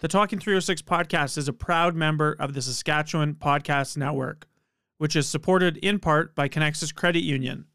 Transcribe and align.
The 0.00 0.08
Talking 0.08 0.40
306 0.40 0.82
podcast 0.82 1.38
is 1.38 1.46
a 1.46 1.52
proud 1.52 1.94
member 1.94 2.36
of 2.40 2.52
the 2.52 2.60
Saskatchewan 2.60 3.36
Podcast 3.36 3.96
Network, 3.96 4.48
which 4.98 5.14
is 5.14 5.28
supported 5.28 5.76
in 5.76 6.00
part 6.00 6.34
by 6.34 6.48
Connexus 6.48 6.92
Credit 6.92 7.22
Union. 7.22 7.66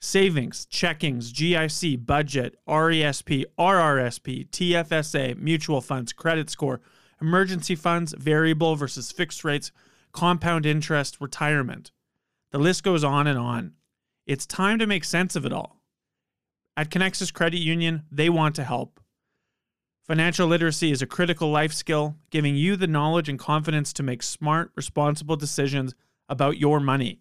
Savings, 0.00 0.66
checkings, 0.72 1.30
GIC, 1.30 2.06
budget, 2.06 2.56
RESP, 2.66 3.44
RRSP, 3.58 4.48
TFSA, 4.48 5.36
mutual 5.36 5.82
funds, 5.82 6.14
credit 6.14 6.48
score, 6.48 6.80
emergency 7.20 7.74
funds, 7.74 8.14
variable 8.16 8.74
versus 8.74 9.12
fixed 9.12 9.44
rates, 9.44 9.70
compound 10.12 10.64
interest, 10.64 11.20
retirement. 11.20 11.92
The 12.52 12.58
list 12.58 12.82
goes 12.82 13.04
on 13.04 13.26
and 13.26 13.38
on. 13.38 13.74
It's 14.26 14.46
time 14.46 14.78
to 14.78 14.86
make 14.86 15.04
sense 15.04 15.36
of 15.36 15.44
it 15.44 15.52
all. 15.52 15.82
At 16.74 16.90
Connexus 16.90 17.34
Credit 17.34 17.58
Union, 17.58 18.04
they 18.10 18.30
want 18.30 18.54
to 18.54 18.64
help. 18.64 18.98
Financial 20.08 20.48
literacy 20.48 20.90
is 20.90 21.02
a 21.02 21.06
critical 21.06 21.50
life 21.50 21.74
skill, 21.74 22.16
giving 22.30 22.56
you 22.56 22.76
the 22.76 22.86
knowledge 22.86 23.28
and 23.28 23.38
confidence 23.38 23.92
to 23.92 24.02
make 24.02 24.22
smart, 24.22 24.72
responsible 24.74 25.36
decisions 25.36 25.94
about 26.30 26.56
your 26.56 26.80
money. 26.80 27.20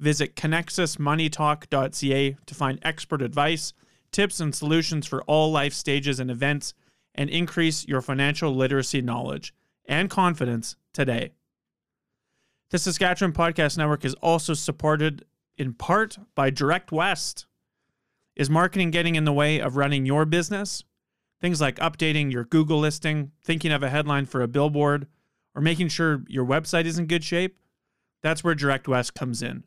Visit 0.00 0.34
connexusmoneytalk.ca 0.34 2.36
to 2.46 2.54
find 2.54 2.80
expert 2.82 3.22
advice, 3.22 3.72
tips, 4.10 4.40
and 4.40 4.52
solutions 4.52 5.06
for 5.06 5.22
all 5.22 5.52
life 5.52 5.72
stages 5.72 6.18
and 6.18 6.32
events, 6.32 6.74
and 7.14 7.30
increase 7.30 7.86
your 7.86 8.00
financial 8.00 8.56
literacy 8.56 9.00
knowledge 9.00 9.54
and 9.84 10.10
confidence 10.10 10.74
today. 10.92 11.30
The 12.70 12.80
Saskatchewan 12.80 13.34
Podcast 13.34 13.78
Network 13.78 14.04
is 14.04 14.14
also 14.14 14.54
supported 14.54 15.24
in 15.56 15.74
part 15.74 16.18
by 16.34 16.50
Direct 16.50 16.90
West. 16.90 17.46
Is 18.34 18.50
marketing 18.50 18.90
getting 18.90 19.14
in 19.14 19.24
the 19.24 19.32
way 19.32 19.60
of 19.60 19.76
running 19.76 20.06
your 20.06 20.24
business? 20.24 20.82
Things 21.40 21.60
like 21.60 21.76
updating 21.76 22.30
your 22.32 22.44
Google 22.44 22.80
listing, 22.80 23.32
thinking 23.42 23.72
of 23.72 23.82
a 23.82 23.90
headline 23.90 24.26
for 24.26 24.42
a 24.42 24.48
billboard, 24.48 25.06
or 25.54 25.62
making 25.62 25.88
sure 25.88 26.22
your 26.28 26.44
website 26.44 26.84
is 26.84 26.98
in 26.98 27.06
good 27.06 27.24
shape? 27.24 27.58
That's 28.22 28.44
where 28.44 28.54
Direct 28.54 28.86
West 28.86 29.14
comes 29.14 29.42
in. 29.42 29.64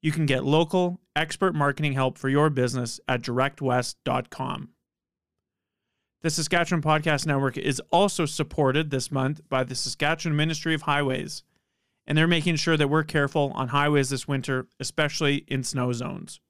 You 0.00 0.12
can 0.12 0.26
get 0.26 0.44
local, 0.44 1.00
expert 1.16 1.54
marketing 1.54 1.94
help 1.94 2.18
for 2.18 2.28
your 2.28 2.50
business 2.50 3.00
at 3.08 3.22
directwest.com. 3.22 4.68
The 6.20 6.30
Saskatchewan 6.30 6.82
Podcast 6.82 7.26
Network 7.26 7.56
is 7.56 7.80
also 7.90 8.24
supported 8.24 8.90
this 8.90 9.10
month 9.10 9.40
by 9.48 9.64
the 9.64 9.74
Saskatchewan 9.74 10.36
Ministry 10.36 10.74
of 10.74 10.82
Highways, 10.82 11.42
and 12.06 12.16
they're 12.16 12.26
making 12.26 12.56
sure 12.56 12.76
that 12.76 12.88
we're 12.88 13.04
careful 13.04 13.52
on 13.54 13.68
highways 13.68 14.10
this 14.10 14.26
winter, 14.26 14.66
especially 14.80 15.44
in 15.48 15.62
snow 15.62 15.92
zones. 15.92 16.40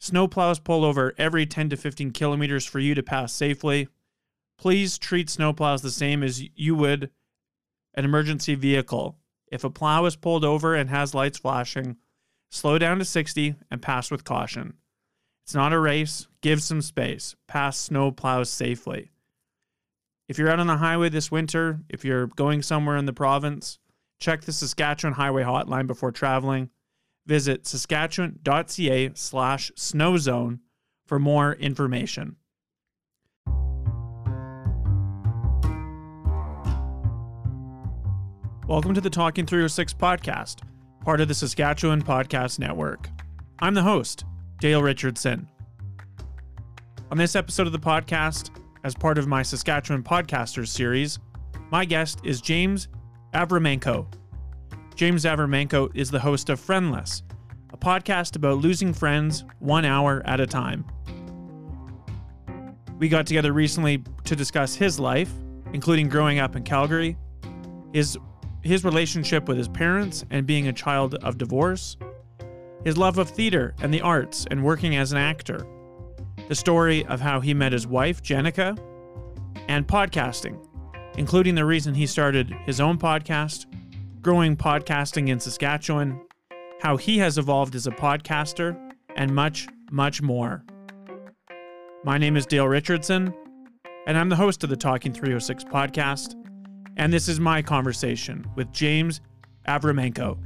Snowplows 0.00 0.62
pull 0.62 0.84
over 0.84 1.14
every 1.18 1.46
10 1.46 1.70
to 1.70 1.76
15 1.76 2.12
kilometers 2.12 2.64
for 2.64 2.78
you 2.78 2.94
to 2.94 3.02
pass 3.02 3.32
safely. 3.32 3.88
Please 4.56 4.98
treat 4.98 5.28
snowplows 5.28 5.82
the 5.82 5.90
same 5.90 6.22
as 6.22 6.42
you 6.56 6.74
would 6.74 7.10
an 7.94 8.04
emergency 8.04 8.54
vehicle. 8.54 9.18
If 9.50 9.64
a 9.64 9.70
plow 9.70 10.04
is 10.04 10.14
pulled 10.14 10.44
over 10.44 10.74
and 10.74 10.88
has 10.90 11.14
lights 11.14 11.38
flashing, 11.38 11.96
slow 12.50 12.78
down 12.78 12.98
to 12.98 13.04
60 13.04 13.56
and 13.70 13.82
pass 13.82 14.10
with 14.10 14.24
caution. 14.24 14.74
It's 15.44 15.54
not 15.54 15.72
a 15.72 15.78
race. 15.78 16.28
Give 16.42 16.62
some 16.62 16.82
space. 16.82 17.34
Pass 17.48 17.88
snowplows 17.88 18.48
safely. 18.48 19.10
If 20.28 20.38
you're 20.38 20.50
out 20.50 20.60
on 20.60 20.66
the 20.66 20.76
highway 20.76 21.08
this 21.08 21.30
winter, 21.30 21.80
if 21.88 22.04
you're 22.04 22.26
going 22.26 22.62
somewhere 22.62 22.98
in 22.98 23.06
the 23.06 23.14
province, 23.14 23.78
check 24.20 24.42
the 24.42 24.52
Saskatchewan 24.52 25.14
Highway 25.14 25.42
Hotline 25.42 25.86
before 25.86 26.12
traveling. 26.12 26.68
Visit 27.28 27.66
saskatchewan.ca 27.66 29.10
slash 29.14 29.70
snowzone 29.76 30.60
for 31.06 31.18
more 31.18 31.52
information. 31.52 32.36
Welcome 38.66 38.94
to 38.94 39.02
the 39.02 39.10
Talking 39.10 39.44
306 39.44 39.92
podcast, 39.92 40.60
part 41.02 41.20
of 41.20 41.28
the 41.28 41.34
Saskatchewan 41.34 42.00
Podcast 42.00 42.58
Network. 42.58 43.10
I'm 43.58 43.74
the 43.74 43.82
host, 43.82 44.24
Dale 44.60 44.82
Richardson. 44.82 45.46
On 47.10 47.18
this 47.18 47.36
episode 47.36 47.66
of 47.66 47.74
the 47.74 47.78
podcast, 47.78 48.58
as 48.84 48.94
part 48.94 49.18
of 49.18 49.26
my 49.26 49.42
Saskatchewan 49.42 50.02
Podcasters 50.02 50.68
series, 50.68 51.18
my 51.70 51.84
guest 51.84 52.20
is 52.24 52.40
James 52.40 52.88
Avramenko. 53.34 54.06
James 54.98 55.24
Avramenko 55.24 55.94
is 55.94 56.10
the 56.10 56.18
host 56.18 56.50
of 56.50 56.58
Friendless, 56.58 57.22
a 57.72 57.76
podcast 57.76 58.34
about 58.34 58.58
losing 58.58 58.92
friends 58.92 59.44
one 59.60 59.84
hour 59.84 60.22
at 60.24 60.40
a 60.40 60.46
time. 60.46 60.84
We 62.98 63.08
got 63.08 63.24
together 63.24 63.52
recently 63.52 64.02
to 64.24 64.34
discuss 64.34 64.74
his 64.74 64.98
life, 64.98 65.30
including 65.72 66.08
growing 66.08 66.40
up 66.40 66.56
in 66.56 66.64
Calgary, 66.64 67.16
his 67.92 68.18
his 68.62 68.84
relationship 68.84 69.46
with 69.46 69.56
his 69.56 69.68
parents 69.68 70.24
and 70.30 70.44
being 70.44 70.66
a 70.66 70.72
child 70.72 71.14
of 71.22 71.38
divorce, 71.38 71.96
his 72.84 72.98
love 72.98 73.18
of 73.18 73.30
theater 73.30 73.76
and 73.80 73.94
the 73.94 74.00
arts 74.00 74.48
and 74.50 74.64
working 74.64 74.96
as 74.96 75.12
an 75.12 75.18
actor, 75.18 75.64
the 76.48 76.56
story 76.56 77.06
of 77.06 77.20
how 77.20 77.38
he 77.38 77.54
met 77.54 77.70
his 77.70 77.86
wife, 77.86 78.20
Jenica, 78.20 78.76
and 79.68 79.86
podcasting, 79.86 80.58
including 81.16 81.54
the 81.54 81.64
reason 81.64 81.94
he 81.94 82.04
started 82.04 82.52
his 82.66 82.80
own 82.80 82.98
podcast, 82.98 83.66
growing 84.20 84.56
podcasting 84.56 85.28
in 85.28 85.40
Saskatchewan, 85.40 86.20
how 86.80 86.96
he 86.96 87.18
has 87.18 87.38
evolved 87.38 87.74
as 87.74 87.86
a 87.86 87.92
podcaster, 87.92 88.76
and 89.16 89.34
much, 89.34 89.66
much 89.90 90.22
more. 90.22 90.64
My 92.04 92.18
name 92.18 92.36
is 92.36 92.46
Dale 92.46 92.68
Richardson, 92.68 93.34
and 94.06 94.16
I'm 94.16 94.28
the 94.28 94.36
host 94.36 94.62
of 94.64 94.70
the 94.70 94.76
Talking 94.76 95.12
306 95.12 95.64
podcast 95.64 96.34
and 96.98 97.12
this 97.12 97.28
is 97.28 97.38
my 97.38 97.62
conversation 97.62 98.44
with 98.56 98.70
James 98.72 99.20
Avramenko. 99.68 100.36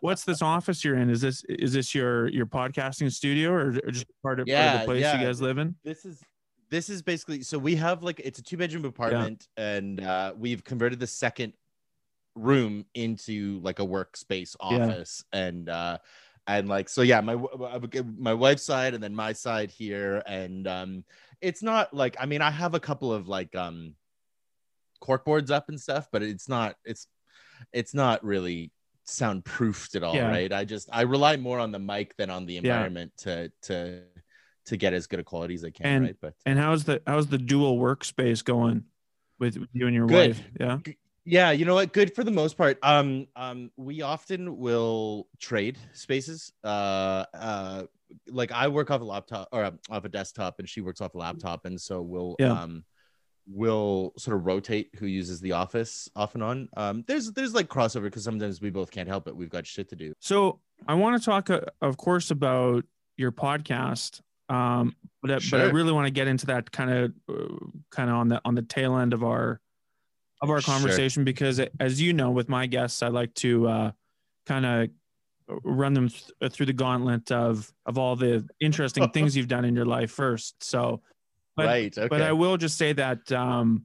What's 0.00 0.24
this 0.24 0.40
office 0.40 0.84
you're 0.84 0.96
in? 0.96 1.10
Is 1.10 1.20
this 1.20 1.44
is 1.48 1.72
this 1.72 1.94
your 1.94 2.28
your 2.28 2.46
podcasting 2.46 3.12
studio 3.12 3.50
or, 3.50 3.74
or 3.84 3.90
just 3.90 4.06
part 4.22 4.40
of, 4.40 4.48
yeah, 4.48 4.70
part 4.70 4.74
of 4.74 4.80
the 4.80 4.86
place 4.86 5.02
yeah. 5.02 5.20
you 5.20 5.26
guys 5.26 5.40
live 5.40 5.58
in? 5.58 5.74
This 5.84 6.04
is 6.04 6.22
this 6.70 6.88
is 6.88 7.02
basically 7.02 7.42
so 7.42 7.58
we 7.58 7.76
have 7.76 8.02
like 8.02 8.20
it's 8.20 8.38
a 8.38 8.42
two 8.42 8.56
bedroom 8.56 8.84
apartment 8.84 9.48
and 9.56 10.00
uh 10.02 10.32
we've 10.36 10.64
converted 10.64 10.98
the 10.98 11.06
second 11.06 11.52
room 12.34 12.84
into 12.94 13.60
like 13.62 13.78
a 13.78 13.86
workspace 13.86 14.56
Yeah. 14.60 14.76
office 14.88 15.24
and 15.32 15.68
uh 15.68 15.98
and 16.46 16.68
like 16.68 16.88
so 16.88 17.02
yeah 17.02 17.20
my 17.20 17.36
my 18.18 18.34
wife's 18.34 18.62
side 18.64 18.94
and 18.94 19.02
then 19.02 19.14
my 19.14 19.32
side 19.32 19.70
here 19.70 20.22
and 20.26 20.66
um 20.68 21.04
it's 21.40 21.62
not 21.62 21.92
like 21.94 22.16
i 22.20 22.26
mean 22.26 22.42
i 22.42 22.50
have 22.50 22.74
a 22.74 22.80
couple 22.80 23.12
of 23.12 23.26
like 23.28 23.54
um 23.56 23.94
cork 25.00 25.24
boards 25.24 25.50
up 25.50 25.68
and 25.68 25.80
stuff 25.80 26.08
but 26.12 26.22
it's 26.22 26.48
not 26.48 26.76
it's 26.84 27.06
it's 27.72 27.94
not 27.94 28.22
really 28.24 28.70
soundproofed 29.08 29.94
at 29.94 30.02
all, 30.02 30.14
right? 30.20 30.50
Yeah. 30.50 30.58
i 30.58 30.64
just 30.64 30.88
i 30.92 31.02
rely 31.02 31.36
more 31.36 31.58
on 31.58 31.70
the 31.70 31.78
mic 31.78 32.16
than 32.16 32.28
on 32.28 32.44
the 32.46 32.56
environment 32.58 33.12
to 33.18 33.50
to 33.62 34.02
to 34.66 34.76
get 34.76 34.92
as 34.92 35.06
good 35.06 35.20
a 35.20 35.24
quality 35.24 35.54
as 35.54 35.64
i 35.64 35.70
can 35.70 35.86
And- 35.86 36.04
right 36.04 36.16
but 36.20 36.34
And 36.44 36.58
how's 36.58 36.84
the 36.84 37.00
how's 37.06 37.26
the 37.28 37.38
dual 37.38 37.78
workspace 37.78 38.44
going 38.44 38.84
with, 39.38 39.56
with 39.58 39.68
you 39.72 39.86
and 39.86 39.94
your 39.94 40.06
Good. 40.06 40.30
wife? 40.30 40.42
Yeah. 40.58 40.78
yeah 41.24 41.50
you 41.50 41.64
know 41.64 41.74
what 41.74 41.92
good 41.92 42.14
for 42.14 42.24
the 42.24 42.30
most 42.30 42.56
part 42.56 42.78
um 42.82 43.26
um 43.36 43.70
we 43.76 44.02
often 44.02 44.56
will 44.58 45.28
trade 45.40 45.78
spaces 45.92 46.52
uh 46.64 47.24
uh 47.34 47.82
like 48.28 48.52
i 48.52 48.68
work 48.68 48.90
off 48.90 49.00
a 49.00 49.04
laptop 49.04 49.48
or 49.52 49.64
um, 49.64 49.78
off 49.90 50.04
a 50.04 50.08
desktop 50.08 50.58
and 50.60 50.68
she 50.68 50.80
works 50.80 51.00
off 51.00 51.14
a 51.14 51.18
laptop 51.18 51.64
and 51.66 51.80
so 51.80 52.00
we'll 52.02 52.36
Yeah. 52.38 52.52
um 52.52 52.84
we'll 53.48 54.12
sort 54.18 54.36
of 54.36 54.44
rotate 54.46 54.90
who 54.98 55.06
uses 55.06 55.40
the 55.40 55.52
office 55.52 56.08
off 56.16 56.34
and 56.34 56.42
on 56.42 56.68
um 56.76 57.04
there's 57.06 57.30
there's 57.32 57.54
like 57.54 57.68
crossover 57.68 58.04
because 58.04 58.24
sometimes 58.24 58.60
we 58.60 58.70
both 58.70 58.90
can't 58.90 59.08
help 59.08 59.28
it 59.28 59.36
we've 59.36 59.50
got 59.50 59.66
shit 59.66 59.88
to 59.90 59.96
do 59.96 60.12
So 60.20 60.60
I 60.86 60.94
want 60.94 61.20
to 61.20 61.24
talk, 61.24 61.48
uh, 61.48 61.60
of 61.80 61.96
course, 61.96 62.30
about 62.30 62.84
your 63.16 63.32
podcast, 63.32 64.20
um, 64.48 64.94
but 65.22 65.30
I- 65.30 65.38
but 65.50 65.60
I 65.60 65.64
really 65.64 65.92
want 65.92 66.06
to 66.06 66.10
get 66.12 66.28
into 66.28 66.46
that 66.46 66.70
kind 66.70 66.90
of 66.90 67.12
uh, 67.28 67.54
kind 67.90 68.10
of 68.10 68.16
on 68.16 68.28
the 68.28 68.40
on 68.44 68.54
the 68.54 68.62
tail 68.62 68.96
end 68.96 69.12
of 69.12 69.22
our 69.24 69.60
of 70.42 70.50
our 70.50 70.60
Sure. 70.60 70.74
conversation 70.74 71.24
because, 71.24 71.60
as 71.80 72.00
you 72.00 72.12
know, 72.12 72.30
with 72.30 72.48
my 72.48 72.66
guests, 72.66 73.02
I 73.02 73.08
like 73.08 73.32
to 73.36 73.66
uh, 73.68 73.90
kind 74.46 74.66
of 74.66 74.88
run 75.64 75.94
them 75.94 76.08
th- 76.08 76.30
uh, 76.42 76.48
through 76.48 76.66
the 76.66 76.72
gauntlet 76.72 77.30
of 77.32 77.72
of 77.86 77.98
all 77.98 78.16
the 78.16 78.46
interesting 78.60 79.08
things 79.10 79.34
you've 79.36 79.48
done 79.48 79.64
in 79.64 79.74
your 79.74 79.86
life 79.86 80.10
first. 80.10 80.62
So, 80.62 81.00
but, 81.56 81.66
right 81.66 81.96
okay 81.98 82.08
but 82.08 82.20
I 82.22 82.32
will 82.32 82.56
just 82.56 82.76
say 82.76 82.92
that, 82.92 83.32
um, 83.32 83.84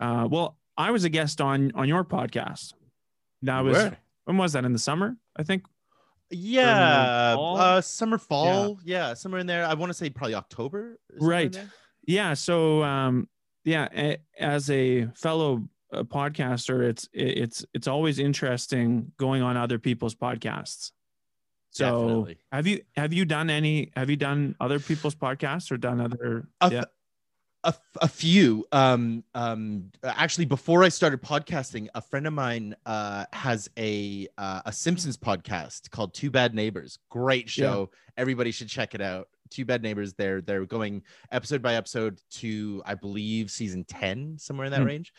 uh, 0.00 0.26
well, 0.30 0.56
I 0.76 0.90
was 0.92 1.04
a 1.04 1.08
guest 1.10 1.40
on 1.40 1.72
on 1.74 1.86
your 1.88 2.04
podcast. 2.04 2.72
That 3.42 3.60
was 3.60 3.90
when 4.24 4.36
was 4.38 4.52
that 4.54 4.64
in 4.64 4.72
the 4.72 4.78
summer? 4.78 5.16
I 5.36 5.42
think 5.42 5.64
yeah 6.30 7.34
fall? 7.34 7.56
uh 7.56 7.80
summer 7.80 8.18
fall 8.18 8.78
yeah. 8.84 9.14
somewhere 9.14 9.40
in 9.40 9.46
there 9.46 9.66
i 9.66 9.74
want 9.74 9.90
to 9.90 9.94
say 9.94 10.08
probably 10.10 10.34
october 10.34 10.98
Right. 11.20 11.58
yeah 12.06 12.34
so 12.34 12.82
um 12.82 13.28
yeah 13.64 14.14
as 14.38 14.70
a 14.70 15.06
fellow 15.14 15.68
uh, 15.92 16.02
podcaster 16.04 16.88
it's 16.88 17.08
it's 17.12 17.64
it's 17.74 17.88
always 17.88 18.18
interesting 18.18 19.12
going 19.18 19.42
on 19.42 19.56
other 19.56 19.78
people's 19.78 20.14
podcasts 20.14 20.92
So 21.72 21.84
Definitely. 21.84 22.38
have 22.52 22.66
you 22.66 22.80
have 22.96 23.12
you 23.12 23.24
done 23.24 23.50
any 23.50 23.90
have 23.96 24.08
you 24.10 24.16
done 24.16 24.54
other 24.60 24.78
people's 24.80 25.14
podcasts 25.16 25.70
or 25.70 25.76
done 25.78 26.00
other 26.00 26.48
a, 26.60 26.70
yeah. 26.72 26.84
A, 27.64 27.74
a 28.00 28.08
few 28.08 28.66
um 28.72 29.22
um 29.34 29.90
actually 30.02 30.46
before 30.46 30.82
i 30.82 30.88
started 30.88 31.20
podcasting 31.22 31.88
a 31.94 32.00
friend 32.00 32.26
of 32.26 32.32
mine 32.32 32.74
uh 32.86 33.24
has 33.32 33.68
a 33.78 34.26
uh, 34.38 34.62
a 34.64 34.72
simpsons 34.72 35.16
podcast 35.16 35.90
called 35.90 36.14
two 36.14 36.30
bad 36.30 36.54
neighbors 36.54 36.98
great 37.10 37.48
show 37.50 37.90
everybody 38.16 38.50
should 38.50 38.68
check 38.68 38.94
it 38.94 39.02
out 39.02 39.28
two 39.50 39.64
bad 39.64 39.82
neighbors 39.82 40.14
they're 40.14 40.40
they're 40.40 40.64
going 40.64 41.02
episode 41.32 41.60
by 41.60 41.74
episode 41.74 42.18
to 42.30 42.82
i 42.86 42.94
believe 42.94 43.50
season 43.50 43.84
10 43.84 44.36
somewhere 44.38 44.66
in 44.66 44.72
that 44.72 44.80
Hmm. 44.80 44.86
range 44.86 45.12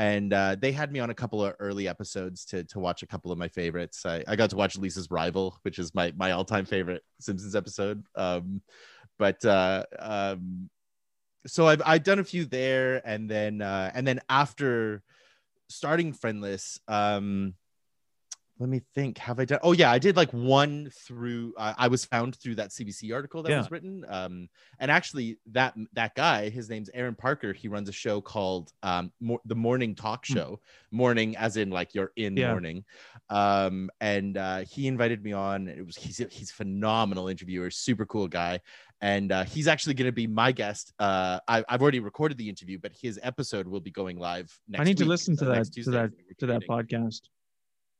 and 0.00 0.32
uh, 0.32 0.54
they 0.56 0.70
had 0.70 0.92
me 0.92 1.00
on 1.00 1.10
a 1.10 1.14
couple 1.14 1.44
of 1.44 1.54
early 1.58 1.88
episodes 1.88 2.44
to 2.44 2.62
to 2.62 2.78
watch 2.78 3.02
a 3.02 3.06
couple 3.08 3.32
of 3.32 3.38
my 3.38 3.48
favorites. 3.48 4.06
I, 4.06 4.22
I 4.28 4.36
got 4.36 4.48
to 4.50 4.56
watch 4.56 4.78
Lisa's 4.78 5.10
Rival, 5.10 5.58
which 5.62 5.80
is 5.80 5.92
my 5.92 6.12
my 6.16 6.30
all 6.30 6.44
time 6.44 6.64
favorite 6.66 7.02
Simpsons 7.18 7.56
episode. 7.56 8.04
Um, 8.14 8.62
but 9.18 9.44
uh, 9.44 9.82
um, 9.98 10.70
so 11.48 11.66
I've 11.66 11.82
I've 11.84 12.04
done 12.04 12.18
a 12.20 12.24
few 12.24 12.44
there, 12.44 13.02
and 13.04 13.28
then 13.28 13.60
uh, 13.60 13.90
and 13.94 14.06
then 14.06 14.20
after 14.28 15.02
starting 15.68 16.12
Friendless, 16.12 16.78
um, 16.88 17.54
let 18.60 18.68
me 18.68 18.80
think. 18.92 19.18
Have 19.18 19.38
I 19.38 19.44
done? 19.44 19.60
Oh 19.62 19.70
yeah, 19.72 19.90
I 19.90 20.00
did 20.00 20.16
like 20.16 20.32
one 20.32 20.90
through. 20.92 21.54
Uh, 21.56 21.74
I 21.78 21.86
was 21.86 22.04
found 22.04 22.34
through 22.34 22.56
that 22.56 22.70
CBC 22.70 23.14
article 23.14 23.42
that 23.44 23.50
Yeah. 23.50 23.58
was 23.58 23.70
written. 23.70 24.04
Um, 24.08 24.48
and 24.80 24.90
actually, 24.90 25.38
that 25.52 25.74
that 25.92 26.16
guy, 26.16 26.48
his 26.48 26.68
name's 26.68 26.90
Aaron 26.92 27.14
Parker. 27.14 27.52
He 27.52 27.68
runs 27.68 27.88
a 27.88 27.92
show 27.92 28.20
called 28.20 28.72
um, 28.82 29.12
Mo- 29.20 29.40
the 29.44 29.54
Morning 29.54 29.94
Talk 29.94 30.26
Hmm. 30.26 30.34
Show. 30.34 30.60
Morning, 30.90 31.36
as 31.36 31.56
in 31.56 31.70
like 31.70 31.94
you're 31.94 32.12
in 32.16 32.36
Yeah. 32.36 32.50
morning. 32.50 32.84
Um, 33.30 33.90
and 34.00 34.36
uh, 34.36 34.58
he 34.60 34.88
invited 34.88 35.22
me 35.22 35.32
on. 35.34 35.68
It 35.68 35.86
was 35.86 35.94
he's 35.96 36.18
he's 36.30 36.50
a 36.50 36.54
phenomenal 36.54 37.28
interviewer, 37.28 37.70
super 37.70 38.06
cool 38.06 38.26
guy. 38.26 38.60
And 39.00 39.30
uh, 39.30 39.44
he's 39.44 39.68
actually 39.68 39.94
going 39.94 40.08
to 40.08 40.12
be 40.12 40.26
my 40.26 40.50
guest. 40.52 40.92
Uh, 40.98 41.38
I, 41.46 41.64
I've 41.68 41.82
already 41.82 42.00
recorded 42.00 42.36
the 42.36 42.48
interview, 42.48 42.78
but 42.80 42.92
his 42.92 43.18
episode 43.22 43.68
will 43.68 43.80
be 43.80 43.92
going 43.92 44.18
live 44.18 44.52
next. 44.68 44.80
I 44.80 44.84
need 44.84 44.96
to 44.98 45.04
week, 45.04 45.10
listen 45.10 45.36
to 45.36 45.44
that 45.46 45.72
to 45.72 45.90
that 45.90 46.10
to 46.38 46.46
that 46.46 46.62
podcast. 46.68 47.20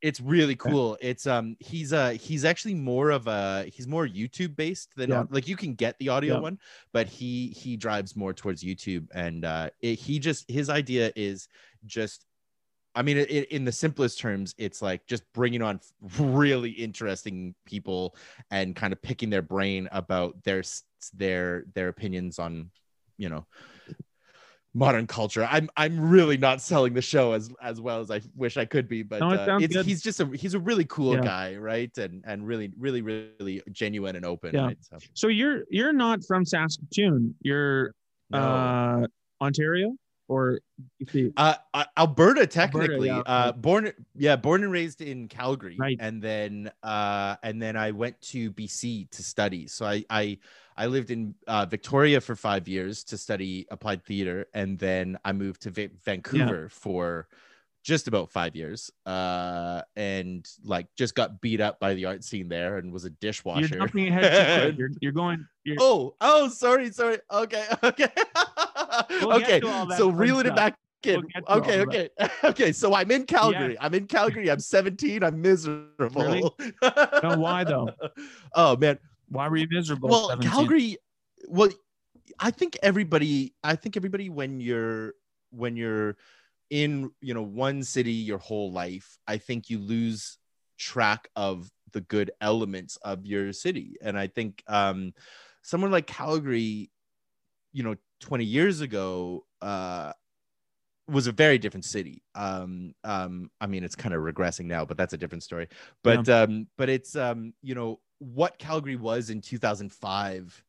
it's 0.01 0.21
really 0.21 0.55
cool 0.55 0.97
it's 1.01 1.27
um 1.27 1.57
he's 1.59 1.93
uh 1.93 2.11
he's 2.11 2.45
actually 2.45 2.75
more 2.75 3.11
of 3.11 3.27
a 3.27 3.65
he's 3.75 3.89
more 3.89 4.07
youtube 4.07 4.55
based 4.55 4.91
than 4.95 5.11
Yeah. 5.11 5.25
like 5.29 5.49
you 5.49 5.57
can 5.57 5.75
get 5.75 5.99
the 5.99 6.09
audio 6.09 6.35
Yeah. 6.35 6.41
one 6.49 6.59
but 6.93 7.09
he 7.09 7.49
he 7.49 7.77
drives 7.77 8.15
more 8.15 8.33
towards 8.33 8.63
youtube 8.63 9.09
and 9.13 9.45
uh 9.45 9.71
it, 9.81 9.99
he 9.99 10.21
just 10.21 10.49
his 10.49 10.71
idea 10.71 11.11
is 11.17 11.49
just 11.85 12.27
i 12.99 13.03
mean 13.03 13.17
it, 13.17 13.29
in 13.51 13.65
the 13.65 13.73
simplest 13.73 14.19
terms 14.19 14.55
it's 14.59 14.83
like 14.83 15.07
just 15.07 15.23
bringing 15.33 15.63
on 15.63 15.81
really 16.19 16.71
interesting 16.71 17.55
people 17.65 18.17
and 18.51 18.75
kind 18.75 18.93
of 18.93 19.01
picking 19.01 19.31
their 19.31 19.43
brain 19.43 19.89
about 19.93 20.43
their 20.43 20.63
their 21.15 21.65
their 21.75 21.89
opinions 21.89 22.39
on 22.39 22.71
you 23.17 23.29
know 23.29 23.47
modern 24.75 25.07
culture 25.07 25.47
i'm 25.51 25.71
i'm 25.77 26.11
really 26.11 26.37
not 26.37 26.61
selling 26.61 26.93
the 26.93 27.01
show 27.01 27.33
as 27.33 27.51
as 27.63 27.81
well 27.81 28.01
as 28.01 28.11
i 28.11 28.21
wish 28.37 28.57
i 28.57 28.65
could 28.65 28.89
be 28.89 29.03
but 29.03 29.21
No, 29.21 29.31
it 29.31 29.49
uh, 29.49 29.59
it's, 29.61 29.87
he's 29.87 30.03
just 30.03 30.21
a 30.21 30.27
he's 30.27 30.55
a 30.55 30.59
really 30.59 30.85
cool 30.85 31.15
Yeah. 31.15 31.23
guy 31.23 31.57
right 31.57 31.97
and 31.99 32.23
and 32.27 32.47
really 32.47 32.73
really 32.79 33.01
really 33.03 33.63
genuine 33.73 34.17
and 34.17 34.27
open 34.27 34.55
Yeah. 34.55 34.67
right? 34.67 34.79
so, 34.81 34.99
So 35.15 35.29
you're 35.29 35.63
you're 35.71 35.93
not 35.93 36.21
from 36.27 36.45
Saskatoon. 36.45 37.35
You're 37.43 37.93
no. 38.31 38.39
uh 38.39 39.07
Ontario 39.41 39.95
or 40.29 40.61
BC? 41.03 41.33
Uh, 41.37 41.55
uh, 41.75 41.85
Alberta, 41.97 42.47
technically, 42.47 43.09
yeah, 43.09 43.23
uh, 43.27 43.53
born, 43.53 43.93
yeah, 44.17 44.37
born 44.37 44.63
and 44.63 44.71
raised 44.71 45.01
in 45.01 45.27
Calgary, 45.29 45.77
Right. 45.79 45.97
and 45.99 46.23
then, 46.23 46.71
uh, 46.83 47.37
and 47.43 47.61
then 47.61 47.77
I 47.77 47.91
went 47.91 48.21
to 48.33 48.53
BC 48.53 49.11
to 49.11 49.23
study. 49.23 49.67
So 49.67 49.87
I, 49.87 50.05
I, 50.09 50.39
I 50.77 50.87
lived 50.87 51.11
in 51.11 51.35
uh, 51.47 51.67
Victoria 51.67 52.21
for 52.21 52.37
five 52.37 52.69
years 52.69 53.03
to 53.05 53.19
study 53.19 53.67
applied 53.71 54.05
theater, 54.05 54.47
and 54.55 54.79
then 54.79 55.19
I 55.25 55.33
moved 55.33 55.63
to 55.63 55.71
Va- 55.71 55.91
Vancouver 56.05 56.69
for 56.69 57.27
just 57.83 58.07
about 58.07 58.31
five 58.31 58.55
years, 58.55 58.91
uh, 59.07 59.83
and 59.97 60.47
like 60.63 60.89
just 60.95 61.15
got 61.15 61.41
beat 61.41 61.61
up 61.61 61.81
by 61.81 61.95
the 61.95 62.05
art 62.05 62.23
scene 62.23 62.49
there, 62.49 62.77
and 62.77 62.93
was 62.93 63.05
a 63.05 63.11
dishwasher. 63.11 63.67
You're 63.77 63.87
jumping 63.87 64.09
ahead. 64.09 64.77
You're, 64.77 64.91
you're 65.01 65.13
going. 65.13 65.47
You're, 65.65 65.77
Oh, 65.81 66.15
oh, 66.21 66.49
sorry, 66.49 66.91
sorry. 66.93 67.19
Okay, 67.33 67.65
okay, 67.83 68.09
We'll 69.11 69.33
okay. 69.35 69.61
to 69.61 69.69
all 69.69 69.87
that 69.87 69.99
So 69.99 70.11
reeling 70.11 70.47
it 70.47 70.57
back 70.57 70.77
in. 71.05 71.21
We'll 71.21 71.23
get 71.23 71.47
to 71.47 71.47
all 71.47 71.59
okay, 71.59 71.81
okay, 71.81 72.09
okay. 72.45 72.73
So 72.73 72.95
I'm 72.95 73.11
in 73.11 73.25
Calgary. 73.25 73.77
I'm 73.81 73.95
in 73.95 74.07
Calgary. 74.07 74.51
I'm 74.51 74.61
17. 74.61 75.23
I'm 75.23 75.41
miserable. 75.41 76.23
Really? 76.23 76.43
No, 77.23 77.39
why 77.39 77.65
though? 77.65 77.89
Oh 78.55 78.77
man. 78.77 78.99
Why 79.29 79.49
were 79.49 79.59
you 79.59 79.69
miserable? 79.71 80.09
Well, 80.09 80.29
17? 80.31 80.51
Calgary. 80.51 80.97
Well, 81.47 81.69
I 82.39 82.51
think 82.51 82.79
everybody. 82.83 83.55
I 83.63 83.77
think 83.77 83.97
everybody 83.97 84.31
when 84.31 84.61
you're 84.61 85.15
when 85.51 85.77
you're 85.77 86.17
in 86.71 87.11
you 87.21 87.35
know 87.35 87.43
one 87.43 87.83
city 87.83 88.13
your 88.13 88.39
whole 88.39 88.73
life, 88.73 89.19
I 89.27 89.39
think 89.39 89.71
you 89.71 89.79
lose 89.79 90.39
track 90.79 91.29
of 91.35 91.71
the 91.93 92.01
good 92.03 92.31
elements 92.41 92.97
of 93.03 93.27
your 93.27 93.53
city, 93.53 93.97
and 94.03 94.19
I 94.19 94.27
think 94.27 94.63
um, 94.67 95.13
someone 95.63 95.91
like 95.91 96.07
Calgary, 96.07 96.91
you 97.73 97.83
know, 97.83 97.97
20 98.21 98.45
years 98.45 98.81
ago. 98.81 99.45
Uh, 99.61 100.13
was 101.09 101.27
a 101.27 101.33
very 101.33 101.57
different 101.57 101.87
city. 101.87 102.23
Um, 102.35 102.95
um, 103.03 103.51
I 103.63 103.67
mean, 103.67 103.83
it's 103.83 103.97
kind 103.97 104.15
of 104.15 104.21
regressing 104.21 104.67
now, 104.67 104.85
but 104.85 104.99
that's 104.99 105.15
a 105.15 105.17
different 105.17 105.43
story. 105.43 105.69
But 106.05 106.29
um, 106.29 106.67
but 106.77 106.91
it's 106.91 107.17
um, 107.17 107.55
you 107.63 107.75
know, 107.75 107.99
what 108.19 108.59
Calgary 108.59 108.97
was 108.97 109.31
in 109.31 109.41
2005 109.41 110.63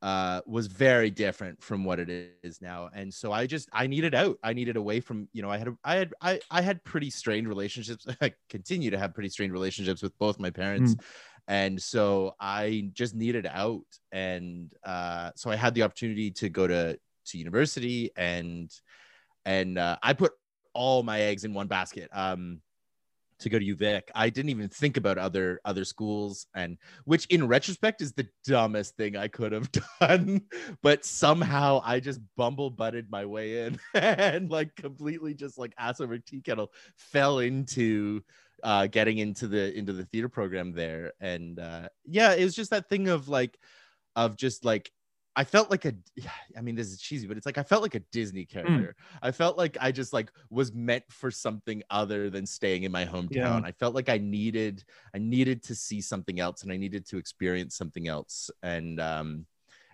uh 0.00 0.40
was 0.46 0.68
very 0.68 1.10
different 1.10 1.60
from 1.60 1.84
what 1.84 1.98
it 1.98 2.30
is 2.44 2.62
now 2.62 2.88
and 2.94 3.12
so 3.12 3.32
i 3.32 3.46
just 3.46 3.68
i 3.72 3.84
needed 3.84 4.14
out 4.14 4.38
i 4.44 4.52
needed 4.52 4.76
away 4.76 5.00
from 5.00 5.28
you 5.32 5.42
know 5.42 5.50
i 5.50 5.58
had 5.58 5.74
i 5.82 5.96
had 5.96 6.14
i, 6.20 6.40
I 6.52 6.62
had 6.62 6.84
pretty 6.84 7.10
strained 7.10 7.48
relationships 7.48 8.06
i 8.20 8.32
continue 8.48 8.90
to 8.90 8.98
have 8.98 9.12
pretty 9.12 9.28
strained 9.28 9.52
relationships 9.52 10.00
with 10.00 10.16
both 10.18 10.38
my 10.38 10.50
parents 10.50 10.94
and 11.48 11.80
so 11.82 12.34
i 12.38 12.88
just 12.92 13.14
needed 13.14 13.46
out 13.50 13.84
and 14.12 14.72
uh 14.84 15.30
so 15.34 15.50
i 15.50 15.56
had 15.56 15.74
the 15.74 15.82
opportunity 15.82 16.30
to 16.30 16.48
go 16.48 16.66
to 16.66 16.96
to 17.26 17.38
university 17.38 18.10
and 18.16 18.70
and 19.44 19.78
uh, 19.78 19.96
i 20.02 20.12
put 20.12 20.32
all 20.74 21.02
my 21.02 21.20
eggs 21.20 21.44
in 21.44 21.52
one 21.52 21.66
basket 21.66 22.08
um 22.12 22.60
to 23.40 23.48
go 23.48 23.58
to 23.58 23.64
UVic. 23.64 24.02
I 24.14 24.30
didn't 24.30 24.50
even 24.50 24.68
think 24.68 24.96
about 24.96 25.18
other 25.18 25.60
other 25.64 25.84
schools 25.84 26.46
and 26.54 26.76
which 27.04 27.26
in 27.26 27.46
retrospect 27.46 28.02
is 28.02 28.12
the 28.12 28.28
dumbest 28.44 28.96
thing 28.96 29.16
I 29.16 29.28
could 29.28 29.52
have 29.52 29.70
done. 30.00 30.42
But 30.82 31.04
somehow 31.04 31.80
I 31.84 32.00
just 32.00 32.20
bumble 32.36 32.70
butted 32.70 33.10
my 33.10 33.24
way 33.24 33.66
in 33.66 33.78
and 33.94 34.50
like 34.50 34.74
completely 34.76 35.34
just 35.34 35.58
like 35.58 35.72
ass 35.78 36.00
over 36.00 36.18
tea 36.18 36.40
kettle 36.40 36.72
fell 36.96 37.38
into 37.38 38.22
uh 38.62 38.86
getting 38.86 39.18
into 39.18 39.46
the 39.46 39.76
into 39.76 39.92
the 39.92 40.04
theater 40.04 40.28
program 40.28 40.72
there. 40.72 41.12
And 41.20 41.58
uh 41.58 41.88
yeah, 42.04 42.34
it 42.34 42.44
was 42.44 42.54
just 42.54 42.70
that 42.70 42.88
thing 42.88 43.08
of 43.08 43.28
like 43.28 43.58
of 44.16 44.36
just 44.36 44.64
like 44.64 44.90
I 45.36 45.44
felt 45.44 45.70
like 45.70 45.84
a 45.84 45.92
I 46.56 46.62
mean 46.62 46.74
this 46.74 46.88
is 46.88 47.00
cheesy, 47.00 47.28
but 47.28 47.36
it's 47.36 47.46
like 47.46 47.58
I 47.58 47.62
felt 47.62 47.82
like 47.82 47.94
a 47.94 48.00
Disney 48.10 48.44
character. 48.44 48.96
I 49.22 49.30
felt 49.30 49.56
like 49.56 49.76
I 49.80 49.92
just 49.92 50.12
like 50.12 50.32
was 50.50 50.72
meant 50.72 51.04
for 51.10 51.30
something 51.30 51.84
other 51.90 52.28
than 52.28 52.44
staying 52.44 52.82
in 52.82 52.90
my 52.90 53.04
hometown. 53.04 53.30
Yeah. 53.30 53.60
I 53.62 53.70
felt 53.70 53.94
like 53.94 54.08
I 54.08 54.18
needed 54.18 54.82
I 55.14 55.18
needed 55.18 55.62
to 55.64 55.76
see 55.76 56.00
something 56.00 56.40
else 56.40 56.64
and 56.64 56.72
I 56.72 56.76
needed 56.76 57.06
to 57.10 57.18
experience 57.18 57.76
something 57.76 58.08
else. 58.08 58.50
And 58.64 59.00
um 59.00 59.46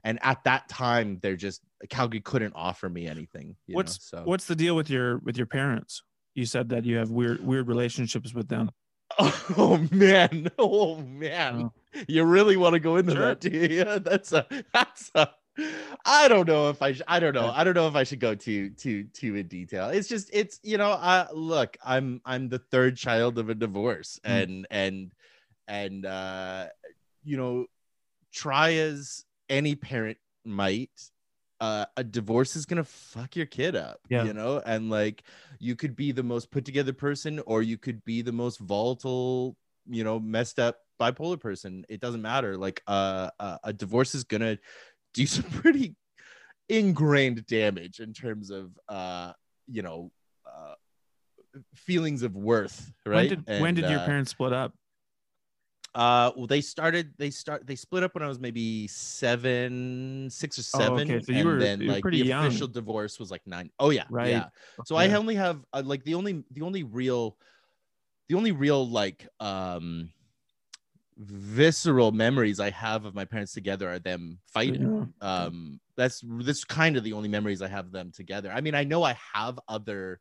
and 0.02 0.18
at 0.22 0.42
that 0.44 0.66
time 0.70 1.18
they're 1.20 1.36
just 1.36 1.60
Calgary 1.90 2.20
couldn't 2.20 2.54
offer 2.56 2.88
me 2.88 3.06
anything. 3.06 3.56
you 3.66 3.74
What's 3.74 4.12
know, 4.12 4.20
so 4.20 4.24
what's 4.24 4.46
the 4.46 4.56
deal 4.56 4.74
with 4.74 4.88
your 4.88 5.18
with 5.18 5.36
your 5.36 5.46
parents? 5.46 6.02
You 6.34 6.46
said 6.46 6.68
that 6.70 6.84
you 6.84 6.96
have 6.96 7.10
weird 7.10 7.44
weird 7.44 7.68
relationships 7.68 8.34
with 8.34 8.48
them. 8.48 8.70
oh 9.18 9.86
man, 9.90 10.50
oh 10.58 10.96
man. 10.98 11.70
Oh. 11.96 12.00
You 12.08 12.24
really 12.24 12.56
want 12.56 12.72
to 12.74 12.80
go 12.80 12.96
into 12.96 13.12
Sure. 13.12 13.26
that, 13.26 13.40
do 13.40 13.50
you? 13.50 13.68
Yeah, 13.68 13.98
that's 14.02 14.32
a 14.32 14.46
that's 14.72 15.10
a 15.14 15.28
I 16.04 16.26
don't 16.26 16.48
know 16.48 16.68
if 16.70 16.82
I 16.82 16.94
sh- 16.94 17.02
I 17.06 17.20
don't 17.20 17.34
know. 17.34 17.48
I 17.54 17.62
don't 17.62 17.74
know 17.74 17.86
if 17.86 17.94
I 17.94 18.02
should 18.02 18.18
go 18.18 18.34
too 18.34 18.70
too 18.70 19.04
too 19.04 19.36
in 19.36 19.46
detail. 19.46 19.90
It's 19.90 20.08
just 20.08 20.30
it's 20.32 20.58
you 20.64 20.76
know, 20.78 20.90
I 20.90 21.28
look, 21.32 21.76
I'm 21.84 22.20
I'm 22.24 22.48
the 22.48 22.58
third 22.58 22.96
child 22.96 23.38
of 23.38 23.48
a 23.50 23.54
divorce 23.54 24.18
Mm. 24.24 24.42
and 24.42 24.66
and 24.70 25.12
and 25.68 26.06
uh 26.06 26.66
you 27.22 27.36
know, 27.36 27.66
try 28.32 28.74
as 28.74 29.24
any 29.48 29.76
parent 29.76 30.18
might 30.44 30.90
uh, 31.64 31.86
a 31.96 32.04
divorce 32.04 32.56
is 32.56 32.66
gonna 32.66 32.84
fuck 32.84 33.36
your 33.36 33.46
kid 33.46 33.74
up, 33.74 34.00
Yeah. 34.08 34.24
you 34.24 34.32
know, 34.34 34.60
and 34.66 34.90
like 34.90 35.22
you 35.58 35.74
could 35.76 35.96
be 35.96 36.12
the 36.12 36.22
most 36.22 36.50
put 36.50 36.64
together 36.64 36.92
person, 36.92 37.40
or 37.46 37.62
you 37.62 37.78
could 37.78 38.04
be 38.04 38.22
the 38.22 38.32
most 38.32 38.58
volatile, 38.60 39.56
you 39.88 40.04
know, 40.04 40.18
messed 40.20 40.58
up 40.58 40.76
bipolar 41.00 41.40
person. 41.40 41.84
It 41.88 42.00
doesn't 42.00 42.22
matter. 42.22 42.56
Like 42.56 42.82
uh, 42.86 43.30
uh, 43.40 43.58
a 43.64 43.72
divorce 43.72 44.14
is 44.14 44.24
gonna 44.24 44.58
do 45.14 45.26
some 45.36 45.44
pretty 45.44 45.94
ingrained 46.68 47.46
damage 47.46 48.00
in 48.00 48.12
terms 48.12 48.50
of 48.50 48.76
uh, 48.88 49.32
you 49.66 49.82
know, 49.82 50.10
uh, 50.46 50.74
feelings 51.74 52.22
of 52.22 52.36
worth, 52.36 52.92
right? 53.06 53.14
When 53.16 53.28
did 53.28 53.46
when 53.46 53.68
And, 53.68 53.76
did 53.76 53.90
your 53.90 54.00
uh, 54.00 54.06
parents 54.06 54.30
split 54.32 54.52
up? 54.52 54.74
Uh, 55.94 56.32
well, 56.36 56.46
they 56.48 56.60
started. 56.60 57.14
They 57.18 57.30
start. 57.30 57.66
They 57.66 57.76
split 57.76 58.02
up 58.02 58.14
when 58.14 58.22
I 58.24 58.26
was 58.28 58.40
maybe 58.40 58.88
seven, 58.88 60.28
six 60.30 60.58
or 60.58 60.62
Oh, 60.74 60.78
seven. 60.80 61.00
okay, 61.10 61.20
so 61.20 61.32
you 61.32 61.44
were- 61.44 61.58
then 61.58 61.80
you 61.80 61.86
were 61.86 61.92
like 61.94 62.02
pretty 62.02 62.22
the 62.22 62.28
young. 62.28 62.46
official 62.46 62.66
divorce 62.66 63.20
was 63.20 63.30
like 63.30 63.46
nine. 63.46 63.70
Oh 63.78 63.90
yeah, 63.90 64.04
Right. 64.10 64.30
Yeah. 64.30 64.48
So 64.86 64.96
I 64.96 65.08
only 65.12 65.36
have 65.36 65.64
uh, 65.72 65.82
like 65.84 66.02
the 66.02 66.14
only 66.14 66.42
the 66.50 66.62
only 66.62 66.82
real, 66.82 67.38
the 68.28 68.34
only 68.34 68.50
real 68.50 68.88
like 68.88 69.28
um, 69.38 70.10
visceral 71.16 72.10
memories 72.10 72.58
I 72.58 72.70
have 72.70 73.04
of 73.04 73.14
my 73.14 73.24
parents 73.24 73.52
together 73.52 73.88
are 73.88 74.00
them 74.00 74.40
fighting. 74.46 74.82
Yeah. 75.22 75.44
Um, 75.44 75.80
that's 75.96 76.24
that's 76.40 76.64
kind 76.64 76.96
of 76.96 77.04
the 77.04 77.12
only 77.12 77.28
memories 77.28 77.62
I 77.62 77.68
have 77.68 77.86
of 77.86 77.92
them 77.92 78.10
together. 78.10 78.50
I 78.52 78.60
mean, 78.60 78.74
I 78.74 78.82
know 78.82 79.04
I 79.04 79.16
have 79.32 79.60
other 79.68 80.20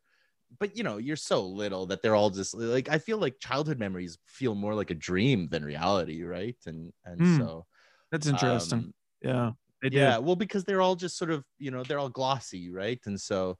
but 0.58 0.76
you 0.76 0.82
know 0.82 0.96
you're 0.98 1.16
so 1.16 1.46
little 1.46 1.86
that 1.86 2.02
they're 2.02 2.14
all 2.14 2.30
just 2.30 2.54
like 2.54 2.88
i 2.88 2.98
feel 2.98 3.18
like 3.18 3.38
childhood 3.38 3.78
memories 3.78 4.18
feel 4.26 4.54
more 4.54 4.74
like 4.74 4.90
a 4.90 4.94
dream 4.94 5.48
than 5.48 5.64
reality 5.64 6.22
right 6.22 6.56
and 6.66 6.92
and 7.04 7.18
Hmm. 7.20 7.36
so 7.36 7.66
That's 8.10 8.26
interesting. 8.26 8.78
um, 8.80 8.94
yeah. 9.22 9.52
Yeah 9.90 10.18
well 10.18 10.36
because 10.36 10.64
they're 10.64 10.80
all 10.82 10.96
just 10.96 11.18
sort 11.18 11.30
of 11.30 11.44
you 11.58 11.70
know 11.70 11.82
they're 11.84 11.98
all 11.98 12.08
glossy 12.08 12.70
right 12.70 13.00
and 13.06 13.20
so 13.20 13.58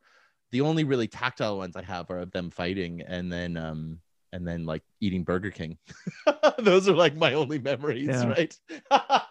the 0.53 0.61
only 0.63 0.85
really 0.85 1.09
tactile 1.09 1.59
ones 1.59 1.77
i 1.77 1.83
have 1.83 2.11
are 2.11 2.21
of 2.21 2.31
them 2.31 2.51
fighting 2.51 3.03
and 3.03 3.31
then 3.33 3.57
um 3.57 4.01
and 4.33 4.47
then 4.47 4.65
like 4.65 4.83
eating 5.01 5.25
burger 5.25 5.51
king 5.51 5.77
those 6.59 6.89
are 6.89 6.95
like 6.95 7.15
my 7.17 7.35
only 7.35 7.59
memories 7.59 8.09
Yeah. 8.09 8.29
right 8.29 8.57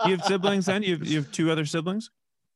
You 0.06 0.12
have 0.12 0.26
siblings 0.26 0.66
then? 0.66 0.84
You 0.88 0.98
have, 0.98 1.08
you 1.08 1.18
have 1.18 1.32
two 1.32 1.50
other 1.50 1.66
siblings? 1.66 2.12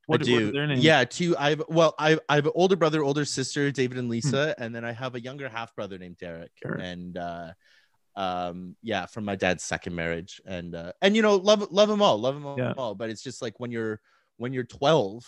What, 0.08 0.22
I 0.22 0.24
do. 0.24 0.54
Yeah, 0.76 1.04
two. 1.04 1.36
I've 1.38 1.62
well, 1.68 1.94
I 2.00 2.18
I 2.30 2.36
have 2.36 2.46
an 2.46 2.54
older 2.56 2.76
brother, 2.76 3.04
older 3.04 3.26
sister, 3.26 3.72
David 3.72 3.96
Hmm. 3.96 4.00
and 4.00 4.10
Lisa, 4.10 4.56
and 4.58 4.74
then 4.74 4.86
I 4.86 4.92
have 4.94 5.16
a 5.16 5.22
younger 5.22 5.50
half 5.50 5.76
brother 5.76 5.98
named 5.98 6.18
Derek. 6.18 6.52
Derek. 6.62 6.80
And 6.82 7.18
uh, 7.18 7.54
um, 8.16 8.76
yeah, 8.82 9.06
from 9.06 9.26
my 9.26 9.36
dad's 9.36 9.64
second 9.64 9.96
marriage, 9.96 10.42
and 10.46 10.76
uh, 10.76 10.94
and 11.02 11.16
you 11.16 11.22
know, 11.22 11.36
love 11.36 11.72
love 11.72 11.90
them 11.90 12.02
all, 12.02 12.18
love 12.20 12.36
them 12.36 12.46
all, 12.46 12.58
Yeah. 12.58 12.74
all. 12.78 12.96
But 12.96 13.10
it's 13.10 13.22
just 13.24 13.42
like 13.42 13.60
when 13.60 13.72
you're 13.72 14.02
when 14.38 14.54
you're 14.54 14.64
12, 14.64 15.26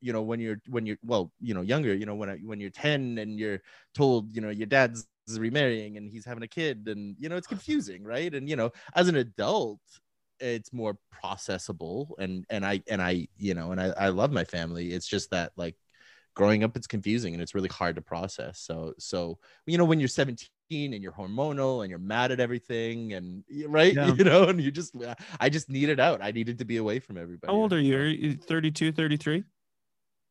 you 0.00 0.12
know, 0.12 0.22
when 0.22 0.40
you're 0.40 0.60
when 0.68 0.86
you're 0.86 0.98
well, 1.04 1.32
you 1.40 1.54
know, 1.54 1.62
younger, 1.62 1.94
you 1.94 2.06
know, 2.06 2.14
when 2.14 2.30
I, 2.30 2.36
when 2.38 2.58
you're 2.60 2.70
10 2.70 3.18
and 3.18 3.38
you're 3.38 3.60
told, 3.94 4.34
you 4.34 4.40
know, 4.40 4.50
your 4.50 4.66
dad's 4.66 5.08
remarrying 5.38 5.96
and 5.98 6.10
he's 6.10 6.24
having 6.24 6.42
a 6.42 6.48
kid, 6.48 6.88
and 6.88 7.16
you 7.18 7.28
know, 7.28 7.36
it's 7.36 7.46
confusing, 7.46 8.02
right? 8.02 8.34
And 8.34 8.48
you 8.48 8.56
know, 8.56 8.70
as 8.94 9.08
an 9.08 9.16
adult, 9.16 9.80
it's 10.42 10.72
more 10.72 10.98
processable 11.24 12.10
and 12.18 12.44
and 12.50 12.66
i 12.66 12.82
and 12.88 13.00
i 13.00 13.26
you 13.38 13.54
know 13.54 13.70
and 13.72 13.80
i, 13.80 13.86
I 13.90 14.08
love 14.08 14.32
my 14.32 14.44
family 14.44 14.92
it's 14.92 15.06
just 15.06 15.30
that 15.30 15.52
like 15.56 15.76
growing 16.34 16.64
up 16.64 16.76
it's 16.76 16.86
confusing 16.86 17.34
and 17.34 17.42
it's 17.42 17.54
really 17.54 17.68
hard 17.68 17.96
to 17.96 18.02
process 18.02 18.58
so 18.58 18.94
so 18.98 19.38
you 19.66 19.78
know 19.78 19.84
when 19.84 20.00
you're 20.00 20.08
17 20.08 20.48
and 20.94 21.02
you're 21.02 21.12
hormonal 21.12 21.82
and 21.82 21.90
you're 21.90 21.98
mad 21.98 22.32
at 22.32 22.40
everything 22.40 23.12
and 23.12 23.44
right 23.66 23.94
Yeah. 24.00 24.12
you 24.14 24.24
know 24.24 24.44
and 24.44 24.60
you 24.60 24.70
just 24.70 24.96
uh, 25.02 25.14
i 25.40 25.48
just 25.48 25.68
needed 25.70 26.00
out 26.00 26.22
i 26.22 26.30
needed 26.32 26.58
to 26.58 26.64
be 26.64 26.78
away 26.78 26.98
from 27.00 27.18
everybody 27.18 27.52
How 27.52 27.56
old 27.58 27.72
are 27.72 27.80
you? 27.80 27.96
Are 27.98 28.06
you 28.06 28.34
32, 28.36 28.92
33? 28.92 29.44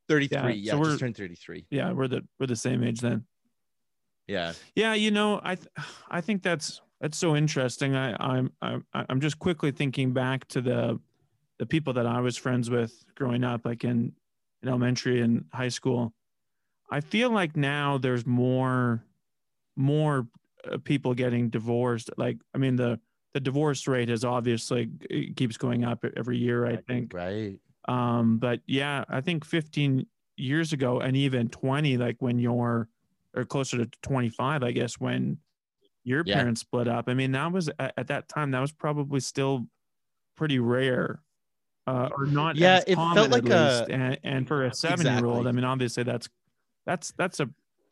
33 0.10 0.38
Yeah, 0.38 0.48
yeah, 0.50 0.72
so 0.72 0.78
we're- 0.80 0.90
just 0.92 1.00
turned 1.00 1.16
33 1.16 1.68
Yeah, 1.70 1.92
we're 1.94 2.08
the 2.08 2.28
we're 2.40 2.48
the 2.48 2.56
same 2.56 2.84
age 2.84 3.00
then. 3.00 3.26
yeah 4.28 4.54
Yeah, 4.76 4.94
you 4.96 5.12
know, 5.12 5.40
I 5.44 5.56
th- 5.56 5.68
I 6.10 6.22
think 6.22 6.42
that's 6.42 6.82
that's 7.02 7.18
so 7.18 7.36
interesting. 7.36 7.96
I 7.96 8.16
I'm 8.20 8.52
I'm 8.62 8.86
I'm 8.94 9.20
just 9.20 9.40
quickly 9.40 9.72
thinking 9.72 10.14
back 10.14 10.48
to 10.50 10.62
the 10.62 11.00
the 11.58 11.66
people 11.66 11.94
that 11.94 12.06
I 12.06 12.22
was 12.22 12.38
friends 12.38 12.70
with 12.70 13.04
growing 13.16 13.44
up, 13.44 13.66
like 13.66 13.84
in, 13.84 14.14
in 14.62 14.70
elementary 14.70 15.22
and 15.22 15.46
high 15.52 15.70
school. 15.70 16.14
I 16.92 17.02
feel 17.02 17.32
like 17.32 17.58
now 17.58 17.98
there's 17.98 18.26
more 18.26 19.04
more 19.76 20.28
uh, 20.72 20.78
people 20.78 21.16
getting 21.16 21.50
divorced. 21.50 22.12
Like 22.18 22.38
I 22.54 22.60
mean 22.60 22.76
the 22.76 23.00
the 23.34 23.40
divorce 23.40 23.88
rate 23.88 24.10
is 24.10 24.24
obviously 24.24 24.90
it 25.10 25.36
keeps 25.36 25.58
going 25.58 25.84
up 25.84 26.06
every 26.16 26.38
year. 26.38 26.68
I 26.68 26.76
think. 26.78 27.14
right 27.14 27.60
Um, 27.88 28.38
but 28.38 28.60
yeah, 28.68 29.06
I 29.10 29.22
think 29.22 29.44
15 29.44 30.06
years 30.38 30.72
ago 30.72 31.00
and 31.00 31.18
even 31.18 31.50
20, 31.50 31.98
like 31.98 32.18
when 32.20 32.38
you're 32.38 32.88
or 33.34 33.46
closer 33.46 33.78
to 33.78 33.90
25, 34.04 34.62
I 34.62 34.72
guess, 34.72 35.00
when 35.00 35.38
your 36.04 36.24
Yeah. 36.26 36.36
parents 36.36 36.62
split 36.62 36.88
up. 36.88 37.06
I 37.08 37.14
mean, 37.14 37.32
that 37.34 37.52
was 37.52 37.70
at, 37.80 37.94
at 37.98 38.08
that 38.08 38.28
time, 38.28 38.52
that 38.52 38.60
was 38.60 38.72
probably 38.72 39.20
still 39.20 39.68
pretty 40.36 40.60
rare. 40.60 41.22
Uh, 41.88 42.10
or 42.16 42.26
not 42.28 42.56
Yeah, 42.56 42.76
as 42.76 42.84
it 42.88 42.96
felt 42.96 43.32
like 43.32 43.50
a- 43.50 43.86
And, 43.90 44.20
and 44.24 44.48
for 44.48 44.66
a 44.66 44.74
seven 44.74 45.06
year 45.06 45.26
old, 45.26 45.40
Exactly. 45.40 45.50
I 45.50 45.52
mean, 45.54 45.64
obviously 45.66 46.04
that's 46.04 46.30
that's 46.86 47.12
that's 47.18 47.40
a 47.40 47.50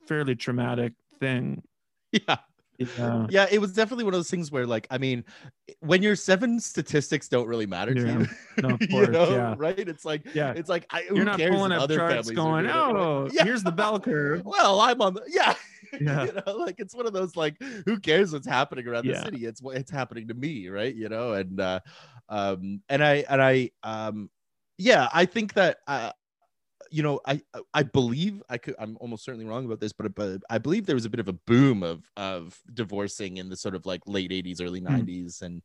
fairly 0.07 0.35
traumatic 0.35 0.93
thing. 1.19 1.63
yeah 2.11 2.37
Yeah. 2.79 3.27
yeah 3.29 3.47
it 3.51 3.59
was 3.59 3.73
definitely 3.73 4.03
one 4.05 4.13
of 4.13 4.17
those 4.19 4.29
things 4.31 4.51
where 4.51 4.65
like 4.65 4.87
i 4.89 4.97
mean 4.97 5.23
when 5.81 6.01
you're 6.01 6.15
seven 6.15 6.59
statistics 6.59 7.27
don't 7.27 7.47
really 7.47 7.65
matter 7.67 7.93
to 7.93 8.01
Yeah. 8.01 8.19
you 8.19 8.27
No, 8.63 8.69
of 8.75 8.81
you 8.81 8.87
course, 8.87 9.09
know 9.09 9.29
yeah. 9.31 9.53
right 9.57 9.77
it's 9.77 10.05
like 10.05 10.23
Yeah. 10.33 10.53
it's 10.55 10.69
like 10.69 10.85
I, 10.89 11.01
who 11.09 11.17
You're 11.17 11.25
not 11.25 11.37
cares 11.37 11.53
pulling 11.53 11.71
up 11.71 11.81
other 11.83 11.97
charts 11.97 12.31
going, 12.31 12.67
oh, 12.67 13.27
Yeah. 13.33 13.43
here's 13.43 13.61
the 13.63 13.71
bell 13.71 13.99
curve. 13.99 14.43
well 14.45 14.79
i'm 14.81 14.99
on 15.01 15.13
the 15.15 15.23
yeah 15.27 15.53
Yeah. 16.01 16.25
you 16.25 16.33
know 16.33 16.53
like 16.57 16.75
it's 16.79 16.95
one 16.95 17.05
of 17.07 17.13
those 17.13 17.35
like 17.35 17.55
who 17.85 17.99
cares 17.99 18.31
what's 18.33 18.47
happening 18.47 18.87
around 18.87 19.05
Yeah. 19.05 19.13
the 19.13 19.23
city 19.23 19.45
it's 19.45 19.61
what 19.61 19.77
it's 19.77 19.91
happening 19.91 20.27
to 20.27 20.33
me 20.33 20.69
right 20.69 20.93
you 20.95 21.09
know 21.09 21.33
and 21.33 21.59
uh 21.59 21.79
um 22.29 22.81
and 22.89 23.03
i 23.03 23.25
and 23.29 23.41
i 23.41 23.69
um 23.83 24.29
yeah 24.77 25.09
i 25.13 25.25
think 25.25 25.53
that 25.53 25.77
uh 25.87 26.11
you 26.91 27.03
know 27.03 27.19
i 27.25 27.41
i 27.73 27.83
believe 27.83 28.41
i 28.49 28.57
could 28.57 28.75
i'm 28.79 28.97
almost 28.99 29.23
certainly 29.23 29.45
wrong 29.45 29.65
about 29.65 29.79
this 29.79 29.93
but 29.93 30.13
but 30.15 30.41
i 30.49 30.57
believe 30.57 30.85
there 30.85 30.95
was 30.95 31.05
a 31.05 31.09
bit 31.09 31.19
of 31.19 31.27
a 31.27 31.33
boom 31.33 31.83
of 31.83 32.03
of 32.17 32.57
divorcing 32.73 33.37
in 33.37 33.49
the 33.49 33.55
sort 33.57 33.75
of 33.75 33.85
like 33.85 34.01
late 34.07 34.31
80s 34.31 34.61
early 34.61 34.79
Hmm. 34.79 34.87
90s 34.87 35.41
and 35.41 35.61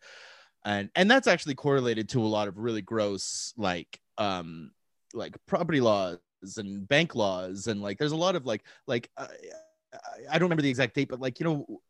and 0.65 0.91
and 0.97 1.11
that's 1.11 1.27
actually 1.29 1.55
correlated 1.55 2.09
to 2.11 2.21
a 2.21 2.27
lot 2.27 2.49
of 2.49 2.59
really 2.59 2.83
gross 2.83 3.53
like 3.57 4.01
um 4.19 4.73
like 5.13 5.37
property 5.47 5.81
laws 5.81 6.19
and 6.57 6.87
bank 6.89 7.15
laws 7.15 7.69
and 7.69 7.81
like 7.81 7.99
there's 7.99 8.13
a 8.13 8.17
lot 8.17 8.37
of 8.37 8.45
like 8.45 8.65
like 8.87 9.09
uh, 9.17 9.27
I- 10.31 10.35
don't 10.39 10.43
remember 10.47 10.63
the 10.63 10.71
exact 10.71 10.95
date, 10.95 11.09
but 11.09 11.21
like 11.21 11.41
you 11.41 11.45
know, 11.45 11.81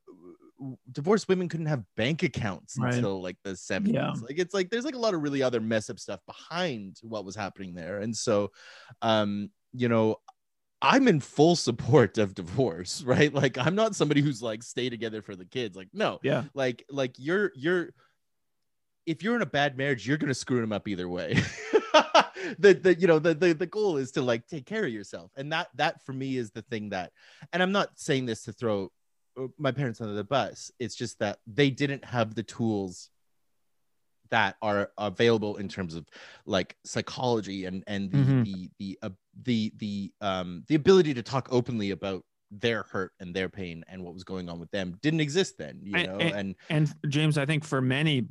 divorced 0.92 1.28
women 1.28 1.49
couldn't 1.49 1.66
have 1.66 1.84
bank 1.96 2.23
accounts 2.23 2.76
Right. 2.78 2.94
until 2.94 3.20
like 3.23 3.37
the 3.44 3.50
70s. 3.50 3.92
Yeah. 3.92 4.12
Like 4.12 4.38
it's 4.38 4.54
like 4.54 4.70
there's 4.70 4.84
like 4.84 4.94
a 4.94 4.99
lot 4.99 5.12
of 5.14 5.23
really 5.23 5.42
other 5.42 5.61
mess 5.61 5.90
up 5.90 5.99
stuff 5.99 6.20
behind 6.26 6.99
what 7.02 7.25
was 7.25 7.34
happening 7.37 7.75
there. 7.75 7.99
And 8.00 8.16
so 8.16 8.50
um, 9.02 9.50
you 9.73 9.88
know, 9.88 10.16
I'm 10.80 11.08
in 11.08 11.20
full 11.20 11.56
support 11.56 12.18
of 12.18 12.34
divorce, 12.34 13.02
right? 13.06 13.32
Like 13.34 13.58
I'm 13.58 13.75
not 13.75 13.94
somebody 13.96 14.20
who's 14.23 14.40
like 14.42 14.62
stay 14.62 14.88
together 14.88 15.23
for 15.23 15.34
the 15.37 15.44
kids. 15.44 15.76
Like, 15.76 15.88
no, 15.92 16.18
Yeah. 16.23 16.44
like 16.54 16.84
like 16.88 17.16
you're 17.18 17.52
you're 17.56 17.90
if 19.06 19.23
you're 19.23 19.37
in 19.37 19.42
a 19.42 19.46
bad 19.46 19.76
marriage 19.76 20.06
you're 20.08 20.16
gonna 20.16 20.32
screw 20.32 20.61
them 20.62 20.73
up 20.73 20.88
either 20.88 21.06
way 21.08 21.37
the, 22.58 22.74
the 22.74 22.96
you 22.98 23.06
know 23.06 23.18
the, 23.18 23.34
the 23.34 23.52
the 23.54 23.66
goal 23.66 23.96
is 23.96 24.10
to 24.12 24.22
like 24.22 24.46
take 24.46 24.66
care 24.66 24.84
of 24.84 24.92
yourself 24.92 25.30
and 25.36 25.52
that 25.52 25.68
that 25.76 26.04
for 26.04 26.12
me 26.12 26.36
is 26.36 26.50
the 26.50 26.62
thing 26.62 26.88
that 26.90 27.12
and 27.52 27.62
i'm 27.62 27.72
not 27.72 27.88
saying 27.96 28.26
this 28.26 28.42
to 28.42 28.52
throw 28.52 28.90
uh, 29.40 29.46
my 29.58 29.70
parents 29.70 30.00
under 30.00 30.14
the 30.14 30.24
bus 30.24 30.70
it's 30.78 30.94
just 30.96 31.18
that 31.20 31.38
they 31.46 31.70
didn't 31.70 32.04
have 32.04 32.34
the 32.34 32.42
tools 32.42 33.10
that 34.30 34.56
are 34.62 34.90
available 34.98 35.56
in 35.56 35.68
terms 35.68 35.94
of 35.94 36.06
like 36.46 36.76
psychology 36.84 37.66
and 37.66 37.84
and 37.86 38.10
the 38.10 38.18
Mhm. 38.18 38.44
the 38.44 38.70
the 38.78 38.98
uh, 39.02 39.10
the 39.42 39.72
the 39.76 40.12
um 40.20 40.64
the 40.68 40.74
ability 40.74 41.14
to 41.14 41.22
talk 41.22 41.48
openly 41.52 41.90
about 41.92 42.24
their 42.50 42.84
hurt 42.84 43.12
and 43.20 43.34
their 43.34 43.48
pain 43.48 43.84
and 43.88 44.02
what 44.02 44.14
was 44.14 44.24
going 44.24 44.48
on 44.48 44.58
with 44.58 44.70
them 44.70 44.96
didn't 45.02 45.20
exist 45.20 45.58
then 45.58 45.78
you 45.82 45.96
And- 45.96 46.06
know 46.08 46.18
and- 46.18 46.34
and 46.70 46.88
and 47.02 47.12
James, 47.12 47.36
I 47.38 47.46
think 47.46 47.64
for 47.64 47.80
many 47.80 48.28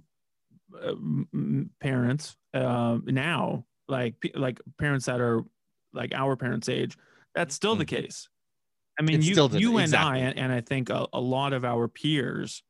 parents 1.80 2.36
uh, 2.54 2.98
now, 3.06 3.66
like 3.88 4.16
like 4.36 4.60
parents 4.80 5.06
that 5.06 5.20
are 5.22 5.44
like 5.94 6.14
our 6.14 6.36
parents' 6.36 6.70
age, 6.70 6.98
that's 7.36 7.54
still 7.56 7.76
the 7.76 7.86
case. 7.86 8.28
I 9.00 9.04
mean, 9.04 9.18
It's 9.20 9.28
you 9.28 9.36
the- 9.48 9.60
you 9.60 9.78
and 9.78 9.86
exactly. 9.86 10.22
I, 10.22 10.24
and, 10.26 10.38
and 10.38 10.52
I 10.52 10.62
think 10.62 10.90
a, 10.90 11.08
a 11.14 11.20
lot 11.20 11.54
of 11.54 11.66
our 11.66 11.88
peers, 11.88 12.64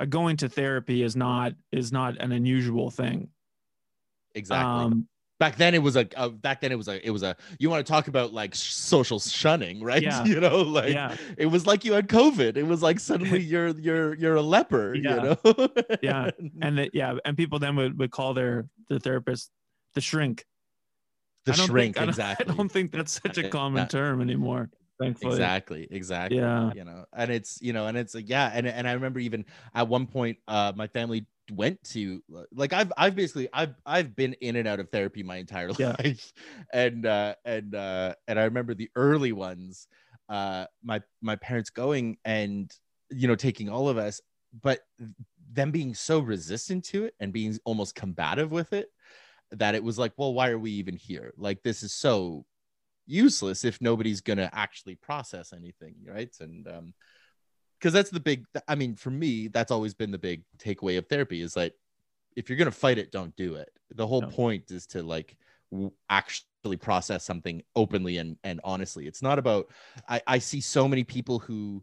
uh, 0.00 0.06
going 0.06 0.36
to 0.38 0.48
therapy 0.48 1.02
is 1.02 1.14
not 1.16 1.52
is 1.72 1.92
not 1.92 2.16
an 2.18 2.32
unusual 2.32 2.90
thing. 2.90 3.28
exactly 4.34 4.84
Um, 4.84 5.08
back 5.38 5.56
then 5.56 5.74
it 5.74 5.82
was 5.82 5.96
a 5.96 6.06
uh, 6.18 6.28
back 6.28 6.60
then 6.60 6.72
it 6.72 6.76
was 6.78 6.88
a 6.88 7.04
it 7.06 7.10
was 7.10 7.22
a 7.22 7.36
you 7.58 7.70
want 7.70 7.84
to 7.86 7.90
talk 7.90 8.08
about 8.08 8.32
like 8.32 8.54
sh- 8.54 8.72
social 8.72 9.18
shunning 9.20 9.82
right 9.82 10.02
Yeah. 10.02 10.24
you 10.32 10.40
know 10.40 10.62
like 10.62 10.92
Yeah. 10.92 11.16
it 11.36 11.46
was 11.46 11.66
like 11.66 11.84
you 11.84 11.92
had 11.92 12.08
covid 12.08 12.56
it 12.56 12.64
was 12.64 12.82
like 12.82 12.98
suddenly 13.10 13.40
you're 13.40 13.68
you're 13.78 14.14
you're 14.14 14.34
a 14.36 14.42
leper 14.42 14.94
Yeah. 14.94 15.14
you 15.14 15.22
know 15.44 15.68
Yeah. 16.02 16.30
and 16.62 16.78
that 16.78 16.90
yeah, 16.94 17.14
and 17.24 17.36
people 17.36 17.58
then 17.58 17.76
would, 17.76 17.98
would 17.98 18.10
call 18.10 18.34
their 18.34 18.66
the 18.88 18.98
therapist 18.98 19.50
the 19.94 20.00
shrink. 20.00 20.44
the 21.44 21.52
shrink 21.54 21.94
think, 21.94 21.96
I 21.96 22.00
don't- 22.00 22.08
exactly 22.10 22.46
I 22.52 22.56
don't 22.56 22.70
think 22.70 22.92
that's 22.92 23.20
such 23.22 23.38
a 23.38 23.48
common 23.48 23.88
term 23.88 24.20
anymore. 24.20 24.70
Thankfully. 25.00 25.30
exactly 25.34 25.86
exactly 25.92 26.38
Yeah. 26.38 26.72
you 26.74 26.82
know 26.84 27.04
and 27.14 27.30
it's 27.30 27.62
you 27.62 27.72
know 27.72 27.86
and 27.86 27.96
it's 27.96 28.16
like 28.16 28.28
yeah 28.28 28.50
and, 28.52 28.66
and 28.66 28.88
i 28.88 28.94
remember 28.94 29.20
even 29.20 29.44
at 29.72 29.86
one 29.86 30.08
point 30.08 30.38
uh 30.48 30.72
my 30.74 30.88
family 30.88 31.24
went 31.50 31.82
to 31.82 32.22
like 32.52 32.72
i've 32.72 32.92
i've 32.96 33.14
basically 33.16 33.48
i've 33.52 33.74
i've 33.86 34.14
been 34.14 34.34
in 34.34 34.56
and 34.56 34.68
out 34.68 34.80
of 34.80 34.90
therapy 34.90 35.22
my 35.22 35.36
entire 35.36 35.70
Yeah. 35.78 35.96
life 35.98 36.32
and 36.72 37.06
uh 37.06 37.34
and 37.44 37.74
uh 37.74 38.14
and 38.26 38.38
i 38.38 38.44
remember 38.44 38.74
the 38.74 38.90
early 38.96 39.32
ones 39.32 39.88
uh 40.28 40.66
my 40.82 41.00
my 41.22 41.36
parents 41.36 41.70
going 41.70 42.18
and 42.24 42.70
you 43.10 43.26
know 43.28 43.34
taking 43.34 43.68
all 43.68 43.88
of 43.88 43.96
us 43.96 44.20
but 44.62 44.80
them 45.52 45.70
being 45.70 45.94
so 45.94 46.18
resistant 46.18 46.84
to 46.84 47.04
it 47.04 47.14
and 47.20 47.32
being 47.32 47.58
almost 47.64 47.94
combative 47.94 48.50
with 48.52 48.72
it 48.72 48.88
that 49.52 49.74
it 49.74 49.82
was 49.82 49.98
like, 49.98 50.12
well, 50.16 50.34
why 50.34 50.50
are 50.50 50.58
we 50.58 50.72
even 50.72 50.96
here? 50.96 51.32
Like, 51.36 51.62
this 51.62 51.82
is 51.82 51.92
so 51.92 52.44
useless 53.06 53.64
if 53.64 53.80
nobody's 53.80 54.20
to 54.38 54.50
actually 54.54 54.96
process 54.96 55.52
anything, 55.52 55.94
right? 56.06 56.34
And, 56.40 56.68
um, 56.68 56.94
because 57.78 57.92
that's 57.92 58.10
the 58.10 58.20
big, 58.20 58.44
I 58.66 58.74
mean, 58.74 58.96
for 58.96 59.10
me, 59.10 59.48
that's 59.48 59.70
always 59.70 59.94
been 59.94 60.10
the 60.10 60.18
big 60.18 60.42
takeaway 60.58 60.98
of 60.98 61.06
therapy 61.06 61.40
is 61.40 61.56
like, 61.56 61.74
if 62.36 62.48
you're 62.48 62.58
going 62.58 62.66
to 62.66 62.72
fight 62.72 62.98
it, 62.98 63.12
don't 63.12 63.34
do 63.36 63.54
it. 63.54 63.70
The 63.94 64.06
whole 64.06 64.22
no. 64.22 64.28
point 64.28 64.70
is 64.70 64.86
to 64.88 65.02
like 65.02 65.36
w- 65.70 65.92
actually 66.10 66.76
process 66.76 67.24
something 67.24 67.62
openly 67.76 68.18
and, 68.18 68.36
and 68.42 68.60
honestly. 68.64 69.06
It's 69.06 69.22
not 69.22 69.38
about, 69.38 69.68
I, 70.08 70.20
I 70.26 70.38
see 70.38 70.60
so 70.60 70.88
many 70.88 71.04
people 71.04 71.38
who 71.38 71.82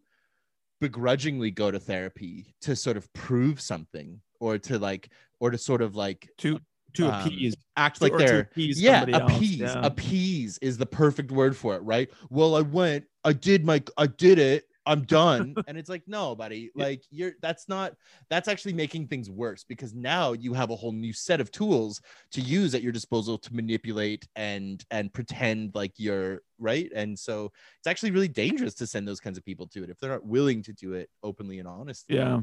begrudgingly 0.81 1.51
go 1.51 1.71
to 1.71 1.79
therapy 1.79 2.53
to 2.61 2.75
sort 2.75 2.97
of 2.97 3.11
prove 3.13 3.61
something 3.61 4.19
or 4.39 4.57
to 4.59 4.77
like, 4.77 5.09
or 5.39 5.49
to 5.51 5.57
sort 5.57 5.81
of 5.81 5.95
like, 5.95 6.29
to 6.39 6.59
to 6.95 7.07
um, 7.07 7.27
appease 7.27 7.55
act 7.75 8.01
like 8.01 8.17
they're 8.17 8.49
yeah 8.55 9.03
appease 9.03 9.59
yeah. 9.59 9.85
appease 9.85 10.57
is 10.59 10.77
the 10.77 10.85
perfect 10.85 11.29
word 11.29 11.55
for 11.55 11.75
it 11.75 11.79
right 11.79 12.09
well 12.29 12.55
i 12.55 12.61
went 12.61 13.03
i 13.25 13.33
did 13.33 13.65
my 13.65 13.83
i 13.97 14.07
did 14.07 14.39
it 14.39 14.63
i'm 14.85 15.03
done. 15.03 15.55
And 15.67 15.77
it's 15.77 15.89
like 15.89 16.03
no 16.07 16.35
buddy 16.35 16.71
like 16.75 17.03
you're 17.09 17.33
that's 17.41 17.67
not 17.67 17.93
that's 18.29 18.47
actually 18.47 18.73
making 18.73 19.07
things 19.07 19.29
worse 19.29 19.63
because 19.63 19.93
now 19.93 20.33
you 20.33 20.53
have 20.53 20.69
a 20.69 20.75
whole 20.75 20.91
new 20.91 21.13
set 21.13 21.41
of 21.41 21.51
tools 21.51 22.01
to 22.31 22.41
use 22.41 22.75
at 22.75 22.81
your 22.81 22.91
disposal 22.91 23.37
to 23.39 23.53
manipulate 23.53 24.27
and 24.35 24.83
and 24.91 25.11
pretend 25.13 25.73
like 25.73 25.93
you're 25.97 26.41
right? 26.59 26.89
And 26.95 27.17
so 27.17 27.51
it's 27.77 27.87
actually 27.87 28.11
really 28.11 28.27
dangerous 28.27 28.73
to 28.75 28.87
send 28.87 29.07
those 29.07 29.19
kinds 29.19 29.37
of 29.37 29.45
people 29.45 29.67
to 29.67 29.83
it 29.83 29.89
if 29.89 29.99
they're 29.99 30.11
not 30.11 30.25
willing 30.25 30.61
to 30.63 30.73
do 30.73 30.93
it 30.93 31.09
openly 31.23 31.59
and 31.59 31.67
honestly. 31.67 32.15
Yeah. 32.15 32.41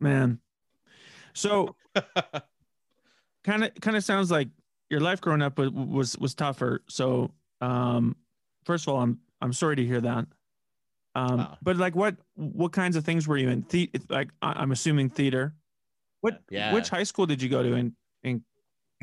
Man. 0.00 0.40
So 1.34 1.76
kind 3.44 3.64
of 3.64 3.74
kind 3.80 3.96
of 3.96 4.04
sounds 4.04 4.30
like 4.30 4.48
your 4.90 5.00
life 5.00 5.20
growing 5.20 5.42
up 5.42 5.58
was 5.58 5.70
was, 5.70 6.18
was 6.18 6.34
tougher. 6.34 6.82
So, 6.88 7.30
um, 7.60 8.16
first 8.64 8.86
of 8.86 8.94
all, 8.94 9.00
I'm 9.00 9.20
I'm 9.40 9.52
sorry 9.52 9.76
to 9.76 9.84
hear 9.84 10.00
that. 10.00 10.26
Um, 11.16 11.38
wow. 11.38 11.58
but 11.62 11.78
like, 11.78 11.96
what 11.96 12.16
what 12.34 12.72
kinds 12.72 12.94
of 12.94 13.04
things 13.04 13.26
were 13.26 13.38
you 13.38 13.48
in? 13.48 13.64
The- 13.70 13.90
like, 14.10 14.28
I'm 14.42 14.70
assuming 14.70 15.08
theater. 15.08 15.54
What? 16.20 16.42
Yeah. 16.50 16.74
Which 16.74 16.90
high 16.90 17.04
school 17.04 17.24
did 17.24 17.40
you 17.40 17.48
go 17.48 17.62
to 17.62 17.72
in 17.72 17.94
in? 18.22 18.42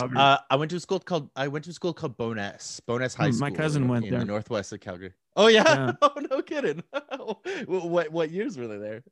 Uh, 0.01 0.38
I 0.50 0.55
went 0.55 0.72
to 0.72 0.77
a 0.77 0.79
school 0.79 1.00
called 1.00 1.29
I 1.36 1.48
went 1.48 1.65
to 1.65 1.72
a 1.72 1.74
school 1.74 1.93
called 1.93 2.17
Bowness 2.17 2.79
Bowness 2.82 3.15
High 3.15 3.32
School. 3.32 3.50
My 3.50 3.51
cousin 3.51 3.88
went 3.88 4.05
in 4.05 4.12
there. 4.12 4.20
the 4.20 4.25
northwest 4.25 4.72
of 4.74 4.79
Calgary. 4.79 5.13
Oh 5.36 5.48
yeah. 5.48 5.63
yeah. 5.65 5.91
oh 6.01 6.13
no 6.29 6.41
kidding. 6.41 6.84
what 7.65 8.12
what 8.12 8.29
years 8.29 8.58
were 8.58 8.67
they 8.67 8.77
there? 8.77 9.03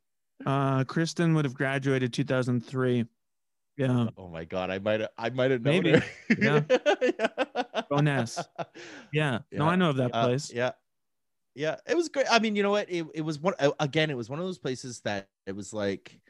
Uh, 0.46 0.84
Kristen 0.84 1.34
would 1.34 1.44
have 1.44 1.54
graduated 1.54 2.12
2003. 2.12 3.04
Yeah. 3.76 4.08
Oh 4.16 4.28
my 4.28 4.44
god, 4.44 4.70
I 4.70 4.78
might 4.78 5.00
have 5.00 5.10
I 5.18 5.30
might 5.30 5.50
have 5.50 5.62
known 5.62 5.82
Maybe. 5.82 5.92
her. 5.92 6.04
yeah. 6.38 7.82
Bowness. 7.90 8.38
Yeah. 9.12 9.40
yeah. 9.50 9.58
No, 9.58 9.66
I 9.66 9.76
know 9.76 9.90
of 9.90 9.96
that 9.96 10.14
uh, 10.14 10.26
place. 10.26 10.50
Uh, 10.50 10.54
yeah. 10.56 10.70
Yeah. 11.54 11.76
It 11.86 11.96
was 11.96 12.08
great. 12.08 12.26
I 12.30 12.38
mean, 12.38 12.56
you 12.56 12.62
know 12.62 12.70
what? 12.70 12.90
It, 12.90 13.06
it 13.14 13.22
was 13.22 13.38
one 13.38 13.54
again, 13.80 14.10
it 14.10 14.16
was 14.16 14.30
one 14.30 14.38
of 14.38 14.44
those 14.44 14.58
places 14.58 15.00
that 15.00 15.28
it 15.46 15.54
was 15.54 15.72
like 15.72 16.20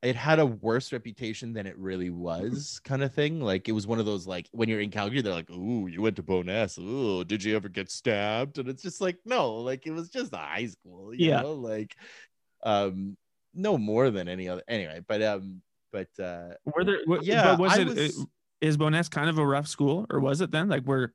it 0.00 0.14
had 0.14 0.38
a 0.38 0.46
worse 0.46 0.92
reputation 0.92 1.52
than 1.52 1.66
it 1.66 1.76
really 1.76 2.10
was, 2.10 2.80
kind 2.84 3.02
of 3.02 3.12
thing. 3.12 3.40
Like 3.40 3.68
it 3.68 3.72
was 3.72 3.86
one 3.86 3.98
of 3.98 4.06
those 4.06 4.26
like 4.26 4.48
when 4.52 4.68
you're 4.68 4.80
in 4.80 4.90
Calgary, 4.90 5.22
they're 5.22 5.34
like, 5.34 5.50
"Ooh, 5.50 5.88
you 5.88 6.02
went 6.02 6.16
to 6.16 6.22
Bowness. 6.22 6.78
Ooh, 6.78 7.24
did 7.24 7.42
you 7.42 7.56
ever 7.56 7.68
get 7.68 7.90
stabbed?" 7.90 8.58
And 8.58 8.68
it's 8.68 8.82
just 8.82 9.00
like, 9.00 9.18
no, 9.24 9.54
like 9.54 9.86
it 9.86 9.90
was 9.90 10.08
just 10.08 10.32
a 10.32 10.36
high 10.36 10.66
school, 10.66 11.12
you 11.12 11.30
yeah. 11.30 11.40
know, 11.40 11.54
like 11.54 11.96
um, 12.62 13.16
no 13.54 13.76
more 13.76 14.10
than 14.10 14.28
any 14.28 14.48
other. 14.48 14.62
Anyway, 14.68 15.00
but 15.08 15.20
um, 15.20 15.62
but 15.92 16.08
uh 16.22 16.50
were 16.64 16.84
there 16.84 17.00
yeah 17.22 17.56
was 17.56 17.76
it 17.78 17.86
was, 17.88 18.26
is 18.60 19.08
kind 19.08 19.30
of 19.30 19.38
a 19.38 19.46
rough 19.46 19.66
school 19.66 20.06
or 20.10 20.20
was 20.20 20.40
it 20.40 20.50
then 20.50 20.68
like 20.68 20.84
where 20.84 21.12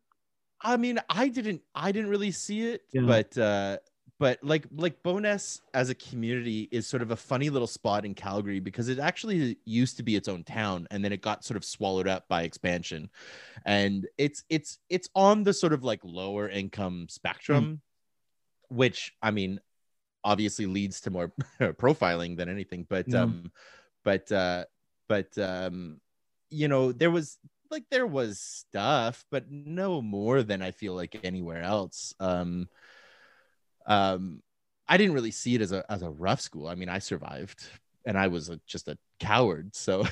I 0.64 0.78
mean 0.78 1.00
I 1.10 1.28
didn't 1.28 1.62
I 1.76 1.92
didn't 1.92 2.10
really 2.10 2.32
see 2.32 2.70
it 2.70 2.82
yeah. 2.94 3.02
but 3.02 3.38
uh 3.38 3.78
but 4.20 4.40
like 4.42 4.66
like 4.76 5.04
Bowness 5.04 5.60
as 5.74 5.90
a 5.90 5.96
community 5.96 6.70
is 6.72 6.88
sort 6.88 7.02
of 7.02 7.12
a 7.12 7.16
funny 7.16 7.50
little 7.50 7.68
spot 7.68 8.06
in 8.06 8.14
Calgary 8.14 8.60
because 8.60 8.88
it 8.88 9.00
actually 9.00 9.58
used 9.66 9.98
to 9.98 10.04
be 10.04 10.16
its 10.16 10.28
own 10.28 10.44
town 10.44 10.88
and 10.92 11.04
then 11.04 11.12
it 11.12 11.22
got 11.22 11.44
sort 11.44 11.58
of 11.58 11.66
swallowed 11.66 12.08
up 12.08 12.28
by 12.30 12.44
expansion 12.44 13.10
and 13.66 14.08
it's 14.18 14.44
it's 14.50 14.80
it's 14.90 15.10
on 15.16 15.44
the 15.44 15.54
sort 15.54 15.74
of 15.74 15.84
like 15.84 16.00
lower 16.04 16.48
income 16.48 17.08
spectrum 17.10 17.66
mm. 17.66 18.76
which 18.76 19.14
I 19.22 19.32
mean 19.32 19.60
obviously 20.24 20.68
leads 20.68 21.02
to 21.02 21.12
more 21.12 21.34
profiling 21.62 22.38
than 22.38 22.48
anything 22.48 22.86
but 22.90 23.08
mm. 23.08 23.20
um 23.20 23.52
but 24.06 24.32
uh 24.32 24.64
but 25.10 25.38
um 25.38 26.00
you 26.50 26.68
know 26.68 26.92
there 26.92 27.12
was 27.12 27.40
like 27.74 27.86
there 27.90 28.08
was 28.08 28.40
stuff 28.40 29.26
but 29.32 29.52
no 29.52 30.02
more 30.02 30.44
than 30.44 30.62
i 30.62 30.72
feel 30.72 30.94
like 30.94 31.20
anywhere 31.24 31.62
else. 31.62 32.14
Um 32.20 32.70
um 33.86 34.42
i 34.88 34.96
didn't 34.96 35.14
really 35.14 35.32
see 35.32 35.56
it 35.56 35.62
as 35.62 35.72
a 35.72 35.84
as 35.92 36.02
a 36.04 36.10
rough 36.10 36.40
school. 36.40 36.68
I 36.68 36.76
mean 36.76 36.90
i 36.90 37.00
survived 37.00 37.66
and 38.06 38.18
i 38.18 38.28
was 38.28 38.50
a, 38.50 38.60
just 38.66 38.88
a 38.88 38.98
coward 39.20 39.76
so 39.76 40.06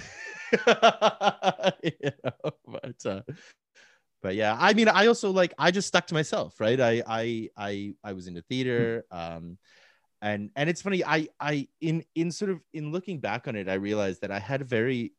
you 0.52 2.12
know, 2.24 2.52
but 2.68 3.06
uh 3.06 3.22
but 4.22 4.36
yeah 4.36 4.56
i 4.60 4.74
mean 4.74 4.88
i 4.88 5.08
also 5.08 5.32
like 5.32 5.54
i 5.58 5.72
just 5.72 5.88
stuck 5.88 6.08
to 6.08 6.14
myself 6.14 6.60
right? 6.60 6.80
I 6.80 7.04
i 7.08 7.50
i 7.58 7.94
i 8.04 8.14
was 8.14 8.28
into 8.28 8.42
theater 8.44 9.06
um 9.12 9.58
and 10.22 10.52
and 10.56 10.70
it's 10.70 10.82
funny 10.82 11.04
i 11.04 11.28
i 11.40 11.68
in 11.80 12.04
in 12.16 12.32
sort 12.32 12.52
of 12.52 12.62
in 12.74 12.92
looking 12.92 13.20
back 13.20 13.48
on 13.48 13.56
it 13.56 13.68
i 13.68 13.74
realized 13.74 14.22
that 14.22 14.32
i 14.32 14.40
had 14.40 14.62
a 14.62 14.66
very 14.66 15.14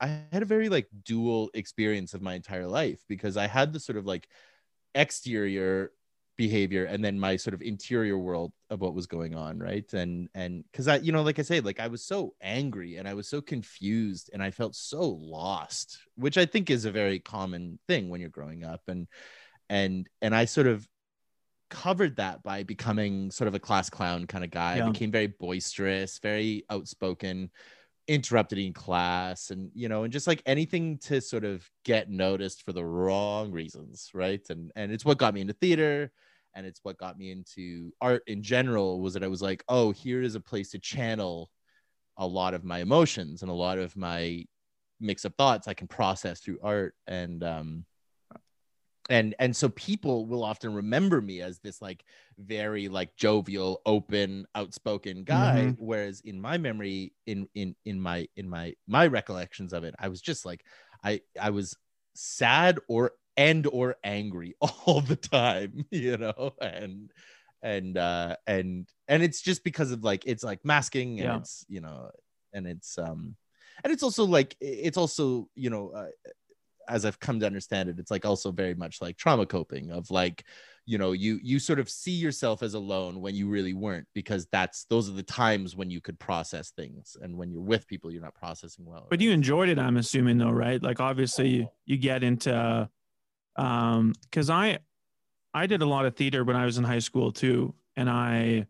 i 0.00 0.20
had 0.32 0.42
a 0.42 0.46
very 0.46 0.68
like 0.68 0.88
dual 1.04 1.50
experience 1.54 2.14
of 2.14 2.22
my 2.22 2.34
entire 2.34 2.66
life 2.66 3.00
because 3.08 3.36
i 3.36 3.46
had 3.46 3.72
the 3.72 3.80
sort 3.80 3.98
of 3.98 4.06
like 4.06 4.28
exterior 4.94 5.92
behavior 6.36 6.84
and 6.84 7.04
then 7.04 7.18
my 7.18 7.36
sort 7.36 7.54
of 7.54 7.62
interior 7.62 8.18
world 8.18 8.52
of 8.68 8.80
what 8.80 8.94
was 8.94 9.06
going 9.06 9.36
on 9.36 9.58
right 9.58 9.92
and 9.92 10.28
and 10.34 10.64
because 10.70 10.88
i 10.88 10.96
you 10.96 11.12
know 11.12 11.22
like 11.22 11.38
i 11.38 11.42
say 11.42 11.60
like 11.60 11.78
i 11.78 11.86
was 11.86 12.04
so 12.04 12.34
angry 12.40 12.96
and 12.96 13.06
i 13.06 13.14
was 13.14 13.28
so 13.28 13.40
confused 13.40 14.30
and 14.32 14.42
i 14.42 14.50
felt 14.50 14.74
so 14.74 15.00
lost 15.20 15.98
which 16.16 16.36
i 16.36 16.44
think 16.44 16.70
is 16.70 16.84
a 16.84 16.90
very 16.90 17.20
common 17.20 17.78
thing 17.86 18.08
when 18.08 18.20
you're 18.20 18.30
growing 18.30 18.64
up 18.64 18.80
and 18.88 19.06
and 19.68 20.08
and 20.22 20.34
i 20.34 20.44
sort 20.44 20.66
of 20.66 20.88
covered 21.74 22.16
that 22.16 22.42
by 22.42 22.62
becoming 22.62 23.30
sort 23.30 23.48
of 23.48 23.54
a 23.54 23.58
class 23.58 23.90
clown 23.90 24.26
kind 24.26 24.44
of 24.44 24.50
guy. 24.50 24.76
Yeah. 24.76 24.86
I 24.86 24.90
became 24.90 25.10
very 25.10 25.26
boisterous, 25.26 26.20
very 26.20 26.64
outspoken, 26.70 27.50
interrupted 28.08 28.58
in 28.58 28.72
class, 28.72 29.50
and 29.50 29.70
you 29.74 29.88
know, 29.88 30.04
and 30.04 30.12
just 30.12 30.26
like 30.26 30.42
anything 30.46 30.98
to 30.98 31.20
sort 31.20 31.44
of 31.44 31.68
get 31.84 32.10
noticed 32.10 32.62
for 32.62 32.72
the 32.72 32.84
wrong 32.84 33.50
reasons, 33.52 34.10
right? 34.14 34.42
And 34.50 34.70
and 34.76 34.92
it's 34.92 35.04
what 35.04 35.18
got 35.18 35.34
me 35.34 35.40
into 35.40 35.54
theater, 35.54 36.12
and 36.54 36.66
it's 36.66 36.80
what 36.82 36.98
got 36.98 37.18
me 37.18 37.30
into 37.30 37.92
art 38.00 38.22
in 38.26 38.42
general. 38.42 39.00
Was 39.00 39.14
that 39.14 39.24
I 39.24 39.28
was 39.28 39.42
like, 39.42 39.64
oh, 39.68 39.92
here 39.92 40.22
is 40.22 40.34
a 40.34 40.40
place 40.40 40.70
to 40.70 40.78
channel 40.78 41.50
a 42.16 42.26
lot 42.26 42.54
of 42.54 42.64
my 42.64 42.78
emotions 42.78 43.42
and 43.42 43.50
a 43.50 43.54
lot 43.54 43.78
of 43.78 43.96
my 43.96 44.44
mix 45.00 45.24
up 45.24 45.34
thoughts 45.36 45.66
I 45.68 45.74
can 45.74 45.88
process 45.88 46.40
through 46.40 46.58
art, 46.62 46.94
and 47.06 47.42
um 47.42 47.84
and 49.10 49.34
and 49.38 49.54
so 49.54 49.68
people 49.70 50.26
will 50.26 50.42
often 50.42 50.74
remember 50.74 51.20
me 51.20 51.42
as 51.42 51.58
this 51.58 51.82
like 51.82 52.04
very 52.38 52.88
like 52.88 53.14
jovial 53.16 53.82
open 53.84 54.46
outspoken 54.54 55.24
guy 55.24 55.66
mm-hmm. 55.66 55.84
whereas 55.84 56.20
in 56.22 56.40
my 56.40 56.56
memory 56.56 57.12
in 57.26 57.46
in 57.54 57.74
in 57.84 58.00
my 58.00 58.26
in 58.36 58.48
my 58.48 58.74
my 58.86 59.06
recollections 59.06 59.72
of 59.72 59.84
it 59.84 59.94
i 59.98 60.08
was 60.08 60.20
just 60.20 60.46
like 60.46 60.64
i 61.04 61.20
i 61.40 61.50
was 61.50 61.76
sad 62.14 62.78
or 62.88 63.12
and 63.36 63.66
or 63.66 63.96
angry 64.04 64.54
all 64.60 65.00
the 65.00 65.16
time 65.16 65.84
you 65.90 66.16
know 66.16 66.52
and 66.60 67.10
and 67.62 67.98
uh 67.98 68.36
and 68.46 68.88
and 69.08 69.22
it's 69.22 69.42
just 69.42 69.64
because 69.64 69.90
of 69.90 70.02
like 70.02 70.22
it's 70.26 70.44
like 70.44 70.64
masking 70.64 71.20
and 71.20 71.28
yeah. 71.28 71.36
it's 71.36 71.64
you 71.68 71.80
know 71.80 72.10
and 72.52 72.66
it's 72.66 72.98
um 72.98 73.36
and 73.82 73.92
it's 73.92 74.02
also 74.02 74.24
like 74.24 74.56
it's 74.60 74.96
also 74.96 75.48
you 75.54 75.70
know 75.70 75.90
uh, 75.90 76.06
as 76.88 77.04
I've 77.04 77.20
come 77.20 77.40
to 77.40 77.46
understand 77.46 77.88
it, 77.88 77.98
it's 77.98 78.10
like 78.10 78.24
also 78.24 78.50
very 78.52 78.74
much 78.74 79.00
like 79.00 79.16
trauma 79.16 79.46
coping 79.46 79.90
of 79.90 80.10
like, 80.10 80.44
you 80.86 80.98
know, 80.98 81.12
you 81.12 81.38
you 81.42 81.58
sort 81.58 81.78
of 81.78 81.88
see 81.88 82.12
yourself 82.12 82.62
as 82.62 82.74
alone 82.74 83.20
when 83.20 83.34
you 83.34 83.48
really 83.48 83.74
weren't 83.74 84.06
because 84.14 84.46
that's 84.52 84.84
those 84.84 85.08
are 85.08 85.14
the 85.14 85.22
times 85.22 85.74
when 85.74 85.90
you 85.90 86.00
could 86.00 86.18
process 86.18 86.70
things 86.70 87.16
and 87.20 87.36
when 87.36 87.50
you're 87.50 87.62
with 87.62 87.86
people 87.86 88.10
you're 88.10 88.22
not 88.22 88.34
processing 88.34 88.84
well. 88.84 89.06
But 89.08 89.20
you 89.20 89.30
enjoyed 89.30 89.68
it, 89.68 89.78
I'm 89.78 89.96
assuming 89.96 90.38
though, 90.38 90.50
right? 90.50 90.82
Like 90.82 91.00
obviously 91.00 91.48
you, 91.48 91.68
you 91.86 91.96
get 91.96 92.22
into 92.22 92.88
um 93.56 94.12
because 94.22 94.50
I 94.50 94.78
I 95.54 95.66
did 95.66 95.82
a 95.82 95.86
lot 95.86 96.04
of 96.04 96.16
theater 96.16 96.44
when 96.44 96.56
I 96.56 96.64
was 96.64 96.78
in 96.78 96.84
high 96.84 96.98
school 96.98 97.32
too. 97.32 97.74
And 97.96 98.10
I 98.10 98.66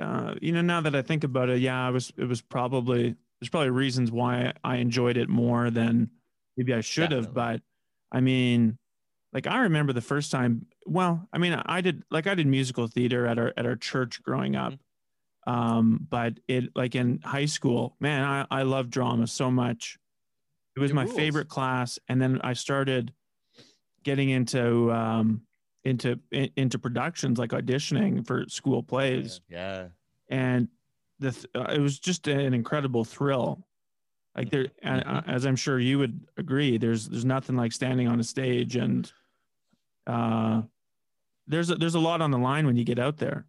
uh, 0.00 0.34
you 0.40 0.52
know, 0.52 0.60
now 0.60 0.80
that 0.80 0.94
I 0.94 1.02
think 1.02 1.24
about 1.24 1.48
it, 1.48 1.60
yeah, 1.60 1.88
it 1.88 1.92
was 1.92 2.12
it 2.16 2.24
was 2.24 2.42
probably 2.42 3.14
there's 3.40 3.48
probably 3.48 3.70
reasons 3.70 4.10
why 4.12 4.52
I 4.62 4.76
enjoyed 4.76 5.16
it 5.16 5.28
more 5.28 5.70
than 5.70 6.10
maybe 6.56 6.74
I 6.74 6.80
should 6.80 7.12
have, 7.12 7.32
but 7.34 7.60
I 8.12 8.20
mean, 8.20 8.78
like 9.32 9.46
I 9.46 9.60
remember 9.60 9.92
the 9.92 10.00
first 10.00 10.30
time. 10.30 10.66
Well, 10.86 11.28
I 11.32 11.38
mean, 11.38 11.52
I 11.52 11.80
did 11.80 12.02
like 12.10 12.26
I 12.26 12.34
did 12.34 12.46
musical 12.46 12.86
theater 12.88 13.26
at 13.26 13.38
our 13.38 13.52
at 13.56 13.66
our 13.66 13.76
church 13.76 14.22
growing 14.22 14.56
up, 14.56 14.72
mm-hmm. 14.72 14.80
Um, 15.46 16.06
but 16.08 16.34
it 16.48 16.64
like 16.76 16.94
in 16.94 17.20
high 17.24 17.46
school, 17.46 17.96
man, 17.98 18.24
I, 18.24 18.46
I 18.50 18.62
love 18.62 18.90
drama 18.90 19.26
so 19.26 19.50
much. 19.50 19.98
It 20.76 20.80
was 20.80 20.90
It 20.90 20.94
my 20.94 21.04
rules. 21.04 21.16
favorite 21.16 21.48
class. 21.48 21.98
And 22.08 22.20
then 22.20 22.40
I 22.42 22.52
started 22.52 23.12
getting 24.04 24.30
into 24.30 24.92
um 24.92 25.42
into 25.84 26.18
in- 26.30 26.50
into 26.56 26.78
productions 26.78 27.38
like 27.38 27.50
auditioning 27.50 28.26
for 28.26 28.44
school 28.48 28.82
plays 28.82 29.40
Yeah. 29.48 29.88
and 30.28 30.68
the 31.18 31.32
th- 31.32 31.46
uh, 31.54 31.72
it 31.72 31.80
was 31.80 31.98
just 31.98 32.28
an 32.28 32.52
incredible 32.54 33.04
thrill 33.04 33.66
like 34.40 34.50
there 34.50 34.66
and, 34.82 35.04
uh, 35.04 35.22
as 35.26 35.44
i'm 35.44 35.56
sure 35.56 35.78
you 35.78 35.98
would 35.98 36.26
agree 36.36 36.78
there's 36.78 37.08
there's 37.08 37.24
nothing 37.24 37.56
like 37.56 37.72
standing 37.72 38.08
on 38.08 38.20
a 38.20 38.24
stage 38.24 38.76
and 38.76 39.12
uh 40.06 40.62
there's 41.46 41.70
a, 41.70 41.74
there's 41.74 41.94
a 41.94 42.00
lot 42.00 42.20
on 42.20 42.30
the 42.30 42.38
line 42.38 42.66
when 42.66 42.76
you 42.76 42.84
get 42.84 42.98
out 42.98 43.16
there 43.18 43.46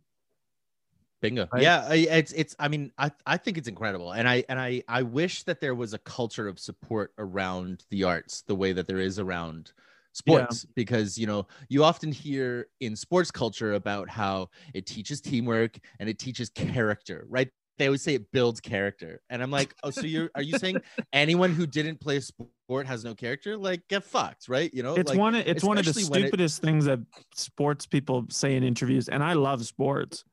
Bingo. 1.22 1.48
Right? 1.54 1.62
Yeah, 1.62 1.86
I- 1.88 1.96
it's 2.18 2.32
it's. 2.32 2.56
I 2.58 2.68
mean, 2.68 2.92
I 2.98 3.12
I 3.28 3.38
think 3.38 3.58
it's 3.58 3.68
incredible, 3.68 4.12
and 4.14 4.28
I 4.28 4.44
and 4.50 4.60
I 4.60 4.84
I 4.88 5.04
wish 5.04 5.44
that 5.44 5.62
there 5.62 5.76
was 5.76 5.94
a 5.94 6.00
culture 6.00 6.48
of 6.48 6.60
support 6.60 7.14
around 7.20 7.86
the 7.92 8.04
arts 8.04 8.42
the 8.42 8.56
way 8.56 8.74
that 8.74 8.88
there 8.88 8.98
is 8.98 9.20
around 9.20 9.72
sports 10.14 10.66
because 10.76 11.18
you 11.18 11.28
know 11.28 11.48
you 11.70 11.84
often 11.84 12.12
hear 12.12 12.68
in 12.82 12.96
sports 12.96 13.32
culture 13.32 13.74
about 13.74 14.10
how 14.10 14.50
it 14.74 14.86
teaches 14.86 15.22
teamwork 15.22 15.78
and 16.00 16.10
it 16.10 16.20
teaches 16.20 16.50
character 16.50 17.26
right 17.30 17.50
they 17.82 17.88
always 17.88 18.02
say 18.02 18.14
it 18.14 18.32
builds 18.32 18.60
character. 18.62 19.22
And 19.30 19.42
i'm 19.42 19.52
like 19.52 19.76
oh 19.84 19.90
so 19.90 20.02
you're 20.02 20.30
are 20.36 20.42
you 20.42 20.58
saying 20.58 20.78
anyone 21.14 21.52
who 21.54 21.66
didn't 21.66 22.00
play 22.00 22.18
a 22.18 22.22
sport 22.22 22.86
has 22.86 23.04
no 23.04 23.16
character? 23.16 23.58
Like 23.58 23.88
get 23.88 24.04
fucked 24.04 24.48
right? 24.48 24.72
You 24.74 24.84
know 24.84 24.96
it's 24.96 25.10
like 25.10 25.20
one 25.20 25.36
of- 25.36 25.48
it's 25.48 25.64
one 25.64 25.78
of 25.78 25.86
the 25.86 25.92
when 26.10 26.22
it- 26.22 26.28
stupidest 26.28 26.62
things 26.62 26.86
that 26.86 27.00
sports 27.36 27.86
people 27.86 28.26
say 28.30 28.56
in 28.56 28.64
interviews 28.64 29.10
and 29.10 29.24
i 29.24 29.34
love 29.34 29.66
sports. 29.66 30.24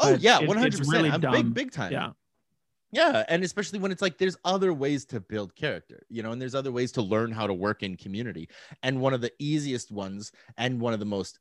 Oh 0.00 0.16
yeah 0.18 0.40
100% 0.40 0.66
it's 0.66 0.88
really 0.88 1.10
i'm 1.10 1.20
dumb. 1.20 1.32
big 1.32 1.54
big 1.54 1.70
time. 1.72 1.92
Yeah. 1.92 2.10
Yeah, 2.92 3.24
and 3.28 3.42
especially 3.42 3.80
when 3.80 3.90
it's 3.90 4.00
like 4.00 4.18
there's 4.18 4.36
other 4.44 4.72
ways 4.72 5.04
to 5.06 5.18
build 5.18 5.56
character, 5.56 6.06
you 6.08 6.22
know, 6.22 6.30
and 6.30 6.40
there's 6.40 6.54
other 6.54 6.70
ways 6.70 6.92
to 6.92 7.02
learn 7.02 7.32
how 7.32 7.48
to 7.48 7.52
work 7.52 7.82
in 7.82 7.96
community. 7.96 8.48
And 8.84 9.00
one 9.00 9.12
of 9.12 9.20
the 9.20 9.32
easiest 9.40 9.90
ones 9.90 10.30
and 10.58 10.80
one 10.80 10.92
of 10.92 11.00
the 11.00 11.04
most 11.04 11.40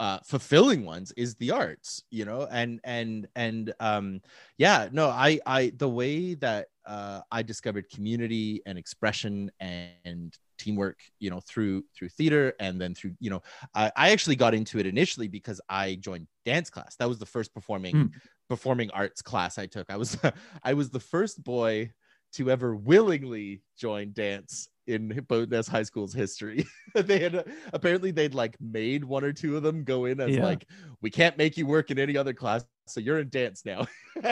uh, 0.00 0.20
fulfilling 0.24 0.84
ones 0.86 1.12
is 1.18 1.36
the 1.36 1.52
arts, 1.52 2.04
you 2.10 2.26
know, 2.26 2.48
and 2.50 2.80
and 2.84 3.28
and 3.36 3.74
um, 3.80 4.22
yeah, 4.58 4.88
no, 4.92 5.08
I 5.10 5.40
I 5.46 5.72
the 5.76 5.90
way 5.90 6.34
that 6.36 6.68
uh, 6.86 7.22
I 7.32 7.42
discovered 7.44 7.90
community 7.90 8.62
and 8.66 8.78
expression 8.78 9.52
and 9.60 10.36
teamwork, 10.58 11.00
you 11.20 11.30
know, 11.30 11.40
through 11.40 11.84
through 11.96 12.10
theater 12.10 12.54
and 12.60 12.80
then 12.80 12.94
through, 12.94 13.14
you 13.20 13.30
know, 13.30 13.42
I, 13.74 13.92
I 13.96 14.10
actually 14.12 14.36
got 14.36 14.54
into 14.54 14.78
it 14.80 14.86
initially 14.86 15.28
because 15.28 15.60
I 15.68 15.96
joined 15.96 16.28
dance 16.46 16.70
class. 16.70 16.96
That 16.96 17.08
was 17.08 17.18
the 17.20 17.26
first 17.26 17.54
performing 17.54 18.02
Mm. 18.02 18.20
performing 18.48 18.90
arts 18.92 19.22
class 19.22 19.58
I 19.58 19.66
took. 19.66 19.90
I 19.90 19.96
was 19.96 20.18
I 20.64 20.74
was 20.74 20.90
the 20.90 21.00
first 21.00 21.44
boy 21.44 21.92
to 22.32 22.50
ever 22.50 22.76
willingly 22.76 23.62
join 23.76 24.12
dance 24.12 24.68
in 24.86 25.24
Bowness 25.28 25.68
High 25.68 25.82
School's 25.84 26.12
history. 26.12 26.66
they 26.94 27.18
had 27.18 27.44
apparently 27.72 28.10
they'd 28.10 28.34
like 28.34 28.56
made 28.60 29.04
one 29.04 29.24
or 29.24 29.32
two 29.32 29.56
of 29.56 29.62
them 29.62 29.84
go 29.84 30.06
in 30.06 30.20
as 30.20 30.30
Yeah. 30.36 30.44
like 30.44 30.66
we 31.00 31.10
can't 31.10 31.38
make 31.38 31.56
you 31.56 31.66
work 31.66 31.90
in 31.90 31.98
any 31.98 32.16
other 32.16 32.32
class, 32.32 32.64
so 32.86 33.00
you're 33.00 33.20
in 33.20 33.28
dance 33.28 33.64
now. 33.64 33.86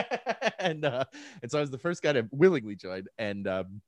and 0.59 0.85
uh, 0.85 1.05
and 1.41 1.51
so 1.51 1.57
I 1.57 1.61
was 1.61 1.71
the 1.71 1.77
first 1.77 2.01
guy 2.01 2.13
to 2.13 2.27
willingly 2.31 2.75
join, 2.75 3.05
and 3.17 3.47
um, 3.47 3.81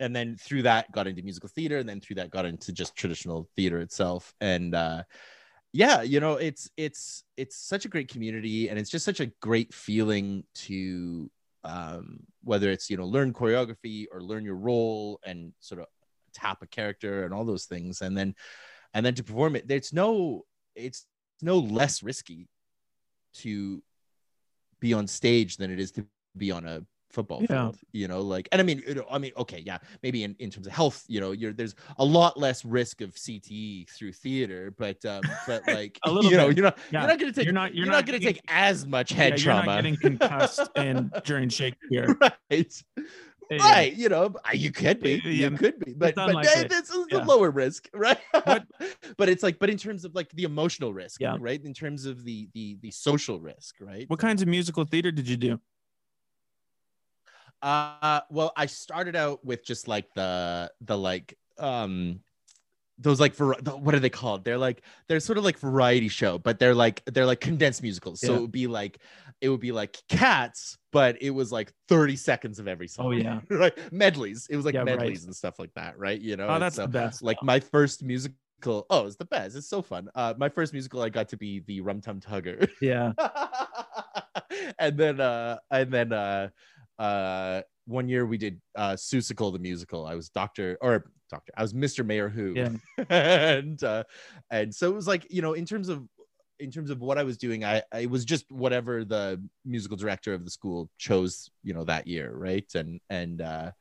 and 0.00 0.14
then 0.14 0.36
through 0.36 0.62
that 0.62 0.90
got 0.92 1.06
into 1.06 1.22
musical 1.22 1.48
theater, 1.48 1.78
and 1.78 1.88
then 1.88 2.00
through 2.00 2.16
that 2.16 2.30
got 2.30 2.46
into 2.46 2.72
just 2.72 2.96
traditional 2.96 3.48
theater 3.56 3.80
itself, 3.80 4.34
and 4.40 4.74
uh, 4.74 5.02
yeah 5.74 6.02
you 6.02 6.20
know 6.20 6.34
it's 6.34 6.70
it's 6.76 7.24
it's 7.36 7.56
such 7.56 7.84
a 7.84 7.88
great 7.88 8.08
community 8.08 8.68
and 8.68 8.78
it's 8.78 8.88
just 8.90 9.04
such 9.04 9.18
a 9.18 9.26
great 9.42 9.74
feeling 9.74 10.44
to 10.54 11.28
um 11.64 12.20
whether 12.42 12.70
it's 12.70 12.90
you 12.90 12.96
know 12.96 13.06
learn 13.06 13.32
choreography 13.32 14.06
or 14.12 14.20
learn 14.20 14.44
your 14.44 14.56
role 14.56 15.18
and 15.24 15.52
sort 15.60 15.80
of 15.80 15.86
tap 16.34 16.62
a 16.62 16.66
character 16.66 17.24
and 17.24 17.32
all 17.32 17.44
those 17.44 17.64
things 17.64 18.02
and 18.02 18.16
then 18.16 18.34
and 18.92 19.04
then 19.04 19.14
to 19.14 19.24
perform 19.24 19.56
it 19.56 19.64
it's 19.68 19.92
no 19.92 20.42
it's 20.74 21.06
no 21.40 21.58
less 21.58 22.02
risky 22.02 22.48
to 23.34 23.82
be 24.80 24.92
on 24.92 25.06
stage 25.06 25.56
than 25.56 25.70
it 25.70 25.80
is 25.80 25.92
to 25.92 26.06
be 26.36 26.50
on 26.50 26.66
a 26.66 26.82
football 27.14 27.40
Yeah. 27.42 27.48
field 27.70 27.78
you 27.92 28.08
know 28.08 28.20
like 28.20 28.48
and 28.52 28.60
i 28.60 28.64
mean 28.64 28.82
know, 28.96 29.04
i 29.10 29.18
mean 29.18 29.32
okay 29.36 29.62
yeah 29.64 29.78
maybe 30.02 30.24
in, 30.24 30.34
in 30.40 30.50
terms 30.50 30.66
of 30.66 30.72
health 30.72 31.04
you 31.08 31.20
know 31.20 31.30
you're 31.32 31.52
there's 31.52 31.74
a 31.98 32.04
lot 32.04 32.36
less 32.38 32.64
risk 32.64 33.00
of 33.00 33.14
cte 33.14 33.88
through 33.90 34.12
theater 34.12 34.74
but 34.76 35.02
um 35.04 35.22
but 35.46 35.62
like 35.78 35.98
A 36.04 36.10
little 36.10 36.30
you 36.30 36.36
know 36.36 36.48
bit. 36.48 36.56
you're 36.56 36.64
not 36.64 36.78
Yeah. 36.90 37.00
you're 37.00 37.08
not 37.08 37.18
gonna 37.20 37.32
take 37.32 37.44
You're 37.44 37.54
not- 37.54 37.74
you're, 37.74 37.84
you're 37.86 37.92
not, 37.92 37.98
not 38.00 38.06
gonna 38.06 38.18
getting- 38.18 38.34
take 38.34 38.44
as 38.48 38.86
much 38.86 39.10
Yeah, 39.12 39.16
head 39.18 39.30
you're 39.32 39.38
trauma 39.38 39.66
not 39.66 39.76
getting 39.76 39.96
concussed 39.96 40.68
in 40.76 41.10
during 41.24 41.48
shakespeare 41.48 42.16
right 42.50 42.82
Yeah. 43.50 43.58
right 43.58 43.94
you 43.94 44.08
know 44.08 44.34
you 44.54 44.72
could 44.72 45.00
be 45.00 45.20
Yeah, 45.24 45.50
you 45.50 45.56
could 45.62 45.78
be 45.78 45.92
but 45.92 46.14
but 46.14 46.42
that's 46.42 46.90
a 46.94 47.04
Yeah. 47.10 47.24
lower 47.24 47.50
risk 47.50 47.88
right 47.94 48.18
What- 48.44 48.64
but 49.18 49.28
it's 49.28 49.42
like 49.42 49.58
but 49.58 49.68
in 49.70 49.76
terms 49.76 50.04
of 50.06 50.14
like 50.14 50.30
the 50.32 50.44
emotional 50.44 50.92
risk 50.94 51.20
Yeah. 51.20 51.36
right 51.38 51.62
in 51.62 51.74
terms 51.74 52.06
of 52.06 52.24
the 52.24 52.48
the 52.54 52.78
the 52.80 52.90
social 52.90 53.38
risk 53.40 53.76
right 53.80 54.08
what 54.08 54.18
kinds 54.18 54.40
of 54.42 54.48
musical 54.48 54.84
theater 54.84 55.10
did 55.12 55.28
you 55.28 55.36
do 55.36 55.60
Uh, 57.64 58.20
well, 58.30 58.52
I 58.56 58.66
started 58.66 59.16
out 59.16 59.42
with 59.44 59.64
just 59.64 59.88
like 59.88 60.12
the 60.14 60.70
the 60.82 60.98
like 60.98 61.38
um 61.58 62.20
those 62.98 63.18
like 63.18 63.34
var- 63.34 63.56
what 63.78 63.94
are 63.94 64.00
they 64.00 64.10
called? 64.10 64.44
They're 64.44 64.58
like 64.58 64.82
they're 65.08 65.18
sort 65.18 65.38
of 65.38 65.44
like 65.44 65.58
variety 65.58 66.08
show, 66.08 66.38
but 66.38 66.58
they're 66.58 66.74
like 66.74 67.02
they're 67.06 67.26
like 67.26 67.40
condensed 67.40 67.82
musicals. 67.82 68.20
So 68.20 68.32
Yeah. 68.32 68.38
it 68.38 68.40
would 68.42 68.52
be 68.52 68.66
like 68.66 68.98
it 69.40 69.48
would 69.48 69.60
be 69.60 69.72
like 69.72 69.96
Cats, 70.08 70.76
but 70.92 71.20
it 71.22 71.30
was 71.30 71.50
like 71.50 71.72
30 71.88 72.16
seconds 72.16 72.58
of 72.58 72.68
every 72.68 72.86
song. 72.86 73.06
Oh, 73.06 73.10
yeah. 73.12 73.40
right? 73.50 73.72
Medleys. 73.90 74.46
It 74.50 74.56
was 74.56 74.64
like 74.66 74.74
Yeah, 74.74 74.80
right. 74.80 74.98
medleys 74.98 75.24
and 75.24 75.34
stuff 75.34 75.58
like 75.58 75.72
that, 75.74 75.98
right? 75.98 76.20
You 76.20 76.36
know. 76.36 76.46
oh 76.48 76.58
that's 76.58 76.76
so, 76.76 76.82
the 76.82 76.88
best 76.88 77.22
like 77.22 77.42
my 77.42 77.60
first 77.60 78.02
musical. 78.04 78.36
Oh, 78.90 79.06
it's 79.06 79.16
the 79.16 79.24
best. 79.24 79.56
It's 79.56 79.68
so 79.68 79.82
fun. 79.82 80.08
Uh, 80.14 80.34
my 80.38 80.48
first 80.48 80.72
musical, 80.72 81.02
I 81.02 81.08
got 81.08 81.28
to 81.30 81.36
be 81.36 81.60
the 81.66 81.80
Rum 81.80 82.00
Tum 82.00 82.20
Tugger. 82.20 82.68
yeah 82.80 83.12
and 84.78 84.96
then 84.96 85.20
uh 85.20 85.58
and 85.70 85.90
then 85.90 86.12
uh 86.12 86.48
uh 86.98 87.62
one 87.86 88.08
year 88.08 88.24
we 88.24 88.38
did 88.38 88.60
uh 88.76 88.92
Seussical 88.92 89.52
the 89.52 89.58
musical. 89.58 90.06
I 90.06 90.14
was 90.14 90.28
Doctor 90.28 90.78
or 90.80 91.10
Doctor. 91.30 91.52
I 91.56 91.62
was 91.62 91.74
Mr. 91.74 92.04
Mayor 92.04 92.28
Who. 92.28 92.54
Yeah. 92.54 92.70
and 93.10 93.82
uh 93.82 94.04
and 94.50 94.74
so 94.74 94.90
it 94.90 94.94
was 94.94 95.06
like, 95.06 95.26
you 95.30 95.42
know, 95.42 95.52
in 95.54 95.66
terms 95.66 95.88
of 95.88 96.06
in 96.60 96.70
terms 96.70 96.90
of 96.90 97.00
what 97.00 97.18
I 97.18 97.24
was 97.24 97.36
doing, 97.36 97.64
I, 97.64 97.82
I 97.92 98.00
it 98.00 98.10
was 98.10 98.24
just 98.24 98.50
whatever 98.50 99.04
the 99.04 99.42
musical 99.64 99.96
director 99.96 100.34
of 100.34 100.44
the 100.44 100.50
school 100.50 100.88
chose, 100.98 101.50
you 101.62 101.74
know, 101.74 101.84
that 101.84 102.06
year, 102.06 102.32
right? 102.34 102.66
And 102.74 103.00
and 103.10 103.40
uh 103.40 103.72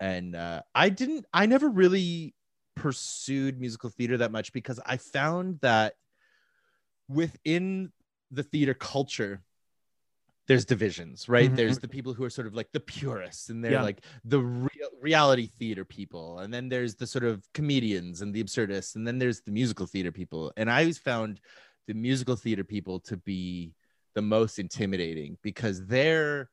and 0.00 0.34
uh 0.34 0.62
I 0.74 0.88
didn't 0.88 1.26
I 1.32 1.46
never 1.46 1.68
really 1.68 2.34
pursued 2.74 3.60
musical 3.60 3.90
theater 3.90 4.16
that 4.18 4.32
much 4.32 4.52
because 4.52 4.80
I 4.84 4.96
found 4.96 5.60
that 5.60 5.94
within 7.08 7.92
the 8.30 8.42
theater 8.42 8.74
culture 8.74 9.42
there's 10.50 10.64
divisions 10.64 11.28
right 11.28 11.52
Mhm. 11.52 11.56
there's 11.56 11.78
the 11.78 11.86
people 11.86 12.12
who 12.12 12.24
are 12.24 12.30
sort 12.30 12.48
of 12.48 12.54
like 12.54 12.72
the 12.72 12.80
purists 12.80 13.50
and 13.50 13.62
they're 13.64 13.74
Yeah. 13.74 13.82
like 13.82 14.04
the 14.24 14.40
real 14.40 14.90
reality 15.00 15.46
theater 15.46 15.84
people 15.84 16.40
and 16.40 16.52
then 16.52 16.68
there's 16.68 16.96
the 16.96 17.06
sort 17.06 17.22
of 17.22 17.46
comedians 17.54 18.20
and 18.20 18.34
the 18.34 18.40
absurdists 18.40 18.96
and 18.96 19.06
then 19.06 19.20
there's 19.20 19.42
the 19.42 19.52
musical 19.52 19.86
theater 19.86 20.10
people 20.10 20.52
and 20.56 20.68
i 20.68 20.80
always 20.80 20.98
found 20.98 21.40
the 21.86 21.94
musical 21.94 22.34
theater 22.34 22.64
people 22.64 22.98
to 22.98 23.16
be 23.16 23.74
the 24.16 24.22
most 24.22 24.58
intimidating 24.58 25.38
because 25.40 25.86
they're 25.86 26.50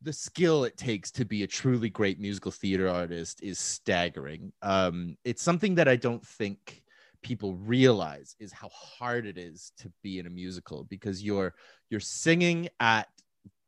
the 0.00 0.12
skill 0.12 0.64
it 0.64 0.78
takes 0.78 1.10
to 1.10 1.26
be 1.26 1.42
a 1.42 1.46
truly 1.46 1.90
great 1.90 2.18
musical 2.18 2.52
theater 2.52 2.88
artist 2.88 3.42
is 3.42 3.58
staggering 3.58 4.50
um 4.62 5.14
it's 5.24 5.42
something 5.42 5.74
that 5.74 5.88
i 5.88 5.96
don't 5.96 6.26
think 6.26 6.82
people 7.22 7.56
realize 7.56 8.36
is 8.38 8.52
how 8.52 8.68
hard 8.68 9.26
it 9.26 9.36
is 9.36 9.72
to 9.76 9.92
be 10.02 10.18
in 10.20 10.26
a 10.26 10.30
musical 10.30 10.84
because 10.84 11.22
you're 11.22 11.52
you're 11.90 12.00
singing 12.00 12.68
at 12.80 13.08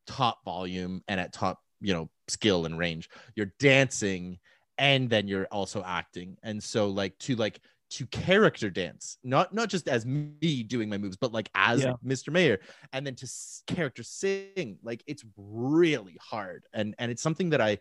top 0.07 0.45
volume 0.45 1.03
and 1.09 1.21
at 1.21 1.33
top 1.33 1.61
you 1.81 1.93
know 1.95 2.09
skill 2.29 2.67
and 2.67 2.79
range. 2.79 3.09
You're 3.35 3.53
dancing 3.59 4.39
and 4.79 5.09
then 5.11 5.29
you're 5.29 5.47
also 5.47 5.83
acting. 5.85 6.37
And 6.43 6.63
so 6.63 6.89
like 6.89 7.19
to 7.21 7.37
like 7.37 7.61
to 7.91 8.07
character 8.07 8.71
dance 8.71 9.19
not 9.25 9.53
not 9.53 9.69
just 9.69 9.89
as 9.89 10.07
me 10.07 10.63
doing 10.63 10.89
my 10.89 10.97
moves 10.97 11.17
but 11.17 11.33
like 11.33 11.51
as 11.57 11.81
Yeah. 11.83 11.95
mr 12.07 12.33
mayor 12.33 12.61
and 12.93 13.05
then 13.05 13.17
to 13.17 13.25
s- 13.27 13.65
character 13.67 14.05
sing 14.05 14.79
like 14.85 15.03
it's 15.09 15.25
really 15.37 16.17
hard. 16.21 16.65
And 16.73 16.95
and 16.99 17.11
it's 17.11 17.21
something 17.23 17.51
that 17.51 17.61
i 17.61 17.79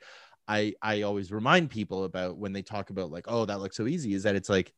i 0.47 0.73
i 0.81 1.03
always 1.03 1.31
remind 1.31 1.69
people 1.69 2.05
about 2.05 2.37
when 2.37 2.53
they 2.53 2.63
talk 2.63 2.89
about 2.89 3.11
like 3.11 3.25
oh 3.27 3.45
that 3.45 3.59
looks 3.59 3.77
so 3.77 3.85
easy 3.85 4.13
is 4.15 4.23
that 4.23 4.35
it's 4.35 4.49
like 4.49 4.73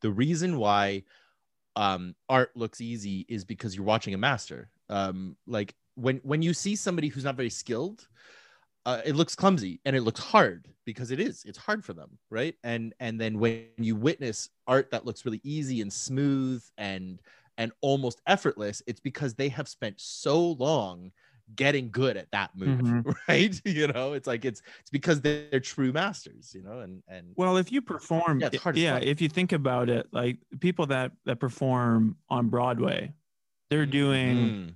the 0.00 0.10
reason 0.10 0.56
why 0.56 1.02
um 1.76 2.14
art 2.28 2.50
looks 2.54 2.80
easy 2.80 3.24
is 3.28 3.44
because 3.44 3.74
you're 3.74 3.84
watching 3.84 4.14
a 4.14 4.18
master. 4.18 4.68
Um 4.88 5.36
like 5.46 5.74
when 5.94 6.18
when 6.18 6.42
you 6.42 6.54
see 6.54 6.76
somebody 6.76 7.08
who's 7.08 7.24
not 7.24 7.36
very 7.36 7.50
skilled 7.50 8.06
uh, 8.84 9.00
it 9.04 9.14
looks 9.14 9.36
clumsy 9.36 9.80
and 9.84 9.94
it 9.94 10.00
looks 10.00 10.18
hard 10.18 10.66
because 10.84 11.12
it 11.12 11.20
is 11.20 11.44
it's 11.44 11.58
hard 11.58 11.84
for 11.84 11.92
them 11.92 12.18
right? 12.30 12.56
And 12.64 12.94
and 12.98 13.20
then 13.20 13.38
when 13.38 13.66
you 13.78 13.94
witness 13.94 14.48
art 14.66 14.90
that 14.90 15.06
looks 15.06 15.24
really 15.24 15.40
easy 15.44 15.80
and 15.82 15.92
smooth 15.92 16.64
and 16.78 17.20
and 17.58 17.70
almost 17.80 18.20
effortless, 18.26 18.82
it's 18.86 19.00
because 19.00 19.34
they 19.34 19.48
have 19.50 19.68
spent 19.68 20.00
so 20.00 20.52
long 20.52 21.12
getting 21.56 21.90
good 21.90 22.16
at 22.16 22.30
that 22.32 22.56
move, 22.56 22.80
Mhm. 22.80 23.14
right? 23.28 23.60
You 23.64 23.86
know, 23.88 24.12
it's 24.14 24.26
like 24.26 24.44
it's 24.44 24.62
it's 24.80 24.90
because 24.90 25.20
they're, 25.20 25.48
they're 25.50 25.60
true 25.60 25.92
masters, 25.92 26.54
you 26.54 26.62
know, 26.62 26.80
and 26.80 27.02
and 27.08 27.32
Well, 27.36 27.56
if 27.56 27.70
you 27.72 27.82
perform, 27.82 28.40
Yeah, 28.40 28.44
yeah, 28.44 28.50
it's 28.52 28.62
hard 28.62 28.78
as 28.78 29.04
if 29.04 29.20
you 29.20 29.28
think 29.28 29.52
about 29.52 29.88
it, 29.88 30.06
like 30.12 30.38
people 30.60 30.86
that 30.86 31.12
that 31.24 31.40
perform 31.40 32.16
on 32.28 32.48
Broadway, 32.48 33.12
they're 33.70 33.86
doing 33.86 34.36
Mm. 34.36 34.74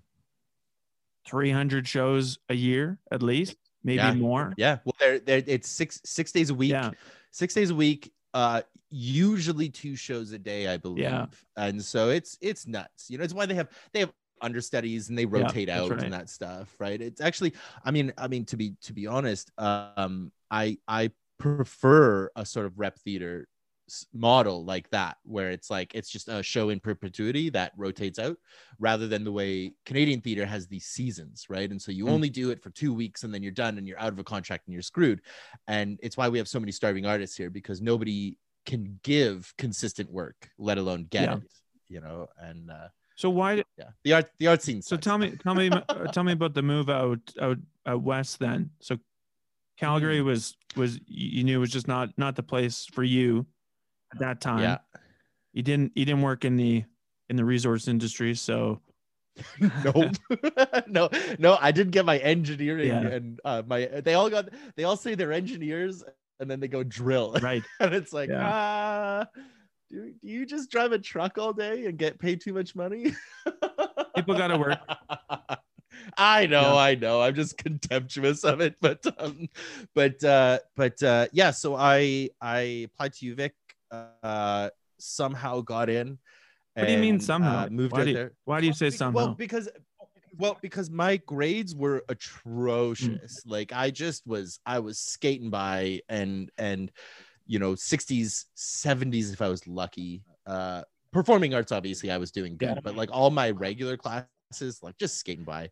300 1.26 1.88
shows 1.88 2.38
a 2.48 2.54
year 2.54 2.98
at 3.10 3.22
least, 3.22 3.56
maybe 3.82 3.96
Yeah. 3.98 4.14
more. 4.14 4.54
yeah, 4.56 4.78
well, 4.84 4.94
they're, 5.00 5.18
they're 5.18 5.42
it's 5.46 5.68
six 5.68 6.00
six 6.04 6.32
days 6.32 6.50
a 6.50 6.54
week, 6.54 6.70
Yeah. 6.70 6.92
six 7.30 7.54
days 7.54 7.70
a 7.70 7.74
week 7.74 8.12
uh 8.34 8.62
usually 8.90 9.68
two 9.68 9.96
shows 9.96 10.30
a 10.32 10.38
day 10.38 10.68
i 10.68 10.76
believe 10.76 11.02
Yeah. 11.02 11.26
and 11.56 11.82
so 11.82 12.10
it's 12.10 12.38
it's 12.40 12.66
nuts 12.66 13.10
you 13.10 13.18
know 13.18 13.24
it's 13.24 13.34
why 13.34 13.44
they 13.46 13.54
have 13.54 13.68
they 13.92 14.00
have 14.00 14.12
understudies 14.42 15.08
and 15.08 15.18
they 15.18 15.26
rotate 15.26 15.68
that's 15.68 15.80
out 15.80 15.90
right. 15.90 16.02
and 16.02 16.12
that 16.12 16.28
stuff 16.28 16.74
right 16.78 17.00
it's 17.00 17.20
actually 17.20 17.52
i 17.84 17.90
mean 17.90 18.12
i 18.18 18.28
mean 18.28 18.44
to 18.44 18.56
be 18.56 18.74
to 18.82 18.92
be 18.92 19.06
honest 19.06 19.50
um 19.58 20.30
i 20.50 20.76
i 20.88 21.10
prefer 21.38 22.30
a 22.36 22.44
sort 22.44 22.66
of 22.66 22.78
rep 22.78 22.98
theater 23.00 23.48
model 24.12 24.64
like 24.64 24.90
that 24.90 25.16
where 25.22 25.50
it's 25.52 25.70
like 25.70 25.94
it's 25.94 26.10
just 26.10 26.28
a 26.28 26.42
show 26.42 26.70
in 26.70 26.80
perpetuity 26.80 27.48
that 27.50 27.70
rotates 27.76 28.18
out 28.18 28.36
rather 28.80 29.06
than 29.06 29.22
the 29.22 29.30
way 29.30 29.72
canadian 29.84 30.20
theater 30.20 30.44
has 30.44 30.66
these 30.66 30.86
seasons 30.86 31.46
right 31.48 31.70
and 31.70 31.80
so 31.80 31.92
you 31.92 32.06
Mm. 32.06 32.10
only 32.10 32.28
do 32.28 32.50
it 32.50 32.60
for 32.60 32.70
two 32.70 32.92
weeks 32.92 33.22
and 33.22 33.32
then 33.32 33.44
you're 33.44 33.52
done 33.52 33.78
and 33.78 33.86
you're 33.86 34.00
out 34.00 34.12
of 34.12 34.18
a 34.18 34.24
contract 34.24 34.66
and 34.66 34.72
you're 34.72 34.82
screwed 34.82 35.20
and 35.68 36.00
it's 36.02 36.16
why 36.16 36.28
we 36.28 36.38
have 36.38 36.48
so 36.48 36.58
many 36.58 36.72
starving 36.72 37.06
artists 37.06 37.36
here 37.36 37.48
because 37.48 37.80
nobody 37.80 38.36
can 38.64 38.98
give 39.04 39.54
consistent 39.56 40.10
work 40.10 40.50
let 40.58 40.78
alone 40.78 41.06
get 41.08 41.22
Yeah. 41.28 41.36
it 41.36 41.42
you 41.88 42.00
know 42.00 42.26
and 42.38 42.70
uh 42.72 42.88
So 43.16 43.30
why? 43.30 43.64
yeah 43.78 43.90
the 44.04 44.12
art 44.12 44.30
the 44.38 44.46
art 44.46 44.62
scene 44.62 44.80
So 44.82 44.96
tell 44.96 45.18
me, 45.18 45.32
tell 45.42 45.54
me, 45.54 45.70
uh, 45.88 46.06
tell 46.12 46.22
me 46.22 46.32
about 46.32 46.54
the 46.54 46.62
move 46.62 46.88
out 46.88 47.18
out 47.40 47.58
out 47.86 48.02
west. 48.02 48.38
Then, 48.38 48.70
so 48.80 48.98
Calgary 49.78 50.20
Mm. 50.20 50.24
was 50.26 50.56
was 50.76 51.00
you 51.06 51.42
knew 51.44 51.58
was 51.60 51.70
just 51.70 51.88
not 51.88 52.10
not 52.18 52.36
the 52.36 52.42
place 52.42 52.86
for 52.92 53.02
you 53.02 53.46
at 54.12 54.18
that 54.20 54.40
time. 54.40 54.60
yeah 54.62 54.78
You 55.52 55.62
didn't 55.62 55.92
you 55.96 56.04
didn't 56.04 56.22
work 56.22 56.44
in 56.44 56.56
the 56.56 56.84
in 57.28 57.36
the 57.36 57.44
resource 57.44 57.88
industry, 57.88 58.34
so 58.34 58.80
no 59.84 60.10
no 60.86 61.10
no 61.38 61.58
i 61.60 61.70
didn't 61.70 61.92
get 61.92 62.06
my 62.06 62.16
engineering 62.18 62.88
Yeah. 62.88 63.00
and 63.16 63.40
uh 63.44 63.62
my 63.66 63.84
they 63.86 64.14
all 64.14 64.30
got 64.30 64.48
they 64.76 64.84
all 64.84 64.96
say 64.96 65.14
they're 65.14 65.32
engineers 65.32 66.02
and 66.40 66.50
then 66.50 66.58
they 66.60 66.68
go 66.68 66.82
drill 66.82 67.36
right. 67.42 67.62
and 67.80 67.92
it's 67.94 68.12
like 68.14 68.30
Yeah. 68.30 68.48
ah 68.50 69.26
do, 69.90 70.12
do 70.22 70.28
you 70.28 70.46
just 70.46 70.70
drive 70.70 70.92
a 70.92 70.98
truck 70.98 71.38
all 71.38 71.52
day 71.52 71.86
and 71.86 71.98
get 71.98 72.18
paid 72.18 72.40
too 72.40 72.52
much 72.52 72.74
money 72.74 73.14
People 74.16 74.34
gotta 74.34 74.56
work. 74.58 74.78
i 76.18 76.44
know 76.46 76.74
Yeah. 76.74 76.76
i 76.76 76.94
know 76.94 77.22
i'm 77.22 77.34
just 77.34 77.56
contemptuous 77.56 78.44
of 78.44 78.60
it 78.60 78.76
but 78.82 79.02
um 79.18 79.48
but 79.94 80.22
uh 80.24 80.58
but 80.76 81.02
uh 81.02 81.26
yeah 81.32 81.50
so 81.50 81.74
i 81.74 82.28
i 82.40 82.86
applied 82.86 83.12
to 83.14 83.34
uvic 83.34 83.52
uh 84.22 84.68
somehow 84.98 85.60
got 85.62 85.88
in 85.88 86.18
What 86.74 86.86
do 86.86 86.92
you 86.92 86.98
mean 86.98 87.18
somehow? 87.20 87.64
uh, 87.64 87.68
moved 87.70 87.92
Why 87.92 88.04
do 88.04 88.10
you- 88.10 88.16
there 88.16 88.32
Why 88.44 88.60
do 88.60 88.66
you 88.66 88.72
say 88.74 88.90
somehow? 88.90 89.16
Well, 89.26 89.34
because 89.34 89.68
well, 90.38 90.58
because 90.60 90.90
my 90.90 91.16
grades 91.16 91.74
were 91.74 92.04
atrocious. 92.10 93.42
Like 93.46 93.72
I 93.72 93.90
just 93.90 94.26
was 94.26 94.60
I 94.66 94.80
was 94.80 94.98
skating 94.98 95.48
by 95.48 96.00
and 96.10 96.50
and 96.58 96.92
you 97.46 97.58
know, 97.58 97.72
60s, 97.72 98.46
70s 98.56 99.32
if 99.32 99.42
I 99.42 99.48
was 99.48 99.66
lucky. 99.66 100.22
Uh 100.46 100.82
performing 101.12 101.54
arts 101.54 101.72
obviously 101.72 102.10
I 102.10 102.18
was 102.18 102.30
doing 102.30 102.56
good, 102.56 102.80
but 102.82 102.96
like 102.96 103.10
all 103.12 103.30
my 103.30 103.50
regular 103.50 103.96
classes 103.96 104.80
like 104.82 104.98
just 104.98 105.18
skating 105.18 105.44
by. 105.44 105.70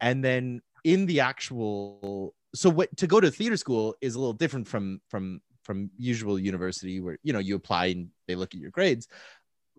And 0.00 0.24
then 0.24 0.60
in 0.84 1.06
the 1.06 1.20
actual 1.20 2.34
so 2.54 2.70
what 2.70 2.96
to 2.98 3.06
go 3.06 3.20
to 3.20 3.30
theater 3.30 3.56
school 3.56 3.96
is 4.00 4.14
a 4.14 4.18
little 4.18 4.32
different 4.32 4.68
from 4.68 5.00
from 5.08 5.40
from 5.64 5.90
usual 5.98 6.38
university 6.38 7.00
where 7.00 7.18
you 7.22 7.32
know 7.32 7.38
you 7.38 7.56
apply 7.56 7.86
and 7.86 8.08
they 8.28 8.36
look 8.36 8.54
at 8.54 8.60
your 8.60 8.70
grades. 8.70 9.08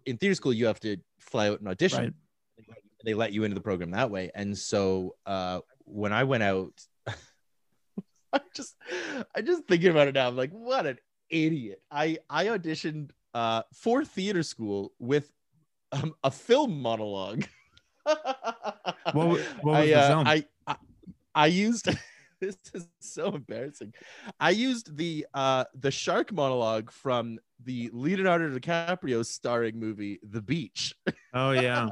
In 0.06 0.18
theater 0.18 0.36
school 0.36 0.54
you 0.54 0.66
have 0.66 0.80
to 0.82 0.98
fly 1.20 1.50
out 1.50 1.60
and 1.60 1.70
audition 1.70 2.14
right. 2.58 2.78
they 3.04 3.14
let 3.14 3.32
you 3.32 3.44
into 3.44 3.56
the 3.56 3.62
program 3.62 3.92
that 3.92 4.12
way. 4.12 4.32
And 4.36 4.58
so 4.58 5.16
uh, 5.26 5.62
when 5.86 6.12
I 6.12 6.24
went 6.24 6.44
out, 6.44 6.74
I 8.34 8.42
just 8.54 8.76
I 9.34 9.42
just 9.42 9.66
thinking 9.68 9.92
about 9.92 10.08
it 10.08 10.16
now. 10.16 10.28
I'm 10.28 10.36
like, 10.36 10.52
what 10.52 10.86
an 10.86 10.98
idiot. 11.30 11.82
I 11.92 12.18
I 12.30 12.46
auditioned 12.46 13.12
uh, 13.34 13.64
for 13.74 14.04
theater 14.06 14.44
school 14.44 14.94
with 15.00 15.32
um, 15.92 16.16
a 16.24 16.32
film 16.32 16.82
monologue. 16.82 17.46
What, 19.14 19.16
what 19.16 19.40
was 19.64 19.76
I, 19.76 19.86
the 19.86 19.96
uh. 19.96 20.24
I, 20.26 20.46
I 20.68 20.76
I 21.36 21.48
used 21.48 21.90
this 22.42 22.58
is 22.74 22.88
so 23.00 23.36
embarrassing. 23.36 23.94
I 24.40 24.52
used 24.52 24.96
the 24.98 25.26
uh 25.34 25.66
the 25.74 25.92
shark 25.92 26.32
monologue 26.32 26.92
from 26.92 27.40
the 27.64 27.90
Leonardo 27.94 28.58
DiCaprio 28.58 29.26
starring 29.26 29.80
movie 29.80 30.20
The 30.24 30.42
Beach. 30.42 30.96
oh 31.34 31.52
yeah, 31.52 31.90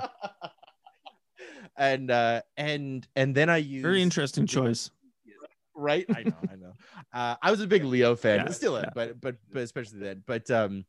and 1.77 2.11
uh 2.11 2.41
and 2.57 3.07
and 3.15 3.35
then 3.35 3.49
I 3.49 3.57
used 3.57 3.83
very 3.83 4.01
interesting 4.01 4.47
choice. 4.47 4.91
Right 5.75 6.05
i 6.15 6.23
know 6.23 6.35
i 6.51 6.55
know 6.55 6.73
uh 7.13 7.35
i 7.41 7.51
was 7.51 7.61
a 7.61 7.67
big 7.67 7.83
leo 7.83 8.15
fan 8.15 8.45
Yeah, 8.45 8.51
still 8.51 8.75
yeah. 8.75 8.89
but 8.93 9.19
but 9.19 9.35
but 9.51 9.61
especially 9.63 9.99
then 9.99 10.23
but 10.25 10.49
um 10.51 10.85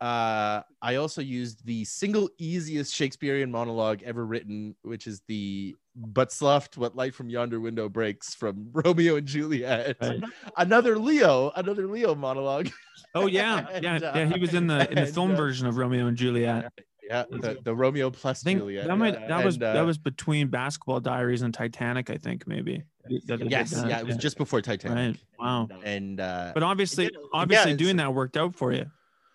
uh 0.00 0.62
i 0.80 0.94
also 0.96 1.20
used 1.20 1.64
the 1.66 1.84
single 1.84 2.30
easiest 2.38 2.94
shakespearean 2.94 3.50
monologue 3.50 4.02
ever 4.02 4.24
written 4.24 4.74
which 4.82 5.06
is 5.06 5.20
the 5.28 5.74
but 5.94 6.32
sloughed 6.32 6.76
what 6.78 6.96
light 6.96 7.14
from 7.14 7.28
yonder 7.28 7.60
window 7.60 7.88
breaks 7.88 8.34
from 8.34 8.68
romeo 8.72 9.16
and 9.16 9.26
juliet 9.26 9.96
Right. 10.00 10.22
another 10.56 10.98
leo 10.98 11.52
another 11.56 11.86
leo 11.86 12.14
monologue 12.14 12.70
Oh 13.14 13.26
yeah, 13.26 13.66
yeah, 13.82 13.94
uh, 13.96 13.98
yeah. 14.14 14.26
He 14.26 14.38
was 14.40 14.54
in 14.54 14.66
the 14.66 14.88
in 14.90 14.96
the 14.96 15.02
and, 15.06 15.14
film 15.14 15.32
uh, 15.32 15.36
version 15.36 15.66
of 15.66 15.76
Romeo 15.76 16.06
and 16.06 16.16
Juliet. 16.16 16.72
yeah 17.02 17.24
the, 17.30 17.58
the 17.64 17.74
romeo 17.74 18.10
plus 18.10 18.42
juliet 18.42 18.86
that 18.86 18.96
might 18.96 19.14
yeah, 19.14 19.44
was 19.44 19.56
and, 19.56 19.64
uh, 19.64 19.72
that 19.74 19.82
was 19.82 19.98
between 19.98 20.48
Basketball 20.48 21.00
Diaries 21.00 21.42
and 21.42 21.52
Titanic. 21.52 22.08
I 22.10 22.16
think 22.16 22.46
maybe. 22.46 22.84
That 23.26 23.50
yes 23.50 23.70
that, 23.70 23.88
yeah 23.88 24.00
it 24.00 24.06
was 24.06 24.16
just 24.16 24.36
before 24.38 24.60
titanic. 24.60 25.16
Right. 25.16 25.16
Wow. 25.38 25.68
and 25.84 26.20
uh 26.20 26.52
But 26.54 26.62
obviously, 26.62 27.04
Yeah, 27.04 27.18
obviously, 27.32 27.72
it's- 27.72 27.78
doing 27.78 27.96
that 27.96 28.12
worked 28.14 28.36
out 28.36 28.54
for 28.54 28.72
you. 28.72 28.86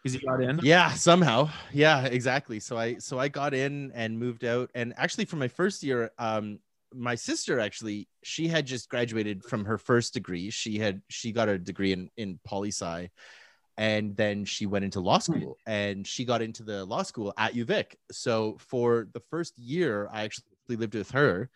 Because 0.04 0.21
you 0.21 0.28
got 0.30 0.41
in. 0.41 0.60
yeah 0.62 0.93
somehow. 0.93 1.49
Yeah 1.73 2.06
exactly. 2.06 2.60
So 2.60 2.78
i 2.78 2.97
so 2.99 3.17
i 3.17 3.28
got 3.28 3.54
in 3.54 3.91
and 3.95 4.19
moved 4.19 4.45
out. 4.45 4.69
And 4.75 4.93
actually 4.97 5.25
for 5.25 5.36
my 5.38 5.47
first 5.47 5.82
year 5.84 6.12
um 6.19 6.60
my 6.93 7.15
sister 7.15 7.60
actually 7.60 8.08
she 8.23 8.47
had 8.47 8.65
just 8.67 8.88
graduated 8.88 9.43
from 9.43 9.65
her 9.65 9.78
first 9.80 10.13
degree. 10.13 10.49
She 10.51 10.78
had 10.78 11.01
she 11.10 11.32
got 11.32 11.49
a 11.49 11.58
degree 11.58 11.91
in 11.91 12.10
in 12.17 12.39
poli 12.45 12.69
sci. 12.69 13.10
And 13.78 14.15
then 14.15 14.45
she 14.45 14.67
went 14.67 14.86
into 14.86 15.01
law 15.01 15.17
school. 15.17 15.58
And 15.65 16.06
she 16.08 16.23
got 16.23 16.41
into 16.41 16.63
the 16.63 16.86
law 16.86 17.01
school 17.04 17.34
at 17.38 17.54
uvic 17.56 17.95
so 18.12 18.58
for 18.60 19.08
the 19.13 19.19
first 19.32 19.58
year 19.58 20.08
i 20.13 20.23
actually 20.23 20.45
lived 20.69 20.93
with 20.95 21.12
her 21.12 21.49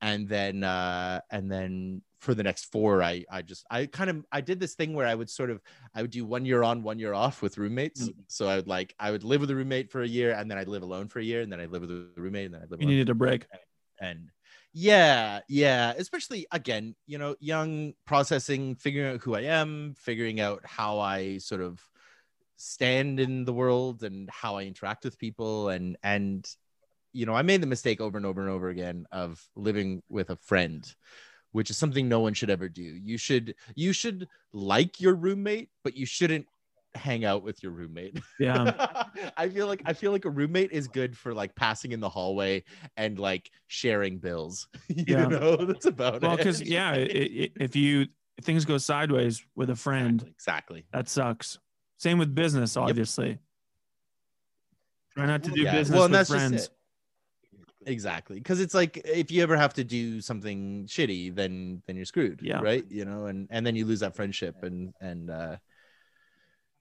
and 0.00 0.28
then 0.28 0.62
uh 0.64 1.20
and 1.30 1.50
then 1.50 2.02
for 2.20 2.34
the 2.34 2.42
next 2.42 2.64
four 2.72 3.02
i 3.02 3.24
i 3.30 3.42
just 3.42 3.64
i 3.70 3.86
kind 3.86 4.10
of 4.10 4.24
i 4.32 4.40
did 4.40 4.58
this 4.58 4.74
thing 4.74 4.92
where 4.94 5.06
i 5.06 5.14
would 5.14 5.30
sort 5.30 5.50
of 5.50 5.60
i 5.94 6.02
would 6.02 6.10
do 6.10 6.24
one 6.24 6.44
year 6.44 6.62
on 6.62 6.82
one 6.82 6.98
year 6.98 7.14
off 7.14 7.42
with 7.42 7.58
roommates. 7.58 8.08
So 8.28 8.48
i 8.48 8.56
would 8.56 8.66
like 8.66 8.94
i 8.98 9.10
would 9.10 9.24
live 9.24 9.40
with 9.40 9.50
a 9.50 9.54
roommate 9.56 9.90
for 9.90 10.02
a 10.02 10.08
year 10.08 10.32
and 10.32 10.50
then 10.50 10.58
i'd 10.58 10.68
live 10.68 10.82
alone 10.82 11.08
for 11.08 11.20
a 11.20 11.24
year 11.24 11.42
and 11.42 11.50
then 11.52 11.60
i'd 11.60 11.70
live 11.70 11.82
with 11.82 11.90
a 11.90 12.08
roommate 12.16 12.46
and 12.46 12.54
then 12.54 12.62
i'd 12.62 12.70
live 12.70 12.80
You 12.80 12.86
alone 12.86 12.94
needed 12.96 13.08
a 13.10 13.14
break. 13.14 13.46
and 14.00 14.30
yeah 14.72 15.40
yeah 15.48 15.94
especially 15.96 16.46
again 16.52 16.94
you 17.06 17.18
know 17.18 17.34
young 17.40 17.94
processing 18.04 18.74
figuring 18.76 19.14
out 19.14 19.20
who 19.22 19.34
i 19.34 19.40
am 19.42 19.94
figuring 19.96 20.40
out 20.40 20.60
how 20.64 20.98
i 20.98 21.38
sort 21.38 21.60
of 21.62 21.80
stand 22.56 23.20
in 23.20 23.44
the 23.44 23.52
world 23.52 24.02
and 24.02 24.28
how 24.30 24.56
i 24.56 24.64
interact 24.64 25.04
with 25.04 25.18
people 25.18 25.68
and 25.68 25.96
and 26.02 26.46
you 27.12 27.26
know 27.26 27.34
i 27.34 27.42
made 27.42 27.60
the 27.60 27.66
mistake 27.66 28.00
over 28.00 28.16
and 28.16 28.26
over 28.26 28.40
and 28.40 28.50
over 28.50 28.68
again 28.68 29.06
of 29.12 29.42
living 29.56 30.02
with 30.08 30.30
a 30.30 30.36
friend 30.36 30.94
which 31.52 31.70
is 31.70 31.76
something 31.76 32.08
no 32.08 32.20
one 32.20 32.34
should 32.34 32.50
ever 32.50 32.68
do 32.68 32.82
you 32.82 33.16
should 33.18 33.54
you 33.74 33.92
should 33.92 34.28
like 34.52 35.00
your 35.00 35.14
roommate 35.14 35.70
but 35.84 35.96
you 35.96 36.04
shouldn't 36.06 36.46
hang 36.94 37.24
out 37.24 37.42
with 37.42 37.62
your 37.62 37.70
roommate 37.72 38.18
Yeah. 38.40 38.72
I 39.36 39.48
feel 39.48 39.66
like 39.66 39.82
I 39.84 39.92
feel 39.92 40.10
like 40.10 40.24
a 40.24 40.30
roommate 40.30 40.72
is 40.72 40.88
good 40.88 41.16
for 41.16 41.34
like 41.34 41.54
passing 41.54 41.92
in 41.92 42.00
the 42.00 42.08
hallway 42.08 42.64
and 42.96 43.18
like 43.18 43.50
sharing 43.66 44.18
bills. 44.18 44.68
you 44.88 45.04
Yeah. 45.06 45.26
know, 45.26 45.56
that's 45.56 45.86
about 45.86 46.22
Well, 46.22 46.22
it. 46.22 46.26
Well, 46.28 46.36
because 46.38 46.62
yeah, 46.62 46.90
i 46.90 46.94
i 46.94 47.50
if 47.60 47.76
you 47.76 48.06
if 48.38 48.44
things 48.44 48.64
go 48.64 48.78
sideways 48.78 49.44
with 49.54 49.70
a 49.70 49.76
friend, 49.76 50.24
exactly. 50.26 50.86
that 50.92 51.08
sucks. 51.08 51.58
Same 51.98 52.18
with 52.18 52.34
business, 52.34 52.76
obviously. 52.76 53.38
Try 55.14 55.26
not 55.26 55.42
to 55.44 55.50
do 55.50 55.62
Yeah. 55.62 55.72
business 55.72 55.98
Well, 55.98 56.08
with 56.08 56.28
friends. 56.28 56.70
Exactly, 57.88 58.36
because 58.36 58.60
it's 58.60 58.74
like 58.74 59.00
if 59.04 59.30
you 59.30 59.42
ever 59.42 59.56
have 59.56 59.72
to 59.74 59.82
do 59.84 60.20
something 60.20 60.84
shitty, 60.86 61.34
then 61.34 61.82
then 61.86 61.96
you're 61.96 62.04
screwed. 62.04 62.40
Yeah. 62.42 62.60
Right. 62.60 62.84
You 62.90 63.04
know, 63.04 63.26
and 63.26 63.48
and 63.50 63.66
then 63.66 63.74
you 63.76 63.86
lose 63.86 64.00
that 64.00 64.14
friendship, 64.14 64.62
and 64.62 64.92
and 65.00 65.30
uh, 65.30 65.56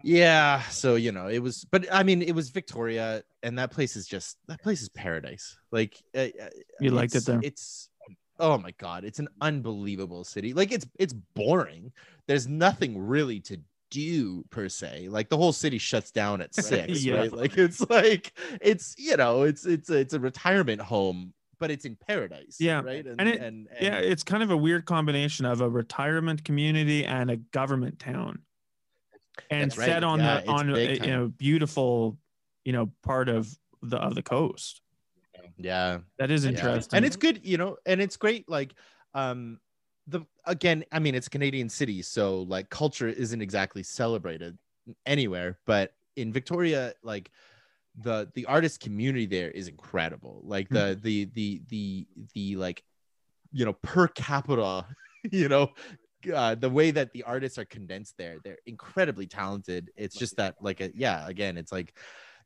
Yeah, 0.04 0.62
so 0.70 0.96
you 0.96 1.12
know, 1.12 1.28
it 1.28 1.40
was, 1.40 1.66
but 1.72 1.86
I 1.92 2.04
mean, 2.04 2.22
it 2.22 2.34
was 2.36 2.50
Victoria, 2.50 3.24
and 3.42 3.58
that 3.58 3.72
place 3.72 3.96
is 3.96 4.06
just 4.08 4.38
that 4.48 4.62
place 4.62 4.82
is 4.82 4.90
paradise. 4.90 5.58
Like, 5.72 5.96
uh, 6.16 6.28
You 6.80 6.92
liked 6.92 7.16
it 7.16 7.20
it's- 7.20 7.26
there? 7.26 7.40
It's 7.42 7.90
oh 8.40 8.58
my 8.60 8.72
god, 8.78 9.04
it's 9.04 9.20
an 9.20 9.30
unbelievable 9.42 10.24
city. 10.24 10.54
Like, 10.54 10.72
it's 10.72 10.86
it's 11.00 11.14
boring. 11.36 11.92
There's 12.28 12.48
nothing 12.48 13.00
really 13.00 13.40
to 13.42 13.58
do 13.90 14.44
per 14.50 14.70
se. 14.70 15.08
Like, 15.10 15.30
the 15.30 15.38
whole 15.38 15.54
city 15.54 15.78
shuts 15.78 16.12
down 16.12 16.42
at 16.42 16.54
six, 16.72 17.04
Yeah. 17.04 17.16
right? 17.16 17.32
Like, 17.34 17.58
it's 17.58 17.82
like 17.90 18.34
it's 18.62 18.96
you 18.98 19.18
know, 19.18 19.44
it's 19.44 19.66
it's 19.66 19.90
a, 19.90 19.98
it's 19.98 20.14
a 20.14 20.20
retirement 20.20 20.82
home, 20.82 21.34
but 21.60 21.72
it's 21.72 21.86
in 21.86 21.96
paradise. 21.96 22.58
Yeah, 22.60 22.82
right. 22.82 23.06
and 23.06 23.28
it- 23.30 23.42
and, 23.42 23.68
Yeah, 23.82 23.98
it's 23.98 24.24
kind 24.24 24.44
of 24.44 24.52
a 24.52 24.58
weird 24.58 24.86
combination 24.86 25.46
of 25.46 25.62
a 25.62 25.70
retirement 25.70 26.44
community 26.44 27.06
and 27.06 27.32
a 27.32 27.38
government 27.38 28.00
town, 28.00 28.40
and 29.50 29.76
right. 29.78 29.86
set 29.86 30.04
on 30.04 30.20
Yeah, 30.20 30.42
the 30.42 30.48
on 30.50 30.70
a, 30.76 30.80
you 30.94 31.00
know 31.08 31.28
beautiful, 31.30 32.18
you 32.66 32.74
know, 32.74 32.92
part 33.04 33.30
of 33.30 33.48
the 33.82 33.98
of 33.98 34.16
the 34.16 34.24
coast. 34.24 34.82
yeah. 35.58 36.00
That 36.20 36.32
is 36.32 36.44
Yeah. 36.44 36.52
interesting. 36.52 36.98
and 36.98 37.06
it's 37.06 37.16
good 37.16 37.42
you 37.46 37.58
know 37.58 37.78
and 37.86 38.02
it's 38.02 38.18
great 38.18 38.50
like 38.50 38.74
um 39.14 39.60
the 40.08 40.22
again 40.46 40.84
i 40.92 41.00
mean 41.00 41.16
it's 41.16 41.28
a 41.28 41.30
canadian 41.30 41.70
city 41.70 42.02
so 42.02 42.44
like 42.44 42.70
culture 42.70 43.08
isn't 43.08 43.42
exactly 43.42 43.84
celebrated 43.84 44.58
anywhere 45.06 45.58
but 45.66 45.94
in 46.16 46.32
victoria 46.32 46.94
like 47.04 47.30
the 47.98 48.30
the 48.36 48.46
artist 48.46 48.80
community 48.80 49.26
there 49.26 49.52
is 49.52 49.68
incredible. 49.68 50.42
Like 50.46 50.70
the 50.70 50.98
the 51.02 51.26
the 51.34 51.62
the 51.70 52.08
the 52.34 52.56
like 52.56 52.84
you 53.52 53.66
know 53.66 53.74
per 53.74 54.08
capita 54.08 54.86
you 55.32 55.50
know 55.50 55.72
uh, 56.34 56.56
the 56.56 56.70
way 56.70 56.92
that 56.92 57.12
the 57.14 57.24
artists 57.24 57.58
are 57.58 57.66
condensed 57.66 58.16
there 58.18 58.38
they're 58.44 58.60
incredibly 58.66 59.26
talented. 59.26 59.90
It's 59.96 60.16
just 60.16 60.38
that 60.38 60.56
like 60.62 60.80
a, 60.82 60.92
yeah 60.96 61.28
again 61.28 61.58
it's 61.58 61.72
like 61.72 61.96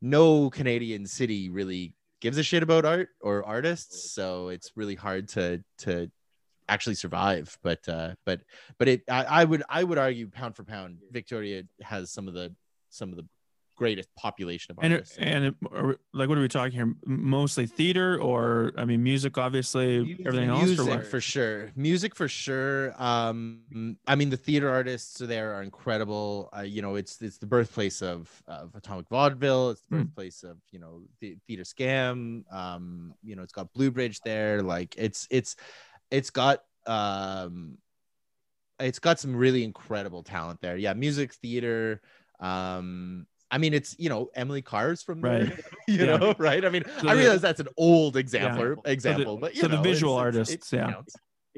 no 0.02 0.50
canadian 0.50 1.06
city 1.06 1.50
really 1.50 1.94
gives 2.22 2.38
a 2.38 2.44
shit 2.44 2.64
about 2.64 2.86
art 2.86 3.10
or 3.22 3.46
artists 3.46 4.12
so 4.14 4.48
it's 4.48 4.72
really 4.76 4.96
hard 4.96 5.28
to 5.28 5.64
to 5.78 6.10
actually 6.74 6.96
survive 6.96 7.58
but 7.68 7.82
uh 7.90 8.12
but 8.26 8.40
but 8.80 8.88
it 8.88 9.02
I, 9.10 9.24
I 9.40 9.44
would 9.44 9.64
i 9.70 9.84
would 9.84 9.98
argue 9.98 10.28
pound 10.30 10.56
for 10.56 10.64
pound 10.64 11.00
victoria 11.12 11.64
has 11.82 12.12
some 12.12 12.28
of 12.30 12.34
the 12.34 12.48
some 12.90 13.10
of 13.12 13.18
the 13.18 13.26
greatest 13.82 14.10
population 14.16 14.72
of 14.72 14.78
and 14.84 14.94
artists. 14.94 15.18
and 15.18 15.46
it, 15.46 15.56
like 16.14 16.30
what 16.30 16.38
are 16.38 16.42
we 16.42 16.48
talking 16.48 16.72
here? 16.74 16.94
Mostly 17.04 17.66
theater, 17.66 18.22
or 18.22 18.74
I 18.78 18.86
mean, 18.86 19.02
music, 19.02 19.40
obviously, 19.40 20.20
everything 20.24 20.50
else. 20.50 20.78
Music 20.78 21.04
for 21.06 21.20
sure. 21.20 21.72
Music 21.76 22.16
for 22.16 22.28
sure 22.28 22.94
um 23.02 23.98
i 24.06 24.14
mean 24.16 24.30
the 24.30 24.38
theater 24.38 24.70
artists 24.70 25.18
there 25.18 25.56
are 25.56 25.64
incredible. 25.64 26.50
Uh, 26.56 26.62
you 26.62 26.82
know 26.84 26.94
it's 26.96 27.20
it's 27.24 27.40
the 27.40 27.48
birthplace 27.48 28.04
of 28.04 28.30
of 28.48 28.76
atomic 28.76 29.08
vaudeville. 29.10 29.72
It's 29.72 29.82
the 29.82 29.96
Hmm. 29.96 30.02
birthplace 30.04 30.44
of 30.44 30.58
you 30.72 30.80
know 30.80 31.02
the 31.20 31.38
Theatre 31.48 31.64
SKAM. 31.74 32.44
Um 32.52 33.16
you 33.24 33.36
know 33.36 33.42
it's 33.42 33.54
got 33.54 33.74
blue 33.74 33.90
bridge 33.90 34.20
there. 34.24 34.62
Like 34.62 34.94
it's 34.98 35.28
it's 35.32 35.56
it's 36.12 36.30
got 36.30 36.64
um 36.88 37.78
it's 38.80 39.00
got 39.00 39.20
some 39.20 39.36
really 39.36 39.64
incredible 39.64 40.24
talent 40.24 40.60
there 40.62 40.78
yeah 40.78 40.94
music 40.94 41.34
theater 41.34 42.02
um 42.40 43.26
I 43.54 43.58
mean, 43.58 43.74
it's 43.74 43.98
you 44.00 44.08
know 44.08 44.30
Emily 44.34 44.62
Carr's 44.62 45.04
from 45.04 45.20
there, 45.20 45.44
Right. 45.44 45.60
you 45.88 46.06
Yeah. 46.06 46.16
know, 46.16 46.36
right? 46.40 46.64
I 46.64 46.70
mean, 46.70 46.86
So 47.02 47.10
I 47.10 47.16
the- 47.16 47.20
realize 47.20 47.42
that's 47.42 47.60
an 47.60 47.68
old 47.76 48.16
example, 48.16 48.82
example, 48.86 49.38
but 49.38 49.56
you 49.56 49.62
so 49.62 49.68
the 49.68 49.82
visual 49.82 50.18
it's- 50.26 50.48
it's- 50.50 50.74
artists, 50.74 50.74
it 50.74 50.78
yeah. 50.78 51.02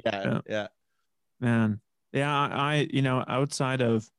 yeah, 0.03 0.23
Yeah. 0.23 0.41
yeah, 0.49 0.67
Man, 1.39 1.81
yeah, 2.13 2.33
I, 2.35 2.87
you 2.91 3.03
know 3.03 3.23
outside 3.27 3.81
of, 3.83 4.09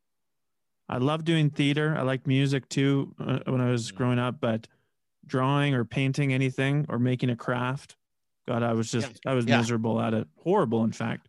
I 0.88 0.98
love 0.98 1.24
doing 1.24 1.50
theater. 1.50 1.96
I 1.98 2.02
like 2.02 2.28
music 2.28 2.68
too 2.68 3.12
uh, 3.18 3.40
when 3.46 3.60
I 3.60 3.70
was 3.72 3.90
Mhm. 3.90 3.96
growing 3.96 4.18
up, 4.20 4.36
but 4.40 4.68
drawing 5.26 5.74
or 5.74 5.84
painting 5.84 6.32
anything 6.32 6.86
or 6.88 7.00
making 7.00 7.30
a 7.30 7.36
craft, 7.36 7.96
God, 8.46 8.62
I 8.62 8.72
was 8.74 8.90
just 8.90 9.20
I 9.26 9.34
was 9.34 9.46
Yeah. 9.46 9.58
miserable 9.58 10.00
at 10.00 10.14
it. 10.14 10.26
Horrible, 10.36 10.84
in 10.84 10.92
fact. 10.92 11.28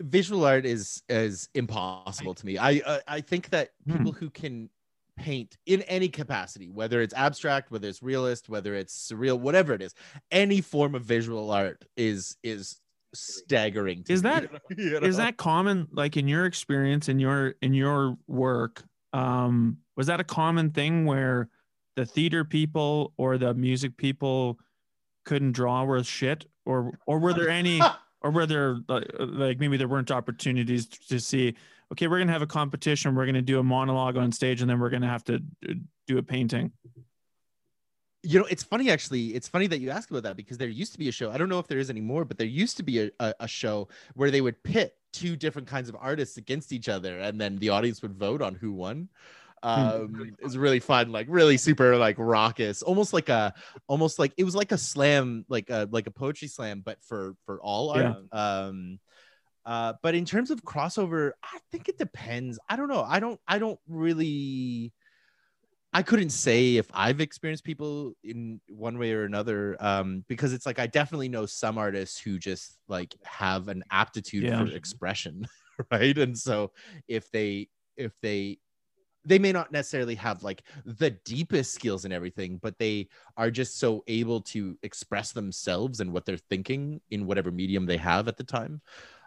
Visual 0.00 0.44
art 0.46 0.64
is 0.64 1.02
is 1.10 1.50
impossible 1.54 2.34
to 2.34 2.46
me. 2.46 2.56
I 2.56 2.80
uh, 2.86 3.00
I 3.06 3.20
think 3.20 3.50
that 3.50 3.72
Hmm. 3.84 3.92
people 3.98 4.12
who 4.12 4.30
can 4.30 4.70
paint 5.16 5.58
in 5.66 5.82
any 5.82 6.08
capacity, 6.08 6.70
whether 6.70 7.02
it's 7.02 7.12
abstract, 7.12 7.70
whether 7.70 7.86
it's 7.86 8.02
realist, 8.02 8.48
whether 8.48 8.74
it's 8.74 8.94
surreal, 9.12 9.38
whatever 9.38 9.74
it 9.74 9.82
is, 9.82 9.94
any 10.30 10.62
form 10.62 10.94
of 10.94 11.04
visual 11.04 11.50
art 11.50 11.84
is 11.98 12.38
is 12.42 12.80
staggering. 13.12 14.04
To 14.04 14.12
Is 14.14 14.22
that- 14.22 14.50
you 14.78 14.96
Is 14.98 15.18
that 15.18 15.36
common? 15.36 15.86
Like 15.92 16.16
in 16.16 16.26
your 16.28 16.46
experience, 16.46 17.10
in 17.10 17.18
your 17.18 17.56
in 17.60 17.74
your 17.74 18.16
work, 18.26 18.82
um, 19.12 19.78
was 19.98 20.06
that 20.06 20.18
a 20.20 20.24
common 20.24 20.70
thing 20.70 21.04
where 21.04 21.50
the 21.96 22.06
theater 22.06 22.42
people 22.44 23.12
or 23.18 23.36
the 23.36 23.52
music 23.52 23.98
people 23.98 24.58
couldn't 25.24 25.52
draw 25.52 25.84
worth 25.84 26.06
shit, 26.06 26.46
or 26.64 26.92
or 27.06 27.18
were 27.18 27.32
there 27.32 27.50
any? 27.50 27.80
or 28.22 28.30
were 28.30 28.46
there 28.46 28.78
like, 28.88 29.10
like 29.18 29.58
maybe 29.58 29.76
there 29.76 29.88
weren't 29.88 30.10
opportunities 30.10 30.86
to 30.86 31.18
see 31.18 31.54
okay 31.92 32.06
we're 32.06 32.18
gonna 32.18 32.32
have 32.32 32.42
a 32.42 32.46
competition 32.46 33.14
we're 33.14 33.26
gonna 33.26 33.42
do 33.42 33.58
a 33.58 33.62
monologue 33.62 34.16
on 34.16 34.32
stage 34.32 34.60
and 34.60 34.70
then 34.70 34.78
we're 34.78 34.90
gonna 34.90 35.08
have 35.08 35.24
to 35.24 35.36
uh, 35.68 35.72
do 36.06 36.18
a 36.18 36.22
painting 36.22 36.72
you 38.22 38.38
know 38.38 38.46
it's 38.46 38.62
funny 38.62 38.90
actually 38.90 39.34
it's 39.34 39.48
funny 39.48 39.66
that 39.66 39.80
you 39.80 39.90
ask 39.90 40.10
about 40.10 40.22
that 40.22 40.36
because 40.36 40.58
there 40.58 40.68
used 40.68 40.92
to 40.92 40.98
be 40.98 41.08
a 41.08 41.12
show 41.12 41.30
i 41.30 41.38
don't 41.38 41.48
know 41.48 41.58
if 41.58 41.66
there 41.66 41.78
is 41.78 41.90
anymore 41.90 42.24
but 42.24 42.36
there 42.36 42.46
used 42.46 42.76
to 42.76 42.82
be 42.82 43.00
a, 43.00 43.10
a, 43.20 43.34
a 43.40 43.48
show 43.48 43.88
where 44.14 44.30
they 44.30 44.40
would 44.40 44.62
pit 44.62 44.96
two 45.12 45.36
different 45.36 45.66
kinds 45.66 45.88
of 45.88 45.96
artists 45.98 46.36
against 46.36 46.72
each 46.72 46.88
other 46.88 47.18
and 47.18 47.40
then 47.40 47.56
the 47.56 47.68
audience 47.68 48.02
would 48.02 48.14
vote 48.14 48.42
on 48.42 48.54
who 48.54 48.72
won 48.72 49.08
um 49.62 50.34
it 50.38 50.44
was 50.44 50.56
really 50.56 50.80
fun 50.80 51.12
like 51.12 51.26
really 51.28 51.58
super 51.58 51.96
like 51.96 52.18
raucous 52.18 52.80
almost 52.82 53.12
like 53.12 53.28
a 53.28 53.52
almost 53.88 54.18
like 54.18 54.32
it 54.38 54.44
was 54.44 54.54
like 54.54 54.72
a 54.72 54.78
slam 54.78 55.44
like 55.48 55.68
a 55.68 55.86
like 55.90 56.06
a 56.06 56.10
poetry 56.10 56.48
slam 56.48 56.80
but 56.84 56.96
for 57.02 57.34
for 57.44 57.60
all 57.60 57.90
art. 57.90 58.16
Um 58.32 58.98
uh 59.66 59.92
but 60.02 60.14
in 60.14 60.24
terms 60.24 60.50
of 60.50 60.62
crossover 60.62 61.32
i 61.44 61.58
think 61.70 61.88
it 61.88 61.98
depends. 61.98 62.58
I 62.68 62.76
don't 62.76 62.88
know. 62.88 63.02
I 63.06 63.20
don't 63.20 63.38
i 63.46 63.58
don't 63.58 63.78
really 63.86 64.92
I 65.92 66.02
couldn't 66.02 66.30
say 66.30 66.76
if 66.76 66.88
I've 66.94 67.20
experienced 67.20 67.64
people 67.64 68.12
in 68.22 68.60
one 68.68 68.96
way 68.96 69.12
or 69.12 69.24
another, 69.24 69.76
um, 69.80 70.24
because 70.28 70.52
it's 70.52 70.64
like 70.64 70.78
I 70.78 70.86
definitely 70.86 71.28
know 71.28 71.46
some 71.46 71.78
artists 71.78 72.18
who 72.20 72.38
just 72.38 72.78
like 72.86 73.14
have 73.24 73.66
an 73.66 73.82
aptitude 73.90 74.44
Yeah. 74.44 74.58
for 74.64 74.70
expression, 74.70 75.48
right? 75.90 76.16
And 76.16 76.38
so 76.38 76.70
if 77.08 77.28
they 77.32 77.68
if 77.96 78.12
they 78.22 78.58
they 79.24 79.38
may 79.38 79.52
not 79.52 79.70
necessarily 79.70 80.14
have 80.14 80.42
like 80.42 80.62
the 80.84 81.10
deepest 81.10 81.74
skills 81.74 82.04
and 82.04 82.14
everything, 82.14 82.58
but 82.62 82.78
they 82.78 83.08
are 83.36 83.50
just 83.50 83.78
so 83.78 84.02
able 84.06 84.40
to 84.40 84.78
express 84.82 85.32
themselves 85.32 86.00
and 86.00 86.12
what 86.12 86.24
they're 86.24 86.36
thinking 86.36 87.00
in 87.10 87.26
whatever 87.26 87.50
medium 87.50 87.86
they 87.86 87.98
have 87.98 88.28
at 88.28 88.36
the 88.36 88.44
time, 88.44 88.80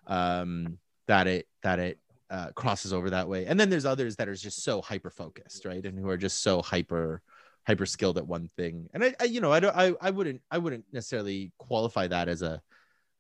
um, 0.08 0.78
that 1.08 1.28
it 1.28 1.48
that 1.62 1.80
it 1.80 2.00
uh, 2.30 2.50
crosses 2.56 2.92
over 2.94 3.12
that 3.12 3.28
way. 3.28 3.46
And 3.46 3.60
then 3.60 3.70
there's 3.70 3.86
others 3.86 4.16
that 4.16 4.28
are 4.28 4.36
just 4.36 4.64
so 4.64 4.82
hyper 4.82 5.12
focused, 5.12 5.66
right? 5.66 5.86
And 5.86 6.00
who 6.00 6.10
are 6.10 6.18
just 6.18 6.42
so 6.42 6.62
hyper 6.62 7.22
hyper 7.66 7.86
skilled 7.86 8.18
at 8.18 8.28
one 8.28 8.50
thing. 8.58 8.90
And 8.94 9.04
I, 9.04 9.16
I 9.20 9.24
you 9.26 9.40
know, 9.40 9.52
I 9.52 9.60
don't, 9.60 9.76
I, 9.76 9.94
I 10.02 10.10
wouldn't, 10.10 10.42
I 10.52 10.58
wouldn't 10.58 10.86
necessarily 10.92 11.52
qualify 11.58 12.08
that 12.08 12.28
as 12.28 12.42
a 12.42 12.62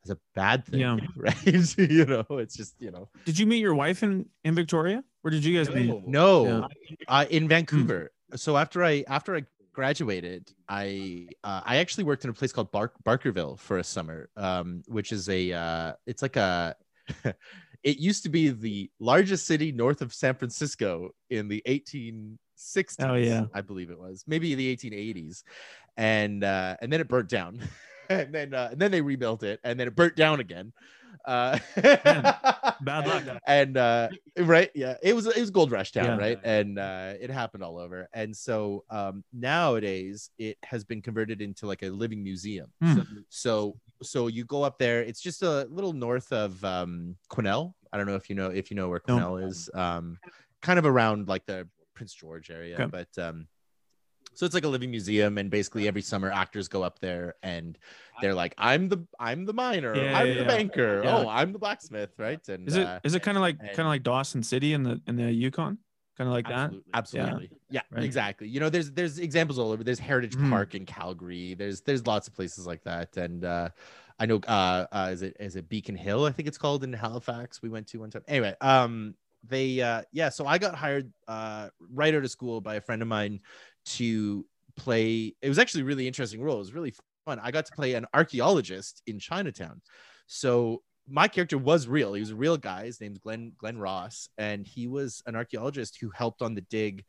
as 0.03 0.11
a 0.11 0.17
bad 0.35 0.65
thing, 0.65 0.79
Yeah. 0.79 0.97
right? 1.15 1.77
you 1.77 2.05
know, 2.05 2.25
it's 2.31 2.55
just 2.55 2.75
you 2.79 2.91
know, 2.91 3.09
did 3.25 3.37
you 3.39 3.45
meet 3.45 3.59
your 3.59 3.75
wife 3.75 4.03
in 4.03 4.27
in 4.43 4.55
victoria 4.55 5.03
where 5.23 5.31
did 5.31 5.45
you 5.45 5.57
guys 5.57 5.73
meet 5.73 6.05
no, 6.05 6.67
uh, 7.07 7.25
in 7.29 7.47
Vancouver. 7.47 8.11
So 8.35 8.57
after 8.57 8.83
I 8.83 9.05
after 9.07 9.35
I 9.37 9.45
graduated, 9.71 10.51
I 10.67 11.29
uh, 11.45 11.61
I 11.63 11.77
actually 11.77 12.03
worked 12.03 12.25
in 12.25 12.29
a 12.29 12.33
place 12.33 12.51
called 12.51 12.71
Bark- 12.73 13.01
Barkerville 13.05 13.57
for 13.57 13.77
a 13.77 13.83
summer, 13.85 14.29
um, 14.35 14.83
which 14.87 15.13
is 15.13 15.29
a 15.29 15.53
uh, 15.53 15.93
it's 16.05 16.21
like 16.21 16.35
a 16.35 16.75
it 17.83 17.97
used 17.97 18.23
to 18.23 18.29
be 18.29 18.49
the 18.49 18.91
largest 18.99 19.47
city 19.47 19.71
north 19.71 20.01
of 20.01 20.13
San 20.13 20.35
Francisco 20.35 21.11
in 21.29 21.47
the 21.47 21.63
1860s. 21.67 22.95
Oh, 22.99 23.15
yeah. 23.15 23.45
I 23.53 23.61
believe 23.61 23.91
it 23.91 23.99
was 23.99 24.25
maybe 24.27 24.55
the 24.55 24.75
1880s, 24.75 25.43
and 25.95 26.43
uh, 26.43 26.75
and 26.81 26.91
then 26.91 26.99
it 26.99 27.07
burnt 27.07 27.29
down, 27.29 27.61
and 28.19 28.33
then 28.33 28.53
uh, 28.53 28.69
and 28.71 28.79
then 28.81 28.91
they 28.91 29.01
rebuilt 29.01 29.43
it, 29.43 29.59
and 29.63 29.79
then 29.79 29.87
it 29.87 29.95
burnt 29.95 30.15
down 30.15 30.39
again. 30.39 30.73
Uh, 31.25 31.57
bad 32.81 33.07
luck. 33.07 33.23
and 33.47 33.77
uh 33.77 34.09
right 34.39 34.71
yeah 34.75 34.95
it 35.01 35.15
was 35.15 35.25
it 35.27 35.39
was 35.39 35.51
gold 35.51 35.71
rush 35.71 35.91
town 35.91 36.05
Yeah. 36.07 36.15
right 36.17 36.39
and 36.43 36.77
uh 36.79 37.13
it 37.19 37.29
happened 37.29 37.63
all 37.63 37.77
over 37.77 38.09
and 38.13 38.35
so 38.35 38.83
um 38.89 39.23
nowadays 39.31 40.31
it 40.37 40.57
has 40.63 40.83
been 40.83 41.01
converted 41.01 41.41
into 41.41 41.65
like 41.67 41.83
a 41.83 41.89
living 41.89 42.23
museum 42.23 42.71
Hmm. 42.81 43.01
so 43.29 43.77
so 44.01 44.27
you 44.27 44.43
go 44.43 44.63
up 44.63 44.77
there 44.79 45.01
it's 45.01 45.21
just 45.21 45.43
a 45.43 45.65
little 45.69 45.93
north 45.93 46.31
of 46.33 46.61
um 46.65 47.15
Quesnel 47.29 47.73
I 47.93 47.97
don't 47.97 48.07
know 48.07 48.15
if 48.15 48.29
you 48.29 48.35
know 48.35 48.47
if 48.47 48.69
you 48.71 48.75
know 48.75 48.89
where 48.89 49.01
No. 49.07 49.37
Is 49.37 49.69
um 49.73 50.17
kind 50.61 50.79
of 50.79 50.85
around 50.85 51.27
like 51.27 51.45
the 51.45 51.67
Prince 51.95 52.13
George 52.13 52.49
area 52.49 52.79
Okay. 52.81 52.89
but 52.91 53.23
um 53.23 53.47
so 54.33 54.45
it's 54.45 54.55
like 54.55 54.63
a 54.63 54.67
living 54.67 54.91
museum 54.91 55.37
and 55.37 55.49
basically 55.49 55.87
every 55.87 56.01
summer 56.01 56.31
actors 56.31 56.67
go 56.67 56.83
up 56.83 56.99
there 56.99 57.35
and 57.43 57.77
they're 58.21 58.33
like 58.33 58.53
i'm 58.57 58.89
the 58.89 59.05
i'm 59.19 59.45
the 59.45 59.53
miner 59.53 59.95
Yeah, 59.95 60.17
i'm 60.17 60.27
yeah, 60.27 60.33
the 60.33 60.41
yeah. 60.41 60.47
banker 60.47 61.01
oh 61.05 61.27
i'm 61.27 61.51
the 61.53 61.59
blacksmith 61.59 62.11
right 62.17 62.47
and 62.49 62.67
is 62.67 62.75
it 62.75 62.87
uh, 62.87 62.99
is 63.03 63.15
it 63.15 63.21
kind 63.21 63.37
of 63.37 63.41
like 63.41 63.59
kind 63.59 63.79
of 63.79 63.87
like 63.87 64.03
dawson 64.03 64.43
city 64.43 64.73
in 64.73 64.83
the 64.83 65.01
in 65.07 65.15
the 65.15 65.31
yukon 65.31 65.77
kind 66.17 66.27
of 66.27 66.33
like 66.33 66.45
absolutely, 66.47 66.91
that. 66.91 66.97
Absolutely. 66.97 67.49
Yeah, 67.71 67.81
Right. 67.89 68.03
exactly. 68.03 68.47
You 68.47 68.59
know, 68.59 68.69
there's 68.69 68.91
there's 68.91 69.17
examples 69.17 69.57
all 69.57 69.71
over. 69.71 69.83
There's 69.83 69.97
Heritage 69.97 70.35
Mhm. 70.35 70.51
Park 70.51 70.75
in 70.75 70.85
Calgary. 70.85 71.55
There's 71.55 71.81
there's 71.81 72.05
lots 72.05 72.27
of 72.27 72.35
places 72.35 72.67
like 72.67 72.83
that. 72.83 73.17
And 73.17 73.43
uh 73.43 73.69
I 74.19 74.27
know 74.27 74.39
uh, 74.47 74.85
uh 74.91 75.09
is 75.11 75.23
it 75.23 75.35
is 75.39 75.55
it 75.55 75.67
Beacon 75.69 75.95
Hill, 75.95 76.25
I 76.25 76.31
think 76.31 76.47
it's 76.47 76.59
called 76.59 76.83
in 76.83 76.93
Halifax. 76.93 77.63
We 77.63 77.69
went 77.69 77.87
to 77.87 77.99
one 78.01 78.11
time. 78.11 78.21
Anyway, 78.27 78.55
um 78.61 79.15
they 79.43 79.81
uh 79.81 80.03
yeah, 80.11 80.29
so 80.29 80.45
I 80.45 80.59
got 80.59 80.75
hired 80.75 81.11
uh 81.27 81.69
right 81.91 82.13
out 82.13 82.23
of 82.23 82.29
school 82.29 82.61
by 82.61 82.75
a 82.75 82.81
friend 82.81 83.01
of 83.01 83.07
mine 83.07 83.39
to 83.85 84.45
play 84.75 85.35
it 85.41 85.49
was 85.49 85.59
actually 85.59 85.83
really 85.83 86.07
interesting 86.07 86.41
role. 86.41 86.55
It 86.55 86.59
was 86.59 86.73
really 86.73 86.93
fun. 87.25 87.39
I 87.41 87.51
got 87.51 87.65
to 87.67 87.73
play 87.73 87.93
an 87.93 88.05
archaeologist 88.13 89.01
in 89.07 89.19
Chinatown. 89.19 89.81
So 90.25 90.81
my 91.07 91.27
character 91.27 91.57
was 91.57 91.87
real. 91.87 92.13
He 92.13 92.21
was 92.21 92.31
a 92.31 92.35
real 92.35 92.57
guy. 92.57 92.85
His 92.85 93.01
name's 93.01 93.19
Glenn 93.19 93.53
Glenn 93.57 93.77
Ross, 93.77 94.29
and 94.37 94.65
he 94.65 94.87
was 94.87 95.21
an 95.25 95.35
archaeologist 95.35 95.97
who 95.99 96.09
helped 96.09 96.41
on 96.41 96.55
the 96.55 96.61
dig 96.61 97.03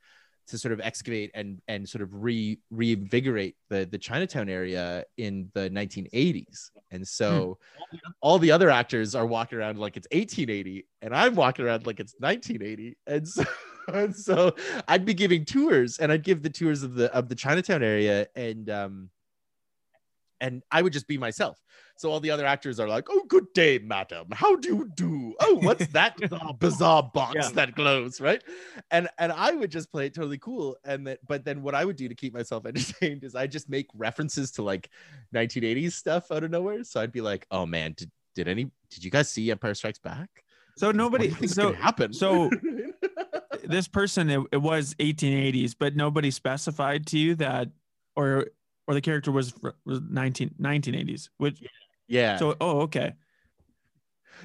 to 0.48 0.58
sort 0.58 0.72
of 0.72 0.80
excavate 0.80 1.30
and 1.34 1.60
and 1.68 1.88
sort 1.88 2.02
of 2.02 2.08
re 2.12 2.58
reinvigorate 2.70 3.56
the 3.68 3.86
the 3.90 3.98
Chinatown 3.98 4.48
area 4.48 5.04
in 5.16 5.50
the 5.54 5.70
1980s. 5.70 6.70
And 6.90 7.06
so 7.06 7.58
all 8.20 8.38
the 8.38 8.50
other 8.50 8.70
actors 8.70 9.14
are 9.14 9.26
walking 9.26 9.58
around 9.58 9.78
like 9.78 9.96
it's 9.96 10.08
1880, 10.12 10.86
and 11.02 11.14
I'm 11.14 11.34
walking 11.34 11.64
around 11.64 11.86
like 11.86 12.00
it's 12.00 12.14
1980. 12.18 12.96
And 13.06 13.26
so 13.26 13.44
and 13.88 14.14
so 14.14 14.54
I'd 14.88 15.04
be 15.04 15.14
giving 15.14 15.44
tours, 15.44 15.98
and 15.98 16.12
I'd 16.12 16.22
give 16.22 16.42
the 16.42 16.50
tours 16.50 16.82
of 16.82 16.94
the 16.94 17.12
of 17.14 17.28
the 17.28 17.34
Chinatown 17.34 17.82
area, 17.82 18.26
and 18.36 18.68
um 18.70 19.10
and 20.40 20.62
I 20.70 20.82
would 20.82 20.92
just 20.92 21.08
be 21.08 21.18
myself. 21.18 21.58
So 21.96 22.10
all 22.10 22.18
the 22.20 22.30
other 22.30 22.44
actors 22.44 22.80
are 22.80 22.88
like, 22.88 23.06
"Oh, 23.08 23.22
good 23.28 23.46
day, 23.54 23.78
madam. 23.78 24.26
How 24.32 24.56
do 24.56 24.68
you 24.68 24.90
do? 24.96 25.34
Oh, 25.40 25.56
what's 25.62 25.86
that 25.88 26.16
bizarre, 26.20 26.54
bizarre 26.54 27.10
box 27.14 27.34
Yeah. 27.36 27.48
that 27.50 27.74
glows, 27.76 28.20
right?" 28.20 28.42
And 28.90 29.08
and 29.18 29.30
I 29.32 29.52
would 29.52 29.70
just 29.70 29.92
play 29.92 30.06
it 30.06 30.14
totally 30.14 30.38
cool. 30.38 30.76
And 30.84 31.06
that, 31.06 31.20
but 31.26 31.44
then 31.44 31.62
what 31.62 31.74
I 31.74 31.84
would 31.84 31.96
do 31.96 32.08
to 32.08 32.14
keep 32.14 32.34
myself 32.34 32.66
entertained 32.66 33.22
is 33.24 33.34
I 33.34 33.46
just 33.46 33.68
make 33.70 33.86
references 33.94 34.50
to 34.52 34.62
like 34.62 34.90
1980s 35.34 35.92
stuff 35.92 36.32
out 36.32 36.42
of 36.44 36.50
nowhere. 36.50 36.82
So 36.84 37.00
I'd 37.00 37.12
be 37.12 37.20
like, 37.20 37.46
"Oh 37.50 37.64
man, 37.64 37.94
did 37.96 38.10
did 38.34 38.48
any 38.48 38.70
did 38.90 39.04
you 39.04 39.10
guys 39.10 39.30
see 39.30 39.50
Empire 39.50 39.74
Strikes 39.74 40.00
Back? 40.00 40.28
So 40.76 40.90
nobody. 40.90 41.30
So 41.46 41.70
gonna 41.70 41.76
happen?" 41.76 42.12
so- 42.12 42.50
this 43.64 43.88
person, 43.88 44.28
it, 44.30 44.40
it 44.52 44.56
was 44.60 44.94
1880s, 44.94 45.74
but 45.78 45.96
nobody 45.96 46.30
specified 46.30 47.06
to 47.06 47.18
you 47.18 47.34
that, 47.36 47.68
or 48.16 48.46
or 48.86 48.94
the 48.94 49.00
character 49.00 49.30
was 49.32 49.54
was 49.84 50.00
19 50.10 50.56
1980s. 50.60 51.28
Which 51.38 51.62
yeah. 52.08 52.36
so 52.36 52.56
oh 52.60 52.80
okay. 52.82 53.12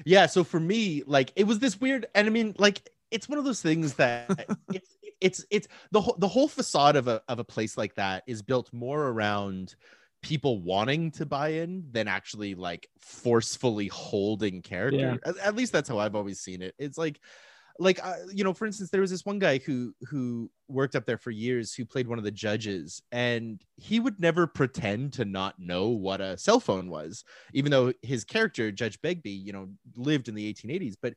yeah 0.04 0.26
so 0.26 0.44
for 0.44 0.60
me 0.60 1.02
like 1.06 1.32
it 1.36 1.44
was 1.44 1.58
this 1.58 1.80
weird 1.80 2.06
and 2.14 2.26
i 2.26 2.30
mean 2.30 2.54
like 2.58 2.88
it's 3.10 3.28
one 3.28 3.38
of 3.38 3.44
those 3.44 3.60
things 3.62 3.94
that 3.94 4.28
it's 4.72 4.96
it's 5.20 5.44
it's 5.50 5.68
the 5.90 6.00
whole 6.00 6.16
the 6.18 6.28
whole 6.28 6.48
facade 6.48 6.96
of 6.96 7.08
a 7.08 7.22
of 7.28 7.38
a 7.38 7.44
place 7.44 7.76
like 7.76 7.94
that 7.94 8.22
is 8.26 8.42
built 8.42 8.72
more 8.72 9.08
around 9.08 9.74
people 10.22 10.60
wanting 10.60 11.10
to 11.10 11.24
buy 11.24 11.48
in 11.48 11.84
than 11.92 12.06
actually 12.06 12.54
like 12.54 12.88
forcefully 12.98 13.88
holding 13.88 14.60
character 14.62 14.98
Yeah. 15.22 15.30
at, 15.30 15.36
at 15.38 15.56
least 15.56 15.72
that's 15.72 15.88
how 15.88 15.98
i've 15.98 16.14
always 16.14 16.40
seen 16.40 16.62
it 16.62 16.74
it's 16.78 16.98
like 16.98 17.20
like 17.78 18.04
uh, 18.04 18.14
you 18.32 18.44
know 18.44 18.52
for 18.52 18.66
instance 18.66 18.90
there 18.90 19.00
was 19.00 19.10
this 19.10 19.24
one 19.24 19.38
guy 19.38 19.58
who 19.58 19.94
who 20.02 20.50
worked 20.68 20.96
up 20.96 21.06
there 21.06 21.18
for 21.18 21.30
years 21.30 21.72
who 21.72 21.84
played 21.84 22.06
one 22.06 22.18
of 22.18 22.24
the 22.24 22.30
judges 22.30 23.02
and 23.12 23.62
he 23.76 24.00
would 24.00 24.20
never 24.20 24.46
pretend 24.46 25.12
to 25.12 25.24
not 25.24 25.58
know 25.58 25.88
what 25.88 26.20
a 26.20 26.36
cell 26.38 26.60
phone 26.60 26.88
was 26.88 27.24
even 27.52 27.70
though 27.70 27.92
his 28.02 28.24
character 28.24 28.70
judge 28.70 29.00
begbie 29.02 29.30
you 29.30 29.52
know 29.52 29.68
lived 29.96 30.28
in 30.28 30.34
the 30.34 30.52
1880s 30.52 30.96
but 31.00 31.14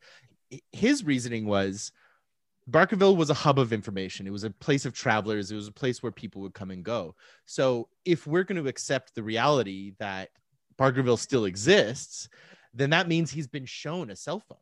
his 0.71 1.03
reasoning 1.03 1.45
was 1.45 1.91
barkerville 2.69 3.17
was 3.17 3.29
a 3.29 3.33
hub 3.33 3.59
of 3.59 3.73
information. 3.73 4.25
It 4.25 4.31
was 4.31 4.45
a 4.45 4.49
place 4.49 4.85
of 4.85 4.93
travelers. 4.93 5.51
It 5.51 5.55
was 5.55 5.67
a 5.67 5.73
place 5.73 6.01
where 6.01 6.13
people 6.13 6.41
would 6.43 6.53
come 6.53 6.71
and 6.71 6.81
go. 6.81 7.13
So 7.45 7.89
if 8.05 8.25
we're 8.25 8.45
going 8.45 8.63
to 8.63 8.69
accept 8.69 9.13
the 9.15 9.23
reality 9.23 9.95
that 9.99 10.29
barkerville 10.77 11.19
still 11.19 11.43
exists 11.43 12.29
then 12.73 12.89
that 12.89 13.07
means 13.07 13.31
he's 13.31 13.47
been 13.47 13.65
shown 13.65 14.09
a 14.09 14.15
cell 14.15 14.39
phone 14.39 14.57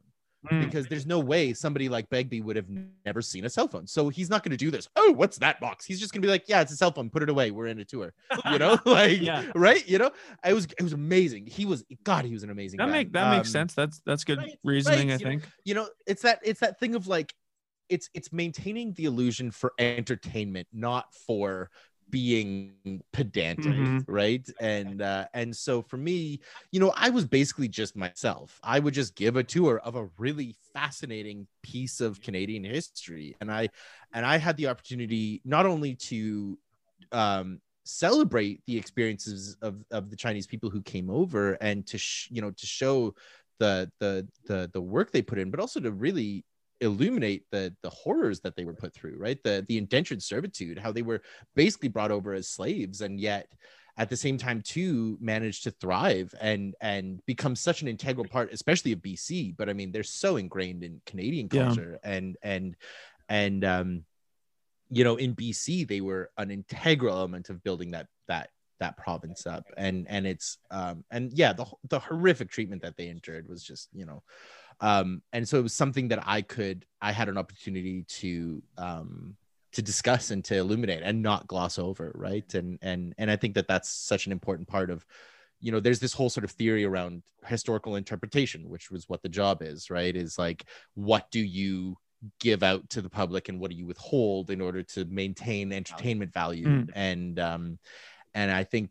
Mm. 0.51 0.65
because 0.65 0.87
there's 0.87 1.05
no 1.05 1.19
way 1.19 1.53
somebody 1.53 1.87
like 1.87 2.09
Begbie 2.09 2.41
would 2.41 2.55
have 2.55 2.65
never 3.05 3.21
seen 3.21 3.45
a 3.45 3.49
cell 3.49 3.67
phone. 3.67 3.85
So 3.85 4.09
he's 4.09 4.27
not 4.27 4.43
going 4.43 4.49
to 4.51 4.57
do 4.57 4.71
this. 4.71 4.87
Oh, 4.95 5.11
what's 5.11 5.37
that 5.37 5.59
box? 5.59 5.85
He's 5.85 5.99
just 5.99 6.13
going 6.13 6.21
to 6.23 6.27
be 6.27 6.31
like, 6.31 6.45
yeah, 6.47 6.61
it's 6.61 6.71
a 6.71 6.75
cell 6.75 6.91
phone. 6.91 7.11
Put 7.11 7.21
it 7.21 7.29
away. 7.29 7.51
We're 7.51 7.67
in 7.67 7.77
a 7.79 7.85
tour. 7.85 8.11
You 8.49 8.57
know, 8.57 8.79
like 8.85 9.21
Yeah. 9.21 9.45
right? 9.53 9.87
You 9.87 9.99
know, 9.99 10.09
it 10.43 10.53
was 10.53 10.65
it 10.79 10.81
was 10.81 10.93
amazing. 10.93 11.45
He 11.45 11.65
was 11.65 11.83
God. 12.03 12.25
He 12.25 12.33
was 12.33 12.41
an 12.41 12.49
amazing. 12.49 12.77
That 12.79 12.87
guy. 12.87 12.91
make 12.91 13.13
that 13.13 13.37
makes 13.37 13.49
Um, 13.49 13.51
sense. 13.51 13.75
That's 13.75 14.01
that's 14.03 14.23
good 14.23 14.39
right, 14.39 14.57
reasoning. 14.63 15.09
right, 15.09 15.13
I 15.15 15.17
you 15.19 15.23
know, 15.25 15.29
think. 15.29 15.43
You 15.63 15.73
know, 15.75 15.89
it's 16.07 16.23
that 16.23 16.39
it's 16.43 16.61
that 16.61 16.79
thing 16.79 16.95
of 16.95 17.05
like, 17.07 17.33
it's 17.89 18.09
it's 18.15 18.33
maintaining 18.33 18.93
the 18.93 19.05
illusion 19.05 19.51
for 19.51 19.73
entertainment, 19.77 20.67
not 20.73 21.13
for 21.27 21.69
being 22.11 23.01
pedantic 23.13 23.93
Mhm. 23.95 24.05
right? 24.07 24.47
And 24.59 25.01
uh 25.01 25.27
and 25.33 25.55
so 25.55 25.81
for 25.81 25.97
me 25.97 26.39
you 26.71 26.79
know 26.79 26.93
i 26.95 27.09
was 27.09 27.25
basically 27.25 27.67
just 27.69 27.95
myself. 27.95 28.59
I 28.63 28.79
would 28.79 28.93
just 28.93 29.15
give 29.15 29.35
a 29.37 29.43
tour 29.43 29.79
of 29.79 29.95
a 29.95 30.09
really 30.17 30.55
fascinating 30.73 31.47
piece 31.63 32.01
of 32.01 32.21
canadian 32.21 32.63
history. 32.63 33.35
And 33.41 33.51
i 33.51 33.69
and 34.13 34.25
i 34.25 34.37
had 34.37 34.57
the 34.57 34.67
opportunity 34.67 35.41
not 35.45 35.65
only 35.65 35.95
to 35.95 36.57
um 37.11 37.59
celebrate 37.85 38.61
the 38.67 38.77
experiences 38.77 39.57
of 39.61 39.83
of 39.91 40.09
the 40.09 40.15
chinese 40.15 40.47
people 40.47 40.69
who 40.69 40.81
came 40.83 41.09
over 41.09 41.53
and 41.61 41.85
to 41.87 41.97
sh- 41.97 42.27
you 42.31 42.41
know 42.41 42.51
to 42.51 42.65
show 42.67 43.13
the 43.59 43.91
the 43.99 44.27
the 44.47 44.69
the 44.73 44.81
work 44.81 45.11
they 45.11 45.21
put 45.21 45.39
in 45.39 45.49
but 45.49 45.59
also 45.59 45.79
to 45.79 45.91
really 45.91 46.45
illuminate 46.81 47.45
the 47.51 47.73
the 47.83 47.89
horrors 47.89 48.41
that 48.41 48.55
they 48.55 48.65
were 48.65 48.73
put 48.73 48.93
through 48.93 49.15
right? 49.17 49.41
The 49.43 49.65
the 49.67 49.77
indentured 49.77 50.21
servitude 50.21 50.77
how 50.77 50.91
they 50.91 51.03
were 51.03 51.21
basically 51.55 51.89
brought 51.89 52.11
over 52.11 52.33
as 52.33 52.49
slaves 52.49 53.01
and 53.01 53.19
yet 53.19 53.47
at 53.97 54.09
the 54.09 54.17
same 54.17 54.37
time 54.37 54.61
too 54.61 55.17
managed 55.21 55.63
to 55.63 55.71
thrive 55.71 56.33
and 56.41 56.75
and 56.81 57.23
become 57.25 57.55
such 57.55 57.81
an 57.81 57.87
integral 57.87 58.27
part 58.27 58.51
especially 58.53 58.93
of 58.93 58.99
bc 58.99 59.55
but 59.57 59.69
i 59.69 59.73
mean 59.73 59.91
they're 59.91 60.03
so 60.03 60.37
ingrained 60.37 60.83
in 60.83 61.01
canadian 61.05 61.49
Yeah. 61.51 61.65
culture 61.65 61.99
and 62.03 62.37
and 62.41 62.75
and 63.29 63.65
um 63.65 64.05
you 64.89 65.03
know 65.03 65.17
in 65.17 65.35
bc 65.35 65.87
they 65.87 66.01
were 66.01 66.31
an 66.37 66.51
integral 66.51 67.17
element 67.17 67.49
of 67.49 67.63
building 67.63 67.91
that 67.91 68.07
that 68.27 68.49
that 68.79 68.97
province 68.97 69.45
up. 69.45 69.65
And 69.77 70.07
and 70.09 70.25
it's 70.25 70.57
um 70.71 71.03
and 71.11 71.31
yeah 71.33 71.53
the 71.53 71.65
the 71.89 71.99
horrific 71.99 72.49
treatment 72.49 72.81
that 72.81 72.97
they 72.97 73.09
endured 73.09 73.47
was 73.47 73.63
just 73.63 73.89
you 73.93 74.05
know 74.05 74.23
um 74.81 75.21
and 75.31 75.47
so 75.47 75.57
it 75.57 75.63
was 75.63 75.73
something 75.73 76.07
that 76.09 76.23
i 76.27 76.41
could 76.41 76.85
i 77.01 77.11
had 77.11 77.29
an 77.29 77.37
opportunity 77.37 78.03
to 78.07 78.61
um 78.77 79.35
to 79.71 79.81
discuss 79.81 80.31
and 80.31 80.43
to 80.43 80.57
illuminate 80.57 81.01
and 81.01 81.21
not 81.21 81.47
gloss 81.47 81.79
over 81.79 82.11
right? 82.15 82.53
And 82.53 82.77
and 82.81 83.13
and 83.17 83.31
i 83.31 83.35
think 83.35 83.55
that 83.55 83.67
that's 83.67 83.89
such 83.89 84.25
an 84.25 84.31
important 84.31 84.67
part 84.67 84.89
of 84.89 85.05
you 85.59 85.71
know 85.71 85.79
there's 85.79 85.99
this 85.99 86.13
whole 86.13 86.29
sort 86.29 86.43
of 86.43 86.51
theory 86.51 86.83
around 86.83 87.23
historical 87.45 87.95
interpretation 87.95 88.69
which 88.69 88.91
was 88.91 89.07
what 89.07 89.21
the 89.23 89.29
job 89.29 89.61
is 89.61 89.89
right? 89.89 90.15
Is 90.15 90.37
like 90.37 90.65
what 90.95 91.29
do 91.31 91.39
you 91.39 91.95
give 92.39 92.61
out 92.61 92.87
to 92.89 93.01
the 93.01 93.09
public 93.09 93.49
and 93.49 93.59
what 93.59 93.71
do 93.71 93.77
you 93.77 93.87
withhold 93.87 94.51
in 94.51 94.61
order 94.61 94.83
to 94.83 95.05
maintain 95.05 95.71
entertainment 95.71 96.33
value? 96.33 96.67
Mm. 96.67 96.89
and 96.93 97.39
um 97.39 97.79
and 98.33 98.51
i 98.51 98.63
think 98.63 98.89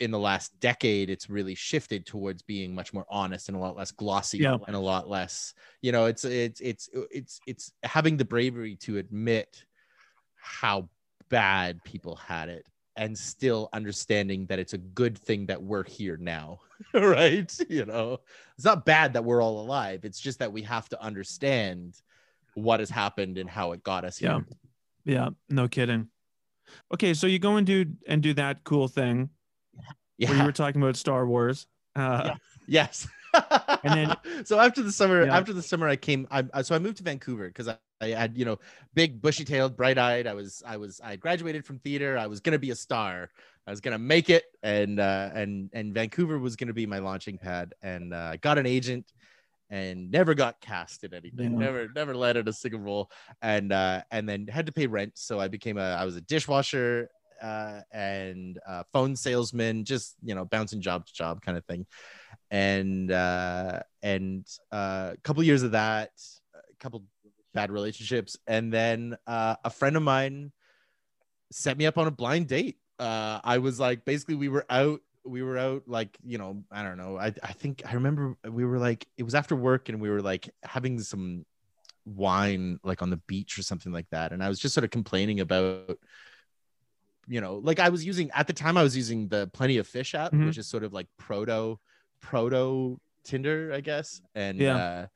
in 0.00 0.10
the 0.10 0.18
last 0.18 0.58
decade 0.60 1.10
it's 1.10 1.28
really 1.28 1.54
shifted 1.54 2.06
towards 2.06 2.42
being 2.42 2.74
much 2.74 2.92
more 2.92 3.04
honest 3.10 3.48
and 3.48 3.56
a 3.56 3.60
lot 3.60 3.76
less 3.76 3.90
glossy 3.90 4.38
Yeah. 4.38 4.56
and 4.66 4.76
a 4.76 4.78
lot 4.78 5.08
less 5.08 5.54
you 5.82 5.92
know 5.92 6.06
it's 6.06 6.24
it's 6.24 6.60
it's 6.60 6.88
it's 7.10 7.40
it's 7.46 7.72
having 7.82 8.16
the 8.16 8.24
bravery 8.24 8.76
to 8.76 8.98
admit 8.98 9.64
how 10.36 10.88
bad 11.28 11.82
people 11.84 12.16
had 12.16 12.48
it 12.48 12.66
and 12.96 13.16
still 13.16 13.68
understanding 13.72 14.46
that 14.46 14.58
it's 14.58 14.72
a 14.72 14.78
good 14.78 15.18
thing 15.18 15.46
that 15.46 15.62
we're 15.62 15.84
here 15.84 16.16
now 16.16 16.60
right 16.94 17.58
you 17.68 17.84
know 17.84 18.18
it's 18.56 18.64
not 18.64 18.84
bad 18.86 19.12
that 19.12 19.24
we're 19.24 19.42
all 19.42 19.60
alive 19.60 20.04
it's 20.04 20.20
just 20.20 20.38
that 20.38 20.52
we 20.52 20.62
have 20.62 20.88
to 20.88 21.00
understand 21.02 22.00
what 22.54 22.80
has 22.80 22.90
happened 22.90 23.36
and 23.38 23.50
how 23.50 23.72
it 23.72 23.82
got 23.82 24.04
us 24.04 24.20
Yeah. 24.20 24.36
here 24.36 24.46
Yeah, 25.04 25.28
no 25.48 25.68
kidding. 25.68 26.08
Okay, 26.92 27.14
so 27.14 27.26
you 27.26 27.38
go 27.38 27.56
and 27.56 27.66
do 27.66 27.86
and 28.06 28.22
do 28.22 28.34
that 28.34 28.62
cool 28.64 28.88
thing 28.88 29.30
yeah 30.18 30.28
where 30.30 30.38
you 30.38 30.44
were 30.44 30.52
talking 30.52 30.82
about 30.82 30.96
Star 30.96 31.26
Wars. 31.26 31.66
Uh, 31.96 32.22
Yeah. 32.24 32.34
Yes. 32.70 33.08
And 33.82 33.94
then- 33.94 34.16
so 34.44 34.58
after 34.60 34.82
the 34.82 34.92
summer, 34.92 35.24
Yeah. 35.24 35.36
after 35.36 35.54
the 35.54 35.62
summer, 35.62 35.88
I 35.88 35.96
came. 35.96 36.26
I, 36.30 36.44
I- 36.52 36.62
so 36.62 36.74
I 36.74 36.78
moved 36.78 36.98
to 36.98 37.02
Vancouver 37.02 37.48
because 37.48 37.66
I, 37.68 37.78
I 38.00 38.08
had 38.08 38.36
you 38.36 38.44
know 38.44 38.58
big 38.94 39.20
bushy 39.22 39.44
tailed, 39.44 39.74
bright 39.76 39.96
eyed. 39.98 40.26
I 40.26 40.34
was 40.34 40.62
I 40.66 40.76
was 40.76 41.00
I 41.02 41.16
graduated 41.16 41.64
from 41.64 41.78
theater. 41.78 42.18
I 42.18 42.26
was 42.26 42.40
gonna 42.40 42.58
be 42.58 42.70
a 42.70 42.74
star. 42.76 43.30
I 43.66 43.70
was 43.70 43.80
gonna 43.80 43.98
make 43.98 44.28
it, 44.30 44.44
and 44.62 45.00
uh, 45.00 45.30
and 45.34 45.70
and 45.72 45.94
Vancouver 45.94 46.38
was 46.38 46.56
gonna 46.56 46.72
be 46.74 46.86
my 46.86 46.98
launching 46.98 47.38
pad. 47.38 47.74
And 47.82 48.12
uh, 48.14 48.30
I 48.32 48.36
got 48.36 48.56
an 48.58 48.66
agent, 48.66 49.12
and 49.70 50.10
never 50.10 50.34
got 50.34 50.60
cast 50.60 51.04
in 51.04 51.12
anything. 51.14 51.52
Yeah. 51.52 51.58
Never 51.58 51.88
never 51.94 52.14
landed 52.14 52.48
a 52.48 52.52
single 52.52 52.80
role. 52.80 53.10
And 53.42 53.72
uh, 53.72 54.02
and 54.10 54.28
then 54.28 54.46
had 54.46 54.66
to 54.66 54.72
pay 54.72 54.86
rent. 54.86 55.12
So 55.16 55.40
I 55.40 55.48
became 55.48 55.76
a 55.78 55.82
I 56.02 56.04
was 56.04 56.16
a 56.16 56.20
dishwasher 56.20 57.10
uh, 57.42 57.80
and 57.92 58.58
uh, 58.68 58.82
phone 58.92 59.16
salesman, 59.16 59.84
just 59.84 60.16
you 60.22 60.34
know 60.34 60.44
bouncing 60.44 60.80
job 60.80 61.06
to 61.06 61.12
job 61.12 61.42
kind 61.42 61.58
of 61.58 61.64
thing 61.64 61.86
and 62.50 63.10
uh 63.10 63.78
and 64.02 64.46
uh, 64.72 65.10
a 65.12 65.16
couple 65.22 65.42
years 65.42 65.62
of 65.62 65.72
that 65.72 66.12
a 66.54 66.76
couple 66.78 67.04
bad 67.54 67.70
relationships. 67.70 68.36
And 68.46 68.72
then 68.72 69.16
uh, 69.26 69.56
a 69.64 69.70
friend 69.70 69.96
of 69.96 70.02
mine 70.02 70.52
set 71.50 71.76
me 71.76 71.86
up 71.86 71.98
on 71.98 72.06
a 72.06 72.10
blind 72.10 72.46
date. 72.46 72.76
Uh, 72.98 73.40
I 73.42 73.58
was 73.58 73.80
like, 73.80 74.04
basically, 74.04 74.34
we 74.34 74.48
were 74.48 74.66
out. 74.70 75.00
We 75.24 75.42
were 75.42 75.58
out, 75.58 75.82
like, 75.86 76.16
you 76.24 76.38
know, 76.38 76.62
I 76.70 76.82
don't 76.82 76.96
know. 76.96 77.18
I, 77.18 77.34
I 77.42 77.52
think 77.52 77.82
I 77.84 77.94
remember 77.94 78.36
we 78.48 78.64
were 78.64 78.78
like, 78.78 79.06
it 79.18 79.24
was 79.24 79.34
after 79.34 79.54
work 79.56 79.88
and 79.88 80.00
we 80.00 80.08
were 80.08 80.22
like 80.22 80.48
having 80.62 81.00
some 81.00 81.44
wine, 82.06 82.78
like 82.82 83.02
on 83.02 83.10
the 83.10 83.18
beach 83.26 83.58
or 83.58 83.62
something 83.62 83.92
like 83.92 84.08
that. 84.10 84.32
And 84.32 84.42
I 84.42 84.48
was 84.48 84.58
just 84.58 84.72
sort 84.72 84.84
of 84.84 84.90
complaining 84.90 85.40
about, 85.40 85.98
you 87.28 87.40
know, 87.40 87.56
like 87.56 87.78
I 87.80 87.88
was 87.90 88.04
using 88.04 88.30
at 88.32 88.46
the 88.46 88.52
time, 88.52 88.76
I 88.76 88.82
was 88.82 88.96
using 88.96 89.28
the 89.28 89.48
Plenty 89.52 89.78
of 89.78 89.86
Fish 89.86 90.14
app, 90.14 90.32
Mhm. 90.32 90.46
which 90.46 90.58
is 90.58 90.68
sort 90.68 90.84
of 90.84 90.92
like 90.92 91.08
proto, 91.18 91.78
proto 92.20 92.98
Tinder, 93.24 93.72
I 93.72 93.80
guess. 93.80 94.20
And, 94.34 94.60
Yeah. 94.60 94.76
uh, 94.76 95.06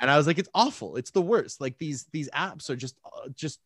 and 0.00 0.10
I 0.10 0.16
was 0.16 0.26
like, 0.26 0.38
it's 0.38 0.48
awful. 0.54 0.96
It's 0.96 1.10
the 1.12 1.22
worst. 1.22 1.60
Like 1.60 1.78
these, 1.78 2.06
these 2.12 2.30
apps 2.30 2.70
are 2.70 2.76
just, 2.76 2.96
uh, 3.04 3.28
just 3.34 3.60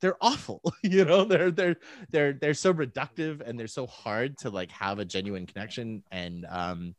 they're 0.00 0.16
awful 0.20 0.60
you 0.82 1.04
know 1.04 1.24
they're 1.24 1.50
they're 1.50 1.76
they're 2.10 2.32
they're 2.34 2.54
so 2.54 2.72
reductive 2.72 3.40
and 3.40 3.58
they're 3.58 3.66
so 3.66 3.86
hard 3.86 4.36
to 4.38 4.50
like 4.50 4.70
have 4.70 4.98
a 4.98 5.04
genuine 5.04 5.46
connection 5.46 6.02
and 6.10 6.44
um 6.48 6.94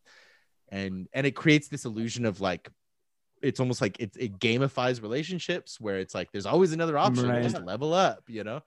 and 0.69 1.07
and 1.13 1.27
it 1.27 1.31
creates 1.35 1.67
this 1.67 1.85
illusion 1.85 2.25
of 2.25 2.41
like 2.41 2.69
it's 3.41 3.59
almost 3.59 3.81
like 3.81 3.99
it, 3.99 4.11
it 4.17 4.39
gamifies 4.39 5.01
relationships 5.01 5.79
where 5.79 5.97
it's 5.99 6.15
like 6.15 6.31
there's 6.31 6.47
always 6.47 6.73
another 6.73 6.97
option 6.97 7.29
Right. 7.29 7.43
just 7.43 7.59
level 7.61 7.93
up 7.93 8.23
you 8.27 8.43
know 8.43 8.61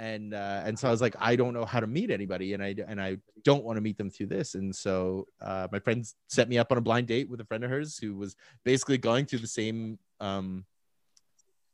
and 0.00 0.32
uh 0.32 0.62
and 0.64 0.78
so 0.78 0.88
i 0.88 0.90
was 0.90 1.02
like 1.02 1.14
i 1.20 1.36
don't 1.36 1.52
know 1.52 1.66
how 1.66 1.78
to 1.78 1.86
meet 1.86 2.10
anybody 2.10 2.54
and 2.54 2.62
i 2.62 2.74
and 2.88 3.00
i 3.00 3.16
don't 3.44 3.64
want 3.64 3.76
to 3.76 3.80
meet 3.80 3.96
them 3.98 4.10
through 4.10 4.26
this. 4.26 4.54
And 4.54 4.74
so 4.74 5.26
uh 5.40 5.68
my 5.70 5.78
friends 5.78 6.14
set 6.28 6.48
me 6.48 6.58
up 6.58 6.72
on 6.72 6.78
a 6.78 6.80
blind 6.80 7.06
date 7.06 7.28
with 7.28 7.40
a 7.40 7.44
friend 7.44 7.64
of 7.64 7.70
hers 7.70 7.98
who 7.98 8.14
was 8.14 8.36
basically 8.64 8.98
going 8.98 9.26
through 9.26 9.40
the 9.40 9.46
same 9.46 9.98
um 10.20 10.64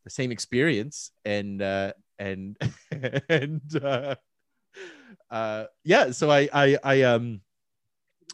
the 0.04 0.10
same 0.10 0.30
experience 0.30 1.10
and 1.24 1.62
uh 1.62 1.92
and 2.18 2.56
and 3.28 3.62
uh 3.82 4.14
uh 5.30 5.64
yeah 5.84 6.10
so 6.10 6.30
i 6.30 6.48
i 6.52 6.78
i 6.82 7.02
um 7.02 7.40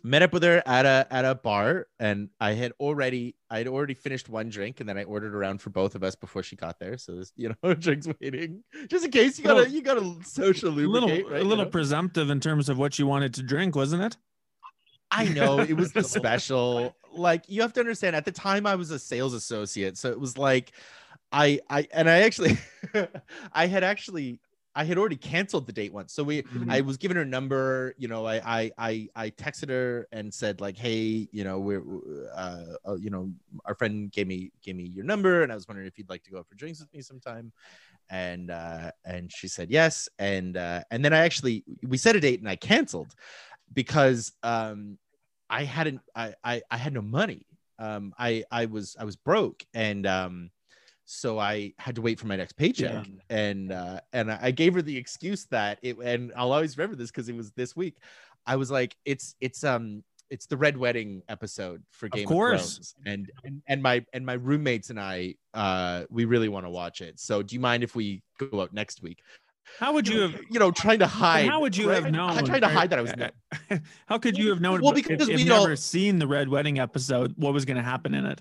met 0.03 0.22
up 0.22 0.32
with 0.32 0.43
her 0.43 0.62
at 0.66 0.84
a 0.84 1.07
at 1.11 1.24
a 1.24 1.34
bar 1.34 1.86
and 2.01 2.28
i 2.40 2.53
had 2.53 2.72
already 2.80 3.36
i 3.51 3.59
had 3.59 3.68
already 3.68 3.95
finished 3.95 4.28
one 4.28 4.49
drink 4.49 4.80
and 4.80 4.88
then 4.88 4.99
i 4.99 5.05
ordered 5.05 5.34
around 5.34 5.61
for 5.61 5.70
both 5.70 5.95
of 5.95 6.03
us 6.03 6.16
before 6.16 6.43
she 6.43 6.57
got 6.57 6.78
there 6.80 6.97
so 6.99 7.14
there's 7.14 7.32
you 7.36 7.55
know 7.62 7.74
drinks 7.74 8.09
waiting 8.20 8.64
just 8.88 9.05
in 9.05 9.11
case 9.11 9.38
you 9.38 9.45
got 9.45 9.64
a 9.64 9.70
you 9.70 9.82
got 9.82 9.99
a 9.99 10.16
social 10.24 10.70
A 10.70 10.80
little, 10.80 11.09
right, 11.09 11.43
a 11.43 11.45
little 11.45 11.66
presumptive 11.66 12.30
in 12.30 12.40
terms 12.40 12.68
of 12.68 12.78
what 12.78 12.99
you 12.99 13.07
wanted 13.07 13.34
to 13.34 13.43
drink, 13.43 13.76
wasn't 13.76 14.03
it? 14.03 14.16
I 15.11 15.28
know 15.28 15.61
it 15.61 15.74
was 15.74 15.93
the 15.93 16.03
special. 16.03 16.97
Like 17.12 17.45
you 17.49 17.61
have 17.62 17.72
to 17.74 17.80
understand, 17.80 18.16
at 18.16 18.24
the 18.24 18.32
time 18.32 18.66
I 18.66 18.74
was 18.74 18.90
a 18.90 18.99
sales 18.99 19.34
associate, 19.34 19.99
so 19.99 20.11
it 20.11 20.18
was 20.18 20.38
like 20.38 20.72
I 21.30 21.61
I 21.68 21.86
and 21.93 22.09
I 22.09 22.20
actually 22.20 22.59
I 23.53 23.66
had 23.66 23.84
actually 23.84 24.40
I 24.74 24.84
had 24.84 24.96
already 24.96 25.16
canceled 25.16 25.66
the 25.66 25.72
date 25.72 25.92
once. 25.92 26.12
So 26.14 26.22
we 26.22 26.44
I 26.68 26.80
was 26.80 26.96
given 26.96 27.16
her 27.16 27.24
number, 27.24 27.94
you 27.98 28.08
know, 28.08 28.26
I 28.26 28.36
I 28.36 28.72
I 28.78 29.08
I 29.14 29.30
texted 29.30 29.68
her 29.68 30.08
and 30.12 30.32
said 30.32 30.60
like, 30.60 30.76
hey, 30.78 31.28
you 31.30 31.44
know, 31.44 31.58
we're 31.58 31.82
uh, 32.34 32.64
uh 32.86 32.96
you 32.96 33.10
know, 33.10 33.30
our 33.64 33.74
friend 33.74 34.10
gave 34.10 34.26
me 34.26 34.50
gave 34.62 34.76
me 34.76 34.84
your 34.84 35.04
number 35.04 35.42
and 35.42 35.52
I 35.52 35.54
was 35.54 35.68
wondering 35.68 35.86
if 35.86 35.98
you'd 35.98 36.08
like 36.08 36.22
to 36.24 36.30
go 36.30 36.38
out 36.38 36.48
for 36.48 36.54
drinks 36.54 36.80
with 36.80 36.92
me 36.94 37.02
sometime. 37.02 37.52
And 38.08 38.50
uh 38.50 38.92
and 39.04 39.30
she 39.30 39.48
said 39.48 39.70
yes. 39.70 40.08
And 40.18 40.56
uh 40.56 40.82
and 40.90 41.04
then 41.04 41.12
I 41.12 41.18
actually 41.18 41.64
we 41.82 41.98
set 41.98 42.16
a 42.16 42.20
date 42.20 42.40
and 42.40 42.48
I 42.48 42.56
canceled 42.56 43.14
because 43.74 44.32
um 44.42 44.98
I 45.50 45.64
hadn't 45.64 46.00
I, 46.16 46.34
I 46.42 46.62
I 46.70 46.76
had 46.78 46.94
no 46.94 47.02
money. 47.02 47.46
Um 47.78 48.14
I 48.18 48.44
I 48.50 48.66
was 48.66 48.96
I 48.98 49.04
was 49.04 49.16
broke 49.16 49.64
and 49.74 50.06
um 50.06 50.50
so 51.12 51.38
I 51.38 51.74
had 51.78 51.94
to 51.96 52.02
wait 52.02 52.18
for 52.18 52.26
my 52.26 52.36
next 52.36 52.54
paycheck 52.54 53.06
and 53.28 53.70
uh 53.70 54.00
and 54.14 54.32
I 54.32 54.50
gave 54.50 54.72
her 54.74 54.80
the 54.80 54.96
excuse 54.96 55.44
that 55.50 55.78
it 55.82 55.98
and 55.98 56.32
I'll 56.34 56.52
always 56.52 56.76
remember 56.78 56.96
this 56.96 57.10
because 57.10 57.28
it 57.28 57.36
was 57.36 57.52
this 57.52 57.76
week. 57.76 57.96
I 58.46 58.56
was 58.56 58.70
like 58.70 58.96
it's 59.04 59.34
it's 59.40 59.62
um 59.62 60.02
it's 60.30 60.46
the 60.46 60.56
red 60.56 60.78
wedding 60.78 61.22
episode 61.28 61.82
for 61.90 62.08
Game 62.08 62.24
of, 62.24 62.28
course. 62.28 62.76
Thrones 62.76 62.94
and, 63.04 63.30
and 63.44 63.62
and 63.68 63.82
my 63.82 64.04
and 64.14 64.24
my 64.24 64.34
roommates 64.34 64.88
and 64.88 64.98
I 64.98 65.34
uh 65.52 66.04
we 66.08 66.24
really 66.24 66.48
want 66.48 66.64
to 66.64 66.70
watch 66.70 67.02
it. 67.02 67.20
So 67.20 67.42
do 67.42 67.54
you 67.54 67.60
mind 67.60 67.84
if 67.84 67.94
we 67.94 68.22
go 68.38 68.62
out 68.62 68.72
next 68.72 69.02
week? 69.02 69.20
How 69.78 69.92
would 69.92 70.08
you 70.08 70.22
have? 70.22 70.40
you 70.50 70.58
know 70.58 70.70
trying 70.70 71.00
to 71.00 71.06
hide 71.06 71.48
How 71.48 71.60
would 71.60 71.76
you 71.76 71.90
right? 71.90 72.02
have 72.02 72.10
known? 72.10 72.30
I 72.30 72.40
tried 72.40 72.60
to 72.60 72.68
hide 72.68 72.88
that 72.90 72.98
I 72.98 73.02
was 73.02 73.80
How 74.06 74.16
could 74.16 74.38
you 74.38 74.48
have 74.48 74.62
known? 74.62 74.80
Well, 74.80 74.92
because 74.92 75.20
if, 75.20 75.28
we 75.28 75.34
you've 75.34 75.48
never 75.48 75.70
all- 75.70 75.76
seen 75.76 76.18
the 76.18 76.26
Red 76.26 76.48
Wedding 76.48 76.78
episode, 76.78 77.34
what 77.36 77.52
was 77.52 77.64
going 77.64 77.76
to 77.76 77.82
happen 77.82 78.14
in 78.14 78.24
it? 78.26 78.40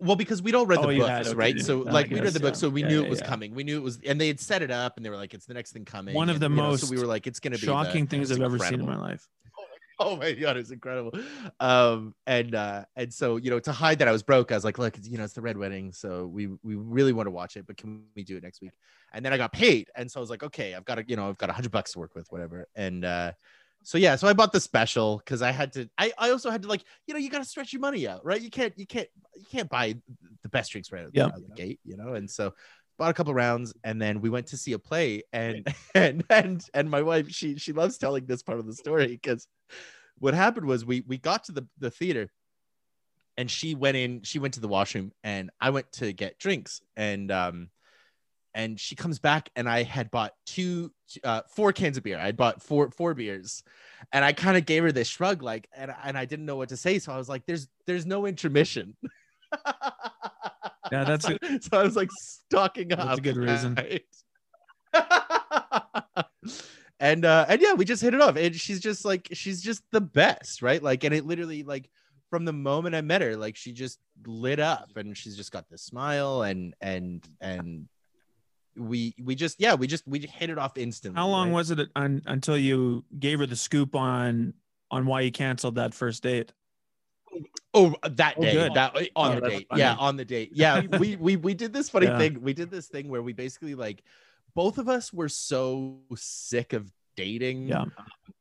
Well, 0.00 0.16
because 0.16 0.40
we'd 0.42 0.54
all 0.54 0.66
read 0.66 0.80
Oh, 0.80 0.82
the 0.82 0.88
books, 0.88 1.08
had, 1.08 1.26
okay, 1.26 1.36
right? 1.36 1.60
So, 1.60 1.80
like, 1.80 2.10
we 2.10 2.20
read 2.20 2.32
the 2.32 2.40
book, 2.40 2.54
yeah. 2.54 2.60
so 2.60 2.70
we 2.70 2.80
Yeah, 2.80 2.88
knew 2.88 3.00
yeah, 3.00 3.06
it 3.06 3.08
was 3.10 3.20
coming. 3.20 3.54
We 3.54 3.64
knew 3.64 3.76
it 3.76 3.82
was, 3.82 4.00
and 4.06 4.20
they 4.20 4.28
had 4.28 4.40
set 4.40 4.62
it 4.62 4.70
up, 4.70 4.96
and 4.96 5.04
they 5.04 5.10
were 5.10 5.16
like, 5.16 5.34
"It's 5.34 5.46
the 5.46 5.54
next 5.54 5.72
thing 5.72 5.84
coming." 5.84 6.16
One 6.16 6.28
of 6.30 6.36
and, 6.36 6.40
the 6.40 6.48
you 6.48 6.62
know, 6.62 6.70
most 6.70 6.80
so 6.80 6.86
we 6.86 6.98
were 6.98 7.06
like, 7.06 7.26
"It's 7.26 7.40
gonna 7.40 7.58
be 7.58 7.66
the- 7.66 7.74
Shocking 7.74 8.06
things 8.06 8.30
I've 8.32 8.40
ever 8.42 8.58
seen 8.58 8.80
in 8.80 8.86
my 8.86 8.96
life. 8.96 9.28
Oh 10.02 10.16
my 10.16 10.32
god, 10.32 10.56
it's 10.56 10.70
incredible. 10.70 11.12
Um, 11.60 12.14
and 12.26 12.54
uh, 12.54 12.86
and 12.96 13.12
so 13.12 13.36
you 13.36 13.50
know, 13.50 13.60
to 13.60 13.72
hide 13.72 13.98
that 13.98 14.08
I 14.08 14.12
was 14.12 14.22
broke, 14.22 14.50
I 14.50 14.54
was 14.54 14.64
like, 14.64 14.78
"Look, 14.78 14.96
you 15.02 15.18
know, 15.18 15.24
it's 15.24 15.34
the 15.34 15.42
red 15.42 15.58
wedding, 15.58 15.92
so 15.92 16.26
we 16.26 16.46
we 16.62 16.74
really 16.74 17.12
want 17.12 17.26
to 17.26 17.30
watch 17.30 17.56
it, 17.58 17.66
but 17.66 17.76
can 17.76 18.06
we 18.16 18.24
do 18.24 18.38
it 18.38 18.42
next 18.42 18.62
week?" 18.62 18.72
And 19.12 19.22
then 19.22 19.34
I 19.34 19.36
got 19.36 19.52
paid, 19.52 19.90
and 19.94 20.10
so 20.10 20.18
I 20.18 20.22
was 20.22 20.30
like, 20.30 20.42
"Okay, 20.42 20.74
I've 20.74 20.86
got 20.86 20.98
a, 21.00 21.04
you 21.06 21.16
know, 21.16 21.28
I've 21.28 21.36
got 21.36 21.50
a 21.50 21.52
hundred 21.52 21.72
bucks 21.72 21.92
to 21.92 21.98
work 21.98 22.14
with, 22.14 22.26
whatever." 22.30 22.66
And 22.74 23.04
uh, 23.04 23.32
so 23.82 23.98
yeah, 23.98 24.16
so 24.16 24.28
I 24.28 24.32
bought 24.32 24.52
the 24.52 24.60
special 24.60 25.18
because 25.18 25.42
I 25.42 25.52
had 25.52 25.72
to. 25.72 25.88
I, 25.96 26.12
I 26.18 26.30
also 26.30 26.50
had 26.50 26.62
to 26.62 26.68
like, 26.68 26.84
you 27.06 27.14
know, 27.14 27.20
you 27.20 27.30
got 27.30 27.38
to 27.38 27.44
stretch 27.44 27.72
your 27.72 27.80
money 27.80 28.06
out, 28.06 28.24
right? 28.24 28.40
You 28.40 28.50
can't 28.50 28.72
you 28.78 28.86
can't 28.86 29.08
you 29.36 29.46
can't 29.50 29.68
buy 29.68 29.96
the 30.42 30.48
best 30.48 30.72
drinks 30.72 30.92
right 30.92 31.04
out, 31.04 31.10
Yep. 31.12 31.26
out 31.28 31.36
of 31.36 31.46
the 31.48 31.54
gate, 31.54 31.80
you 31.84 31.96
know. 31.96 32.14
And 32.14 32.30
so 32.30 32.54
bought 32.98 33.10
a 33.10 33.14
couple 33.14 33.32
rounds, 33.32 33.72
and 33.82 34.00
then 34.00 34.20
we 34.20 34.28
went 34.28 34.48
to 34.48 34.56
see 34.56 34.74
a 34.74 34.78
play, 34.78 35.22
and 35.32 35.66
and 35.94 36.24
and 36.28 36.64
and 36.74 36.90
my 36.90 37.02
wife 37.02 37.30
she 37.30 37.56
she 37.56 37.72
loves 37.72 37.98
telling 37.98 38.26
this 38.26 38.42
part 38.42 38.58
of 38.58 38.66
the 38.66 38.74
story 38.74 39.06
because 39.06 39.46
what 40.18 40.34
happened 40.34 40.66
was 40.66 40.84
we 40.84 41.02
we 41.06 41.16
got 41.16 41.44
to 41.44 41.52
the 41.52 41.66
the 41.78 41.90
theater. 41.90 42.30
And 43.36 43.50
she 43.50 43.74
went 43.74 43.96
in, 43.96 44.20
she 44.22 44.38
went 44.38 44.54
to 44.54 44.60
the 44.60 44.68
washroom, 44.68 45.12
and 45.24 45.50
I 45.58 45.70
went 45.70 45.90
to 45.92 46.12
get 46.12 46.38
drinks. 46.38 46.82
And 46.94 47.30
um, 47.30 47.70
and 48.54 48.78
she 48.78 48.94
comes 48.94 49.18
back 49.18 49.48
and 49.56 49.68
I 49.68 49.82
had 49.82 50.10
bought 50.10 50.32
two 50.46 50.92
uh 51.24 51.42
four 51.48 51.72
cans 51.72 51.96
of 51.96 52.02
beer. 52.02 52.18
I 52.18 52.26
had 52.26 52.36
bought 52.36 52.62
four 52.62 52.90
four 52.90 53.14
beers. 53.14 53.62
And 54.12 54.24
I 54.24 54.32
kind 54.32 54.56
of 54.56 54.66
gave 54.66 54.82
her 54.82 54.92
this 54.92 55.08
shrug 55.08 55.42
like 55.42 55.68
and 55.72 55.92
and 56.04 56.16
I 56.16 56.24
didn't 56.24 56.46
know 56.46 56.56
what 56.56 56.70
to 56.70 56.76
say 56.76 56.98
so 56.98 57.12
I 57.12 57.16
was 57.16 57.28
like 57.28 57.44
there's 57.46 57.68
there's 57.86 58.06
no 58.06 58.26
intermission. 58.26 58.96
Yeah, 60.92 61.04
that's 61.04 61.26
so, 61.26 61.36
so 61.60 61.78
I 61.78 61.82
was 61.82 61.96
like 61.96 62.10
stocking 62.12 62.92
up. 62.92 62.98
That's 62.98 63.18
a 63.18 63.22
good 63.22 63.36
reason. 63.36 63.74
right? 63.74 64.02
and 67.00 67.24
uh 67.24 67.46
and 67.48 67.60
yeah, 67.60 67.74
we 67.74 67.84
just 67.84 68.02
hit 68.02 68.14
it 68.14 68.20
off. 68.20 68.36
And 68.36 68.54
she's 68.54 68.80
just 68.80 69.04
like 69.04 69.28
she's 69.32 69.62
just 69.62 69.82
the 69.92 70.00
best, 70.00 70.62
right? 70.62 70.82
Like 70.82 71.04
and 71.04 71.14
it 71.14 71.24
literally 71.24 71.62
like 71.62 71.88
from 72.28 72.44
the 72.44 72.52
moment 72.52 72.94
I 72.94 73.00
met 73.00 73.22
her, 73.22 73.36
like 73.36 73.56
she 73.56 73.72
just 73.72 73.98
lit 74.26 74.60
up 74.60 74.90
and 74.96 75.16
she's 75.16 75.36
just 75.36 75.52
got 75.52 75.68
this 75.68 75.82
smile 75.82 76.42
and 76.42 76.74
and 76.80 77.26
and 77.40 77.88
we 78.80 79.14
we 79.22 79.34
just 79.34 79.60
yeah 79.60 79.74
we 79.74 79.86
just 79.86 80.06
we 80.06 80.20
hit 80.20 80.50
it 80.50 80.58
off 80.58 80.78
instantly. 80.78 81.18
How 81.18 81.28
long 81.28 81.48
right? 81.48 81.54
was 81.54 81.70
it 81.70 81.88
un, 81.96 82.22
until 82.26 82.56
you 82.56 83.04
gave 83.18 83.38
her 83.38 83.46
the 83.46 83.56
scoop 83.56 83.94
on 83.94 84.54
on 84.90 85.06
why 85.06 85.20
you 85.20 85.30
canceled 85.30 85.76
that 85.76 85.94
first 85.94 86.22
date? 86.22 86.52
Oh, 87.72 87.94
that 88.02 88.34
Oh, 88.36 88.42
day, 88.42 88.68
that 88.74 88.96
on 89.14 89.32
Oh, 89.32 89.40
the 89.40 89.48
date, 89.48 89.66
funny. 89.68 89.80
yeah, 89.80 89.94
on 89.94 90.16
the 90.16 90.24
date, 90.24 90.50
yeah. 90.52 90.80
we 90.98 91.16
we 91.16 91.36
we 91.36 91.54
did 91.54 91.72
this 91.72 91.88
funny 91.88 92.06
Yeah. 92.06 92.18
thing. 92.18 92.42
We 92.42 92.52
did 92.52 92.70
this 92.70 92.88
thing 92.88 93.08
where 93.08 93.22
we 93.22 93.32
basically 93.32 93.74
like 93.74 94.02
both 94.54 94.78
of 94.78 94.88
us 94.88 95.12
were 95.12 95.28
so 95.28 96.00
sick 96.16 96.72
of 96.72 96.90
dating. 97.16 97.68
Yeah. 97.68 97.84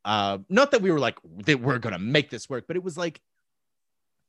Uh, 0.05 0.39
not 0.49 0.71
that 0.71 0.81
we 0.81 0.91
were 0.91 0.99
like 0.99 1.17
that 1.45 1.59
we're 1.59 1.77
gonna 1.77 1.99
make 1.99 2.29
this 2.29 2.49
work, 2.49 2.65
but 2.67 2.75
it 2.77 2.83
was 2.83 2.97
like, 2.97 3.21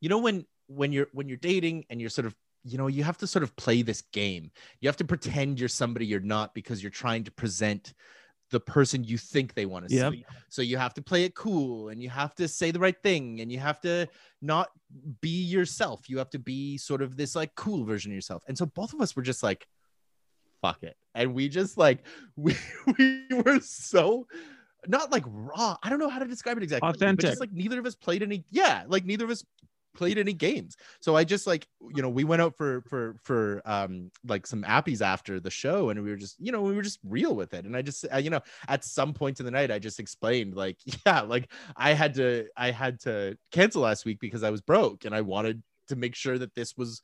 you 0.01 0.09
know, 0.09 0.19
when 0.19 0.45
when 0.67 0.93
you're 0.93 1.09
when 1.13 1.29
you're 1.29 1.39
dating 1.39 1.85
and 1.89 2.01
you're 2.01 2.11
sort 2.11 2.27
of 2.27 2.35
you 2.65 2.77
know 2.79 2.87
you 2.89 3.03
have 3.05 3.17
to 3.19 3.27
sort 3.27 3.43
of 3.43 3.55
play 3.57 3.83
this 3.83 4.03
game. 4.13 4.51
You 4.81 4.89
have 4.89 4.97
to 4.99 5.05
pretend 5.05 5.59
you're 5.61 5.69
somebody 5.69 6.07
you're 6.07 6.21
not 6.21 6.55
because 6.55 6.83
you're 6.83 6.91
trying 6.91 7.25
to 7.25 7.31
present 7.33 7.95
the 8.51 8.61
person 8.61 9.05
you 9.05 9.17
think 9.17 9.55
they 9.55 9.65
want 9.65 9.89
to 9.89 9.95
Yep. 9.95 10.13
see. 10.13 10.25
So 10.49 10.61
you 10.61 10.77
have 10.77 10.93
to 10.95 11.03
play 11.03 11.23
it 11.25 11.35
cool 11.37 11.89
and 11.91 12.03
you 12.03 12.11
have 12.11 12.35
to 12.35 12.49
say 12.49 12.73
the 12.73 12.81
right 12.81 13.01
thing 13.01 13.41
and 13.41 13.51
you 13.51 13.61
have 13.61 13.81
to 13.83 14.09
not 14.43 14.71
be 15.21 15.45
yourself. 15.45 16.11
You 16.11 16.19
have 16.19 16.31
to 16.31 16.39
be 16.41 16.77
sort 16.77 17.01
of 17.01 17.17
this 17.17 17.37
like 17.37 17.55
cool 17.55 17.85
version 17.85 18.11
of 18.11 18.17
yourself. 18.17 18.43
And 18.49 18.59
so 18.59 18.67
both 18.67 18.93
of 18.93 19.01
us 19.01 19.15
were 19.15 19.23
just 19.23 19.45
like, 19.45 19.67
fuck 20.63 20.83
it. 20.83 20.97
And 21.15 21.33
we 21.33 21.49
just 21.49 21.79
like 21.79 22.01
we 22.37 22.57
we 22.99 23.27
were 23.45 23.61
so 23.61 24.27
not 24.89 25.13
like 25.13 25.25
raw. 25.29 25.77
I 25.83 25.89
don't 25.89 25.99
know 26.01 26.09
how 26.09 26.19
to 26.19 26.27
describe 26.27 26.57
it 26.57 26.63
exactly. 26.65 26.89
But 26.89 26.97
Authentic. 26.97 27.27
just 27.31 27.41
like 27.41 27.53
neither 27.53 27.79
of 27.79 27.87
us 27.87 27.95
played 27.95 28.23
any, 28.23 28.45
yeah, 28.51 28.85
like 28.89 29.05
neither 29.05 29.27
of 29.27 29.31
us 29.31 29.45
played 29.95 30.19
any 30.19 30.33
games. 30.33 30.77
So 31.01 31.17
I 31.17 31.25
just 31.25 31.47
like, 31.47 31.67
you 31.95 32.03
know, 32.03 32.09
we 32.09 32.25
went 32.25 32.43
out 32.43 32.57
for 32.57 32.83
for 32.83 33.17
for 33.23 33.63
um 33.65 34.11
like 34.27 34.47
some 34.47 34.63
appies 34.65 35.03
after 35.03 35.41
the 35.41 35.51
show 35.51 35.91
and 35.91 36.03
we 36.03 36.11
were 36.11 36.17
just, 36.17 36.37
you 36.39 36.53
know, 36.53 36.63
we 36.63 36.75
were 36.75 36.83
just 36.83 37.01
real 37.05 37.35
with 37.35 37.55
it. 37.55 37.65
And 37.65 37.77
I 37.77 37.83
just 37.83 38.07
uh, 38.13 38.19
you 38.19 38.31
know, 38.31 38.41
at 38.69 38.85
some 38.85 39.13
point 39.13 39.41
in 39.41 39.47
the 39.47 39.53
night 39.53 39.71
I 39.71 39.79
just 39.79 40.01
explained 40.01 40.55
like, 40.55 40.79
yeah, 41.07 41.23
like 41.23 41.51
I 41.77 41.93
had 41.93 42.15
to 42.15 42.47
I 42.57 42.71
had 42.71 43.01
to 43.01 43.37
cancel 43.53 43.83
last 43.83 44.05
week 44.05 44.21
because 44.21 44.43
I 44.43 44.51
was 44.51 44.61
broke 44.61 45.05
and 45.05 45.15
I 45.15 45.21
wanted 45.23 45.63
to 45.89 45.97
make 45.97 46.15
sure 46.15 46.39
that 46.39 46.55
this 46.55 46.77
was 46.77 47.03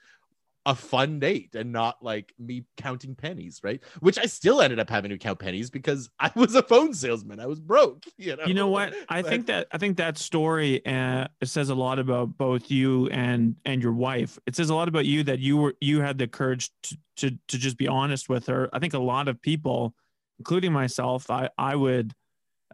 a 0.67 0.75
fun 0.75 1.19
date 1.21 1.55
and 1.55 1.73
not 1.73 2.03
like 2.03 2.35
me 2.39 2.65
counting 2.77 3.15
pennies, 3.15 3.61
right? 3.63 3.81
Which 4.01 4.19
I 4.19 4.27
still 4.27 4.61
ended 4.61 4.79
up 4.79 4.91
having 4.91 5.11
to 5.11 5.17
count 5.19 5.39
pennies 5.39 5.71
because 5.71 6.11
I 6.21 6.31
was 6.35 6.55
a 6.55 6.63
phone 6.63 6.93
salesman. 6.93 7.41
I 7.41 7.47
was 7.47 7.61
broke. 7.61 8.05
You 8.19 8.37
know. 8.37 8.45
You 8.45 8.55
know 8.55 8.69
what? 8.69 8.93
I 9.09 9.23
But- 9.23 9.31
think 9.31 9.47
that 9.47 9.69
I 9.73 9.79
think 9.79 9.97
that 9.99 10.19
story 10.19 10.85
uh, 10.85 11.29
it 11.41 11.47
says 11.47 11.71
a 11.71 11.75
lot 11.75 11.99
about 11.99 12.37
both 12.37 12.71
you 12.71 13.09
and 13.09 13.57
and 13.65 13.83
your 13.83 13.93
wife. 13.93 14.39
It 14.47 14.57
says 14.57 14.69
a 14.69 14.75
lot 14.75 14.89
about 14.89 15.07
you 15.07 15.23
that 15.25 15.39
you 15.39 15.57
were 15.57 15.75
you 15.81 16.01
had 16.01 16.19
the 16.19 16.27
courage 16.27 16.71
to 16.83 16.97
to 17.19 17.31
to 17.49 17.59
just 17.59 17.79
be 17.79 17.87
honest 17.89 18.29
with 18.29 18.47
her. 18.49 18.69
I 18.73 18.79
think 18.81 18.95
a 18.95 18.99
lot 18.99 19.29
of 19.29 19.41
people, 19.41 19.95
including 20.39 20.73
myself, 20.73 21.31
I 21.31 21.49
I 21.57 21.77
would 21.77 22.13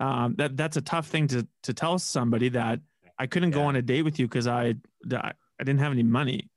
um, 0.01 0.35
that 0.39 0.57
that's 0.57 0.77
a 0.79 0.81
tough 0.83 1.09
thing 1.09 1.27
to 1.29 1.47
to 1.65 1.75
tell 1.75 1.99
somebody 1.99 2.49
that 2.51 2.81
I 3.19 3.27
couldn't 3.27 3.51
go 3.51 3.63
on 3.65 3.77
a 3.77 3.83
date 3.83 4.03
with 4.03 4.19
you 4.19 4.27
because 4.27 4.47
I 4.47 4.75
I 5.13 5.33
didn't 5.65 5.81
have 5.81 5.93
any 5.93 6.03
money, 6.03 6.49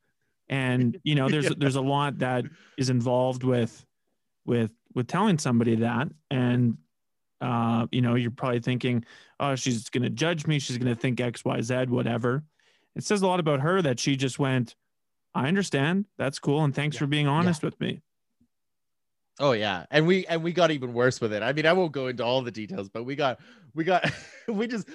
and 0.49 0.99
you 1.03 1.15
know 1.15 1.29
there's 1.29 1.45
Yeah. 1.49 1.51
there's 1.57 1.75
a 1.75 1.81
lot 1.81 2.19
that 2.19 2.45
is 2.77 2.89
involved 2.89 3.43
with 3.43 3.85
with 4.45 4.71
with 4.93 5.07
telling 5.07 5.37
somebody 5.37 5.75
that 5.77 6.07
and 6.31 6.77
uh, 7.41 7.85
you 7.91 8.01
know, 8.01 8.15
you're 8.15 8.31
probably 8.31 8.61
thinking, 8.61 9.03
oh, 9.41 9.55
she's 9.55 9.89
going 9.89 10.01
to 10.03 10.09
judge 10.09 10.47
me. 10.47 10.57
She's 10.57 10.77
going 10.77 10.93
to 10.95 10.99
think 10.99 11.19
X, 11.19 11.43
Y, 11.43 11.61
Z, 11.61 11.85
whatever. 11.89 12.43
It 12.95 13.03
says 13.03 13.21
a 13.21 13.27
lot 13.27 13.41
about 13.41 13.59
her 13.59 13.81
that 13.81 13.99
she 13.99 14.15
just 14.15 14.39
went, 14.39 14.75
I 15.35 15.47
understand. 15.49 16.05
That's 16.17 16.39
cool. 16.39 16.63
And 16.63 16.73
thanks 16.73 16.95
Yeah. 16.95 16.99
for 17.01 17.07
being 17.07 17.27
honest 17.27 17.61
with 17.61 17.79
me. 17.79 18.01
Oh 19.37 19.51
yeah, 19.51 19.85
and 19.91 20.07
we 20.07 20.25
and 20.27 20.41
we 20.41 20.53
got 20.53 20.71
even 20.71 20.93
worse 20.93 21.19
with 21.19 21.33
it. 21.33 21.43
I 21.43 21.51
mean, 21.51 21.65
I 21.65 21.73
won't 21.73 21.91
go 21.91 22.07
into 22.07 22.23
all 22.23 22.41
the 22.41 22.51
details, 22.51 22.87
but 22.87 23.03
we 23.03 23.15
got 23.17 23.39
we 23.73 23.83
got 23.83 24.09
we 24.47 24.65
just 24.65 24.87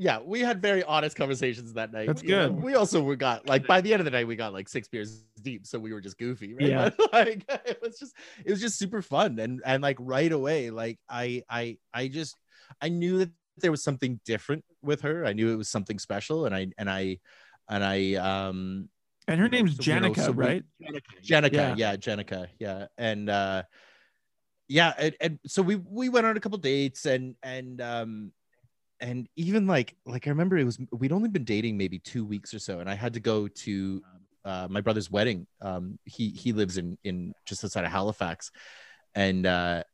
yeah, 0.00 0.18
we 0.24 0.40
had 0.40 0.62
very 0.62 0.82
honest 0.82 1.14
conversations 1.14 1.74
that 1.74 1.92
night. 1.92 2.06
That's 2.06 2.22
you 2.22 2.30
know. 2.30 2.48
good. 2.48 2.62
We 2.62 2.74
also 2.74 3.02
we 3.02 3.16
got 3.16 3.46
like 3.46 3.66
by 3.66 3.82
the 3.82 3.92
end 3.92 4.00
of 4.00 4.06
the 4.06 4.10
night 4.10 4.26
we 4.26 4.34
got 4.34 4.54
like 4.54 4.66
six 4.66 4.88
beers 4.88 5.26
deep, 5.42 5.66
so 5.66 5.78
we 5.78 5.92
were 5.92 6.00
just 6.00 6.16
goofy, 6.16 6.54
right? 6.54 6.68
Yeah. 6.68 6.88
But, 6.96 7.12
like 7.12 7.44
it 7.66 7.78
was 7.82 7.98
just 7.98 8.14
it 8.42 8.50
was 8.50 8.62
just 8.62 8.78
super 8.78 9.02
fun 9.02 9.38
and 9.38 9.60
and 9.62 9.82
like 9.82 9.98
right 10.00 10.32
away, 10.32 10.70
like 10.70 10.98
I 11.06 11.42
I 11.50 11.76
I 11.92 12.08
just 12.08 12.34
I 12.80 12.88
knew 12.88 13.18
that 13.18 13.30
there 13.58 13.70
was 13.70 13.84
something 13.84 14.18
different 14.24 14.64
with 14.80 15.02
her. 15.02 15.26
I 15.26 15.34
knew 15.34 15.52
it 15.52 15.56
was 15.56 15.68
something 15.68 15.98
special, 15.98 16.46
and 16.46 16.54
I 16.54 16.68
and 16.78 16.88
I 16.88 17.18
and 17.68 17.84
I 17.84 18.14
um 18.14 18.88
And 19.28 19.38
her 19.38 19.48
you 19.48 19.50
know, 19.50 19.58
name's 19.58 19.76
so, 19.84 19.92
you 19.92 20.00
know, 20.00 20.14
so 20.14 20.32
we- 20.32 20.44
right? 20.46 20.64
Jenica, 21.22 21.52
Yeah. 21.52 21.74
yeah. 21.76 21.96
Jenica, 21.96 22.46
yeah, 22.58 22.86
and 22.96 23.28
uh, 23.28 23.64
yeah, 24.66 24.94
and, 24.96 25.14
and 25.20 25.38
so 25.46 25.60
we 25.60 25.76
we 25.76 26.08
went 26.08 26.24
on 26.24 26.38
a 26.38 26.40
couple 26.40 26.56
dates, 26.56 27.04
and 27.04 27.34
and 27.42 27.82
um, 27.82 28.32
and 29.00 29.28
even 29.36 29.66
like 29.66 29.96
like 30.06 30.26
I 30.26 30.30
remember 30.30 30.58
it 30.58 30.64
was 30.64 30.78
we'd 30.92 31.12
only 31.12 31.28
been 31.28 31.44
dating 31.44 31.76
maybe 31.76 31.98
two 31.98 32.24
weeks 32.24 32.52
or 32.54 32.58
so, 32.58 32.80
and 32.80 32.88
I 32.88 32.94
had 32.94 33.14
to 33.14 33.20
go 33.20 33.48
to 33.48 34.02
uh, 34.44 34.68
my 34.70 34.80
brother's 34.80 35.10
wedding. 35.10 35.46
Um, 35.60 35.98
he 36.04 36.30
he 36.30 36.52
lives 36.52 36.76
in 36.76 36.98
in 37.04 37.34
just 37.46 37.64
outside 37.64 37.84
of 37.84 37.90
Halifax, 37.90 38.50
and 39.14 39.46
uh, 39.46 39.84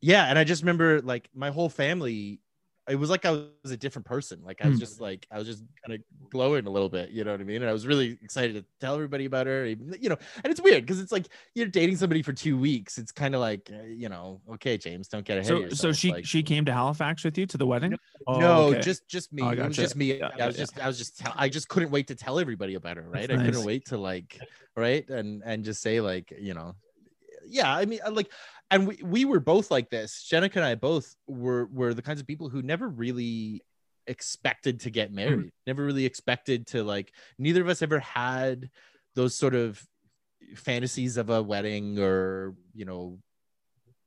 yeah, 0.00 0.24
and 0.26 0.38
I 0.38 0.44
just 0.44 0.62
remember 0.62 1.00
like 1.00 1.28
my 1.34 1.50
whole 1.50 1.68
family. 1.68 2.40
It 2.88 2.96
was 2.96 3.08
like 3.08 3.24
I 3.24 3.30
was 3.30 3.70
a 3.70 3.76
different 3.76 4.04
person. 4.04 4.42
Like 4.44 4.60
I 4.60 4.68
was 4.68 4.76
Hmm. 4.76 4.80
just 4.80 5.00
like 5.00 5.26
I 5.30 5.38
was 5.38 5.46
just 5.46 5.64
kind 5.84 5.98
of 5.98 6.30
glowing 6.30 6.66
a 6.66 6.70
little 6.70 6.90
bit, 6.90 7.10
you 7.10 7.24
know 7.24 7.30
what 7.32 7.40
I 7.40 7.44
mean? 7.44 7.62
And 7.62 7.70
I 7.70 7.72
was 7.72 7.86
really 7.86 8.18
excited 8.22 8.54
to 8.54 8.64
tell 8.78 8.94
everybody 8.94 9.24
about 9.24 9.46
her, 9.46 9.66
you 9.66 10.08
know. 10.08 10.18
And 10.42 10.50
it's 10.50 10.60
weird 10.60 10.82
because 10.82 11.00
it's 11.00 11.12
like 11.12 11.28
you're 11.54 11.66
dating 11.66 11.96
somebody 11.96 12.22
for 12.22 12.32
two 12.32 12.58
weeks. 12.58 12.98
It's 12.98 13.12
kind 13.12 13.34
of 13.34 13.40
like 13.40 13.70
uh, 13.72 13.84
you 13.84 14.08
know, 14.08 14.42
okay, 14.54 14.76
James, 14.76 15.08
don't 15.08 15.24
get 15.24 15.38
ahead. 15.38 15.48
So, 15.48 15.68
so 15.70 15.92
she 15.92 16.10
like, 16.10 16.26
she 16.26 16.42
came 16.42 16.64
to 16.66 16.72
Halifax 16.72 17.24
with 17.24 17.38
you 17.38 17.46
to 17.46 17.56
the 17.56 17.66
wedding? 17.66 17.96
Oh, 18.26 18.38
no, 18.38 18.62
okay. 18.68 18.80
just 18.80 19.08
just 19.08 19.32
me. 19.32 19.42
Oh, 19.42 19.46
I 19.48 19.52
It 19.52 19.68
was 19.68 19.76
just 19.76 19.96
me. 19.96 20.18
Yeah, 20.18 20.30
I 20.38 20.46
was 20.46 20.56
yeah, 20.56 20.62
just 20.62 20.80
I 20.80 20.86
was 20.86 20.98
just 20.98 21.18
tell, 21.18 21.32
I 21.36 21.48
just 21.48 21.68
couldn't 21.68 21.90
wait 21.90 22.08
to 22.08 22.14
tell 22.14 22.38
everybody 22.38 22.74
about 22.74 22.96
her, 22.96 23.02
right? 23.02 23.28
That's 23.28 23.32
I 23.32 23.36
nice. 23.36 23.46
couldn't 23.46 23.64
wait 23.64 23.86
to 23.86 23.98
like, 23.98 24.40
right, 24.76 25.08
and 25.08 25.42
and 25.44 25.64
just 25.64 25.80
say 25.82 26.00
like, 26.00 26.32
you 26.38 26.54
know, 26.54 26.74
yeah. 27.46 27.74
I 27.74 27.84
mean, 27.84 28.00
like, 28.10 28.30
and 28.70 28.86
we 28.86 28.98
we 29.02 29.24
were 29.24 29.40
both 29.40 29.70
like 29.70 29.90
this. 29.90 30.26
Jenica 30.30 30.56
and 30.56 30.64
I 30.64 30.74
both 30.74 31.14
were 31.26 31.66
were 31.66 31.94
the 31.94 32.02
kinds 32.02 32.20
of 32.20 32.26
people 32.26 32.48
who 32.48 32.62
never 32.62 32.88
really 32.88 33.62
expected 34.06 34.80
to 34.80 34.90
get 34.90 35.08
mm-hmm. 35.08 35.16
married. 35.16 35.52
Never 35.66 35.84
really 35.84 36.06
expected 36.06 36.66
to 36.68 36.82
like. 36.82 37.12
Neither 37.38 37.62
of 37.62 37.68
us 37.68 37.82
ever 37.82 38.00
had 38.00 38.70
those 39.14 39.34
sort 39.34 39.54
of 39.54 39.82
fantasies 40.54 41.16
of 41.16 41.30
a 41.30 41.42
wedding 41.42 41.98
or 41.98 42.54
you 42.74 42.84
know 42.84 43.18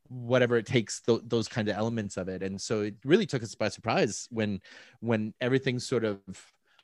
whatever 0.09 0.55
it 0.55 0.65
takes 0.65 1.01
th- 1.01 1.21
those 1.25 1.47
kind 1.47 1.67
of 1.67 1.75
elements 1.75 2.15
of 2.15 2.29
it 2.29 2.41
and 2.41 2.61
so 2.61 2.81
it 2.81 2.95
really 3.03 3.25
took 3.25 3.43
us 3.43 3.55
by 3.55 3.67
surprise 3.67 4.27
when 4.31 4.61
when 5.01 5.33
everything 5.41 5.79
sort 5.79 6.05
of 6.05 6.19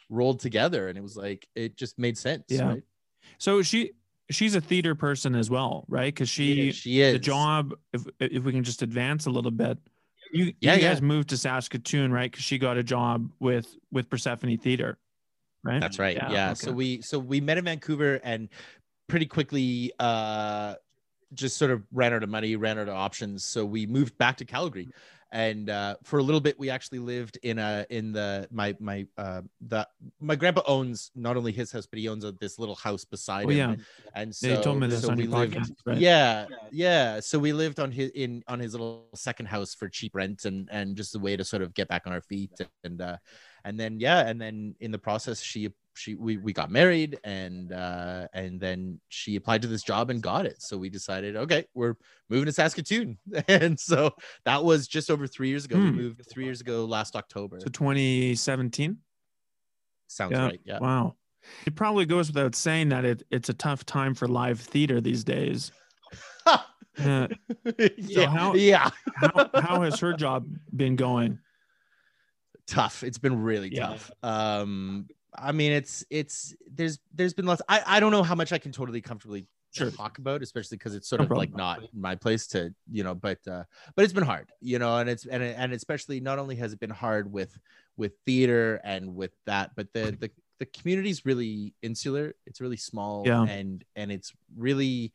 rolled 0.09 0.39
together 0.39 0.89
and 0.89 0.97
it 0.97 1.01
was 1.01 1.15
like 1.15 1.47
it 1.55 1.77
just 1.77 1.97
made 1.97 2.17
sense 2.17 2.43
Yeah. 2.49 2.67
right? 2.67 2.83
So 3.37 3.61
she 3.61 3.93
she's 4.29 4.55
a 4.55 4.61
theater 4.61 4.95
person 4.95 5.35
as 5.35 5.49
well, 5.49 5.85
right? 5.87 6.13
Because 6.13 6.29
she 6.29 6.65
Yeah, 6.65 6.71
she 6.71 7.01
is 7.01 7.13
the 7.13 7.19
job. 7.19 7.73
If 7.91 8.05
if 8.19 8.43
we 8.43 8.51
can 8.51 8.63
just 8.63 8.81
advance 8.81 9.25
a 9.25 9.29
little 9.29 9.51
bit, 9.51 9.77
you 10.31 10.53
Yeah, 10.61 10.75
you 10.75 10.81
yeah. 10.81 10.89
guys 10.89 11.01
moved 11.01 11.29
to 11.29 11.37
Saskatoon, 11.37 12.11
right? 12.11 12.31
Because 12.31 12.43
she 12.43 12.57
got 12.57 12.77
a 12.77 12.83
job 12.83 13.31
with 13.39 13.67
with 13.91 14.09
Persephone 14.09 14.57
Theater, 14.57 14.97
right? 15.63 15.79
That's 15.79 15.99
right. 15.99 16.15
Yeah, 16.15 16.31
Yeah. 16.31 16.51
okay. 16.51 16.55
So 16.55 16.71
we 16.71 17.01
so 17.01 17.19
we 17.19 17.41
met 17.41 17.57
in 17.57 17.65
Vancouver 17.65 18.19
and 18.23 18.49
pretty 19.07 19.25
quickly 19.25 19.91
uh 19.99 20.75
just 21.33 21.57
sort 21.57 21.71
of 21.71 21.83
ran 21.91 22.13
out 22.13 22.21
of 22.23 22.29
money, 22.29 22.55
ran 22.55 22.77
out 22.77 22.87
of 22.87 22.95
options. 22.95 23.43
So 23.45 23.65
we 23.65 23.85
moved 23.87 24.17
back 24.19 24.37
to 24.37 24.45
Calgary. 24.45 24.89
And 25.33 25.71
uh, 25.71 25.95
for 26.03 26.19
a 26.19 26.23
little 26.23 26.39
bit, 26.39 26.59
we 26.59 26.69
actually 26.69 26.99
lived 26.99 27.39
in 27.41 27.57
a 27.57 27.87
in 27.89 28.11
the 28.13 28.47
my 28.51 28.75
my 28.79 29.07
uh 29.17 29.41
the 29.67 29.87
my 30.21 30.35
grandpa 30.35 30.61
owns 30.67 31.09
not 31.15 31.35
only 31.37 31.51
his 31.51 31.71
house, 31.71 31.87
but 31.87 31.97
he 31.97 32.07
owns 32.07 32.23
a, 32.23 32.31
this 32.33 32.59
little 32.59 32.75
house 32.75 33.03
beside 33.03 33.47
Oh, 33.47 33.49
him. 33.49 33.71
yeah. 33.71 33.75
And 34.13 34.33
so 34.35 34.47
Yeah, 34.47 34.61
told 34.61 34.79
me 34.79 34.85
this 34.87 35.01
so 35.01 35.09
we 35.09 35.25
lived, 35.25 35.55
podcast, 35.55 35.71
right? 35.87 35.97
yeah, 35.97 36.45
yeah. 36.71 37.19
So 37.19 37.39
we 37.39 37.51
lived 37.51 37.79
on 37.79 37.91
his 37.91 38.11
in 38.11 38.43
on 38.47 38.59
his 38.59 38.73
little 38.73 39.09
second 39.15 39.47
house 39.47 39.73
for 39.73 39.89
cheap 39.89 40.13
rent 40.13 40.45
and 40.45 40.69
and 40.71 40.95
just 40.95 41.15
a 41.15 41.19
way 41.19 41.35
to 41.35 41.43
sort 41.43 41.63
of 41.63 41.73
get 41.73 41.87
back 41.87 42.03
on 42.05 42.13
our 42.13 42.21
feet 42.21 42.51
and 42.83 43.01
uh 43.01 43.17
and 43.65 43.79
then 43.79 43.99
yeah 43.99 44.27
and 44.29 44.39
then 44.39 44.75
in 44.81 44.91
the 44.91 44.99
process 44.99 45.41
she 45.41 45.73
she 45.95 46.15
we, 46.15 46.37
we 46.37 46.53
got 46.53 46.71
married 46.71 47.19
and 47.23 47.71
uh 47.71 48.27
and 48.33 48.59
then 48.59 48.99
she 49.09 49.35
applied 49.35 49.61
to 49.61 49.67
this 49.67 49.83
job 49.83 50.09
and 50.09 50.21
got 50.23 50.45
it 50.45 50.61
so 50.61 50.77
we 50.77 50.89
decided 50.89 51.35
okay 51.35 51.65
we're 51.75 51.95
moving 52.29 52.45
to 52.45 52.51
saskatoon 52.51 53.17
and 53.47 53.79
so 53.79 54.11
that 54.45 54.63
was 54.63 54.87
just 54.87 55.11
over 55.11 55.27
three 55.27 55.49
years 55.49 55.65
ago 55.65 55.77
we 55.77 55.89
Hmm. 55.89 55.95
moved 55.97 56.21
three 56.29 56.45
years 56.45 56.61
ago 56.61 56.85
last 56.85 57.15
october 57.15 57.59
So 57.59 57.67
2017. 57.67 58.97
sounds 60.07 60.31
yeah. 60.31 60.45
right 60.45 60.59
yeah 60.65 60.79
Wow. 60.79 61.15
It 61.65 61.75
probably 61.75 62.05
goes 62.05 62.27
without 62.27 62.55
saying 62.55 62.87
that 62.89 63.03
it, 63.03 63.21
it's 63.29 63.49
a 63.49 63.53
tough 63.53 63.85
time 63.85 64.13
for 64.15 64.29
live 64.29 64.61
theater 64.61 65.01
these 65.01 65.23
days. 65.23 65.71
Uh, 67.03 67.27
yeah 67.97 68.27
how- 68.29 68.53
yeah 68.53 68.89
how, 69.15 69.49
how 69.55 69.81
has 69.81 69.99
her 69.99 70.13
job 70.13 70.45
been 70.75 70.95
going? 70.95 71.39
tough 72.67 73.03
it's 73.03 73.17
been 73.17 73.41
really 73.41 73.73
Yeah. 73.73 73.87
tough 73.87 74.11
um 74.21 75.07
i 75.37 75.51
mean 75.51 75.71
it's 75.71 76.03
it's 76.09 76.55
there's 76.71 76.99
there's 77.13 77.33
been 77.33 77.45
lots 77.45 77.61
i 77.69 77.81
i 77.85 77.99
don't 77.99 78.11
know 78.11 78.23
how 78.23 78.35
much 78.35 78.51
i 78.53 78.57
can 78.57 78.71
totally 78.71 79.01
comfortably 79.01 79.47
Sure. 79.71 79.89
talk 79.89 80.19
about 80.19 80.43
especially 80.43 80.77
because 80.77 80.93
it's 80.93 81.09
sort 81.09 81.19
No 81.21 81.25
of 81.25 81.31
like 81.31 81.51
not 81.55 81.81
my 81.95 82.13
place 82.13 82.45
to 82.49 82.75
you 82.91 83.03
know 83.03 83.15
but 83.15 83.39
uh 83.47 83.63
but 83.95 84.03
it's 84.05 84.13
been 84.13 84.23
hard 84.23 84.51
you 84.61 84.77
know 84.77 84.97
and 84.97 85.09
it's 85.09 85.25
and 85.25 85.41
and 85.41 85.73
especially 85.73 86.19
not 86.19 86.37
only 86.37 86.55
has 86.57 86.73
it 86.73 86.79
been 86.79 86.91
hard 86.91 87.31
with 87.31 87.57
with 87.97 88.13
theater 88.23 88.79
and 88.83 89.15
with 89.15 89.31
that 89.47 89.71
but 89.75 89.91
the 89.93 90.15
the 90.19 90.29
the 90.59 90.67
community's 90.67 91.25
really 91.25 91.73
insular 91.81 92.35
it's 92.45 92.61
really 92.61 92.77
small 92.77 93.23
Yeah. 93.25 93.41
and 93.45 93.83
and 93.95 94.11
it's 94.11 94.31
really 94.55 95.11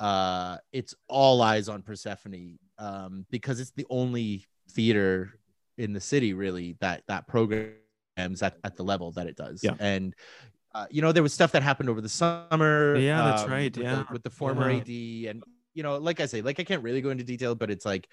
uh 0.00 0.56
it's 0.72 0.96
all 1.06 1.40
eyes 1.40 1.68
on 1.68 1.82
persephone 1.82 2.58
um 2.78 3.24
because 3.30 3.60
it's 3.60 3.70
the 3.70 3.86
only 3.88 4.46
theater 4.72 5.30
in 5.78 5.92
the 5.92 6.00
city 6.00 6.34
really 6.34 6.76
that 6.80 7.04
that 7.06 7.28
programs 7.28 7.76
at, 8.16 8.56
at 8.64 8.76
the 8.76 8.82
level 8.84 9.12
that 9.12 9.26
it 9.26 9.36
does 9.36 9.60
Yeah. 9.62 9.74
and 9.80 10.14
uh, 10.74 10.86
you 10.90 11.02
know 11.02 11.12
there 11.12 11.22
was 11.22 11.32
stuff 11.32 11.52
that 11.52 11.62
happened 11.62 11.88
over 11.88 12.00
the 12.00 12.08
summer 12.08 12.96
Yeah, 12.96 13.22
that's 13.22 13.42
um, 13.42 13.50
right, 13.50 13.76
with 13.76 13.84
yeah. 13.84 13.96
the, 13.96 14.06
with 14.12 14.22
the 14.22 14.30
former 14.30 14.70
Yeah. 14.70 14.78
ad 14.78 14.88
and 15.36 15.42
you 15.74 15.82
know 15.82 15.96
like 15.98 16.20
i 16.20 16.26
say 16.26 16.42
like 16.42 16.60
i 16.60 16.64
can't 16.64 16.82
really 16.82 17.00
go 17.00 17.10
into 17.10 17.24
detail 17.24 17.54
but 17.54 17.70
it's 17.70 17.84
like 17.86 18.08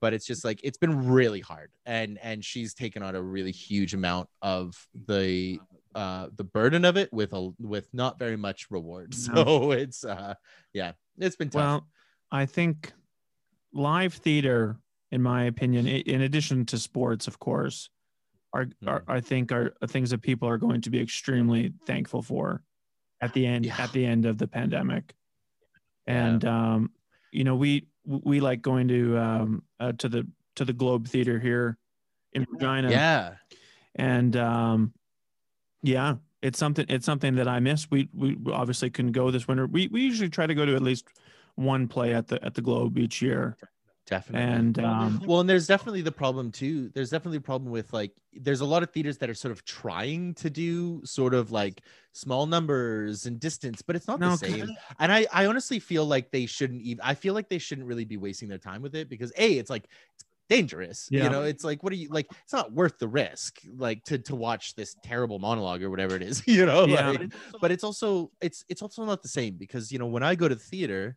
but 0.00 0.12
it's 0.12 0.26
just 0.26 0.44
like 0.44 0.60
it's 0.62 0.78
been 0.78 1.08
really 1.08 1.40
hard 1.40 1.70
and 1.86 2.18
and 2.22 2.44
she's 2.44 2.74
taken 2.74 3.02
on 3.02 3.14
a 3.14 3.22
really 3.22 3.52
huge 3.52 3.94
amount 3.94 4.28
of 4.42 4.74
the 5.06 5.58
uh 5.94 6.26
the 6.36 6.44
burden 6.44 6.84
of 6.84 6.96
it 6.96 7.12
with 7.12 7.32
a 7.32 7.50
with 7.60 7.88
not 7.94 8.18
very 8.18 8.36
much 8.36 8.66
reward 8.70 9.14
so 9.26 9.70
it's 9.72 10.04
uh 10.04 10.34
yeah 10.72 10.92
it's 11.18 11.36
been 11.36 11.48
tough 11.48 11.60
Well, 11.60 11.88
I 12.30 12.44
think 12.46 12.92
live 13.72 14.14
theater, 14.14 14.78
in 15.12 15.22
my 15.22 15.44
opinion, 15.44 15.86
in 15.86 16.22
addition 16.22 16.66
to 16.66 16.78
sports, 16.78 17.28
of 17.28 17.38
course, 17.38 17.88
are, 18.56 18.66
are 18.86 19.00
Mm-hmm. 19.00 19.10
I 19.10 19.20
think 19.20 19.52
are 19.52 19.74
things 19.86 20.10
that 20.10 20.22
people 20.22 20.48
are 20.48 20.58
going 20.58 20.80
to 20.82 20.90
be 20.90 21.00
extremely 21.00 21.72
thankful 21.86 22.22
for 22.22 22.62
at 23.20 23.32
the 23.32 23.46
end 23.46 23.64
Yeah. 23.66 23.76
at 23.78 23.92
the 23.92 24.04
end 24.04 24.26
of 24.26 24.38
the 24.38 24.46
pandemic. 24.46 25.14
Yeah. 26.06 26.26
And 26.26 26.44
um, 26.44 26.90
you 27.32 27.44
know, 27.44 27.56
we 27.56 27.86
we 28.04 28.40
like 28.40 28.62
going 28.62 28.88
to 28.88 29.18
um 29.18 29.62
uh, 29.80 29.92
to 29.98 30.08
the 30.08 30.26
to 30.56 30.64
the 30.64 30.72
Globe 30.72 31.06
Theater 31.08 31.38
here 31.38 31.76
in 32.32 32.46
Regina. 32.50 32.90
yeah 32.90 33.34
And 33.94 34.36
um, 34.36 34.92
yeah, 35.82 36.16
it's 36.42 36.58
something 36.58 36.86
it's 36.88 37.06
something 37.06 37.34
that 37.36 37.48
I 37.48 37.60
miss. 37.60 37.90
We 37.90 38.08
we 38.12 38.36
obviously 38.52 38.90
couldn't 38.90 39.12
go 39.12 39.30
this 39.30 39.46
winter. 39.48 39.66
We 39.66 39.88
we 39.88 40.02
usually 40.02 40.30
try 40.30 40.46
to 40.46 40.54
go 40.54 40.64
to 40.66 40.74
at 40.76 40.82
least 40.82 41.06
one 41.56 41.88
play 41.88 42.14
at 42.14 42.28
the 42.28 42.42
at 42.44 42.54
the 42.54 42.62
Globe 42.62 42.98
each 42.98 43.20
year. 43.22 43.56
Definitely. 44.06 44.42
And 44.42 44.78
um, 44.78 45.20
well, 45.26 45.40
and 45.40 45.48
there's 45.50 45.66
definitely 45.66 46.02
the 46.02 46.12
problem 46.12 46.52
too. 46.52 46.90
There's 46.90 47.10
definitely 47.10 47.38
a 47.38 47.40
problem 47.40 47.72
with 47.72 47.92
like 47.92 48.12
there's 48.32 48.60
a 48.60 48.64
lot 48.64 48.84
of 48.84 48.90
theaters 48.92 49.18
that 49.18 49.28
are 49.28 49.34
sort 49.34 49.50
of 49.50 49.64
trying 49.64 50.34
to 50.34 50.48
do 50.50 51.04
sort 51.04 51.34
of 51.34 51.50
like 51.50 51.82
small 52.12 52.46
numbers 52.46 53.26
and 53.26 53.40
distance, 53.40 53.82
but 53.82 53.96
it's 53.96 54.06
not 54.06 54.20
No, 54.20 54.30
the 54.30 54.30
'cause- 54.36 54.38
same. 54.38 54.76
And 55.00 55.10
I 55.12 55.26
I 55.32 55.46
honestly 55.46 55.80
feel 55.80 56.04
like 56.06 56.30
they 56.30 56.46
shouldn't 56.46 56.82
even 56.82 57.00
I 57.02 57.14
feel 57.14 57.34
like 57.34 57.48
they 57.48 57.58
shouldn't 57.58 57.86
really 57.86 58.04
be 58.04 58.16
wasting 58.16 58.48
their 58.48 58.58
time 58.58 58.80
with 58.80 58.94
it 58.94 59.08
because 59.08 59.32
A, 59.38 59.58
it's 59.58 59.70
like 59.70 59.88
it's 60.14 60.24
dangerous. 60.48 61.08
Yeah. 61.10 61.24
You 61.24 61.30
know, 61.30 61.42
it's 61.42 61.64
like 61.64 61.82
what 61.82 61.92
are 61.92 61.96
you 61.96 62.08
like 62.08 62.28
it's 62.44 62.52
not 62.52 62.72
worth 62.72 62.98
the 62.98 63.08
risk 63.08 63.60
like 63.74 64.04
to 64.04 64.18
to 64.20 64.36
watch 64.36 64.76
this 64.76 64.94
terrible 65.02 65.40
monologue 65.40 65.82
or 65.82 65.90
whatever 65.90 66.14
it 66.14 66.22
is, 66.22 66.42
you 66.46 66.64
know? 66.64 66.84
Yeah. 66.84 67.10
Like, 67.10 67.32
but 67.60 67.72
it's 67.72 67.82
also 67.82 68.30
it's 68.40 68.64
it's 68.68 68.82
also 68.82 69.04
not 69.04 69.22
the 69.22 69.28
same 69.28 69.56
because 69.56 69.90
you 69.90 69.98
know 69.98 70.06
when 70.06 70.22
I 70.22 70.36
go 70.36 70.46
to 70.48 70.54
the 70.54 70.60
theater 70.60 71.16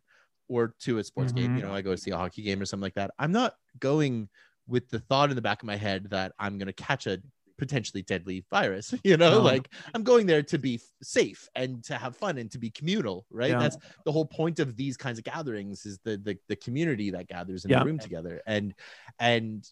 or 0.50 0.74
to 0.80 0.98
a 0.98 1.04
sports 1.04 1.32
game, 1.32 1.52
Mhm. 1.52 1.56
you 1.58 1.62
know, 1.62 1.72
I 1.72 1.80
go 1.80 1.92
to 1.92 1.96
see 1.96 2.10
a 2.10 2.16
hockey 2.16 2.42
game 2.42 2.60
or 2.60 2.64
something 2.66 2.82
like 2.82 2.94
that. 2.94 3.12
I'm 3.18 3.30
not 3.32 3.54
going 3.78 4.28
with 4.66 4.88
the 4.90 4.98
thought 4.98 5.30
in 5.30 5.36
the 5.36 5.42
back 5.42 5.62
of 5.62 5.66
my 5.66 5.76
head 5.76 6.10
that 6.10 6.32
I'm 6.38 6.58
going 6.58 6.66
to 6.66 6.72
catch 6.72 7.06
a 7.06 7.22
potentially 7.56 8.02
deadly 8.02 8.44
virus. 8.50 8.92
You 9.04 9.16
know, 9.16 9.38
No. 9.38 9.42
like 9.42 9.68
I'm 9.94 10.02
going 10.02 10.26
there 10.26 10.42
to 10.42 10.58
be 10.58 10.80
safe 11.02 11.48
and 11.54 11.84
to 11.84 11.94
have 11.96 12.16
fun 12.16 12.36
and 12.38 12.50
to 12.50 12.58
be 12.58 12.70
communal, 12.70 13.26
right? 13.30 13.50
Yeah. 13.50 13.60
That's 13.60 13.76
the 14.04 14.12
whole 14.12 14.24
point 14.26 14.58
of 14.58 14.76
these 14.76 14.96
kinds 14.96 15.18
of 15.18 15.24
gatherings 15.24 15.86
is 15.86 15.98
the 16.02 16.16
the, 16.16 16.36
the 16.48 16.56
community 16.56 17.10
that 17.12 17.28
gathers 17.28 17.64
in 17.64 17.70
Yeah. 17.70 17.80
the 17.80 17.84
room 17.86 17.98
together. 17.98 18.42
And 18.46 18.74
and 19.20 19.68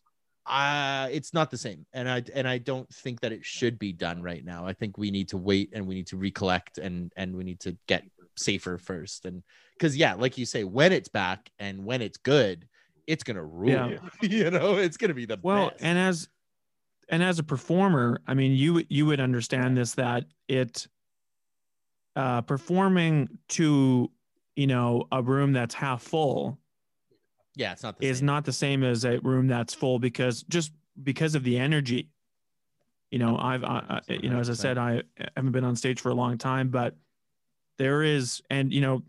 uh 0.46 1.08
it's 1.10 1.34
not 1.34 1.50
the 1.50 1.58
same 1.58 1.84
and 1.92 2.08
i 2.08 2.22
and 2.34 2.48
i 2.48 2.56
don't 2.56 2.88
think 2.88 3.20
that 3.20 3.32
it 3.32 3.44
should 3.44 3.78
be 3.78 3.92
done 3.92 4.22
right 4.22 4.42
now 4.46 4.64
i 4.66 4.72
think 4.72 4.96
we 4.96 5.10
need 5.10 5.28
to 5.28 5.36
wait 5.36 5.68
and 5.74 5.86
we 5.86 5.94
need 5.94 6.06
to 6.06 6.16
recollect 6.16 6.78
and 6.78 7.12
and 7.16 7.36
we 7.36 7.44
need 7.44 7.60
to 7.60 7.76
get 7.86 8.02
safer 8.38 8.78
first 8.78 9.24
and 9.26 9.42
because 9.74 9.96
yeah 9.96 10.14
like 10.14 10.38
you 10.38 10.46
say 10.46 10.64
when 10.64 10.92
it's 10.92 11.08
back 11.08 11.50
and 11.58 11.84
when 11.84 12.00
it's 12.02 12.16
good 12.18 12.66
it's 13.06 13.22
gonna 13.24 13.44
rule 13.44 13.70
Yeah. 13.70 13.98
you 14.22 14.50
know 14.50 14.76
it's 14.76 14.96
gonna 14.96 15.14
be 15.14 15.26
the 15.26 15.38
well, 15.42 15.70
best. 15.70 15.82
and 15.82 15.98
as 15.98 16.28
and 17.10 17.22
as 17.22 17.38
a 17.38 17.42
performer, 17.42 18.20
I 18.26 18.34
mean, 18.34 18.52
you 18.52 18.84
you 18.90 19.06
would 19.06 19.18
understand 19.18 19.78
this 19.78 19.94
that 19.94 20.24
it 20.46 20.86
uh, 22.16 22.42
performing 22.42 23.28
to 23.50 24.10
you 24.56 24.66
know 24.66 25.06
a 25.12 25.22
room 25.22 25.52
that's 25.52 25.74
half 25.74 26.02
full 26.02 26.58
yeah 27.54 27.72
it's 27.72 27.82
not 27.82 27.98
the 27.98 28.06
is 28.06 28.18
same. 28.18 28.26
not 28.26 28.44
the 28.44 28.52
same 28.52 28.82
as 28.84 29.04
a 29.04 29.18
room 29.20 29.46
that's 29.46 29.72
full 29.72 29.98
because 29.98 30.42
just 30.44 30.72
because 31.02 31.34
of 31.34 31.44
the 31.44 31.56
energy. 31.58 32.10
You 33.10 33.18
know, 33.20 33.38
I've, 33.38 33.64
I- 33.64 34.02
you 34.08 34.28
know, 34.28 34.38
as 34.38 34.50
I 34.50 34.52
said, 34.52 34.76
I 34.76 35.00
haven't 35.34 35.52
been 35.52 35.64
on 35.64 35.76
stage 35.76 35.98
for 35.98 36.10
a 36.10 36.14
long 36.14 36.36
time, 36.36 36.68
but 36.68 36.94
there 37.78 38.02
is, 38.02 38.42
and 38.50 38.72
you 38.72 38.80
know, 38.80 39.02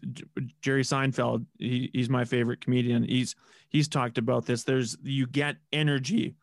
Jerry 0.61 0.83
Seinfeld, 0.83 1.45
he, 1.57 1.89
he's 1.93 2.09
my 2.09 2.23
favorite 2.23 2.61
comedian. 2.61 3.03
He's 3.03 3.35
he's 3.69 3.87
talked 3.87 4.17
about 4.17 4.45
this. 4.45 4.63
There's 4.63 4.97
you 5.03 5.27
get 5.27 5.57
energy, 5.73 6.35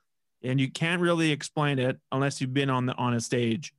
and 0.43 0.61
you 0.61 0.71
can't 0.71 1.01
really 1.01 1.31
explain 1.31 1.79
it 1.79 1.99
unless 2.13 2.41
you've 2.41 2.55
been 2.55 2.71
on 2.71 2.87
the 2.87 2.95
on 2.97 3.15
a 3.15 3.21
stage, 3.21 3.73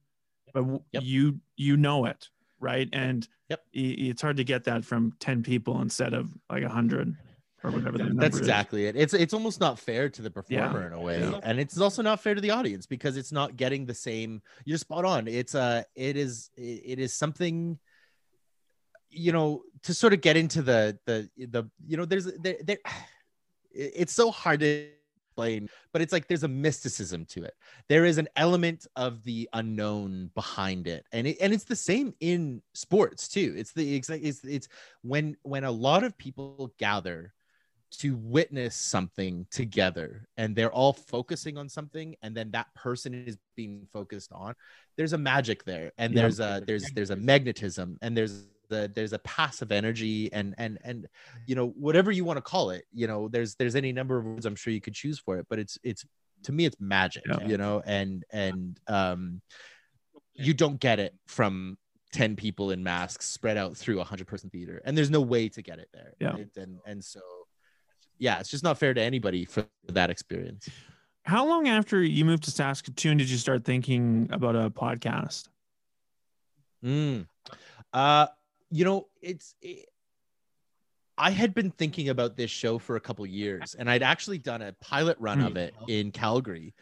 but 0.53 0.63
Yep. 0.93 1.03
you 1.03 1.39
you 1.57 1.77
know 1.77 2.05
it, 2.05 2.29
right? 2.59 2.89
And 2.93 3.27
Yep. 3.49 3.61
it's 3.73 4.21
hard 4.21 4.37
to 4.37 4.43
get 4.43 4.63
that 4.65 4.83
from 4.83 5.13
ten 5.19 5.43
people 5.43 5.81
instead 5.81 6.13
of 6.13 6.29
like 6.49 6.63
a 6.63 6.69
hundred 6.69 7.15
or 7.63 7.71
whatever. 7.71 7.97
That's 7.97 8.35
is. 8.35 8.39
exactly 8.41 8.85
it. 8.85 8.95
It's 8.95 9.13
it's 9.13 9.33
almost 9.33 9.59
not 9.59 9.77
fair 9.79 10.07
to 10.09 10.21
the 10.21 10.31
Yeah. 10.49 10.67
performer 10.67 10.87
in 10.87 10.93
a 10.93 11.01
way, 11.01 11.19
Yeah. 11.19 11.39
and 11.43 11.59
it's 11.59 11.77
also 11.79 12.01
not 12.01 12.21
fair 12.21 12.33
to 12.35 12.41
the 12.41 12.51
audience 12.51 12.85
because 12.85 13.17
it's 13.17 13.31
not 13.33 13.57
getting 13.57 13.85
the 13.85 13.93
same. 13.93 14.41
You're 14.63 14.77
spot 14.77 15.03
on. 15.03 15.27
It's 15.27 15.53
uh 15.55 15.83
it 15.95 16.15
is 16.15 16.49
it 16.55 16.97
is 16.99 17.13
something. 17.13 17.77
You 19.09 19.31
know, 19.31 19.63
to 19.83 19.93
sort 19.93 20.13
of 20.13 20.21
get 20.21 20.37
into 20.37 20.61
the 20.61 20.97
the 21.05 21.29
the 21.37 21.69
you 21.85 21.97
know, 21.97 22.05
there's 22.05 22.25
there, 22.25 22.57
there 22.63 22.77
it's 23.71 24.13
so 24.13 24.31
hard 24.31 24.59
to 24.61 24.89
explain, 25.29 25.69
but 25.93 26.01
it's 26.01 26.11
like 26.13 26.27
there's 26.27 26.43
a 26.43 26.47
mysticism 26.47 27.25
to 27.25 27.43
it. 27.43 27.53
There 27.89 28.05
is 28.05 28.17
an 28.17 28.27
element 28.35 28.87
of 28.95 29.23
the 29.23 29.47
unknown 29.53 30.31
behind 30.35 30.87
it, 30.87 31.05
and 31.11 31.27
it 31.27 31.37
and 31.39 31.53
it's 31.53 31.63
the 31.63 31.75
same 31.75 32.13
in 32.19 32.61
sports 32.73 33.27
too. 33.27 33.53
It's 33.57 33.71
the 33.73 33.95
exact 33.95 34.23
it's 34.23 34.43
it's 34.43 34.67
when 35.03 35.37
when 35.43 35.63
a 35.63 35.71
lot 35.71 36.03
of 36.03 36.17
people 36.17 36.73
gather 36.79 37.33
to 37.89 38.17
witness 38.17 38.75
something 38.75 39.47
together 39.49 40.27
and 40.35 40.53
they're 40.53 40.71
all 40.73 40.91
focusing 40.91 41.57
on 41.57 41.69
something 41.69 42.15
and 42.21 42.35
then 42.35 42.51
that 42.51 42.67
person 42.75 43.13
is 43.25 43.37
being 43.55 43.87
focused 43.93 44.29
on 44.33 44.53
there's 44.97 45.13
a 45.13 45.17
magic 45.17 45.63
there 45.63 45.93
and 45.97 46.13
Yeah. 46.13 46.23
there's 46.23 46.41
a 46.41 46.61
there's 46.67 46.83
there's 46.91 47.11
a 47.11 47.15
magnetism 47.15 47.97
and 48.01 48.15
there's 48.17 48.43
the 48.69 48.91
there's 48.93 49.13
a 49.13 49.19
passive 49.19 49.71
energy 49.71 50.31
and 50.33 50.53
and 50.57 50.77
and 50.83 51.07
you 51.45 51.55
know 51.55 51.67
whatever 51.69 52.11
you 52.11 52.25
want 52.25 52.37
to 52.37 52.41
call 52.41 52.69
it 52.71 52.85
you 52.93 53.07
know 53.07 53.27
there's 53.27 53.55
there's 53.55 53.75
any 53.75 53.91
number 53.91 54.17
of 54.17 54.25
words 54.25 54.45
i'm 54.45 54.55
sure 54.55 54.71
you 54.73 54.81
could 54.81 54.93
choose 54.93 55.19
for 55.19 55.37
it 55.37 55.45
but 55.49 55.59
it's 55.59 55.77
it's 55.83 56.05
to 56.43 56.51
me 56.51 56.65
it's 56.65 56.75
magic 56.79 57.23
Yeah. 57.27 57.45
you 57.47 57.57
know 57.57 57.81
and 57.85 58.23
and 58.31 58.79
um 58.87 59.41
you 60.33 60.53
don't 60.53 60.79
get 60.79 60.99
it 60.99 61.15
from 61.27 61.77
10 62.13 62.35
people 62.35 62.71
in 62.71 62.83
masks 62.83 63.25
spread 63.25 63.57
out 63.57 63.75
through 63.75 63.95
a 63.95 63.99
100 63.99 64.27
person 64.27 64.49
theater 64.49 64.81
and 64.85 64.97
there's 64.97 65.09
no 65.09 65.21
way 65.21 65.49
to 65.49 65.61
get 65.61 65.79
it 65.79 65.89
there 65.93 66.13
Yeah. 66.19 66.35
It- 66.37 66.57
and 66.57 66.79
and 66.85 67.03
so 67.03 67.19
yeah 68.19 68.39
it's 68.39 68.49
just 68.49 68.63
not 68.63 68.77
fair 68.77 68.93
to 68.93 69.01
anybody 69.01 69.45
for 69.45 69.65
that 69.89 70.09
experience 70.09 70.69
How 71.23 71.45
long 71.45 71.67
after 71.67 72.01
you 72.01 72.23
moved 72.23 72.43
to 72.43 72.51
Saskatoon 72.51 73.17
did 73.17 73.29
you 73.29 73.37
start 73.37 73.65
thinking 73.65 74.29
about 74.31 74.55
a 74.55 74.69
podcast? 74.69 75.49
Mm. 76.83 77.27
Uh, 77.91 78.27
you 78.69 78.85
know, 78.85 79.07
it's. 79.21 79.55
It, 79.61 79.87
I 81.19 81.31
had 81.31 81.55
been 81.55 81.71
thinking 81.71 82.09
about 82.09 82.37
this 82.37 82.51
show 82.51 82.77
for 82.77 82.95
a 82.95 82.99
couple 82.99 83.25
years, 83.25 83.75
and 83.77 83.89
I'd 83.89 84.03
actually 84.03 84.37
done 84.37 84.61
a 84.61 84.73
pilot 84.73 85.17
run 85.19 85.41
of 85.41 85.53
hmm. 85.53 85.57
it 85.57 85.73
in 85.87 86.11
Calgary. 86.11 86.75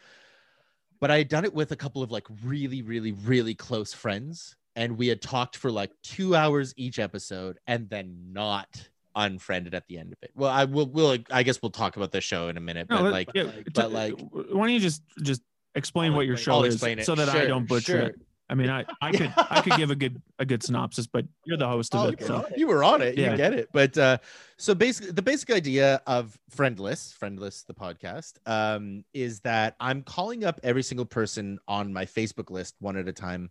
But 1.00 1.10
I 1.10 1.18
had 1.18 1.28
done 1.28 1.44
it 1.44 1.54
with 1.54 1.72
a 1.72 1.76
couple 1.76 2.02
of 2.02 2.10
like 2.10 2.26
really, 2.44 2.82
really, 2.82 3.12
really 3.12 3.54
close 3.54 3.94
friends, 3.94 4.56
and 4.74 4.98
we 4.98 5.08
had 5.08 5.22
talked 5.22 5.56
for 5.56 5.70
like 5.70 5.90
two 6.02 6.34
hours 6.34 6.74
each 6.76 6.98
episode, 6.98 7.58
and 7.66 7.88
then 7.88 8.32
not 8.32 8.68
unfriended 9.14 9.74
at 9.74 9.86
the 9.88 9.98
end 9.98 10.12
of 10.12 10.18
it. 10.22 10.30
Well, 10.34 10.50
I 10.50 10.64
will. 10.64 10.86
We'll. 10.86 11.18
I 11.30 11.42
guess 11.42 11.62
we'll 11.62 11.70
talk 11.70 11.96
about 11.96 12.12
the 12.12 12.20
show 12.20 12.48
in 12.48 12.56
a 12.56 12.60
minute, 12.60 12.88
but 12.88 13.02
let- 13.02 13.12
like, 13.12 13.30
yeah, 13.34 13.50
but 13.74 13.90
like, 13.90 14.14
why 14.30 14.66
don't 14.66 14.70
you 14.70 14.80
just 14.80 15.02
just 15.22 15.42
explain 15.74 16.12
I'll 16.12 16.18
what 16.18 16.26
your 16.26 16.34
explain- 16.34 16.54
show 16.54 16.58
I'll 16.58 16.96
is 16.98 17.06
so 17.06 17.14
that 17.14 17.28
I 17.30 17.46
don't 17.46 17.66
butcher 17.66 17.92
sure. 17.92 18.00
it? 18.00 18.20
I 18.48 18.54
mean, 18.54 18.70
I, 18.70 18.84
I 19.00 19.10
could 19.10 19.32
I 19.36 19.60
could 19.60 19.76
give 19.76 19.90
a 19.90 19.96
good 19.96 20.22
a 20.38 20.44
good 20.44 20.62
synopsis, 20.62 21.06
but 21.06 21.24
you're 21.44 21.56
the 21.56 21.66
host 21.66 21.94
of 21.94 22.06
Oh, 22.06 22.08
it, 22.08 22.22
so 22.22 22.46
you 22.56 22.68
were 22.68 22.84
on 22.84 23.02
it. 23.02 23.18
Yeah. 23.18 23.32
You 23.32 23.36
get 23.36 23.52
it. 23.52 23.68
But 23.72 23.98
uh, 23.98 24.18
so 24.56 24.74
basically, 24.74 25.12
the 25.12 25.22
basic 25.22 25.50
idea 25.50 26.00
of 26.06 26.38
Friendless, 26.50 27.12
Friendless, 27.12 27.64
the 27.64 27.74
podcast, 27.74 28.34
um, 28.46 29.04
is 29.12 29.40
that 29.40 29.74
I'm 29.80 30.02
calling 30.02 30.44
up 30.44 30.60
every 30.62 30.82
single 30.82 31.06
person 31.06 31.58
on 31.66 31.92
my 31.92 32.04
Facebook 32.04 32.50
list 32.50 32.76
one 32.78 32.96
at 32.96 33.08
a 33.08 33.12
time, 33.12 33.50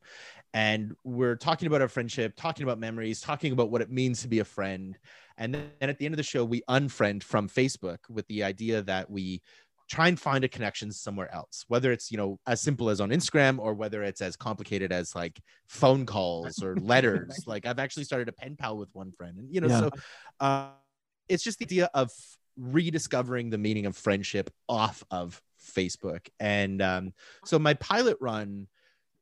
and 0.54 0.96
we're 1.04 1.36
talking 1.36 1.68
about 1.68 1.82
our 1.82 1.90
friendship, 1.90 2.34
talking 2.38 2.64
about 2.64 2.80
memories, 2.80 3.20
talking 3.20 3.52
about 3.52 3.72
what 3.72 3.82
it 3.82 3.92
means 3.92 4.22
to 4.22 4.30
be 4.30 4.40
a 4.40 4.46
friend, 4.46 4.98
and 5.38 5.54
then 5.54 5.70
at 5.82 6.00
the 6.00 6.06
end 6.06 6.14
of 6.14 6.18
the 6.18 6.24
show, 6.24 6.46
we 6.46 6.62
unfriend 6.70 7.22
from 7.22 7.50
Facebook 7.50 7.98
with 8.10 8.26
the 8.28 8.44
idea 8.44 8.82
that 8.84 9.10
we 9.10 9.42
try 9.90 10.08
and 10.08 10.20
find 10.20 10.44
a 10.44 10.48
connection 10.48 10.92
somewhere 10.92 11.34
else 11.34 11.64
whether 11.68 11.92
it's 11.92 12.12
you 12.12 12.18
know 12.18 12.40
as 12.48 12.60
simple 12.62 12.90
as 12.90 13.00
on 13.00 13.10
instagram 13.10 13.60
or 13.60 13.74
whether 13.74 14.02
it's 14.04 14.22
as 14.22 14.36
complicated 14.36 14.92
as 14.92 15.14
like 15.16 15.40
phone 15.68 16.06
calls 16.06 16.62
or 16.64 16.76
letters 16.82 17.44
like 17.46 17.66
i've 17.66 17.80
actually 17.80 18.04
started 18.04 18.28
a 18.28 18.32
pen 18.32 18.56
pal 18.56 18.78
with 18.78 18.90
one 18.94 19.12
friend 19.12 19.38
and 19.38 19.54
you 19.54 19.62
know 19.62 19.68
Yeah. 19.68 19.80
so 19.80 19.92
uh 20.40 20.70
it's 21.30 21.44
just 21.44 21.60
the 21.60 21.66
idea 21.66 21.90
of 21.94 22.12
rediscovering 22.58 23.50
the 23.50 23.58
meaning 23.58 23.86
of 23.86 23.96
friendship 23.98 24.50
off 24.70 25.04
of 25.12 25.42
facebook 25.62 26.28
and 26.40 26.82
um 26.82 27.14
so 27.46 27.60
my 27.60 27.74
pilot 27.76 28.18
run 28.22 28.68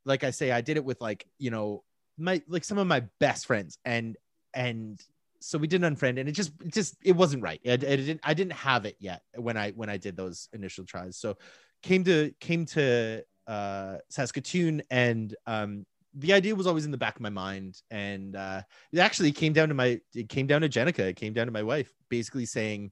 like 0.06 0.24
i 0.24 0.30
say 0.30 0.52
i 0.52 0.62
did 0.62 0.78
it 0.78 0.86
with 0.86 1.02
like 1.02 1.26
you 1.40 1.50
know 1.50 1.84
my 2.18 2.42
like 2.48 2.64
some 2.64 2.78
of 2.78 2.86
my 2.88 3.04
best 3.20 3.46
friends 3.48 3.78
and 3.86 4.18
and 4.54 5.00
so 5.46 5.58
we 5.58 5.68
did 5.68 5.84
an 5.84 5.96
unfriend 5.96 6.20
and 6.20 6.30
it 6.30 6.32
just 6.32 6.54
it 6.62 6.74
just 6.74 6.96
it 7.04 7.12
wasn't 7.12 7.44
right. 7.44 7.60
It 7.64 7.82
didn't 7.82 8.22
i 8.24 8.34
didn't 8.34 8.54
have 8.54 8.86
it 8.86 8.96
yet 9.00 9.24
when 9.36 9.58
i 9.58 9.72
when 9.72 9.90
i 9.90 9.98
did 9.98 10.16
those 10.16 10.48
initial 10.54 10.86
tries. 10.86 11.18
So 11.18 11.38
came 11.82 12.04
to 12.06 12.34
came 12.40 12.66
to 12.68 13.24
uh 13.48 13.98
saskatoon 14.10 14.84
and 14.90 15.36
um 15.46 15.86
the 16.16 16.32
idea 16.32 16.56
was 16.56 16.66
always 16.66 16.86
in 16.86 16.92
the 16.92 16.98
back 16.98 17.16
of 17.16 17.22
my 17.22 17.30
mind 17.30 17.82
and 17.92 18.38
uh 18.38 18.62
it 18.94 19.00
actually 19.00 19.34
came 19.34 19.52
down 19.52 19.68
to 19.68 19.74
my 19.74 20.00
it 20.16 20.30
came 20.30 20.48
down 20.48 20.62
to 20.62 20.70
jenica 20.70 21.00
it 21.00 21.18
came 21.18 21.34
down 21.34 21.48
to 21.48 21.52
my 21.52 21.64
wife 21.64 21.92
basically 22.10 22.46
saying 22.46 22.90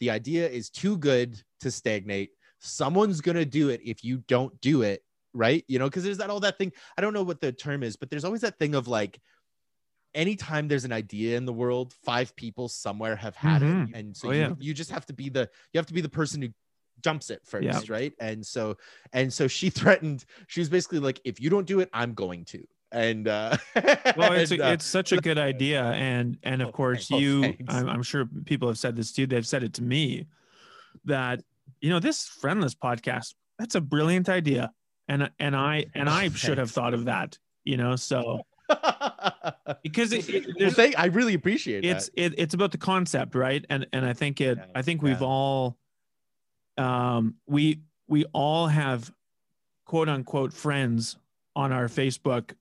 the 0.00 0.10
idea 0.10 0.46
is 0.46 0.68
too 0.68 0.98
good 0.98 1.40
to 1.60 1.70
stagnate. 1.70 2.32
Someone's 2.58 3.22
gonna 3.22 3.46
do 3.46 3.70
it 3.70 3.80
if 3.82 4.04
you 4.04 4.18
don't 4.28 4.60
do 4.60 4.82
it 4.82 5.02
right? 5.32 5.64
You 5.68 5.78
know 5.78 5.86
because 5.86 6.04
there's 6.04 6.18
that 6.18 6.30
all 6.30 6.40
that 6.40 6.58
thing 6.58 6.72
i 6.96 7.00
don't 7.00 7.14
know 7.14 7.22
what 7.22 7.40
the 7.40 7.52
term 7.52 7.82
is 7.82 7.96
but 7.96 8.10
there's 8.10 8.24
always 8.24 8.40
that 8.42 8.58
thing 8.58 8.74
of 8.74 8.88
like 8.88 9.18
anytime 10.16 10.66
there's 10.66 10.84
an 10.84 10.92
idea 10.92 11.36
in 11.36 11.44
the 11.44 11.52
world 11.52 11.92
five 12.04 12.34
people 12.34 12.68
somewhere 12.68 13.14
have 13.16 13.36
had 13.36 13.62
Mhm. 13.62 13.90
it 13.90 13.96
and 13.96 14.16
so 14.16 14.28
Oh, 14.28 14.32
you, 14.32 14.40
yeah. 14.40 14.52
you 14.58 14.74
just 14.74 14.90
have 14.90 15.06
to 15.06 15.12
be 15.12 15.28
the 15.28 15.48
you 15.72 15.78
have 15.78 15.86
to 15.86 15.94
be 15.94 16.00
the 16.00 16.08
person 16.08 16.42
who 16.42 16.48
jumps 17.02 17.30
it 17.30 17.40
first 17.44 17.64
Yeah. 17.64 17.80
right 17.88 18.12
and 18.18 18.44
so 18.44 18.76
and 19.12 19.32
so 19.32 19.46
she 19.46 19.70
threatened 19.78 20.24
she 20.48 20.60
was 20.60 20.68
basically 20.68 20.98
like 20.98 21.20
if 21.24 21.40
you 21.40 21.50
don't 21.50 21.66
do 21.66 21.80
it 21.80 21.88
i'm 21.92 22.14
going 22.14 22.44
to 22.46 22.66
and 22.92 23.28
uh 23.28 23.56
well 24.16 24.32
it's, 24.32 24.50
and, 24.50 24.60
a, 24.60 24.68
uh, 24.68 24.72
it's 24.72 24.86
such 24.86 25.12
a 25.12 25.18
good 25.18 25.38
idea 25.52 25.82
and 25.84 26.38
and 26.42 26.62
of 26.62 26.68
Oh, 26.68 26.72
course 26.72 27.08
oh, 27.12 27.18
you. 27.18 27.54
I'm, 27.68 27.88
I'm 27.88 28.02
sure 28.02 28.24
people 28.46 28.68
have 28.68 28.78
said 28.78 28.96
this 28.96 29.12
too 29.12 29.26
they've 29.26 29.46
said 29.46 29.62
it 29.62 29.74
to 29.74 29.82
me 29.82 30.26
that 31.04 31.42
you 31.82 31.90
know 31.90 32.00
this 32.00 32.26
friendless 32.26 32.74
podcast 32.74 33.34
that's 33.58 33.74
a 33.74 33.80
brilliant 33.80 34.28
idea 34.28 34.72
and 35.08 35.30
and 35.38 35.54
i 35.54 35.84
and 35.94 36.08
i 36.08 36.28
should 36.30 36.58
have 36.58 36.70
thought 36.70 36.94
of 36.94 37.04
that 37.04 37.38
you 37.64 37.76
know 37.76 37.94
so 37.96 38.40
because 39.82 40.12
it, 40.12 40.28
it- 40.28 40.46
well, 40.58 40.70
thank, 40.70 40.98
I 40.98 41.06
really 41.06 41.34
appreciate 41.34 41.84
it's 41.84 42.06
that. 42.10 42.20
it, 42.22 42.34
it's 42.38 42.54
about 42.54 42.72
the 42.72 42.78
concept 42.78 43.34
right? 43.34 43.64
And 43.70 43.86
and 43.92 44.04
i 44.06 44.12
think 44.12 44.40
it 44.40 44.58
Yeah, 44.58 44.64
i 44.74 44.82
think 44.82 45.02
we've 45.02 45.22
all 45.22 45.76
um 46.78 47.34
we 47.46 47.80
we 48.08 48.24
all 48.32 48.66
have 48.66 49.12
quote 49.84 50.08
unquote 50.08 50.52
friends 50.52 51.16
on 51.54 51.72
our 51.72 51.86
facebook 51.88 52.52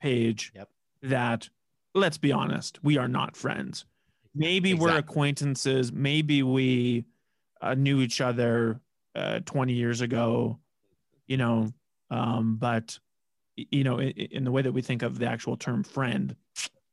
page 0.00 0.52
Yep. 0.54 0.68
that 1.02 1.48
let's 1.94 2.18
be 2.18 2.32
honest 2.32 2.82
we 2.82 2.98
are 2.98 3.08
not 3.08 3.36
friends. 3.36 3.84
Maybe 4.36 4.74
we're 4.74 4.96
acquaintances. 4.98 5.92
Maybe 5.92 6.42
we 6.42 7.04
uh, 7.60 7.74
knew 7.74 8.00
each 8.00 8.20
other 8.20 8.80
uh, 9.14 9.38
20 9.44 9.72
years 9.72 10.00
ago 10.00 10.58
you 11.28 11.36
know 11.36 11.72
um 12.10 12.56
but 12.56 12.98
you 13.56 13.84
know 13.84 13.98
in, 14.00 14.10
in 14.10 14.44
the 14.44 14.50
way 14.50 14.62
that 14.62 14.72
we 14.72 14.82
think 14.82 15.02
of 15.02 15.18
the 15.18 15.26
actual 15.26 15.56
term 15.56 15.82
friend 15.82 16.36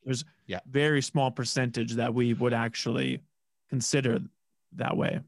there's 0.03 0.25
Yeah. 0.47 0.59
very 0.69 1.01
small 1.01 1.29
percentage 1.31 1.93
that 1.93 2.13
we 2.13 2.33
would 2.33 2.53
actually 2.53 3.21
consider 3.69 4.19
that 4.73 4.97
way. 4.97 5.19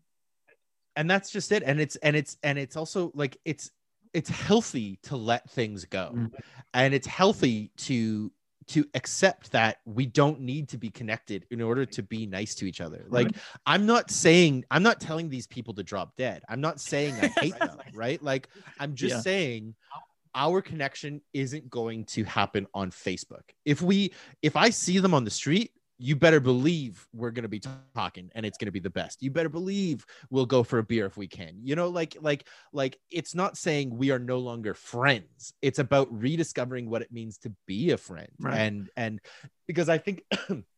And 0.96 1.10
that's 1.10 1.30
just 1.32 1.52
it. 1.52 1.62
And 1.64 1.80
it's 1.80 1.96
and 1.98 2.16
it's 2.16 2.38
and 2.44 2.58
it's 2.58 2.76
also 2.76 3.12
like 3.14 3.38
it's 3.46 3.70
it's 4.14 4.30
healthy 4.30 4.98
to 5.04 5.16
let 5.16 5.50
things 5.50 5.86
go. 5.86 6.12
Mm. 6.16 6.32
and 6.74 6.94
it's 6.94 7.08
healthy 7.08 7.72
to 7.78 8.32
to 8.68 8.86
accept 8.94 9.52
that 9.52 9.78
we 9.86 10.06
don't 10.06 10.40
need 10.40 10.70
to 10.70 10.78
be 10.78 10.90
connected 10.90 11.46
in 11.52 11.62
order 11.62 11.86
to 11.86 12.02
be 12.02 12.26
nice 12.26 12.56
to 12.56 12.66
each 12.66 12.82
other. 12.82 13.06
Like 13.10 13.36
i'm 13.66 13.86
not 13.86 14.10
saying 14.10 14.66
i'm 14.72 14.84
not 14.84 15.00
telling 15.00 15.30
these 15.30 15.46
people 15.48 15.74
to 15.76 15.84
drop 15.84 16.16
dead. 16.16 16.42
I'm 16.50 16.62
not 16.62 16.80
saying 16.80 17.14
i 17.14 17.28
hate 17.28 17.60
them 17.60 17.78
right? 17.94 18.22
Like 18.24 18.50
i'm 18.80 18.96
just 18.96 19.16
Yeah. 19.16 19.22
saying 19.22 19.76
our 20.36 20.62
connection 20.62 21.22
isn't 21.34 21.70
going 21.70 22.06
to 22.06 22.24
happen 22.24 22.68
on 22.74 22.92
facebook. 22.92 23.44
If 23.66 23.82
we 23.82 24.14
if 24.42 24.56
i 24.56 24.70
see 24.70 25.00
them 25.00 25.14
on 25.14 25.24
the 25.24 25.32
street 25.32 25.72
you 26.00 26.16
better 26.16 26.40
believe 26.40 27.08
we're 27.14 27.32
going 27.32 27.44
to 27.44 27.50
be 27.50 27.62
talking 27.96 28.30
and 28.36 28.46
it's 28.46 28.58
going 28.58 28.66
to 28.66 28.72
be 28.72 28.80
the 28.80 28.90
best. 28.90 29.22
You 29.22 29.32
better 29.32 29.48
believe 29.48 30.06
we'll 30.30 30.46
go 30.46 30.64
for 30.64 30.80
a 30.80 30.84
beer 30.84 31.06
if 31.06 31.16
we 31.16 31.28
can. 31.28 31.60
You 31.64 31.76
know 31.76 31.88
like 31.88 32.18
like 32.20 32.48
like 32.74 33.00
it's 33.10 33.36
not 33.36 33.58
saying 33.58 33.96
we 33.96 34.12
are 34.12 34.20
no 34.20 34.40
longer 34.40 34.74
friends. 34.74 35.54
It's 35.62 35.80
about 35.80 36.12
rediscovering 36.12 36.90
what 36.90 37.04
it 37.04 37.12
means 37.12 37.38
to 37.40 37.54
be 37.68 37.92
a 37.92 37.98
friend. 37.98 38.28
Right. 38.40 38.58
and 38.58 38.90
and 38.98 39.22
because 39.68 39.88
i 39.88 39.98
think 39.98 40.24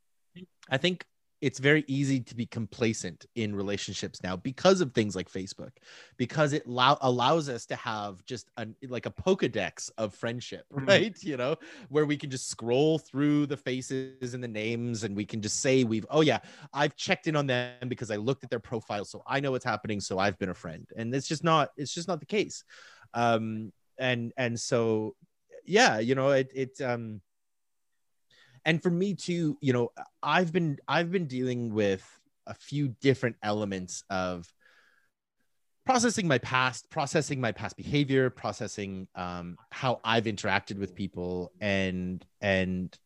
i 0.69 0.77
think 0.77 1.05
it's 1.41 1.59
very 1.59 1.83
easy 1.87 2.19
to 2.19 2.35
be 2.35 2.45
complacent 2.45 3.25
in 3.35 3.55
relationships 3.55 4.21
now 4.23 4.35
because 4.35 4.81
of 4.81 4.93
things 4.93 5.15
like 5.15 5.29
facebook 5.29 5.71
because 6.17 6.53
it 6.53 6.65
allow, 6.65 6.97
allows 7.01 7.49
us 7.49 7.65
to 7.65 7.75
have 7.75 8.23
just 8.25 8.49
a, 8.57 8.67
like 8.87 9.05
a 9.05 9.11
pokédex 9.11 9.89
of 9.97 10.13
friendship 10.13 10.65
Mhm. 10.73 10.87
right? 10.87 11.23
You 11.23 11.37
know 11.37 11.55
where 11.89 12.05
we 12.05 12.17
can 12.17 12.29
just 12.29 12.49
scroll 12.49 12.97
through 12.99 13.47
the 13.47 13.57
faces 13.57 14.33
and 14.33 14.43
the 14.43 14.47
names 14.47 15.03
and 15.03 15.15
we 15.15 15.25
can 15.25 15.41
just 15.41 15.59
say 15.61 15.83
we've 15.83 16.05
oh 16.09 16.21
yeah 16.21 16.39
i've 16.73 16.95
checked 16.95 17.27
in 17.27 17.35
on 17.35 17.47
them 17.47 17.87
because 17.87 18.11
i 18.11 18.15
looked 18.15 18.43
at 18.43 18.49
their 18.49 18.59
profile 18.59 19.05
so 19.05 19.21
i 19.27 19.39
know 19.39 19.51
what's 19.51 19.65
happening 19.65 19.99
so 19.99 20.19
i've 20.19 20.37
been 20.39 20.49
a 20.49 20.53
friend. 20.53 20.87
And 20.97 21.13
it's 21.13 21.27
just 21.27 21.43
not 21.43 21.69
it's 21.77 21.93
just 21.93 22.07
not 22.07 22.19
the 22.19 22.25
case. 22.25 22.63
Um 23.13 23.71
and 23.97 24.33
and 24.37 24.59
so 24.59 25.15
yeah 25.65 25.99
you 25.99 26.15
know 26.15 26.29
it 26.31 26.51
it 26.53 26.81
um 26.81 27.21
and 28.65 28.81
for 28.81 28.89
me 28.89 29.13
too 29.13 29.57
you 29.61 29.71
know 29.71 29.91
i've 30.23 30.51
been 30.51 30.77
i've 30.87 31.11
been 31.11 31.27
dealing 31.27 31.73
with 31.73 32.03
a 32.47 32.53
few 32.53 32.89
different 33.01 33.35
elements 33.41 34.03
of 34.09 34.51
processing 35.85 36.27
my 36.27 36.39
past 36.39 36.89
processing 36.89 37.39
my 37.39 37.51
past 37.51 37.77
behavior 37.77 38.29
processing 38.29 39.07
um 39.15 39.57
how 39.69 39.99
i've 40.03 40.25
interacted 40.25 40.77
with 40.77 40.95
people 40.95 41.51
and 41.61 42.25
and 42.41 42.97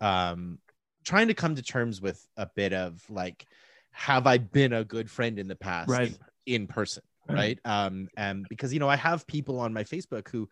um 0.00 0.58
trying 1.04 1.28
to 1.28 1.34
come 1.34 1.54
to 1.54 1.62
terms 1.62 2.02
with 2.02 2.26
a 2.36 2.46
bit 2.56 2.72
of 2.72 3.02
like 3.08 3.46
have 3.92 4.26
i 4.26 4.36
been 4.38 4.72
a 4.72 4.84
good 4.84 5.10
friend 5.10 5.38
in 5.38 5.46
the 5.46 5.56
past 5.56 5.88
Right. 5.88 6.18
in 6.46 6.66
person 6.66 7.02
Right. 7.28 7.58
right 7.64 7.88
um 7.88 8.08
and 8.16 8.48
because 8.48 8.72
you 8.72 8.80
know 8.80 8.88
i 8.88 8.96
have 8.96 9.26
people 9.26 9.58
on 9.58 9.72
my 9.72 9.84
facebook 9.84 10.28
who 10.28 10.48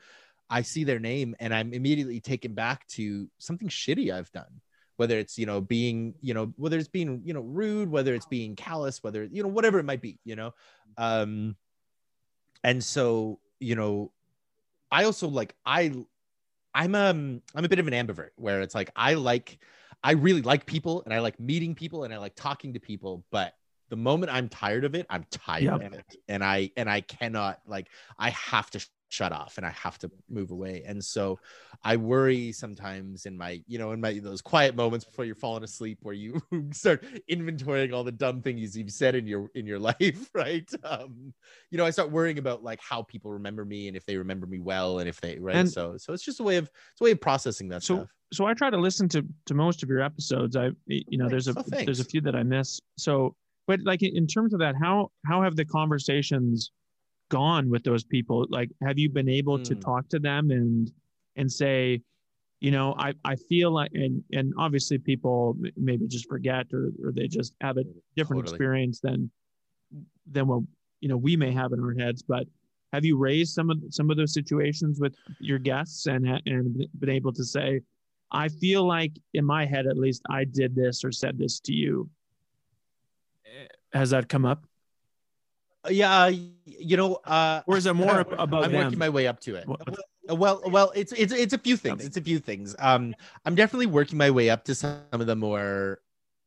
i 0.51 0.63
see 0.63 0.85
their 0.85 0.99
name 0.99 1.35
and 1.41 1.55
i'm 1.55 1.73
immediately 1.73 2.21
taken 2.21 2.55
back 2.55 2.87
to 2.87 3.29
something 3.39 3.69
shitty 3.69 4.13
i've 4.13 4.31
done 4.33 4.61
whether 4.97 5.19
it's 5.19 5.39
you 5.39 5.47
know 5.47 5.61
being 5.61 6.15
you 6.21 6.35
know 6.35 6.53
whether 6.57 6.79
it's 6.79 6.89
being 6.89 7.21
you 7.25 7.35
know 7.35 7.41
rude 7.41 7.91
whether 7.91 8.15
it's 8.15 8.27
being 8.27 8.55
callous 8.55 9.03
whether 9.03 9.25
you 9.25 9.43
know 9.43 9.49
whatever 9.49 9.79
it 9.79 9.85
might 9.85 10.01
be 10.01 10.19
you 10.25 10.37
know 10.37 10.53
um 10.99 11.57
and 12.63 12.83
so 12.83 13.39
you 13.61 13.75
know 13.75 14.13
i 14.91 15.05
also 15.05 15.29
like 15.29 15.55
i 15.67 15.93
i'm 16.75 16.95
um 16.95 17.43
i'm 17.55 17.65
a 17.65 17.69
bit 17.69 17.79
of 17.79 17.89
an 17.89 17.95
ambivert 17.95 18.31
where 18.37 18.61
it's 18.61 18.75
like 18.75 18.91
i 18.97 19.15
like 19.15 19.59
i 20.03 20.13
really 20.13 20.43
like 20.43 20.67
people 20.67 21.03
and 21.05 21.13
i 21.15 21.19
like 21.19 21.39
meeting 21.41 21.75
people 21.75 22.05
and 22.05 22.15
i 22.15 22.19
like 22.19 22.35
talking 22.35 22.73
to 22.73 22.81
people 22.81 23.25
but 23.31 23.55
the 23.91 23.97
moment 23.97 24.33
i'm 24.33 24.49
tired 24.49 24.85
of 24.85 24.95
it 24.95 25.07
i'm 25.11 25.25
tired 25.31 25.65
Yep. 25.65 25.83
of 25.87 25.93
it 25.95 26.17
and 26.29 26.45
i 26.45 26.71
and 26.77 26.89
i 26.89 27.01
cannot 27.01 27.61
like 27.67 27.89
i 28.19 28.31
have 28.31 28.71
to 28.71 28.85
shut 29.15 29.33
off 29.33 29.57
and 29.59 29.65
i 29.67 29.71
have 29.71 29.97
to 29.99 30.11
move 30.29 30.51
away. 30.51 30.83
And 30.87 31.03
so 31.15 31.39
i 31.85 31.95
worry 31.97 32.51
sometimes 32.53 33.27
in 33.27 33.37
my 33.37 33.63
you 33.67 33.79
know 33.79 33.93
in 33.93 34.01
my 34.01 34.19
those 34.19 34.43
quiet 34.43 34.75
moments 34.75 35.05
before 35.05 35.25
you're 35.25 35.35
falling 35.47 35.63
asleep 35.65 35.99
where 36.03 36.15
you 36.15 36.41
start 36.73 37.05
inventorying 37.31 37.93
all 37.95 38.05
the 38.05 38.13
dumb 38.25 38.43
things 38.43 38.77
you've 38.77 38.91
said 38.91 39.15
in 39.15 39.27
your 39.27 39.51
in 39.55 39.67
your 39.67 39.79
life 39.91 40.29
right? 40.35 40.69
Um 40.83 41.33
you 41.71 41.79
know 41.79 41.87
i 41.87 41.91
start 41.91 42.11
worrying 42.11 42.39
about 42.39 42.65
like 42.65 42.81
how 42.81 43.03
people 43.03 43.31
remember 43.33 43.65
me 43.65 43.87
and 43.89 43.97
if 43.97 44.05
they 44.07 44.17
remember 44.17 44.47
me 44.47 44.59
well 44.59 44.99
and 44.99 45.09
if 45.09 45.21
they 45.21 45.39
right? 45.39 45.57
And- 45.57 45.71
so 45.71 45.97
so 45.97 46.13
it's 46.13 46.25
just 46.25 46.41
a 46.41 46.45
way 46.51 46.57
of 46.57 46.65
it's 46.93 47.01
a 47.01 47.05
way 47.05 47.13
of 47.13 47.21
processing 47.21 47.69
that 47.69 47.83
So- 47.83 47.97
stuff. 47.97 48.09
so 48.33 48.47
I 48.47 48.55
try 48.55 48.71
to 48.71 48.77
listen 48.89 49.09
to 49.11 49.25
to 49.47 49.55
most 49.55 49.83
of 49.85 49.89
your 49.89 50.01
episodes. 50.01 50.57
I 50.57 50.71
you 50.87 51.19
know 51.19 51.29
there's 51.29 51.49
a 51.49 51.55
Oh, 51.57 51.63
there's 51.87 52.01
a 52.01 52.05
few 52.13 52.21
that 52.23 52.35
I 52.35 52.43
miss. 52.43 52.81
So 52.99 53.37
but 53.69 53.81
like 53.91 54.03
in- 54.03 54.17
in 54.17 54.27
terms 54.27 54.53
of 54.55 54.61
that, 54.61 54.75
how 54.85 55.11
how 55.27 55.43
have 55.43 55.55
the 55.57 55.65
conversations 55.65 56.71
gone 57.39 57.65
with 57.73 57.83
those 57.89 58.05
people? 58.15 58.37
Like 58.59 58.71
have 58.87 58.99
you 59.03 59.09
been 59.19 59.29
able 59.41 59.59
to 59.69 59.75
Hmm. 59.75 59.87
talk 59.89 60.03
to 60.15 60.19
them 60.29 60.45
and 60.59 60.91
and 61.39 61.49
say, 61.63 61.81
you 62.67 62.71
know, 62.77 62.89
I 63.07 63.09
I 63.33 63.35
feel 63.51 63.71
like 63.79 63.93
and 64.05 64.15
and 64.39 64.47
obviously 64.65 64.99
people 65.13 65.57
maybe 65.89 66.05
just 66.17 66.29
forget 66.35 66.65
or 66.77 66.85
or 67.03 67.09
they 67.19 67.29
just 67.39 67.53
have 67.67 67.77
a 67.83 67.85
different 68.17 68.41
Totally. 68.41 68.55
experience 68.55 68.99
than 69.07 69.19
than 70.35 70.45
what 70.51 70.63
you 71.03 71.09
know 71.11 71.21
we 71.29 71.35
may 71.45 71.53
have 71.61 71.71
in 71.75 71.81
our 71.87 71.95
heads, 72.03 72.23
but 72.35 72.45
have 72.95 73.05
you 73.09 73.17
raised 73.31 73.53
some 73.59 73.69
of 73.75 73.79
some 73.99 74.09
of 74.11 74.17
those 74.17 74.35
situations 74.41 74.95
with 75.05 75.15
your 75.51 75.61
guests 75.71 76.07
and 76.13 76.23
and 76.53 76.65
been 77.01 77.15
able 77.21 77.33
to 77.41 77.45
say 77.57 77.69
i 78.43 78.47
feel 78.63 78.83
like 78.97 79.13
in 79.39 79.45
my 79.55 79.63
head 79.73 79.85
at 79.93 79.99
least 80.05 80.23
i 80.39 80.43
did 80.61 80.71
this 80.83 80.97
or 81.07 81.13
said 81.23 81.35
this 81.43 81.55
to 81.67 81.73
you 81.83 82.09
Eh, 83.45 83.67
has 83.99 84.11
that 84.11 84.29
come 84.29 84.45
up 84.53 84.61
yeah 85.91 86.29
you 86.65 86.97
know 86.97 87.17
uh 87.25 87.63
or 87.67 87.77
is 87.77 87.87
it 87.87 87.95
more 87.95 88.21
ab- 88.21 88.33
about 88.39 88.65
i'm 88.65 88.73
them? 88.73 88.85
working 88.85 88.99
my 88.99 89.09
way 89.09 89.27
up 89.27 89.41
to 89.41 89.55
it. 89.57 89.67
Well 90.29 90.63
well 90.67 90.93
it's 90.95 91.13
it's 91.13 91.33
it's 91.33 91.53
a 91.53 91.59
few 91.59 91.77
things 91.77 92.05
it's 92.05 92.17
a 92.17 92.23
few 92.23 92.39
things. 92.39 92.75
Um 92.79 93.15
i'm 93.45 93.55
definitely 93.55 93.87
working 93.87 94.17
my 94.19 94.31
way 94.31 94.49
up 94.51 94.65
to 94.65 94.75
some 94.75 95.01
of 95.13 95.27
the 95.27 95.37
more 95.37 96.01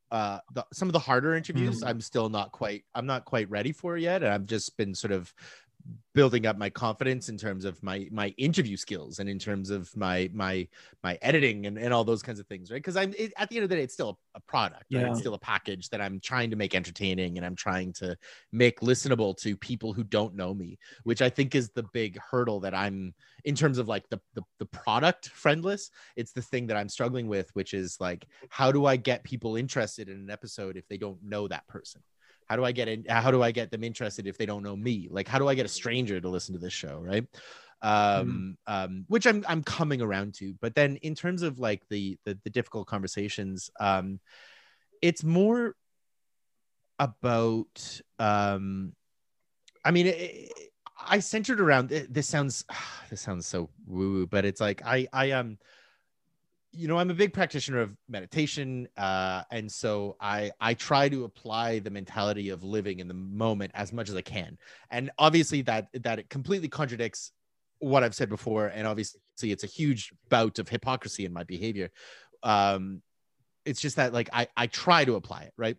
uh 0.09 0.39
the, 0.53 0.65
some 0.73 0.87
of 0.87 0.93
the 0.93 0.99
harder 0.99 1.35
interviews. 1.35 1.81
Mhm. 1.83 1.87
i'm 1.87 2.01
still 2.01 2.29
not 2.29 2.51
quite 2.51 2.85
i'm 2.95 3.05
not 3.05 3.25
quite 3.25 3.49
ready 3.49 3.71
for 3.73 3.97
yet 3.97 4.23
and 4.23 4.31
i've 4.33 4.45
just 4.45 4.75
been 4.77 4.95
sort 4.95 5.11
of 5.11 5.33
building 6.17 6.47
up 6.47 6.57
my 6.57 6.69
confidence 6.69 7.29
in 7.29 7.37
terms 7.37 7.63
of 7.63 7.81
my 7.83 8.07
my 8.11 8.29
interview 8.37 8.75
skills 8.75 9.19
and 9.19 9.29
in 9.29 9.37
terms 9.37 9.69
of 9.69 9.95
my 9.95 10.27
my 10.33 10.67
my 11.03 11.17
editing 11.21 11.67
and, 11.67 11.77
and 11.77 11.93
all 11.93 12.03
those 12.03 12.23
kinds 12.23 12.39
of 12.39 12.47
things 12.47 12.71
right 12.71 12.79
because 12.79 12.97
i'm 12.97 13.13
it, 13.17 13.31
at 13.37 13.49
the 13.49 13.55
end 13.55 13.63
of 13.63 13.69
the 13.69 13.75
day 13.75 13.83
it's 13.83 13.93
still 13.93 14.17
a, 14.33 14.41
product 14.47 14.85
right? 14.91 15.01
Yeah. 15.01 15.09
it's 15.09 15.19
still 15.19 15.35
a 15.35 15.39
package 15.39 15.89
that 15.89 16.01
i'm 16.01 16.19
trying 16.19 16.49
to 16.49 16.55
make 16.55 16.73
entertaining 16.73 17.37
and 17.37 17.45
i'm 17.45 17.55
trying 17.55 17.93
to 17.93 18.17
make 18.51 18.79
listenable 18.79 19.37
to 19.37 19.55
people 19.57 19.93
who 19.93 20.03
don't 20.03 20.35
know 20.35 20.53
me 20.53 20.79
which 21.03 21.21
i 21.21 21.29
think 21.29 21.53
is 21.53 21.69
the 21.69 21.83
big 21.93 22.17
hurdle 22.19 22.59
that 22.59 22.73
i'm 22.73 23.13
in 23.45 23.53
terms 23.53 23.77
of 23.77 23.87
like 23.87 24.09
the 24.09 24.19
the, 24.33 24.41
the 24.57 24.65
product 24.65 25.29
friendless 25.29 25.91
it's 26.15 26.31
the 26.31 26.41
thing 26.41 26.65
that 26.65 26.77
i'm 26.77 26.89
struggling 26.89 27.27
with 27.27 27.49
which 27.53 27.75
is 27.75 27.97
like 27.99 28.25
how 28.49 28.71
do 28.71 28.85
i 28.85 28.95
get 28.95 29.23
people 29.23 29.55
interested 29.55 30.09
in 30.09 30.17
an 30.17 30.31
episode 30.31 30.77
if 30.77 30.87
they 30.87 30.97
don't 30.97 31.21
know 31.23 31.47
that 31.47 31.67
person 31.67 32.01
how 32.47 32.55
do 32.55 32.63
i 32.63 32.71
get 32.71 32.87
in 32.87 33.05
how 33.07 33.31
do 33.31 33.43
i 33.43 33.51
get 33.51 33.71
them 33.71 33.83
interested 33.83 34.27
if 34.27 34.37
they 34.37 34.45
don't 34.45 34.63
know 34.63 34.75
me? 34.75 35.07
Like 35.11 35.27
how 35.27 35.39
do 35.39 35.47
i 35.47 35.55
get 35.55 35.65
a 35.65 35.69
stranger 35.69 36.19
to 36.19 36.29
listen 36.29 36.53
to 36.53 36.59
this 36.59 36.73
show 36.73 36.99
right? 36.99 37.25
Um 37.81 38.57
um 38.65 39.05
which 39.07 39.27
i'm 39.27 39.45
i'm 39.47 39.61
coming 39.61 40.01
around 40.01 40.33
to 40.35 40.55
but 40.61 40.73
then 40.73 40.95
in 40.97 41.13
terms 41.13 41.43
of 41.43 41.59
like 41.59 41.83
the 41.89 42.17
the, 42.25 42.37
the 42.43 42.49
difficult 42.49 42.87
conversations 42.87 43.69
um 43.79 44.19
it's 45.01 45.23
more 45.23 45.75
about 46.99 48.01
um 48.17 48.93
i 49.85 49.91
mean 49.91 50.07
it, 50.07 50.51
i 51.05 51.19
centered 51.19 51.61
around 51.61 51.89
this 51.89 52.27
sounds 52.27 52.65
this 53.09 53.21
sounds 53.21 53.45
so 53.45 53.69
woo 53.85 54.11
woo 54.11 54.27
but 54.27 54.43
it's 54.43 54.59
like 54.59 54.81
i 54.83 55.07
i 55.13 55.31
um 55.31 55.57
you 56.77 56.87
know 56.87 56.97
i'm 56.97 57.09
a 57.09 57.13
big 57.13 57.33
practitioner 57.33 57.81
of 57.81 57.95
meditation 58.07 58.87
uh, 58.97 59.41
and 59.51 59.71
so 59.71 60.15
i 60.21 60.51
i 60.61 60.73
try 60.73 61.09
to 61.09 61.23
apply 61.23 61.79
the 61.79 61.89
mentality 61.89 62.49
of 62.49 62.63
living 62.63 62.99
in 62.99 63.07
the 63.07 63.13
moment 63.13 63.71
as 63.73 63.91
much 63.91 64.09
as 64.09 64.15
i 64.15 64.21
can. 64.21 64.57
And 64.91 65.09
obviously 65.17 65.63
that 65.63 65.87
that 66.03 66.19
it 66.19 66.29
completely 66.29 66.67
contradicts 66.67 67.31
what 67.79 68.03
i've 68.03 68.15
said 68.15 68.29
before 68.29 68.67
and 68.67 68.87
obviously 68.87 69.19
it's 69.41 69.63
a 69.63 69.67
huge 69.67 70.13
bout 70.29 70.59
of 70.59 70.69
hypocrisy 70.69 71.25
in 71.25 71.33
my 71.33 71.43
behavior. 71.43 71.89
Um 72.43 73.01
it's 73.65 73.81
just 73.81 73.95
that 73.95 74.13
like 74.13 74.29
i 74.31 74.47
i 74.55 74.67
try 74.67 75.03
to 75.03 75.15
apply 75.15 75.41
it 75.43 75.53
right? 75.57 75.77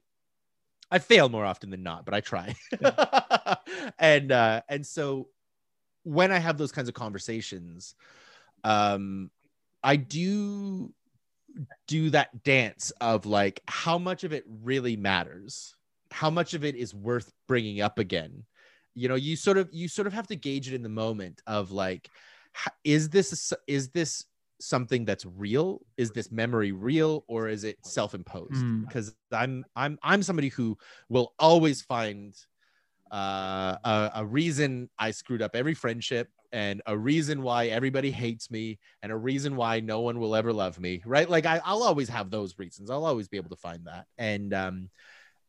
I 0.90 0.98
fail 0.98 1.28
more 1.28 1.44
often 1.44 1.70
than 1.70 1.82
not 1.82 2.04
but 2.04 2.14
i 2.14 2.20
try. 2.20 2.54
Yeah. 2.80 3.54
and 3.98 4.32
uh 4.32 4.62
and 4.68 4.84
so 4.84 5.28
when 6.02 6.32
i 6.32 6.38
have 6.38 6.58
those 6.58 6.72
kinds 6.72 6.88
of 6.88 6.94
conversations 6.94 7.94
um 8.64 9.30
I 9.82 9.96
do 9.96 10.92
do 11.86 12.10
that 12.10 12.42
dance 12.44 12.92
of 13.00 13.26
like 13.26 13.62
how 13.66 13.98
much 13.98 14.24
of 14.24 14.32
it 14.32 14.44
really 14.62 14.96
matters, 14.96 15.74
how 16.10 16.30
much 16.30 16.54
of 16.54 16.64
it 16.64 16.76
is 16.76 16.94
worth 16.94 17.32
bringing 17.46 17.80
up 17.80 17.98
again. 17.98 18.44
You 18.94 19.08
know, 19.08 19.14
you 19.14 19.36
sort 19.36 19.58
of 19.58 19.68
you 19.72 19.88
sort 19.88 20.06
of 20.06 20.12
have 20.12 20.26
to 20.28 20.36
gauge 20.36 20.68
it 20.68 20.74
in 20.74 20.82
the 20.82 20.88
moment 20.88 21.40
of 21.46 21.70
like, 21.70 22.08
is 22.84 23.08
this 23.08 23.52
is 23.66 23.90
this 23.90 24.24
something 24.60 25.04
that's 25.04 25.24
real? 25.24 25.80
Is 25.96 26.10
this 26.10 26.32
memory 26.32 26.72
real 26.72 27.24
or 27.28 27.48
is 27.48 27.64
it 27.64 27.78
self-imposed? 27.84 28.52
Mm. 28.54 28.86
Because 28.86 29.14
I'm 29.32 29.64
I'm 29.76 29.98
I'm 30.02 30.22
somebody 30.22 30.48
who 30.48 30.76
will 31.08 31.32
always 31.38 31.82
find 31.82 32.34
uh, 33.12 33.76
a, 33.84 34.10
a 34.16 34.26
reason 34.26 34.90
I 34.98 35.12
screwed 35.12 35.42
up 35.42 35.54
every 35.54 35.74
friendship 35.74 36.28
and 36.52 36.82
a 36.86 36.96
reason 36.96 37.42
why 37.42 37.66
everybody 37.66 38.10
hates 38.10 38.50
me 38.50 38.78
and 39.02 39.12
a 39.12 39.16
reason 39.16 39.56
why 39.56 39.80
no 39.80 40.00
one 40.00 40.18
will 40.18 40.34
ever 40.34 40.52
love 40.52 40.78
me 40.80 41.02
right? 41.04 41.28
Like 41.28 41.46
I, 41.46 41.60
i'll 41.64 41.82
always 41.82 42.08
have 42.08 42.30
those 42.30 42.58
reasons. 42.58 42.90
I'll 42.90 43.06
always 43.06 43.28
be 43.28 43.36
able 43.36 43.50
to 43.50 43.56
find 43.56 43.86
that. 43.86 44.06
And 44.16 44.54
um 44.54 44.90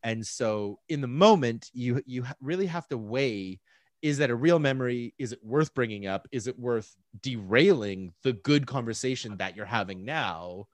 and 0.03 0.25
so 0.25 0.79
in 0.87 1.01
the 1.01 1.07
moment 1.07 1.69
you 1.73 2.01
you 2.05 2.25
really 2.41 2.67
have 2.67 2.87
to 2.89 2.97
weigh 2.97 3.59
is 4.01 4.19
that 4.19 4.29
a 4.29 4.35
real 4.35 4.59
memory? 4.59 5.13
Is 5.17 5.33
it 5.33 5.43
worth 5.43 5.73
bringing 5.73 6.07
up? 6.07 6.25
Is 6.31 6.47
it 6.47 6.57
worth 6.57 6.95
derailing 7.21 8.13
the 8.23 8.33
good 8.33 8.65
conversation 8.65 9.35
that 9.37 9.55
you're 9.55 9.65
having 9.65 10.05
now 10.05 10.67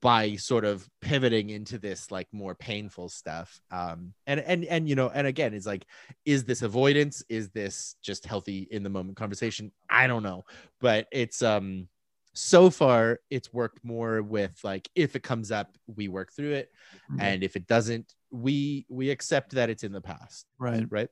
by 0.00 0.36
sort 0.36 0.64
of 0.64 0.88
pivoting 1.00 1.50
into 1.50 1.78
this 1.78 2.10
like 2.10 2.28
more 2.32 2.54
painful 2.54 3.08
stuff. 3.08 3.60
Um 3.70 4.14
and 4.26 4.40
and 4.40 4.64
and 4.64 4.88
you 4.88 4.94
know 4.94 5.10
and 5.12 5.26
again 5.26 5.54
it's 5.54 5.66
like 5.66 5.84
is 6.24 6.44
this 6.44 6.62
avoidance? 6.62 7.22
Is 7.28 7.50
this 7.50 7.96
just 8.02 8.26
healthy 8.26 8.68
in 8.70 8.82
the 8.82 8.90
moment 8.90 9.16
conversation? 9.16 9.72
I 9.90 10.06
don't 10.06 10.22
know. 10.22 10.44
But 10.80 11.08
it's 11.10 11.42
um 11.42 11.88
so 12.34 12.70
far 12.70 13.18
it's 13.30 13.52
worked 13.52 13.84
more 13.84 14.22
with 14.22 14.56
like 14.62 14.88
if 14.94 15.16
it 15.16 15.22
comes 15.24 15.50
up 15.50 15.76
we 15.86 16.06
work 16.06 16.32
through 16.32 16.52
it. 16.52 16.70
Mm-hmm. 17.10 17.20
and 17.20 17.42
if 17.42 17.56
it 17.56 17.66
doesn't 17.66 18.12
we 18.30 18.86
we 18.88 19.10
accept 19.10 19.52
that 19.52 19.70
it's 19.70 19.82
in 19.82 19.92
the 19.92 20.00
past. 20.00 20.46
Right. 20.58 20.86
Right? 20.88 21.08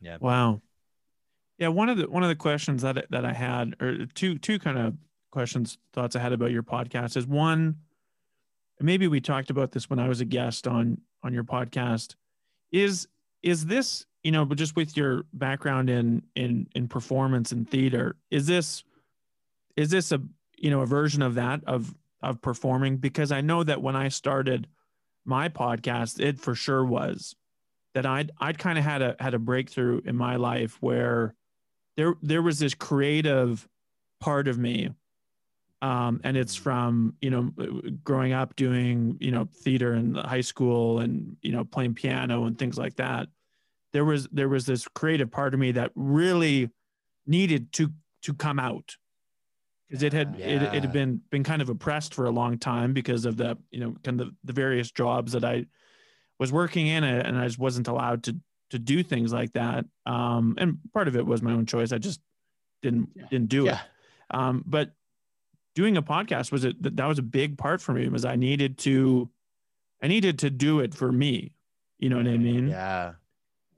Yeah. 0.00 0.18
Wow. 0.20 0.62
Yeah 1.58 1.68
one 1.68 1.88
of 1.88 1.98
the 1.98 2.08
one 2.08 2.22
of 2.22 2.28
the 2.28 2.36
questions 2.36 2.82
that 2.82 3.04
that 3.10 3.24
i 3.24 3.32
had 3.32 3.74
or 3.80 4.06
two 4.14 4.38
two 4.38 4.58
kind 4.58 4.78
of 4.78 4.94
questions, 5.30 5.78
thoughts 5.92 6.16
I 6.16 6.20
had 6.20 6.32
about 6.32 6.50
your 6.50 6.62
podcast 6.62 7.16
is 7.16 7.26
one, 7.26 7.76
maybe 8.80 9.08
we 9.08 9.20
talked 9.20 9.50
about 9.50 9.72
this 9.72 9.90
when 9.90 9.98
I 9.98 10.08
was 10.08 10.20
a 10.20 10.24
guest 10.24 10.66
on 10.66 11.00
on 11.22 11.32
your 11.32 11.44
podcast. 11.44 12.14
Is 12.72 13.08
is 13.42 13.66
this 13.66 14.06
you 14.22 14.32
know, 14.32 14.44
but 14.44 14.58
just 14.58 14.76
with 14.76 14.96
your 14.96 15.24
background 15.32 15.90
in 15.90 16.22
in 16.36 16.68
in 16.74 16.88
performance 16.88 17.52
and 17.52 17.68
theater, 17.68 18.16
is 18.30 18.46
this 18.46 18.84
is 19.76 19.90
this 19.90 20.12
a 20.12 20.20
you 20.56 20.70
know 20.70 20.80
a 20.80 20.86
version 20.86 21.22
of 21.22 21.34
that 21.36 21.62
of 21.66 21.94
of 22.22 22.40
performing? 22.42 22.96
Because 22.98 23.32
I 23.32 23.40
know 23.40 23.62
that 23.64 23.82
when 23.82 23.96
I 23.96 24.08
started 24.08 24.66
my 25.24 25.48
podcast, 25.48 26.20
it 26.20 26.40
for 26.40 26.54
sure 26.54 26.84
was 26.84 27.34
that 27.94 28.06
I'd 28.06 28.30
I'd 28.38 28.58
kind 28.58 28.78
of 28.78 28.84
had 28.84 29.02
a 29.02 29.16
had 29.18 29.34
a 29.34 29.38
breakthrough 29.38 30.00
in 30.04 30.16
my 30.16 30.36
life 30.36 30.76
where 30.80 31.34
there 31.96 32.14
there 32.22 32.42
was 32.42 32.58
this 32.58 32.74
creative 32.74 33.68
part 34.20 34.48
of 34.48 34.58
me 34.58 34.90
um, 35.82 36.20
and 36.24 36.36
it's 36.36 36.56
from 36.56 37.14
you 37.20 37.30
know 37.30 37.52
growing 38.04 38.32
up 38.32 38.56
doing 38.56 39.16
you 39.20 39.30
know 39.30 39.48
theater 39.62 39.94
in 39.94 40.14
high 40.14 40.40
school 40.40 41.00
and 41.00 41.36
you 41.42 41.52
know 41.52 41.64
playing 41.64 41.94
piano 41.94 42.44
and 42.44 42.58
things 42.58 42.76
like 42.76 42.96
that 42.96 43.28
there 43.92 44.04
was 44.04 44.28
there 44.32 44.48
was 44.48 44.66
this 44.66 44.86
creative 44.88 45.30
part 45.30 45.54
of 45.54 45.60
me 45.60 45.72
that 45.72 45.90
really 45.94 46.70
needed 47.26 47.72
to 47.72 47.90
to 48.22 48.34
come 48.34 48.58
out 48.58 48.96
because 49.88 50.02
it 50.02 50.12
had 50.12 50.36
yeah. 50.38 50.46
it, 50.46 50.62
it 50.62 50.82
had 50.82 50.92
been 50.92 51.20
been 51.30 51.44
kind 51.44 51.62
of 51.62 51.68
oppressed 51.68 52.14
for 52.14 52.26
a 52.26 52.30
long 52.30 52.58
time 52.58 52.92
because 52.92 53.24
of 53.24 53.36
the 53.36 53.56
you 53.70 53.80
know 53.80 53.94
kind 54.04 54.20
of 54.20 54.30
the 54.44 54.52
various 54.52 54.90
jobs 54.90 55.32
that 55.32 55.44
I 55.44 55.66
was 56.38 56.52
working 56.52 56.86
in 56.86 57.04
it 57.04 57.26
and 57.26 57.38
I 57.38 57.46
just 57.46 57.58
wasn't 57.58 57.88
allowed 57.88 58.24
to 58.24 58.36
to 58.70 58.78
do 58.78 59.02
things 59.02 59.32
like 59.32 59.52
that 59.54 59.84
um, 60.06 60.54
and 60.58 60.78
part 60.92 61.08
of 61.08 61.16
it 61.16 61.26
was 61.26 61.42
my 61.42 61.52
own 61.52 61.66
choice 61.66 61.92
I 61.92 61.98
just 61.98 62.20
didn't 62.82 63.10
yeah. 63.14 63.26
didn't 63.30 63.48
do 63.48 63.64
yeah. 63.64 63.74
it 63.74 63.80
um, 64.32 64.62
but 64.66 64.92
doing 65.74 65.96
a 65.96 66.02
podcast 66.02 66.52
was 66.52 66.64
it 66.64 66.96
that 66.96 67.06
was 67.06 67.18
a 67.18 67.22
big 67.22 67.58
part 67.58 67.80
for 67.80 67.92
me 67.92 68.08
was 68.08 68.24
I 68.24 68.36
needed 68.36 68.78
to 68.78 69.30
I 70.02 70.08
needed 70.08 70.38
to 70.40 70.50
do 70.50 70.80
it 70.80 70.94
for 70.94 71.12
me. 71.12 71.52
You 71.98 72.08
know 72.08 72.16
what 72.16 72.26
I 72.26 72.38
mean? 72.38 72.68
Yeah. 72.68 73.12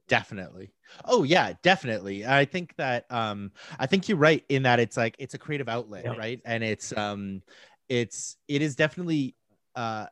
Definitely. 0.08 0.72
Oh 1.04 1.22
yeah, 1.22 1.54
definitely. 1.62 2.26
I 2.26 2.44
think 2.44 2.74
that 2.76 3.10
um 3.10 3.50
I 3.78 3.86
think 3.86 4.08
you're 4.08 4.18
right 4.18 4.44
in 4.48 4.64
that 4.64 4.78
it's 4.78 4.96
like 4.96 5.16
it's 5.18 5.34
a 5.34 5.38
creative 5.38 5.68
outlet, 5.68 6.04
yeah. 6.04 6.16
right? 6.16 6.40
And 6.44 6.62
it's 6.62 6.96
um 6.96 7.42
it's 7.88 8.36
it 8.48 8.62
is 8.62 8.76
definitely 8.76 9.34
uh 9.74 10.06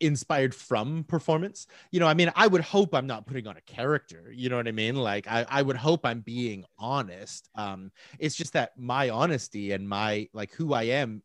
inspired 0.00 0.54
from 0.54 1.04
performance 1.04 1.66
you 1.90 2.00
know 2.00 2.06
i 2.06 2.14
mean 2.14 2.30
i 2.34 2.46
would 2.46 2.60
hope 2.60 2.94
i'm 2.94 3.06
not 3.06 3.26
putting 3.26 3.46
on 3.46 3.56
a 3.56 3.60
character 3.62 4.30
you 4.34 4.48
know 4.48 4.56
what 4.56 4.68
i 4.68 4.72
mean 4.72 4.94
like 4.94 5.26
i, 5.26 5.46
I 5.48 5.62
would 5.62 5.76
hope 5.76 6.04
i'm 6.04 6.20
being 6.20 6.64
honest 6.78 7.48
um 7.54 7.90
it's 8.18 8.34
just 8.34 8.52
that 8.52 8.78
my 8.78 9.08
honesty 9.08 9.72
and 9.72 9.88
my 9.88 10.28
like 10.32 10.52
who 10.52 10.74
i 10.74 10.82
am 10.84 11.22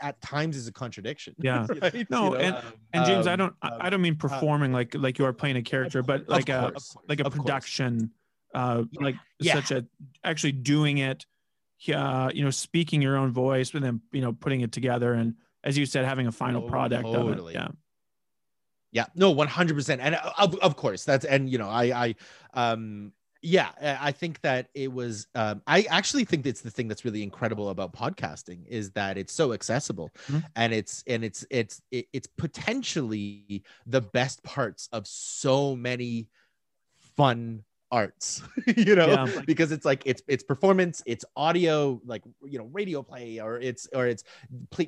at 0.00 0.20
times 0.20 0.56
is 0.56 0.68
a 0.68 0.72
contradiction 0.72 1.34
yeah 1.40 1.66
right? 1.80 2.06
no 2.10 2.24
you 2.24 2.30
know? 2.30 2.34
and, 2.36 2.56
and 2.92 3.06
james 3.06 3.26
um, 3.26 3.32
i 3.32 3.36
don't 3.36 3.54
i 3.62 3.90
don't 3.90 4.02
mean 4.02 4.14
uh, 4.14 4.28
performing 4.28 4.72
uh, 4.72 4.78
like 4.78 4.94
like 4.94 5.18
you 5.18 5.24
are 5.24 5.32
playing 5.32 5.56
a 5.56 5.62
character 5.62 6.02
but 6.02 6.28
like 6.28 6.48
a 6.48 6.70
course, 6.70 6.96
like 7.08 7.20
a 7.20 7.30
production 7.30 8.10
uh 8.54 8.84
like 9.00 9.16
yeah. 9.40 9.54
such 9.54 9.70
a 9.72 9.84
actually 10.22 10.52
doing 10.52 10.98
it 10.98 11.26
uh 11.92 12.30
you 12.32 12.44
know 12.44 12.50
speaking 12.50 13.02
your 13.02 13.16
own 13.16 13.32
voice 13.32 13.74
and 13.74 13.82
then 13.82 14.00
you 14.12 14.20
know 14.20 14.32
putting 14.32 14.60
it 14.60 14.72
together 14.72 15.12
and 15.12 15.34
as 15.64 15.76
you 15.76 15.84
said 15.84 16.04
having 16.04 16.26
a 16.26 16.32
final 16.32 16.64
oh, 16.64 16.68
product 16.68 17.04
totally. 17.04 17.54
yeah 17.54 17.68
yeah, 18.92 19.06
no, 19.14 19.34
100%. 19.34 19.98
And 20.00 20.14
uh, 20.14 20.32
of, 20.38 20.56
of 20.56 20.76
course, 20.76 21.04
that's, 21.04 21.24
and, 21.24 21.50
you 21.50 21.58
know, 21.58 21.68
I, 21.68 22.06
I, 22.06 22.14
um, 22.54 23.12
yeah, 23.42 23.68
I 24.00 24.10
think 24.10 24.40
that 24.40 24.68
it 24.74 24.92
was. 24.92 25.28
Um, 25.36 25.62
I 25.68 25.82
actually 25.82 26.24
think 26.24 26.46
it's 26.46 26.62
the 26.62 26.70
thing 26.70 26.88
that's 26.88 27.04
really 27.04 27.22
incredible 27.22 27.68
about 27.68 27.92
podcasting 27.92 28.66
is 28.66 28.90
that 28.92 29.16
it's 29.16 29.32
so 29.32 29.52
accessible, 29.52 30.10
mm-hmm. 30.26 30.38
and 30.56 30.72
it's 30.72 31.04
and 31.06 31.22
it's 31.22 31.46
it's 31.48 31.80
it's 31.92 32.26
potentially 32.26 33.62
the 33.86 34.00
best 34.00 34.42
parts 34.42 34.88
of 34.90 35.06
so 35.06 35.76
many 35.76 36.28
fun 37.16 37.62
arts 37.92 38.42
you 38.76 38.96
know 38.96 39.06
yeah. 39.06 39.42
because 39.46 39.70
it's 39.70 39.84
like 39.84 40.02
it's 40.04 40.20
it's 40.26 40.42
performance 40.42 41.02
it's 41.06 41.24
audio 41.36 42.00
like 42.04 42.22
you 42.44 42.58
know 42.58 42.68
radio 42.72 43.00
play 43.02 43.38
or 43.40 43.60
it's 43.60 43.86
or 43.94 44.08
it's 44.08 44.24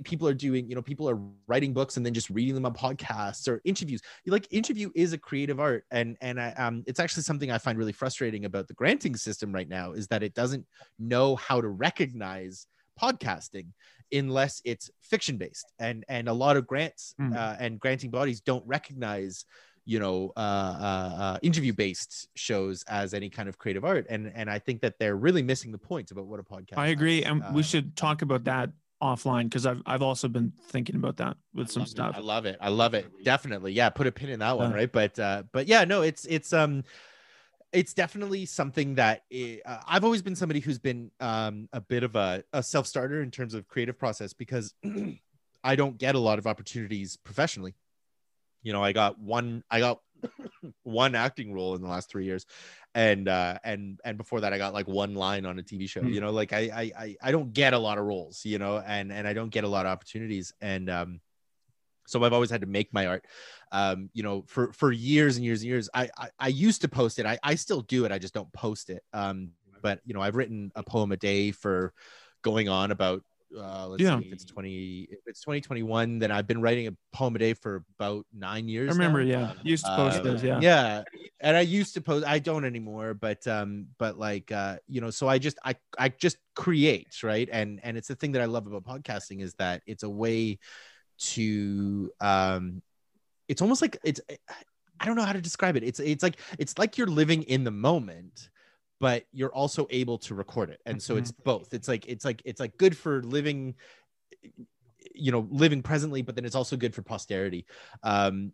people 0.03 0.26
are 0.26 0.34
doing 0.34 0.68
you 0.68 0.74
know 0.74 0.82
people 0.82 1.09
are 1.09 1.20
writing 1.46 1.72
books 1.72 1.96
and 1.96 2.05
then 2.05 2.12
just 2.12 2.28
reading 2.28 2.55
them 2.55 2.66
on 2.66 2.74
podcasts 2.74 3.46
or 3.46 3.61
interviews 3.64 4.01
like 4.26 4.49
interview 4.51 4.90
is 4.96 5.12
a 5.12 5.18
creative 5.18 5.61
art 5.61 5.84
and 5.92 6.16
and 6.20 6.40
I, 6.40 6.51
um 6.53 6.82
it's 6.88 6.99
actually 6.99 7.22
something 7.22 7.53
i 7.53 7.59
find 7.59 7.78
really 7.78 7.92
frustrating 7.92 8.46
about 8.46 8.66
the 8.66 8.74
granting 8.74 9.14
system 9.14 9.53
right 9.53 9.68
now 9.68 9.92
is 9.92 10.09
that 10.09 10.24
it 10.24 10.34
doesn't 10.34 10.66
know 10.99 11.36
how 11.36 11.61
to 11.61 11.68
recognize 11.68 12.66
podcasting 13.01 13.68
unless 14.12 14.61
it's 14.64 14.90
fiction 15.03 15.36
based 15.36 15.72
and 15.78 16.05
and 16.09 16.28
a 16.28 16.32
lot 16.32 16.57
of 16.57 16.66
grants 16.66 17.14
mm. 17.20 17.36
uh, 17.36 17.57
and 17.61 17.78
granting 17.78 18.11
bodies 18.11 18.40
don't 18.40 18.66
recognize 18.66 19.44
you 19.89 19.99
know 19.99 20.32
uh, 20.36 20.41
uh, 20.41 21.16
uh 21.18 21.39
interview 21.41 21.72
based 21.72 22.28
shows 22.36 22.84
as 22.89 23.14
any 23.14 23.30
kind 23.30 23.49
of 23.49 23.57
creative 23.57 23.84
art. 23.84 24.07
And 24.11 24.30
and 24.34 24.51
i 24.51 24.59
think 24.59 24.82
that 24.82 24.99
they're 24.99 25.16
really 25.16 25.43
missing 25.43 25.72
the 25.72 25.78
point 25.78 26.11
about 26.11 26.26
what 26.26 26.39
a 26.39 26.43
podcast 26.43 26.76
i 26.76 26.89
agree 26.89 27.24
and 27.24 27.43
we 27.55 27.61
uh, 27.61 27.64
should 27.64 27.97
talk 27.97 28.22
about 28.22 28.45
that 28.45 28.70
offline 29.03 29.45
because 29.45 29.64
I've, 29.64 29.80
I've 29.86 30.03
also 30.03 30.26
been 30.26 30.53
thinking 30.70 30.97
about 30.97 31.16
that 31.18 31.36
with 31.55 31.68
I 31.68 31.70
some 31.70 31.86
stuff 31.86 32.16
it. 32.16 32.18
i 32.18 32.20
love 32.20 32.47
it. 32.47 32.59
I 32.61 32.68
love 32.68 32.95
it. 32.95 33.07
Definitely. 33.24 33.72
Yeah 33.72 33.91
put 33.91 34.07
a 34.07 34.12
pin 34.12 34.28
in 34.28 34.41
that 34.41 34.59
one 34.59 34.72
right? 34.72 34.91
But 34.91 35.18
uh 35.18 35.45
but 35.53 35.66
yeah 35.68 35.84
no 35.84 36.03
it's 36.03 36.26
it's 36.26 36.53
um 36.53 36.84
it's 37.72 37.95
definitely 37.95 38.47
something 38.47 38.95
that 38.97 39.24
it, 39.30 39.61
uh, 39.64 39.78
I've 39.86 40.05
always 40.05 40.22
been 40.22 40.34
somebody 40.34 40.61
who's 40.61 40.78
been 40.78 41.11
um, 41.20 41.68
a 41.74 41.82
bit 41.82 42.03
of 42.03 42.16
a, 42.16 42.43
a 42.55 42.62
self 42.62 42.86
starter 42.86 43.20
in 43.22 43.30
terms 43.30 43.53
of 43.53 43.68
creative 43.68 43.99
process 43.99 44.32
because 44.32 44.74
I 45.64 45.76
don't 45.76 45.99
get 45.99 46.14
a 46.14 46.18
lot 46.18 46.39
of 46.39 46.47
opportunities 46.47 47.16
professionally 47.16 47.74
you 48.62 48.72
know 48.72 48.82
i 48.82 48.92
got 48.92 49.18
one 49.18 49.62
i 49.70 49.80
got 49.80 50.00
one 50.82 51.14
acting 51.14 51.52
role 51.52 51.74
in 51.74 51.82
the 51.82 51.88
last 51.88 52.11
three 52.11 52.24
years, 52.24 52.46
and 52.94 53.28
uh, 53.28 53.59
and 53.64 54.00
and 54.04 54.16
before 54.16 54.40
that, 54.40 54.52
I 54.52 54.59
got 54.59 54.74
like 54.74 54.88
one 54.88 55.14
line 55.14 55.46
on 55.46 55.59
a 55.59 55.62
TV 55.62 55.88
show. 55.88 56.00
Mm. 56.00 56.12
You 56.12 56.20
know, 56.20 56.30
like 56.30 56.52
I, 56.52 56.59
I 56.59 56.92
I 56.98 57.16
I 57.22 57.32
don't 57.32 57.52
get 57.52 57.72
a 57.72 57.78
lot 57.78 57.98
of 57.98 58.04
roles. 58.04 58.44
You 58.44 58.59
know, 58.59 58.82
and 58.84 59.12
and 59.12 59.26
I 59.26 59.32
don't 59.32 59.50
get 59.50 59.64
a 59.64 59.68
lot 59.68 59.86
of 59.86 59.92
opportunities, 59.92 60.52
and 60.61 60.90
um, 60.90 61.20
so 62.06 62.22
I've 62.24 62.32
always 62.32 62.50
had 62.50 62.62
to 62.62 62.66
make 62.66 62.92
my 62.92 63.06
art. 63.06 63.26
Um, 63.72 64.11
you 64.12 64.22
know, 64.22 64.44
for 64.46 64.72
for 64.72 64.92
years 64.92 65.36
and 65.36 65.44
years 65.44 65.62
and 65.62 65.68
years. 65.68 65.88
I 65.94 66.09
I, 66.16 66.28
I 66.38 66.48
used 66.48 66.82
to 66.82 66.88
post 66.88 67.18
it. 67.18 67.26
I 67.26 67.38
I 67.42 67.54
still 67.54 67.82
do 67.82 68.04
it. 68.04 68.12
I 68.12 68.18
just 68.18 68.34
don't 68.34 68.52
post 68.52 68.90
it. 68.90 69.02
Um, 69.12 69.50
but 69.82 70.00
you 70.04 70.14
know, 70.14 70.20
I've 70.20 70.36
written 70.36 70.72
a 70.74 70.82
poem 70.82 71.12
a 71.12 71.16
day 71.16 71.52
for 71.52 71.92
going 72.42 72.68
on 72.68 72.90
about 72.90 73.22
uh 73.57 73.86
let's 73.88 74.03
Yeah. 74.03 74.18
see 74.18 74.26
if 74.26 74.32
it's 74.32 74.44
20 74.44 75.09
if 75.11 75.20
it's 75.26 75.40
2021 75.40 76.18
then 76.18 76.30
i've 76.30 76.46
been 76.46 76.61
writing 76.61 76.86
a 76.88 76.92
poem 77.12 77.34
a 77.34 77.38
day 77.38 77.55
for 77.55 77.84
about 77.99 78.26
nine 78.32 78.68
years 78.68 78.90
I 78.90 78.92
remember, 78.92 79.24
now. 79.24 79.38
yeah. 79.38 79.53
You 79.62 79.70
used 79.70 79.86
to 79.86 79.96
post 79.96 80.18
Uh, 80.18 80.22
those, 80.22 80.42
yeah. 80.42 80.61
yeah 80.61 81.05
and 81.40 81.57
i 81.57 81.61
used 81.61 81.94
to 81.94 82.01
post 82.01 82.26
i 82.26 82.38
don't 82.38 82.64
anymore 82.64 83.14
but 83.14 83.46
um 83.46 83.86
but 83.99 84.18
like 84.18 84.53
uh 84.53 84.76
you 84.86 85.01
know 85.01 85.11
so 85.11 85.28
i 85.28 85.38
just 85.38 85.59
i 85.64 85.74
i 85.99 86.09
just 86.11 86.36
create 86.55 87.22
right 87.22 87.49
and 87.51 87.80
and 87.82 87.96
it's 87.96 88.09
the 88.09 88.14
thing 88.16 88.32
that 88.32 88.42
i 88.42 88.44
love 88.44 88.66
about 88.66 88.84
podcasting 88.84 89.40
is 89.40 89.55
that 89.55 89.82
it's 89.86 90.03
a 90.03 90.11
way 90.11 90.59
to 91.18 92.11
um 92.20 92.82
it's 93.49 93.62
almost 93.62 93.82
like 93.82 93.99
it's 94.05 94.20
i 95.01 95.05
don't 95.07 95.16
know 95.16 95.24
how 95.24 95.32
to 95.32 95.40
describe 95.40 95.76
it 95.76 95.82
it's 95.82 96.01
it's 96.01 96.22
like 96.22 96.38
it's 96.59 96.76
like 96.78 96.99
you're 96.99 97.07
living 97.07 97.42
in 97.44 97.64
the 97.64 97.70
moment 97.70 98.51
but 99.01 99.24
you're 99.32 99.55
also 99.55 99.86
able 99.90 100.18
to 100.18 100.34
record 100.34 100.70
it. 100.70 100.80
And 100.86 101.01
so 101.01 101.16
it's 101.16 101.30
both. 101.30 101.72
It's 101.74 101.88
like 101.88 102.07
it's 102.07 102.24
like 102.24 102.42
it's 102.44 102.61
like 102.61 102.76
good 102.76 102.96
for 102.96 103.22
living 103.22 103.74
you 105.14 105.32
know 105.32 105.49
living 105.51 105.82
presently 105.82 106.22
but 106.22 106.34
then 106.36 106.44
it's 106.44 106.55
also 106.55 106.76
good 106.76 106.94
for 106.94 107.03
posterity. 107.03 107.66
Um 108.03 108.53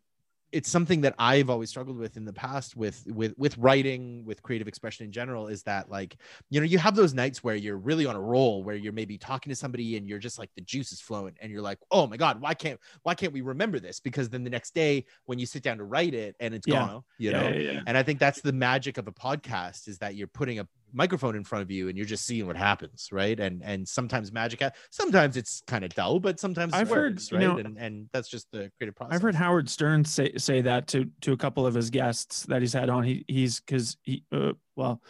it's 0.52 0.70
something 0.70 1.00
that 1.00 1.14
I've 1.18 1.50
always 1.50 1.68
struggled 1.68 1.98
with 1.98 2.16
in 2.16 2.24
the 2.24 2.32
past 2.32 2.76
with 2.76 3.04
with 3.08 3.34
with 3.36 3.58
writing 3.58 4.24
with 4.24 4.42
creative 4.42 4.68
expression 4.68 5.04
in 5.04 5.10
general 5.12 5.48
is 5.48 5.62
that 5.64 5.90
like 5.90 6.16
you 6.50 6.60
know 6.60 6.66
you 6.66 6.78
have 6.78 6.94
those 6.94 7.12
nights 7.12 7.42
where 7.42 7.56
you're 7.56 7.76
really 7.76 8.06
on 8.06 8.14
a 8.14 8.20
roll 8.20 8.62
where 8.62 8.76
you're 8.76 8.92
maybe 8.92 9.18
talking 9.18 9.50
to 9.50 9.56
somebody 9.56 9.96
and 9.96 10.08
you're 10.08 10.18
just 10.20 10.38
like 10.38 10.50
the 10.54 10.60
juice 10.62 10.92
is 10.92 11.00
flowing 11.00 11.34
and 11.40 11.50
you're 11.50 11.60
like 11.62 11.78
oh 11.90 12.06
my 12.06 12.16
god 12.16 12.40
why 12.40 12.54
can't 12.54 12.78
why 13.02 13.14
can't 13.14 13.32
we 13.32 13.40
remember 13.40 13.80
this? 13.80 13.98
Because 14.00 14.28
then 14.28 14.44
the 14.44 14.50
next 14.50 14.74
day 14.74 15.04
when 15.26 15.38
you 15.38 15.46
sit 15.46 15.62
down 15.62 15.78
to 15.78 15.84
write 15.84 16.14
it 16.14 16.36
and 16.40 16.54
it's 16.54 16.66
Yeah. 16.66 16.86
gone 16.86 17.02
you 17.18 17.30
yeah, 17.30 17.40
know? 17.40 17.48
yeah, 17.48 17.80
and 17.86 17.96
I 17.96 18.02
think 18.02 18.18
that's 18.20 18.40
the 18.40 18.52
magic 18.52 18.96
of 18.98 19.08
a 19.08 19.12
podcast 19.12 19.88
is 19.88 19.98
that 19.98 20.14
you're 20.14 20.28
putting 20.28 20.60
a 20.60 20.68
microphone 20.94 21.34
in 21.36 21.44
front 21.44 21.62
of 21.62 21.70
you 21.70 21.88
and 21.88 21.96
you're 21.98 22.06
just 22.06 22.24
seeing 22.24 22.46
what 22.46 22.56
happens, 22.56 23.08
right? 23.12 23.38
And 23.38 23.62
and 23.64 23.86
sometimes 23.86 24.32
magic, 24.32 24.62
ha- 24.62 24.70
sometimes 24.90 25.36
it's 25.36 25.62
kind 25.66 25.84
of 25.84 25.94
dull, 25.94 26.20
but 26.20 26.38
sometimes 26.40 26.72
it 26.72 26.76
I've 26.76 26.88
heard, 26.88 27.14
works, 27.14 27.30
you 27.30 27.38
right? 27.38 27.44
know- 27.48 27.58
and 27.58 27.76
and 27.78 28.08
that's 28.12 28.28
just 28.28 28.50
the 28.52 28.70
creative 28.78 28.94
process. 28.96 29.14
I've 29.16 29.22
heard 29.22 29.34
Howard 29.34 29.68
Stern 29.68 30.04
say 30.04 30.32
say 30.36 30.60
that 30.62 30.86
to 30.88 31.06
to 31.22 31.32
a 31.32 31.36
couple 31.36 31.66
of 31.66 31.74
his 31.74 31.90
guests 31.90 32.44
that 32.46 32.62
he's 32.62 32.72
had 32.72 32.88
on. 32.88 33.02
He 33.04 33.24
he's 33.28 33.60
because 33.60 33.96
he 34.02 34.24
uh, 34.32 34.52
well, 34.76 35.02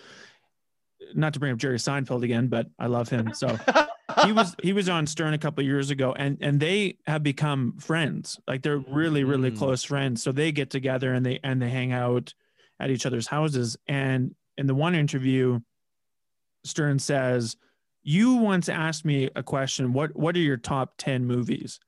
not 1.14 1.34
to 1.34 1.40
bring 1.40 1.52
up 1.52 1.58
Jerry 1.58 1.78
Seinfeld 1.78 2.22
again, 2.22 2.48
but 2.48 2.66
I 2.78 2.86
love 2.86 3.08
him. 3.08 3.34
So 3.34 3.56
he 4.24 4.32
was 4.32 4.54
he 4.62 4.72
was 4.72 4.88
on 4.88 5.06
Stern 5.06 5.34
a 5.34 5.38
couple 5.38 5.62
of 5.62 5.66
years 5.66 5.90
ago, 5.90 6.12
and 6.16 6.38
and 6.40 6.58
they 6.60 6.98
have 7.06 7.22
become 7.22 7.76
friends. 7.78 8.38
Like 8.48 8.62
they're 8.62 8.78
really 8.78 9.24
really 9.24 9.50
Mm. 9.50 9.58
close 9.58 9.84
friends. 9.84 10.22
So 10.22 10.32
they 10.32 10.52
get 10.52 10.70
together 10.70 11.12
and 11.12 11.24
they 11.24 11.40
and 11.44 11.60
they 11.60 11.68
hang 11.68 11.92
out 11.92 12.32
at 12.80 12.90
each 12.90 13.06
other's 13.06 13.26
houses. 13.26 13.76
And 13.86 14.34
in 14.56 14.66
the 14.66 14.74
one 14.74 14.94
interview, 14.94 15.60
Stern 16.64 16.98
says, 16.98 17.56
"You 18.02 18.34
once 18.34 18.68
asked 18.68 19.04
me 19.04 19.30
a 19.36 19.42
question. 19.42 19.92
What 19.92 20.14
what 20.16 20.34
are 20.36 20.40
your 20.40 20.56
top 20.56 20.94
ten 20.98 21.24
movies?" 21.26 21.78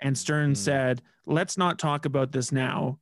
And 0.00 0.16
Stern 0.16 0.52
Mm. 0.52 0.56
said, 0.56 1.02
"Let's 1.24 1.56
not 1.56 1.78
talk 1.78 2.04
about 2.04 2.32
this 2.32 2.52
now. 2.52 2.98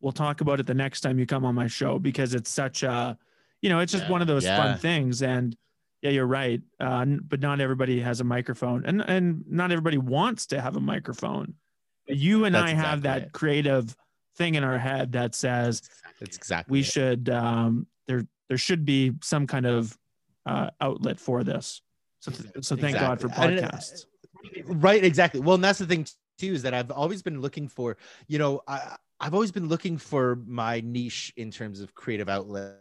We'll 0.00 0.12
talk 0.12 0.40
about 0.40 0.60
it 0.60 0.66
the 0.66 0.74
next 0.74 1.00
time 1.00 1.18
you 1.18 1.26
come 1.26 1.44
on 1.44 1.54
my 1.54 1.66
show 1.66 1.98
because 1.98 2.32
it's 2.34 2.50
such 2.50 2.82
a, 2.84 3.18
you 3.60 3.68
know, 3.68 3.80
it's 3.80 3.92
just 3.92 4.04
Yeah, 4.04 4.10
one 4.10 4.22
of 4.22 4.28
those 4.28 4.44
yeah. 4.44 4.56
fun 4.56 4.78
things." 4.78 5.22
And 5.22 5.56
yeah, 6.00 6.10
you're 6.10 6.26
right. 6.26 6.62
Uh, 6.78 7.04
but 7.22 7.40
not 7.40 7.60
everybody 7.60 8.00
has 8.00 8.20
a 8.20 8.24
microphone, 8.24 8.84
and 8.84 9.02
and 9.02 9.44
not 9.48 9.72
everybody 9.72 9.98
wants 9.98 10.46
to 10.46 10.60
have 10.60 10.76
a 10.76 10.80
microphone. 10.80 11.54
But 12.06 12.16
you 12.16 12.44
and 12.44 12.54
That's 12.54 12.70
I 12.70 12.74
have 12.74 12.98
exactly 13.00 13.20
that 13.20 13.22
it. 13.28 13.32
creative 13.32 13.96
thing 14.36 14.54
in 14.54 14.62
our 14.64 14.78
head 14.78 15.12
that 15.12 15.34
says 15.34 15.82
It's 16.20 16.36
exactly 16.36 16.72
we 16.72 16.80
it. 16.80 16.86
should 16.86 17.28
um, 17.28 17.88
there 18.06 18.22
there 18.48 18.56
should 18.58 18.84
be 18.84 19.12
some 19.22 19.46
kind 19.48 19.66
of 19.66 19.98
uh, 20.48 20.70
outlet 20.80 21.18
for 21.26 21.38
this. 21.50 21.66
So 22.20 22.30
so 22.68 22.74
thank 22.84 22.96
God 22.98 23.20
for 23.20 23.28
Exactly. 23.28 23.58
And, 23.58 23.64
uh, 23.64 23.68
podcasts. 23.70 24.00
right 24.88 25.04
exactly 25.04 25.40
well 25.40 25.54
and 25.58 25.64
that's 25.66 25.78
the 25.84 25.86
thing 25.92 26.02
too 26.42 26.52
is 26.58 26.62
that 26.62 26.74
i've 26.78 26.90
always 27.02 27.20
been 27.28 27.40
looking 27.46 27.66
for 27.76 27.88
you 28.32 28.38
know 28.42 28.52
i 28.74 28.96
i've 29.22 29.34
always 29.38 29.52
been 29.58 29.68
looking 29.74 29.96
for 30.10 30.24
my 30.46 30.74
niche 30.96 31.32
in 31.36 31.48
terms 31.50 31.80
of 31.80 31.86
creative 32.02 32.28
outlet 32.36 32.76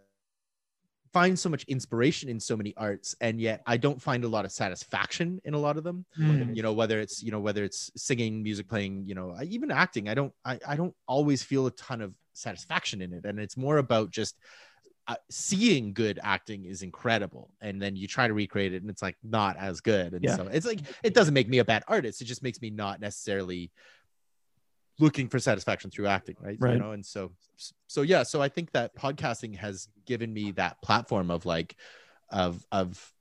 find 1.14 1.38
so 1.38 1.50
much 1.50 1.64
inspiration 1.76 2.30
in 2.30 2.40
so 2.40 2.56
many 2.62 2.74
arts 2.78 3.16
and 3.22 3.40
yet 3.48 3.62
i 3.66 3.76
don't 3.78 4.02
find 4.02 4.24
a 4.24 4.28
lot 4.36 4.46
of 4.46 4.52
satisfaction 4.52 5.40
in 5.46 5.54
a 5.54 5.58
lot 5.68 5.78
of 5.78 5.84
them 5.84 6.06
Mm. 6.20 6.56
you 6.56 6.62
know 6.62 6.74
whether 6.74 7.00
it's 7.00 7.24
you 7.24 7.32
know 7.32 7.40
whether 7.48 7.64
it's 7.64 7.90
singing 7.96 8.44
music 8.44 8.68
playing 8.68 9.04
you 9.10 9.16
know 9.16 9.36
even 9.56 9.72
acting 9.72 10.10
i 10.10 10.14
don't 10.14 10.34
I, 10.46 10.60
I 10.68 10.76
don't 10.76 10.96
always 11.08 11.42
feel 11.44 11.66
a 11.68 11.72
ton 11.72 12.02
of 12.02 12.14
satisfaction 12.34 13.02
in 13.02 13.14
it 13.14 13.24
and 13.26 13.40
it's 13.40 13.58
more 13.58 13.78
about 13.78 14.12
just 14.12 14.36
uh, 15.08 15.16
seeing 15.30 15.94
good 15.94 16.20
acting 16.22 16.66
is 16.66 16.82
incredible 16.82 17.50
and 17.62 17.82
then 17.82 17.96
you 17.96 18.08
try 18.08 18.28
to 18.28 18.34
recreate 18.34 18.74
it 18.74 18.82
and 18.82 18.90
it's 18.90 19.02
like 19.02 19.16
not 19.24 19.56
as 19.58 19.80
good 19.80 20.14
and 20.14 20.24
Yeah. 20.24 20.36
so 20.36 20.48
it's 20.48 20.66
like 20.66 20.82
it 21.04 21.14
doesn't 21.14 21.34
make 21.34 21.48
me 21.48 21.60
a 21.60 21.66
bad 21.66 21.84
artist 21.88 22.22
it 22.22 22.26
just 22.26 22.44
makes 22.44 22.62
me 22.62 22.70
not 22.70 23.00
necessarily 23.00 23.72
looking 25.00 25.30
for 25.30 25.40
satisfaction 25.40 25.92
through 25.92 26.08
acting 26.08 26.36
right, 26.42 26.58
Right. 26.60 26.74
you 26.74 26.80
know 26.80 26.92
and 26.92 27.06
so 27.06 27.32
so 27.88 28.02
yeah 28.02 28.24
so 28.24 28.42
i 28.42 28.50
think 28.50 28.72
that 28.72 28.96
podcasting 28.96 29.56
has 29.56 29.88
given 30.06 30.34
me 30.34 30.52
that 30.52 30.82
platform 30.82 31.30
of 31.32 31.46
like 31.46 31.76
of 32.30 32.66
of 32.72 33.14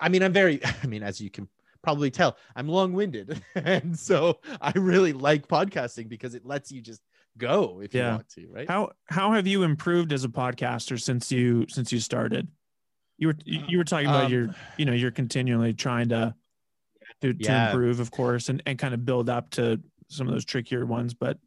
i 0.00 0.08
mean 0.08 0.22
i'm 0.22 0.32
very 0.32 0.60
i 0.82 0.86
mean 0.86 1.02
as 1.02 1.20
you 1.20 1.28
can 1.30 1.48
probably 1.82 2.10
tell 2.10 2.36
i'm 2.56 2.68
long-winded 2.68 3.42
and 3.54 3.98
so 3.98 4.38
i 4.60 4.72
really 4.76 5.12
like 5.12 5.48
podcasting 5.48 6.08
because 6.08 6.34
it 6.34 6.46
lets 6.46 6.70
you 6.70 6.80
just 6.80 7.02
go 7.40 7.80
if 7.82 7.94
you 7.94 8.02
want 8.02 8.28
to 8.30 8.46
right 8.52 8.68
How 8.68 8.92
how 9.06 9.32
have 9.32 9.46
you 9.46 9.62
improved 9.64 10.12
as 10.12 10.22
a 10.24 10.28
podcaster 10.28 11.00
since 11.00 11.32
you 11.32 11.66
since 11.68 11.90
you 11.92 11.98
started? 12.00 12.46
You 13.18 13.28
were 13.28 13.36
you 13.44 13.62
you 13.68 13.78
were 13.78 13.84
talking 13.84 14.06
about 14.06 14.26
Um, 14.26 14.32
your 14.32 14.54
you 14.78 14.84
know 14.84 14.92
you're 14.92 15.10
continually 15.10 15.72
trying 15.74 16.08
to 16.10 16.34
to, 17.22 17.34
to 17.34 17.42
Yeah. 17.44 17.70
improve, 17.70 17.98
of 18.00 18.10
course, 18.10 18.48
and 18.48 18.62
and 18.66 18.78
kind 18.78 18.94
of 18.94 19.04
build 19.04 19.28
up 19.28 19.50
to 19.50 19.80
some 20.08 20.26
of 20.28 20.32
those 20.34 20.44
trickier 20.44 20.86
ones. 20.86 21.12
But 21.14 21.38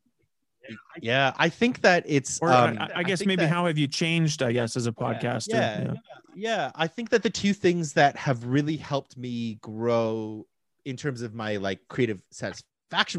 yeah 1.01 1.33
i 1.37 1.49
think 1.49 1.81
that 1.81 2.05
it's 2.07 2.39
or 2.41 2.49
um, 2.49 2.77
I, 2.79 2.89
I 2.95 3.03
guess 3.03 3.19
think 3.19 3.27
maybe 3.27 3.41
that- 3.43 3.49
how 3.49 3.65
have 3.65 3.77
you 3.77 3.87
changed? 3.87 4.41
I 4.41 4.53
guess 4.53 4.77
as 4.77 4.87
a 4.87 4.93
podcaster. 4.93 5.49
yeah. 5.49 5.93
yeah 6.33 6.71
i 6.75 6.87
think 6.87 7.09
that 7.09 7.21
the 7.21 7.29
two 7.29 7.53
things 7.53 7.91
that 7.93 8.15
have 8.15 8.45
really 8.45 8.77
helped 8.77 9.17
me 9.17 9.55
grow 9.55 10.47
in 10.85 10.95
terms 10.95 11.21
of 11.21 11.33
my 11.33 11.57
like 11.57 11.79
creative 11.89 12.21
satisfaction 12.31 12.69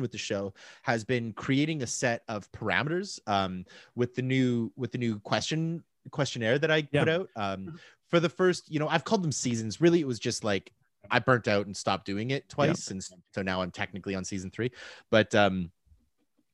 with 0.00 0.12
the 0.12 0.18
show 0.18 0.52
has 0.82 1.04
been 1.04 1.32
creating 1.32 1.82
a 1.82 1.86
set 1.86 2.22
of 2.28 2.50
parameters 2.52 3.18
um 3.26 3.64
with 3.94 4.14
the 4.14 4.22
new 4.22 4.72
with 4.76 4.92
the 4.92 4.98
new 4.98 5.18
question 5.20 5.82
questionnaire 6.10 6.58
that 6.58 6.70
i 6.70 6.86
Yeah. 6.92 7.00
put 7.04 7.08
out. 7.08 7.28
Um 7.36 7.78
for 8.10 8.20
the 8.20 8.28
first 8.28 8.70
you 8.70 8.78
know 8.78 8.88
i've 8.88 9.04
called 9.04 9.22
them 9.24 9.32
seasons. 9.32 9.80
Really 9.80 10.00
it 10.00 10.06
was 10.06 10.18
just 10.18 10.44
like 10.44 10.72
i 11.10 11.18
burnt 11.18 11.48
out 11.48 11.66
and 11.66 11.76
stopped 11.76 12.06
doing 12.06 12.30
it 12.30 12.48
twice 12.48 12.90
and 12.90 13.02
so 13.34 13.42
now 13.42 13.60
i'm 13.62 13.70
technically 13.70 14.14
on 14.14 14.24
season 14.24 14.50
three. 14.50 14.70
But 15.10 15.34
um 15.34 15.70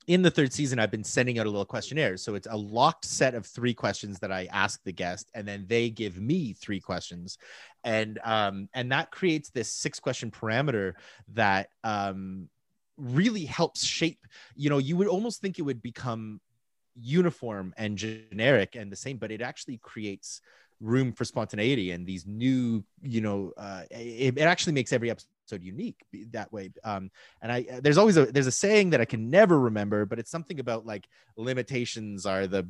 in 0.06 0.22
the 0.22 0.30
third 0.30 0.52
season, 0.52 0.80
I've 0.80 0.90
been 0.90 1.04
sending 1.04 1.38
out 1.38 1.46
a 1.46 1.50
little 1.50 1.64
questionnaire. 1.64 2.16
So 2.16 2.34
it's 2.34 2.48
a 2.50 2.56
locked 2.56 3.04
set 3.04 3.34
of 3.34 3.46
three 3.46 3.74
questions 3.74 4.18
that 4.20 4.32
I 4.32 4.48
ask 4.50 4.82
the 4.82 4.92
guest, 4.92 5.30
and 5.34 5.46
then 5.46 5.66
they 5.68 5.88
give 5.90 6.18
me 6.18 6.52
three 6.54 6.80
questions, 6.80 7.38
and 7.84 8.18
um, 8.24 8.68
and 8.74 8.90
that 8.90 9.12
creates 9.12 9.50
this 9.50 9.70
six 9.70 10.00
question 10.00 10.30
parameter 10.32 10.94
that 11.34 11.68
um, 11.84 12.48
really 13.00 13.44
helps 13.44 13.84
shape. 13.84 14.26
You 14.54 14.70
know, 14.70 14.78
you 14.78 14.96
would 14.96 15.08
almost 15.08 15.40
think 15.40 15.58
it 15.58 15.62
would 15.62 15.82
become 15.82 16.40
uniform 16.94 17.72
and 17.76 17.96
generic 17.96 18.76
and 18.76 18.90
the 18.90 18.96
same, 18.96 19.16
but 19.16 19.30
it 19.30 19.40
actually 19.40 19.78
creates 19.78 20.40
room 20.80 21.12
for 21.12 21.24
spontaneity 21.24 21.90
and 21.90 22.06
these 22.06 22.26
new 22.26 22.82
you 23.02 23.20
know 23.20 23.52
uh 23.58 23.82
it, 23.90 24.38
it 24.38 24.42
actually 24.42 24.72
makes 24.72 24.94
every 24.94 25.10
episode 25.10 25.62
unique 25.62 26.02
that 26.30 26.50
way 26.54 26.70
um 26.84 27.10
and 27.42 27.52
i 27.52 27.66
there's 27.82 27.98
always 27.98 28.16
a 28.16 28.26
there's 28.26 28.46
a 28.46 28.52
saying 28.52 28.88
that 28.88 29.00
i 29.00 29.04
can 29.04 29.28
never 29.28 29.60
remember 29.60 30.06
but 30.06 30.18
it's 30.18 30.30
something 30.30 30.58
about 30.58 30.86
like 30.86 31.06
limitations 31.36 32.24
are 32.24 32.46
the 32.46 32.66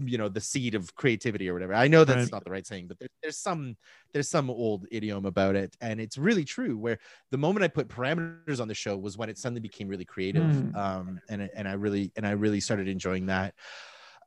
you 0.00 0.16
know 0.16 0.28
the 0.28 0.40
seed 0.40 0.74
of 0.74 0.94
creativity 0.94 1.48
or 1.48 1.52
whatever 1.54 1.74
i 1.74 1.86
know 1.88 2.04
that's 2.04 2.22
Right. 2.24 2.32
not 2.32 2.44
the 2.44 2.50
right 2.50 2.66
saying 2.66 2.86
but 2.88 2.98
there, 2.98 3.08
there's 3.22 3.36
some 3.38 3.76
there's 4.12 4.28
some 4.28 4.48
old 4.48 4.86
idiom 4.90 5.26
about 5.26 5.56
it 5.56 5.76
and 5.80 6.00
it's 6.00 6.16
really 6.16 6.44
true 6.44 6.78
where 6.78 6.98
the 7.30 7.38
moment 7.38 7.64
i 7.64 7.68
put 7.68 7.88
parameters 7.88 8.60
on 8.60 8.68
the 8.68 8.74
show 8.74 8.96
was 8.96 9.18
when 9.18 9.28
it 9.28 9.36
suddenly 9.38 9.60
became 9.60 9.88
really 9.88 10.04
creative 10.04 10.64
Mm. 10.72 10.76
um 10.76 11.20
and 11.28 11.42
I- 11.42 11.50
and 11.54 11.68
i 11.68 11.72
really 11.74 12.12
and 12.16 12.26
i 12.26 12.30
really 12.30 12.60
started 12.60 12.88
enjoying 12.88 13.26
that 13.26 13.54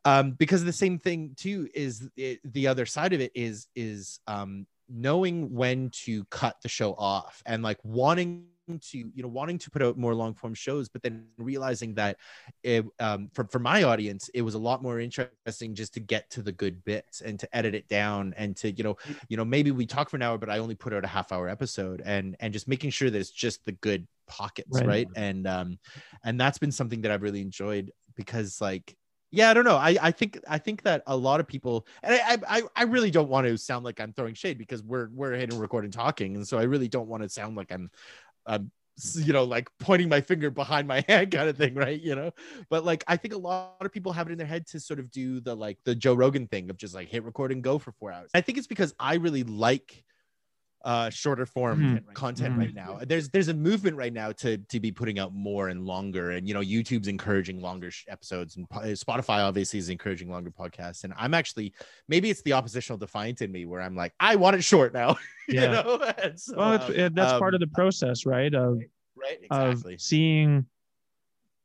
um 0.06 0.32
because 0.34 0.64
the 0.64 0.74
same 0.74 1.00
thing 1.00 1.34
too 1.38 1.68
is 1.74 2.08
it, 2.18 2.40
the 2.54 2.68
other 2.68 2.86
side 2.86 3.14
of 3.14 3.22
it 3.22 3.32
is 3.36 3.68
is 3.76 4.20
um 4.28 4.68
knowing 4.90 5.54
when 5.54 5.90
to 5.92 6.26
cut 6.26 6.58
the 6.62 6.70
show 6.70 6.94
off 6.96 7.42
and 7.46 7.64
like 7.64 7.78
wanting 7.84 8.46
to 8.80 8.98
you 8.98 9.22
know 9.22 9.28
wanting 9.28 9.58
to 9.58 9.70
put 9.70 9.82
out 9.82 9.98
more 9.98 10.14
long 10.14 10.34
form 10.34 10.54
shows 10.54 10.88
but 10.88 11.02
then 11.02 11.26
realizing 11.38 11.94
that 11.94 12.18
it 12.64 12.86
um 13.00 13.30
for, 13.34 13.46
for 13.46 13.60
my 13.60 13.84
audience 13.84 14.30
it 14.34 14.42
was 14.42 14.54
a 14.54 14.60
lot 14.60 14.82
more 14.82 15.00
interesting 15.00 15.74
just 15.76 15.94
to 15.94 16.00
get 16.00 16.30
to 16.30 16.42
the 16.42 16.52
good 16.52 16.84
bits 16.84 17.22
and 17.22 17.40
to 17.40 17.56
edit 17.56 17.76
it 17.76 17.88
down 17.88 18.34
and 18.38 18.56
to 18.56 18.72
you 18.72 18.84
know 18.84 18.96
you 19.30 19.38
know 19.38 19.46
maybe 19.46 19.72
we 19.72 19.86
talk 19.86 20.10
for 20.10 20.16
an 20.16 20.22
hour 20.22 20.38
but 20.38 20.50
i 20.50 20.60
only 20.60 20.76
put 20.76 20.94
out 20.94 21.04
a 21.04 21.08
half 21.08 21.32
hour 21.32 21.50
episode 21.50 22.02
and 22.06 22.36
and 22.40 22.54
just 22.54 22.68
making 22.68 22.90
sure 22.90 23.10
that 23.10 23.20
it's 23.20 23.32
just 23.32 23.64
the 23.66 23.72
good 23.74 24.08
pockets 24.28 24.80
right, 24.80 24.88
right? 24.88 25.08
and 25.16 25.48
um 25.48 25.78
and 26.24 26.40
that's 26.40 26.58
been 26.58 26.72
something 26.72 27.02
that 27.02 27.12
i've 27.12 27.22
really 27.22 27.42
enjoyed 27.42 27.92
because 28.16 28.62
like 28.62 28.96
yeah 29.32 29.50
i 29.50 29.54
don't 29.54 29.64
know. 29.64 29.78
I 29.78 29.98
i 30.02 30.12
think 30.12 30.40
i 30.48 30.58
think 30.58 30.84
that 30.84 31.04
a 31.08 31.16
lot 31.16 31.40
of 31.40 31.48
people 31.48 31.88
and 32.04 32.16
i 32.16 32.38
i 32.58 32.64
i 32.76 32.84
really 32.84 33.12
don't 33.12 33.30
want 33.30 33.48
to 33.48 33.58
sound 33.58 33.86
like 33.86 34.00
i'm 34.00 34.14
throwing 34.14 34.34
shade 34.34 34.58
because 34.58 34.84
we're 34.84 35.10
we're 35.14 35.34
hitting 35.34 35.58
record 35.58 35.86
and 35.86 35.94
talking. 35.94 36.36
And 36.36 36.48
so 36.48 36.58
i 36.60 36.64
really 36.64 36.90
don't 36.90 37.08
want 37.08 37.24
to 37.24 37.30
sound 37.30 37.56
like 37.56 37.72
i'm 37.72 37.90
i'm 38.46 38.72
you 39.16 39.34
know 39.34 39.44
like 39.44 39.70
pointing 39.80 40.10
my 40.10 40.22
finger 40.22 40.50
behind 40.52 40.88
my 40.88 41.04
head 41.08 41.32
kind 41.32 41.50
of 41.50 41.58
thing 41.58 41.74
right? 41.76 42.00
You 42.02 42.16
know? 42.16 42.32
But 42.70 42.86
like 42.86 43.04
i 43.08 43.18
think 43.18 43.34
a 43.34 43.38
lot 43.38 43.76
of 43.82 43.92
people 43.92 44.12
have 44.12 44.28
it 44.28 44.32
in 44.32 44.38
their 44.38 44.48
head 44.48 44.68
to 44.68 44.80
sort 44.80 45.00
of 45.00 45.10
do 45.12 45.40
the 45.40 45.56
like 45.56 45.78
the 45.86 45.96
joe 45.96 46.14
rogan 46.14 46.48
thing 46.48 46.70
of 46.70 46.78
just 46.78 46.94
like 46.94 47.08
hit 47.08 47.24
record 47.24 47.52
and 47.52 47.64
go 47.64 47.80
for 47.80 47.92
four 47.94 48.12
hours. 48.12 48.30
I 48.34 48.42
think 48.42 48.58
it's 48.58 48.68
because 48.68 48.94
i 49.00 49.16
really 49.16 49.44
like 49.44 50.04
uh 50.84 51.10
shorter 51.10 51.46
form 51.46 51.80
mm-hmm. 51.80 52.14
content 52.14 52.52
mm-hmm. 52.52 52.62
right 52.62 52.74
now 52.74 53.00
there's 53.06 53.30
there's 53.30 53.50
a 53.50 53.54
movement 53.54 53.96
right 53.96 54.14
now 54.14 54.32
to 54.32 54.58
to 54.58 54.80
be 54.80 54.92
putting 54.92 55.20
out 55.20 55.34
more 55.34 55.70
and 55.70 55.86
longer 55.86 56.32
and 56.32 56.48
you 56.48 56.54
know 56.54 56.62
youtube's 56.62 57.08
encouraging 57.08 57.62
longer 57.62 57.92
sh- 57.92 58.06
episodes 58.08 58.58
and 58.58 58.68
spotify 58.70 59.46
obviously 59.46 59.78
is 59.78 59.90
encouraging 59.90 60.30
longer 60.30 60.52
podcasts 60.52 61.04
and 61.04 61.14
i'm 61.18 61.34
actually 61.34 61.74
maybe 62.08 62.30
it's 62.30 62.42
the 62.42 62.54
oppositional 62.54 62.98
defiant 62.98 63.42
in 63.42 63.52
me 63.52 63.66
where 63.66 63.82
i'm 63.82 63.96
like 63.96 64.14
i 64.20 64.36
want 64.36 64.56
it 64.56 64.64
short 64.64 64.94
now 64.94 65.16
yeah. 65.48 65.62
you 65.62 65.68
know 65.68 66.14
so, 66.36 66.56
well 66.58 66.74
it's, 66.74 66.90
it, 66.90 67.16
that's 67.16 67.34
um, 67.34 67.40
part 67.40 67.54
of 67.54 67.60
the 67.60 67.68
process 67.68 68.26
right 68.26 68.54
of 68.54 68.80
right 69.16 69.40
exactly. 69.44 69.94
of 69.94 70.02
seeing 70.02 70.66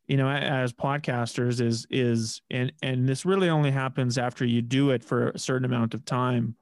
you 0.06 0.16
know 0.16 0.28
as 0.28 0.72
podcasters 0.72 1.60
is 1.60 1.86
is 1.90 2.42
and 2.50 2.72
and 2.82 3.08
this 3.08 3.24
really 3.24 3.48
only 3.48 3.70
happens 3.70 4.18
after 4.18 4.44
you 4.44 4.62
do 4.62 4.90
it 4.90 5.02
for 5.02 5.30
a 5.30 5.38
certain 5.38 5.64
amount 5.64 5.94
of 5.94 6.04
time 6.04 6.54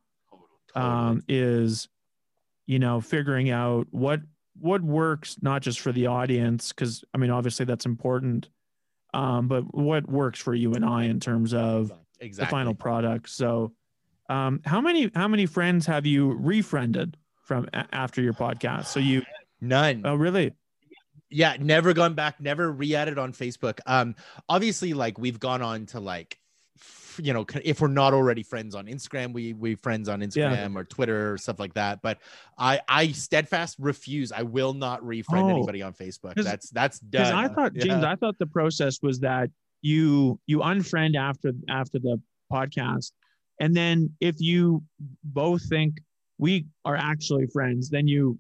um 0.74 1.22
is 1.28 1.88
you 2.66 2.78
know, 2.78 3.00
figuring 3.00 3.50
out 3.50 3.86
what 3.90 4.20
what 4.60 4.82
works 4.82 5.36
not 5.42 5.62
just 5.62 5.80
for 5.80 5.92
the 5.92 6.06
audience 6.06 6.72
because 6.72 7.04
I 7.12 7.18
mean 7.18 7.30
obviously 7.30 7.64
that's 7.64 7.86
important, 7.86 8.48
um, 9.12 9.48
but 9.48 9.62
what 9.74 10.08
works 10.08 10.38
for 10.38 10.54
you 10.54 10.74
and 10.74 10.84
I 10.84 11.04
in 11.04 11.20
terms 11.20 11.54
of 11.54 11.92
exactly. 12.20 12.44
the 12.44 12.50
final 12.50 12.74
product. 12.74 13.28
So, 13.28 13.72
um, 14.28 14.60
how 14.64 14.80
many 14.80 15.10
how 15.14 15.28
many 15.28 15.46
friends 15.46 15.86
have 15.86 16.06
you 16.06 16.32
refriended 16.32 17.16
from 17.42 17.68
a- 17.72 17.86
after 17.92 18.22
your 18.22 18.32
podcast? 18.32 18.86
So 18.86 19.00
you 19.00 19.22
none. 19.60 20.02
Oh, 20.04 20.14
really? 20.14 20.52
Yeah, 21.30 21.56
never 21.58 21.92
gone 21.94 22.14
back, 22.14 22.40
never 22.40 22.70
re-added 22.70 23.18
on 23.18 23.32
Facebook. 23.32 23.80
Um, 23.86 24.14
obviously, 24.48 24.94
like 24.94 25.18
we've 25.18 25.40
gone 25.40 25.62
on 25.62 25.86
to 25.86 25.98
like 25.98 26.38
you 27.18 27.32
know 27.32 27.44
if 27.64 27.80
we're 27.80 27.88
not 27.88 28.12
already 28.12 28.42
friends 28.42 28.74
on 28.74 28.86
instagram 28.86 29.32
we 29.32 29.52
we 29.54 29.74
friends 29.74 30.08
on 30.08 30.20
instagram 30.20 30.72
yeah. 30.72 30.80
or 30.80 30.84
twitter 30.84 31.32
or 31.32 31.38
stuff 31.38 31.58
like 31.58 31.74
that 31.74 32.00
but 32.02 32.18
i 32.58 32.80
i 32.88 33.08
steadfast 33.08 33.76
refuse 33.78 34.32
i 34.32 34.42
will 34.42 34.74
not 34.74 35.02
refriend 35.02 35.44
oh, 35.44 35.48
anybody 35.48 35.82
on 35.82 35.92
facebook 35.92 36.34
that's 36.36 36.70
that's 36.70 36.98
done 37.00 37.34
i 37.34 37.48
thought 37.48 37.72
james 37.74 38.02
yeah. 38.02 38.10
i 38.10 38.14
thought 38.14 38.38
the 38.38 38.46
process 38.46 38.98
was 39.02 39.20
that 39.20 39.50
you 39.82 40.38
you 40.46 40.58
unfriend 40.58 41.16
after 41.16 41.52
after 41.68 41.98
the 41.98 42.20
podcast 42.52 43.12
and 43.60 43.74
then 43.74 44.10
if 44.20 44.36
you 44.40 44.82
both 45.22 45.62
think 45.68 45.98
we 46.38 46.66
are 46.84 46.96
actually 46.96 47.46
friends 47.46 47.90
then 47.90 48.08
you 48.08 48.38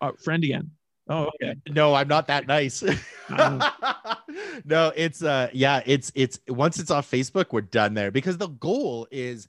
are 0.00 0.16
friend 0.18 0.44
again 0.44 0.70
Oh, 1.08 1.30
okay. 1.34 1.54
No, 1.68 1.94
I'm 1.94 2.08
not 2.08 2.28
that 2.28 2.46
nice. 2.46 2.82
no, 4.64 4.92
it's 4.96 5.22
uh 5.22 5.48
yeah, 5.52 5.82
it's 5.86 6.12
it's 6.14 6.38
once 6.48 6.78
it's 6.78 6.90
off 6.90 7.10
Facebook, 7.10 7.46
we're 7.50 7.62
done 7.62 7.94
there 7.94 8.10
because 8.10 8.38
the 8.38 8.48
goal 8.48 9.06
is 9.10 9.48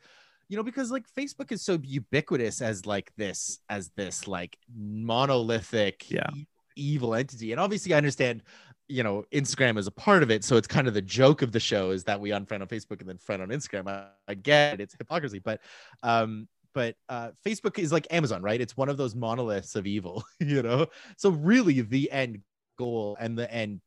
you 0.50 0.58
know 0.58 0.64
because 0.64 0.92
like 0.92 1.06
Facebook 1.18 1.52
is 1.52 1.62
so 1.62 1.80
ubiquitous 1.82 2.62
as 2.62 2.86
like 2.86 3.12
this 3.16 3.60
as 3.70 3.90
this 3.96 4.28
like 4.28 4.58
monolithic 4.76 6.10
yeah. 6.10 6.28
E- 6.36 6.48
evil 6.76 7.16
entity. 7.16 7.52
And 7.52 7.62
obviously 7.62 7.94
I 7.94 7.98
understand 7.98 8.42
you 8.88 9.04
know 9.04 9.24
Instagram 9.32 9.78
is 9.78 9.88
a 9.88 9.92
part 9.92 10.24
of 10.24 10.32
it, 10.32 10.44
so 10.44 10.58
it's 10.58 10.68
kind 10.68 10.88
of 10.88 10.94
the 10.94 11.02
joke 11.02 11.42
of 11.42 11.52
the 11.52 11.60
show 11.60 11.92
is 11.92 12.04
that 12.04 12.20
we 12.20 12.32
unfriend 12.32 12.62
on 12.62 12.68
Facebook 12.68 13.00
and 13.00 13.10
then 13.10 13.18
friend 13.18 13.42
on 13.42 13.50
Instagram. 13.50 13.88
I, 13.88 14.08
I 14.28 14.34
get 14.34 14.76
it, 14.76 14.82
it's 14.82 14.96
hypocrisy, 14.98 15.40
but 15.40 15.62
um 16.04 16.48
but 16.76 16.96
uh, 17.08 17.30
Facebook 17.44 17.80
is 17.80 17.92
like 17.92 18.06
Amazon, 18.12 18.44
right? 18.44 18.60
It's 18.60 18.76
one 18.76 18.90
of 18.90 18.98
those 18.98 19.16
monoliths 19.16 19.76
of 19.76 19.88
evil, 19.88 20.24
you 20.40 20.62
know. 20.62 20.88
So 21.18 21.30
really, 21.30 21.82
the 21.82 22.12
end 22.12 22.42
goal 22.78 23.18
and 23.20 23.38
the 23.38 23.52
end 23.52 23.82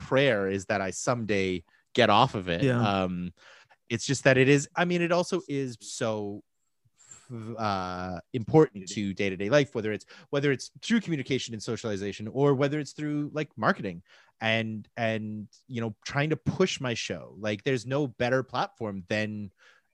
prayer 0.00 0.48
is 0.48 0.64
that 0.64 0.80
I 0.80 0.90
someday 0.90 1.62
get 1.94 2.10
off 2.10 2.34
of 2.34 2.48
it. 2.48 2.64
Yeah. 2.64 2.80
Um, 2.80 3.32
it's 3.90 4.06
just 4.06 4.24
that 4.24 4.38
it 4.38 4.48
is. 4.48 4.68
I 4.74 4.86
mean, 4.86 5.02
it 5.02 5.12
also 5.12 5.42
is 5.48 5.76
so 5.80 6.42
uh 7.56 8.18
important 8.34 8.86
to 8.86 9.14
day-to-day 9.14 9.48
life 9.48 9.74
whether 9.74 9.90
it's 9.90 10.04
whether 10.28 10.52
it's 10.52 10.70
through 10.82 11.00
communication 11.00 11.54
and 11.54 11.62
socialization 11.62 12.28
or 12.28 12.52
whether 12.52 12.78
it's 12.78 12.92
through 12.92 13.30
like 13.32 13.48
marketing 13.56 14.02
and 14.42 14.86
and 14.98 15.48
you 15.66 15.80
know 15.80 15.94
trying 16.04 16.28
to 16.28 16.36
push 16.36 16.78
my 16.78 16.92
show 16.92 17.34
like 17.38 17.62
there's 17.64 17.86
no 17.86 18.06
better 18.06 18.42
platform 18.42 19.02
than 19.08 19.50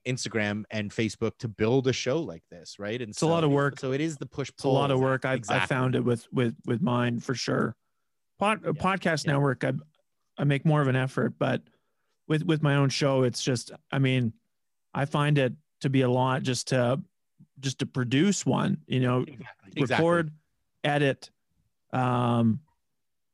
Instagram 0.07 0.63
and 0.71 0.91
Facebook 0.91 1.37
to 1.39 1.47
build 1.47 1.87
a 1.87 1.93
show 1.93 2.19
like 2.19 2.43
this, 2.49 2.79
right? 2.79 3.01
And 3.01 3.09
it's 3.11 3.19
so, 3.19 3.27
a 3.27 3.29
lot 3.29 3.43
of 3.43 3.51
work. 3.51 3.79
So 3.79 3.91
it 3.91 4.01
is 4.01 4.17
the 4.17 4.25
push. 4.25 4.49
It's 4.49 4.63
a 4.63 4.69
lot 4.69 4.91
of 4.91 4.99
work. 4.99 5.25
I, 5.25 5.33
exactly. 5.33 5.63
I 5.63 5.65
found 5.65 5.95
it 5.95 6.03
with 6.03 6.27
with 6.31 6.55
with 6.65 6.81
mine 6.81 7.19
for 7.19 7.35
sure. 7.35 7.75
Pod, 8.39 8.61
yeah. 8.63 8.71
Podcast 8.71 9.25
yeah. 9.25 9.33
network, 9.33 9.63
I 9.63 9.73
I 10.37 10.45
make 10.45 10.65
more 10.65 10.81
of 10.81 10.87
an 10.87 10.95
effort, 10.95 11.33
but 11.37 11.61
with 12.27 12.43
with 12.43 12.63
my 12.63 12.75
own 12.75 12.89
show, 12.89 13.23
it's 13.23 13.43
just 13.43 13.71
I 13.91 13.99
mean, 13.99 14.33
I 14.93 15.05
find 15.05 15.37
it 15.37 15.53
to 15.81 15.89
be 15.89 16.01
a 16.01 16.09
lot 16.09 16.43
just 16.43 16.69
to 16.69 17.01
just 17.59 17.79
to 17.79 17.85
produce 17.85 18.45
one. 18.45 18.77
You 18.87 19.01
know, 19.01 19.21
exactly. 19.23 19.81
record, 19.81 20.31
exactly. 20.83 21.07
edit, 21.07 21.29
um, 21.91 22.61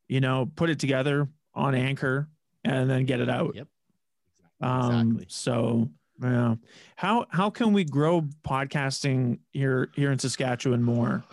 you 0.08 0.20
know, 0.20 0.52
put 0.56 0.70
it 0.70 0.80
together 0.80 1.30
on 1.54 1.76
Anchor, 1.76 2.28
and 2.64 2.90
then 2.90 3.06
get 3.06 3.20
it 3.20 3.30
out. 3.30 3.56
Yep. 3.56 3.68
Um, 4.62 5.02
exactly. 5.02 5.26
So 5.30 5.90
yeah. 6.22 6.56
How 6.96 7.26
how 7.30 7.50
can 7.50 7.74
we 7.74 7.84
grow 7.84 8.22
podcasting 8.48 9.40
here 9.52 9.90
here 9.96 10.12
in 10.12 10.20
Saskatchewan 10.20 10.84
more? 10.84 11.24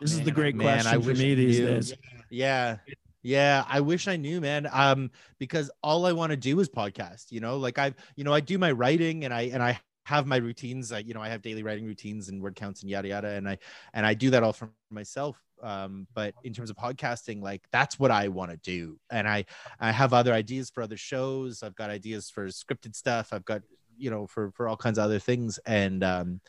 This 0.00 0.12
man, 0.12 0.20
is 0.20 0.24
the 0.24 0.32
great 0.32 0.54
man, 0.54 0.82
question 0.82 1.02
for 1.02 1.14
me 1.14 1.34
these 1.34 1.58
days. 1.58 1.94
Yeah. 2.30 2.78
Yeah, 3.22 3.64
I 3.68 3.80
wish 3.80 4.06
I 4.06 4.16
knew, 4.16 4.40
man. 4.40 4.68
Um, 4.72 5.10
because 5.38 5.70
all 5.82 6.06
I 6.06 6.12
want 6.12 6.30
to 6.30 6.36
do 6.36 6.60
is 6.60 6.68
podcast. 6.68 7.32
You 7.32 7.40
know, 7.40 7.56
like 7.56 7.76
I've, 7.76 7.94
you 8.14 8.22
know, 8.22 8.32
I 8.32 8.40
do 8.40 8.58
my 8.58 8.70
writing 8.70 9.24
and 9.24 9.34
I 9.34 9.42
and 9.52 9.62
I 9.62 9.80
have 10.04 10.26
my 10.26 10.36
routines. 10.36 10.92
I, 10.92 11.00
you 11.00 11.14
know, 11.14 11.20
I 11.20 11.28
have 11.28 11.42
daily 11.42 11.62
writing 11.62 11.84
routines 11.84 12.28
and 12.28 12.40
word 12.40 12.54
counts 12.54 12.82
and 12.82 12.90
yada 12.90 13.08
yada, 13.08 13.28
and 13.28 13.48
I 13.48 13.58
and 13.92 14.06
I 14.06 14.14
do 14.14 14.30
that 14.30 14.42
all 14.42 14.52
for 14.52 14.70
myself. 14.90 15.36
Um, 15.62 16.06
but 16.14 16.34
in 16.44 16.54
terms 16.54 16.70
of 16.70 16.76
podcasting, 16.76 17.42
like 17.42 17.66
that's 17.72 17.98
what 17.98 18.10
I 18.10 18.28
want 18.28 18.52
to 18.52 18.56
do, 18.58 18.98
and 19.10 19.28
I 19.28 19.44
I 19.80 19.90
have 19.90 20.14
other 20.14 20.32
ideas 20.32 20.70
for 20.70 20.82
other 20.82 20.96
shows. 20.96 21.62
I've 21.62 21.74
got 21.74 21.90
ideas 21.90 22.30
for 22.30 22.46
scripted 22.46 22.94
stuff. 22.94 23.32
I've 23.32 23.44
got 23.44 23.62
you 23.98 24.10
know 24.10 24.26
for 24.26 24.50
for 24.52 24.68
all 24.68 24.76
kinds 24.76 24.98
of 24.98 25.04
other 25.04 25.18
things. 25.18 25.58
And 25.66 26.02
um 26.04 26.40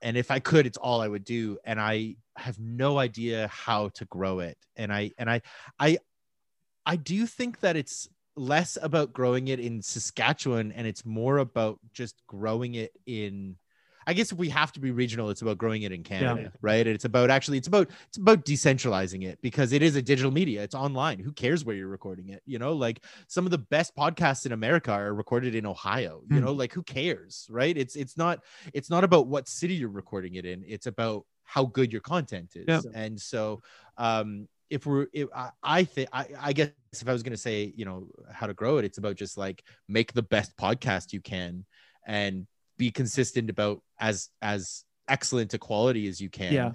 and 0.00 0.16
if 0.16 0.30
i 0.30 0.38
could 0.38 0.66
it's 0.66 0.78
all 0.78 1.00
i 1.00 1.08
would 1.08 1.24
do. 1.24 1.58
And 1.64 1.80
i 1.80 2.16
have 2.36 2.58
no 2.58 2.98
idea 2.98 3.48
how 3.48 3.88
to 3.90 4.04
grow 4.06 4.40
it. 4.40 4.58
And 4.76 4.92
i 4.92 5.12
and 5.18 5.30
i 5.30 5.42
i 5.78 5.98
i 6.86 6.96
do 6.96 7.26
think 7.26 7.60
that 7.60 7.76
it's 7.76 8.08
less 8.36 8.78
about 8.80 9.12
growing 9.12 9.48
it 9.48 9.58
in 9.58 9.82
saskatchewan 9.82 10.70
and 10.72 10.86
it's 10.86 11.04
more 11.04 11.38
about 11.38 11.80
just 11.92 12.22
growing 12.28 12.74
it 12.74 12.92
in 13.04 13.56
I 14.08 14.14
guess 14.14 14.32
if 14.32 14.38
we 14.38 14.48
have 14.48 14.72
to 14.72 14.80
be 14.80 14.90
regional, 14.90 15.28
it's 15.28 15.42
about 15.42 15.58
growing 15.58 15.82
it 15.82 15.92
in 15.92 16.02
Canada, 16.02 16.40
yeah. 16.44 16.48
right? 16.62 16.86
And 16.86 16.94
it's 16.94 17.04
about 17.04 17.28
actually 17.28 17.58
it's 17.58 17.68
about 17.68 17.90
it's 18.08 18.16
about 18.16 18.42
decentralizing 18.46 19.22
it 19.22 19.38
because 19.42 19.74
it 19.74 19.82
is 19.82 19.96
a 19.96 20.02
digital 20.02 20.30
media. 20.30 20.62
It's 20.62 20.74
online. 20.74 21.18
Who 21.18 21.30
cares 21.30 21.62
where 21.62 21.76
you're 21.76 21.88
recording 21.88 22.30
it? 22.30 22.42
You 22.46 22.58
know, 22.58 22.72
like 22.72 23.04
some 23.26 23.44
of 23.44 23.50
the 23.50 23.58
best 23.58 23.94
podcasts 23.94 24.46
in 24.46 24.52
America 24.52 24.92
are 24.92 25.12
recorded 25.12 25.54
in 25.54 25.66
Ohio. 25.66 26.22
You 26.30 26.38
mm. 26.38 26.44
know, 26.44 26.52
like 26.52 26.72
who 26.72 26.82
cares, 26.82 27.46
right? 27.50 27.76
It's 27.76 27.96
it's 27.96 28.16
not 28.16 28.42
it's 28.72 28.88
not 28.88 29.04
about 29.04 29.26
what 29.26 29.46
city 29.46 29.74
you're 29.74 29.90
recording 29.90 30.36
it 30.36 30.46
in. 30.46 30.64
It's 30.66 30.86
about 30.86 31.26
how 31.44 31.66
good 31.66 31.92
your 31.92 32.00
content 32.00 32.52
is. 32.56 32.64
Yeah. 32.66 32.80
And 32.94 33.20
so 33.20 33.60
um 33.98 34.48
if 34.70 34.86
we're 34.86 35.08
if 35.12 35.28
I, 35.36 35.50
I 35.62 35.84
think 35.84 36.08
I, 36.14 36.28
I 36.40 36.52
guess 36.54 36.70
if 36.94 37.06
I 37.06 37.12
was 37.12 37.22
gonna 37.22 37.36
say, 37.36 37.74
you 37.76 37.84
know, 37.84 38.08
how 38.32 38.46
to 38.46 38.54
grow 38.54 38.78
it, 38.78 38.86
it's 38.86 38.96
about 38.96 39.16
just 39.16 39.36
like 39.36 39.62
make 39.86 40.14
the 40.14 40.22
best 40.22 40.56
podcast 40.56 41.12
you 41.12 41.20
can 41.20 41.66
and 42.06 42.46
be 42.78 42.90
consistent 42.90 43.50
about 43.50 43.82
as 44.00 44.30
as 44.40 44.84
excellent 45.08 45.52
a 45.54 45.58
quality 45.58 46.08
as 46.08 46.20
you 46.20 46.30
can. 46.30 46.52
Yeah. 46.52 46.72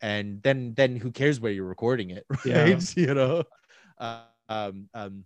And 0.00 0.42
then 0.42 0.74
then 0.74 0.96
who 0.96 1.10
cares 1.10 1.40
where 1.40 1.52
you're 1.52 1.64
recording 1.64 2.10
it 2.10 2.24
right? 2.44 2.46
Yeah. 2.46 2.78
you 2.94 3.14
know? 3.14 3.44
Uh, 3.98 4.20
um 4.48 4.88
um 4.94 5.24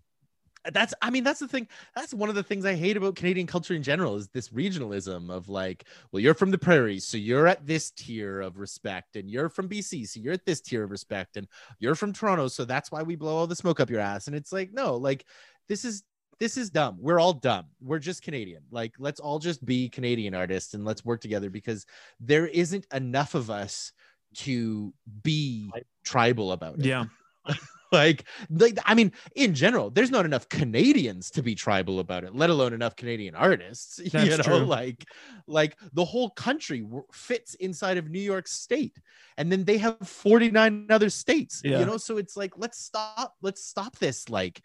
that's 0.73 0.93
i 1.01 1.09
mean 1.09 1.25
that's 1.25 1.41
the 1.41 1.49
thing 1.49 1.67
that's 1.97 2.13
one 2.13 2.29
of 2.29 2.35
the 2.35 2.43
things 2.43 2.67
i 2.67 2.75
hate 2.75 2.97
about 2.97 3.17
canadian 3.17 3.47
culture 3.47 3.75
in 3.75 3.83
general 3.83 4.17
is 4.17 4.29
this 4.29 4.51
regionalism 4.51 5.31
of 5.31 5.49
like 5.49 5.85
well 6.13 6.21
you're 6.21 6.35
from 6.35 6.51
the 6.51 6.59
prairies 6.59 7.05
so 7.05 7.17
you're 7.17 7.47
at 7.47 7.67
this 7.67 7.91
tier 7.93 8.43
of 8.43 8.59
respect 8.59 9.17
and 9.17 9.31
you're 9.31 9.49
from 9.49 9.69
bc 9.69 10.07
so 10.07 10.21
you're 10.21 10.35
at 10.35 10.45
this 10.45 10.61
tier 10.61 10.85
of 10.85 10.91
respect 10.91 11.39
and 11.39 11.49
you're 11.79 11.95
from 11.95 12.13
toronto 12.13 12.47
so 12.47 12.65
that's 12.65 12.93
why 12.93 13.03
we 13.03 13.17
blow 13.17 13.37
all 13.37 13.47
the 13.47 13.57
smoke 13.57 13.81
up 13.81 13.91
your 13.91 14.01
ass. 14.01 14.27
And 14.27 14.37
it's 14.37 14.53
like 14.53 14.73
no 14.73 14.97
like 14.97 15.25
this 15.69 15.85
is 15.85 16.03
this 16.41 16.57
is 16.57 16.71
dumb 16.71 16.97
we're 16.99 17.21
all 17.21 17.33
dumb 17.35 17.67
we're 17.81 17.99
just 17.99 18.23
canadian 18.23 18.63
like 18.71 18.95
let's 18.99 19.21
all 19.21 19.39
just 19.39 19.65
be 19.65 19.89
canadian 19.89 20.35
artists 20.35 20.75
and 20.75 20.85
let's 20.85 21.05
work 21.05 21.21
together 21.21 21.51
because 21.51 21.87
there 22.19 22.47
isn't 22.49 22.87
enough 22.93 23.35
of 23.35 23.51
us 23.51 23.93
to 24.35 24.93
be 25.23 25.71
tribal 26.05 26.53
about 26.53 26.79
it 26.79 26.85
Yeah. 26.87 27.05
like, 27.93 28.25
like 28.51 28.79
i 28.87 28.95
mean 28.95 29.11
in 29.35 29.55
general 29.55 29.91
there's 29.91 30.11
not 30.13 30.25
enough 30.25 30.49
canadians 30.49 31.31
to 31.33 31.43
be 31.43 31.55
tribal 31.57 31.99
about 31.99 32.23
it 32.23 32.35
let 32.35 32.49
alone 32.51 32.73
enough 32.73 32.95
canadian 32.95 33.35
artists 33.35 33.99
you 34.05 34.11
That's 34.11 34.39
know 34.47 34.59
true. 34.59 34.67
like 34.67 35.05
like 35.49 35.77
the 35.95 36.05
whole 36.05 36.31
country 36.31 36.85
fits 37.13 37.55
inside 37.55 37.97
of 37.97 38.09
new 38.11 38.21
york 38.21 38.47
state 38.47 38.97
and 39.39 39.51
then 39.51 39.65
they 39.65 39.79
have 39.79 39.97
49 40.05 40.87
other 40.91 41.11
states 41.11 41.63
Yeah. 41.65 41.81
you 41.81 41.87
know 41.87 41.97
so 41.97 42.17
it's 42.19 42.37
like 42.37 42.53
let's 42.57 42.79
stop 42.79 43.35
let's 43.43 43.65
stop 43.65 43.97
this 43.99 44.29
like 44.29 44.63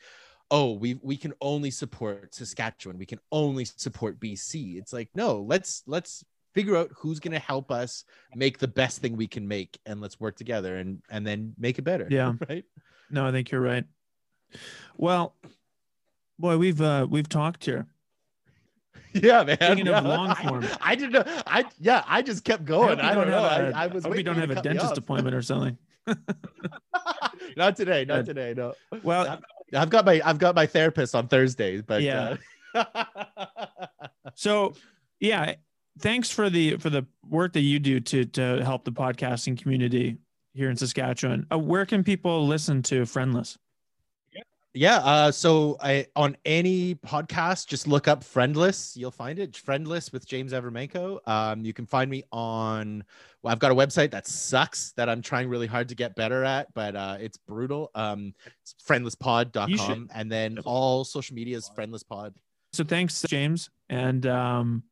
oh 0.52 0.74
we 0.74 1.00
we 1.02 1.18
can 1.18 1.34
only 1.42 1.72
support 1.72 2.34
saskatchewan 2.34 2.98
we 2.98 3.06
can 3.06 3.20
only 3.32 3.66
support 3.66 4.20
bc 4.20 4.78
it's 4.78 4.94
like 4.94 5.10
no 5.16 5.42
let's 5.42 5.82
let's 5.88 6.24
figure 6.54 6.78
out 6.78 6.90
who's 6.96 7.20
going 7.20 7.32
to 7.34 7.40
help 7.40 7.72
us 7.72 8.06
make 8.36 8.58
the 8.60 8.68
best 8.68 9.00
thing 9.02 9.18
we 9.18 9.28
can 9.28 9.48
make 9.48 9.78
and 9.86 10.00
let's 10.02 10.20
work 10.20 10.36
together 10.36 10.78
and 10.78 11.02
and 11.10 11.26
then 11.26 11.54
make 11.58 11.78
it 11.80 11.82
better 11.84 12.08
Yeah. 12.10 12.34
right 12.50 12.64
No, 13.10 13.26
I 13.28 13.32
think 13.32 13.52
you're 13.52 13.62
right. 13.62 13.84
Well, 14.98 15.36
boy, 16.40 16.58
we've 16.58 16.82
uh 16.82 17.08
we've 17.10 17.28
talked 17.30 17.66
here. 17.66 17.88
Yeah, 19.14 19.44
man. 19.44 19.58
Speaking 19.62 19.88
of 19.88 20.04
long 20.06 20.30
I- 20.40 20.44
form. 20.48 20.66
I, 20.82 20.96
didn't 20.96 21.14
know. 21.14 21.24
I 21.48 21.64
yeah, 21.80 22.04
I 22.06 22.22
just 22.22 22.44
kept 22.44 22.66
going. 22.66 22.98
you 23.00 23.04
I 23.06 23.14
don't 23.14 23.28
don't 23.28 23.32
know. 23.32 23.46
a- 23.46 23.72
I, 23.72 23.84
I 23.86 23.88
was. 23.88 24.04
I 24.06 24.10
hope 24.10 24.18
you 24.18 24.24
don't 24.24 24.36
have 24.36 24.50
a 24.52 24.56
to 24.56 24.62
cut 24.62 24.66
me 24.66 24.74
dentist 24.74 24.98
appointment 24.98 25.36
or 25.36 25.42
something. 25.42 25.78
not 27.56 27.76
today. 27.78 28.04
Not 28.06 28.26
today. 28.26 28.54
No. 28.56 28.74
Well, 29.04 29.40
I've 29.76 29.90
got 29.90 30.06
my 30.06 30.22
I've 30.24 30.38
got 30.40 30.56
my 30.56 30.66
therapist 30.66 31.16
on 31.16 31.28
Thursdays, 31.28 31.82
but 31.82 32.02
Yeah. 32.02 32.38
uh, 32.74 32.96
so 34.36 34.74
yeah, 35.20 35.56
thanks 36.00 36.30
for 36.30 36.50
the 36.50 36.78
for 36.78 36.90
the 36.90 37.06
work 37.30 37.54
that 37.54 37.62
you 37.62 37.80
do 37.80 38.00
to 38.00 38.26
to 38.26 38.64
help 38.64 38.84
the 38.86 38.92
podcasting 38.92 39.58
community 39.62 40.18
here 40.54 40.70
in 40.70 40.76
Saskatchewan. 40.78 41.46
Uh, 41.52 41.60
where 41.60 41.86
can 41.86 42.04
people 42.04 42.48
listen 42.48 42.82
to 42.84 43.06
Friendless? 43.06 43.58
Yeah. 44.76 44.98
Uh, 44.98 45.32
so 45.32 45.78
I 45.80 46.08
on 46.16 46.36
any 46.46 46.96
podcast, 46.96 47.68
just 47.68 47.88
look 47.88 48.08
up 48.08 48.24
Friendless. 48.24 48.96
You'll 48.98 49.10
find 49.10 49.40
it. 49.40 49.56
Friendless 49.56 50.12
with 50.12 50.28
James 50.28 50.52
Avramenko. 50.52 51.26
Um, 51.28 51.64
you 51.64 51.74
can 51.74 51.86
find 51.86 52.12
me 52.12 52.24
on. 52.32 53.04
Well, 53.42 53.52
I've 53.54 53.60
got 53.60 53.72
a 53.72 53.76
website 53.76 54.12
that 54.12 54.28
sucks 54.28 54.92
that 54.94 55.08
I'm 55.08 55.22
trying 55.22 55.48
really 55.48 55.68
hard 55.68 55.88
to 55.90 55.96
get 55.96 56.16
better 56.16 56.44
at, 56.44 56.74
but 56.74 56.96
uh, 56.96 57.18
it's 57.20 57.38
brutal. 57.38 57.90
Um, 57.96 58.34
it's 58.62 58.76
friendlesspod.com, 58.86 60.10
and 60.14 60.32
then 60.32 60.60
all 60.66 61.06
social 61.06 61.36
media 61.36 61.56
is 61.56 61.70
friendlesspod. 61.76 62.34
So 62.74 62.84
thanks, 62.84 63.24
James, 63.30 63.70
and 63.90 64.26
um, 64.26 64.84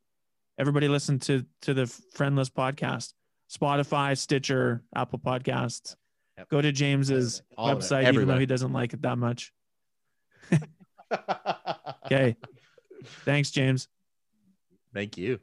everybody 0.58 0.88
listen 0.88 1.20
to 1.20 1.46
to 1.64 1.74
the 1.74 1.88
Friendless 2.16 2.50
podcast, 2.50 3.14
Spotify, 3.52 4.18
Stitcher, 4.18 4.84
Apple 4.96 5.20
Podcasts. 5.20 5.96
Yep. 6.38 6.50
Go 6.50 6.62
to 6.62 6.72
James's 6.72 7.42
All 7.58 7.76
website, 7.76 8.12
even 8.14 8.28
though 8.28 8.40
he 8.40 8.46
doesn't 8.46 8.72
like 8.72 8.94
it 8.94 9.02
that 9.02 9.18
much. 9.18 9.52
Okay, 12.06 12.36
thanks, 13.26 13.50
James. 13.52 13.88
Thank 14.94 15.18
you. 15.18 15.40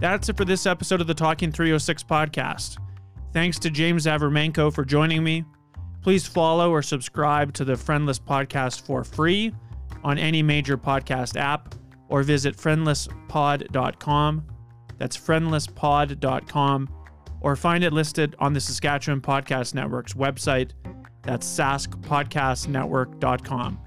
That's 0.00 0.28
it 0.28 0.36
for 0.36 0.44
this 0.44 0.66
episode 0.66 1.00
of 1.00 1.06
the 1.06 1.14
Talking 1.14 1.50
306 1.50 2.02
podcast. 2.02 2.76
Thanks 3.32 3.58
to 3.60 3.70
James 3.70 4.04
Avramenko 4.06 4.72
for 4.74 4.84
joining 4.84 5.24
me. 5.24 5.44
Please 6.02 6.26
follow 6.26 6.70
or 6.70 6.82
subscribe 6.82 7.54
to 7.54 7.64
the 7.64 7.72
Friendless 7.72 8.18
podcast 8.18 8.82
for 8.82 9.02
free 9.04 9.54
on 10.02 10.18
any 10.18 10.42
major 10.42 10.76
podcast 10.76 11.36
app 11.40 11.74
or 12.08 12.22
visit 12.22 12.56
friendlesspod.com. 12.56 14.46
That's 14.98 15.16
friendlesspod.com 15.16 16.88
or 17.44 17.54
find 17.54 17.84
it 17.84 17.92
listed 17.92 18.34
on 18.38 18.54
the 18.54 18.60
Saskatchewan 18.60 19.20
Podcast 19.20 19.74
Network's 19.74 20.14
website. 20.14 20.70
That's 21.22 21.46
saskpodcastnetwork.com. 21.46 23.78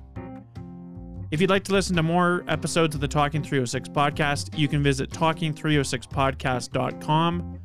If 1.32 1.42
you'd 1.42 1.50
like 1.50 1.64
to 1.64 1.74
listen 1.74 1.96
to 1.96 2.04
more 2.04 2.44
episodes 2.48 2.94
of 2.94 3.02
the 3.02 3.08
Talking 3.08 3.42
306 3.42 3.90
podcast, 3.90 4.56
you 4.58 4.68
can 4.68 4.84
visit 4.84 5.10
talking306podcast.com 5.10 7.60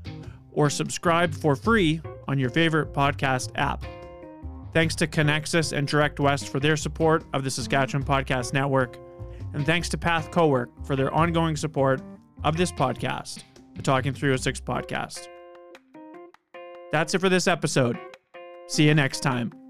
or 0.51 0.71
subscribe 0.71 1.35
for 1.35 1.55
free 1.55 2.01
on 2.27 2.39
your 2.39 2.49
favorite 2.49 2.95
podcast 2.95 3.51
app. 3.57 3.85
Thanks 4.73 4.95
to 4.97 5.07
Conexus 5.07 5.77
and 5.77 5.87
Direct 5.87 6.19
West 6.19 6.49
for 6.49 6.59
their 6.59 6.79
support 6.79 7.25
of 7.35 7.45
the 7.45 7.51
Saskatchewan 7.51 8.03
Podcast 8.03 8.55
Network. 8.55 8.97
And 9.53 9.67
thanks 9.67 9.91
to 9.91 9.99
Path 9.99 10.31
Cowork 10.31 10.69
for 10.87 10.97
their 10.97 11.13
ongoing 11.13 11.57
support 11.57 12.01
of 12.45 12.57
this 12.57 12.73
podcast, 12.73 13.43
the 13.77 13.83
Talking 13.83 14.15
306 14.15 14.63
podcast. 14.63 15.29
That's 16.93 17.15
it 17.15 17.21
for 17.21 17.29
this 17.31 17.49
episode. 17.49 17.99
See 18.69 18.87
you 18.87 18.95
next 18.95 19.21
time. 19.21 19.62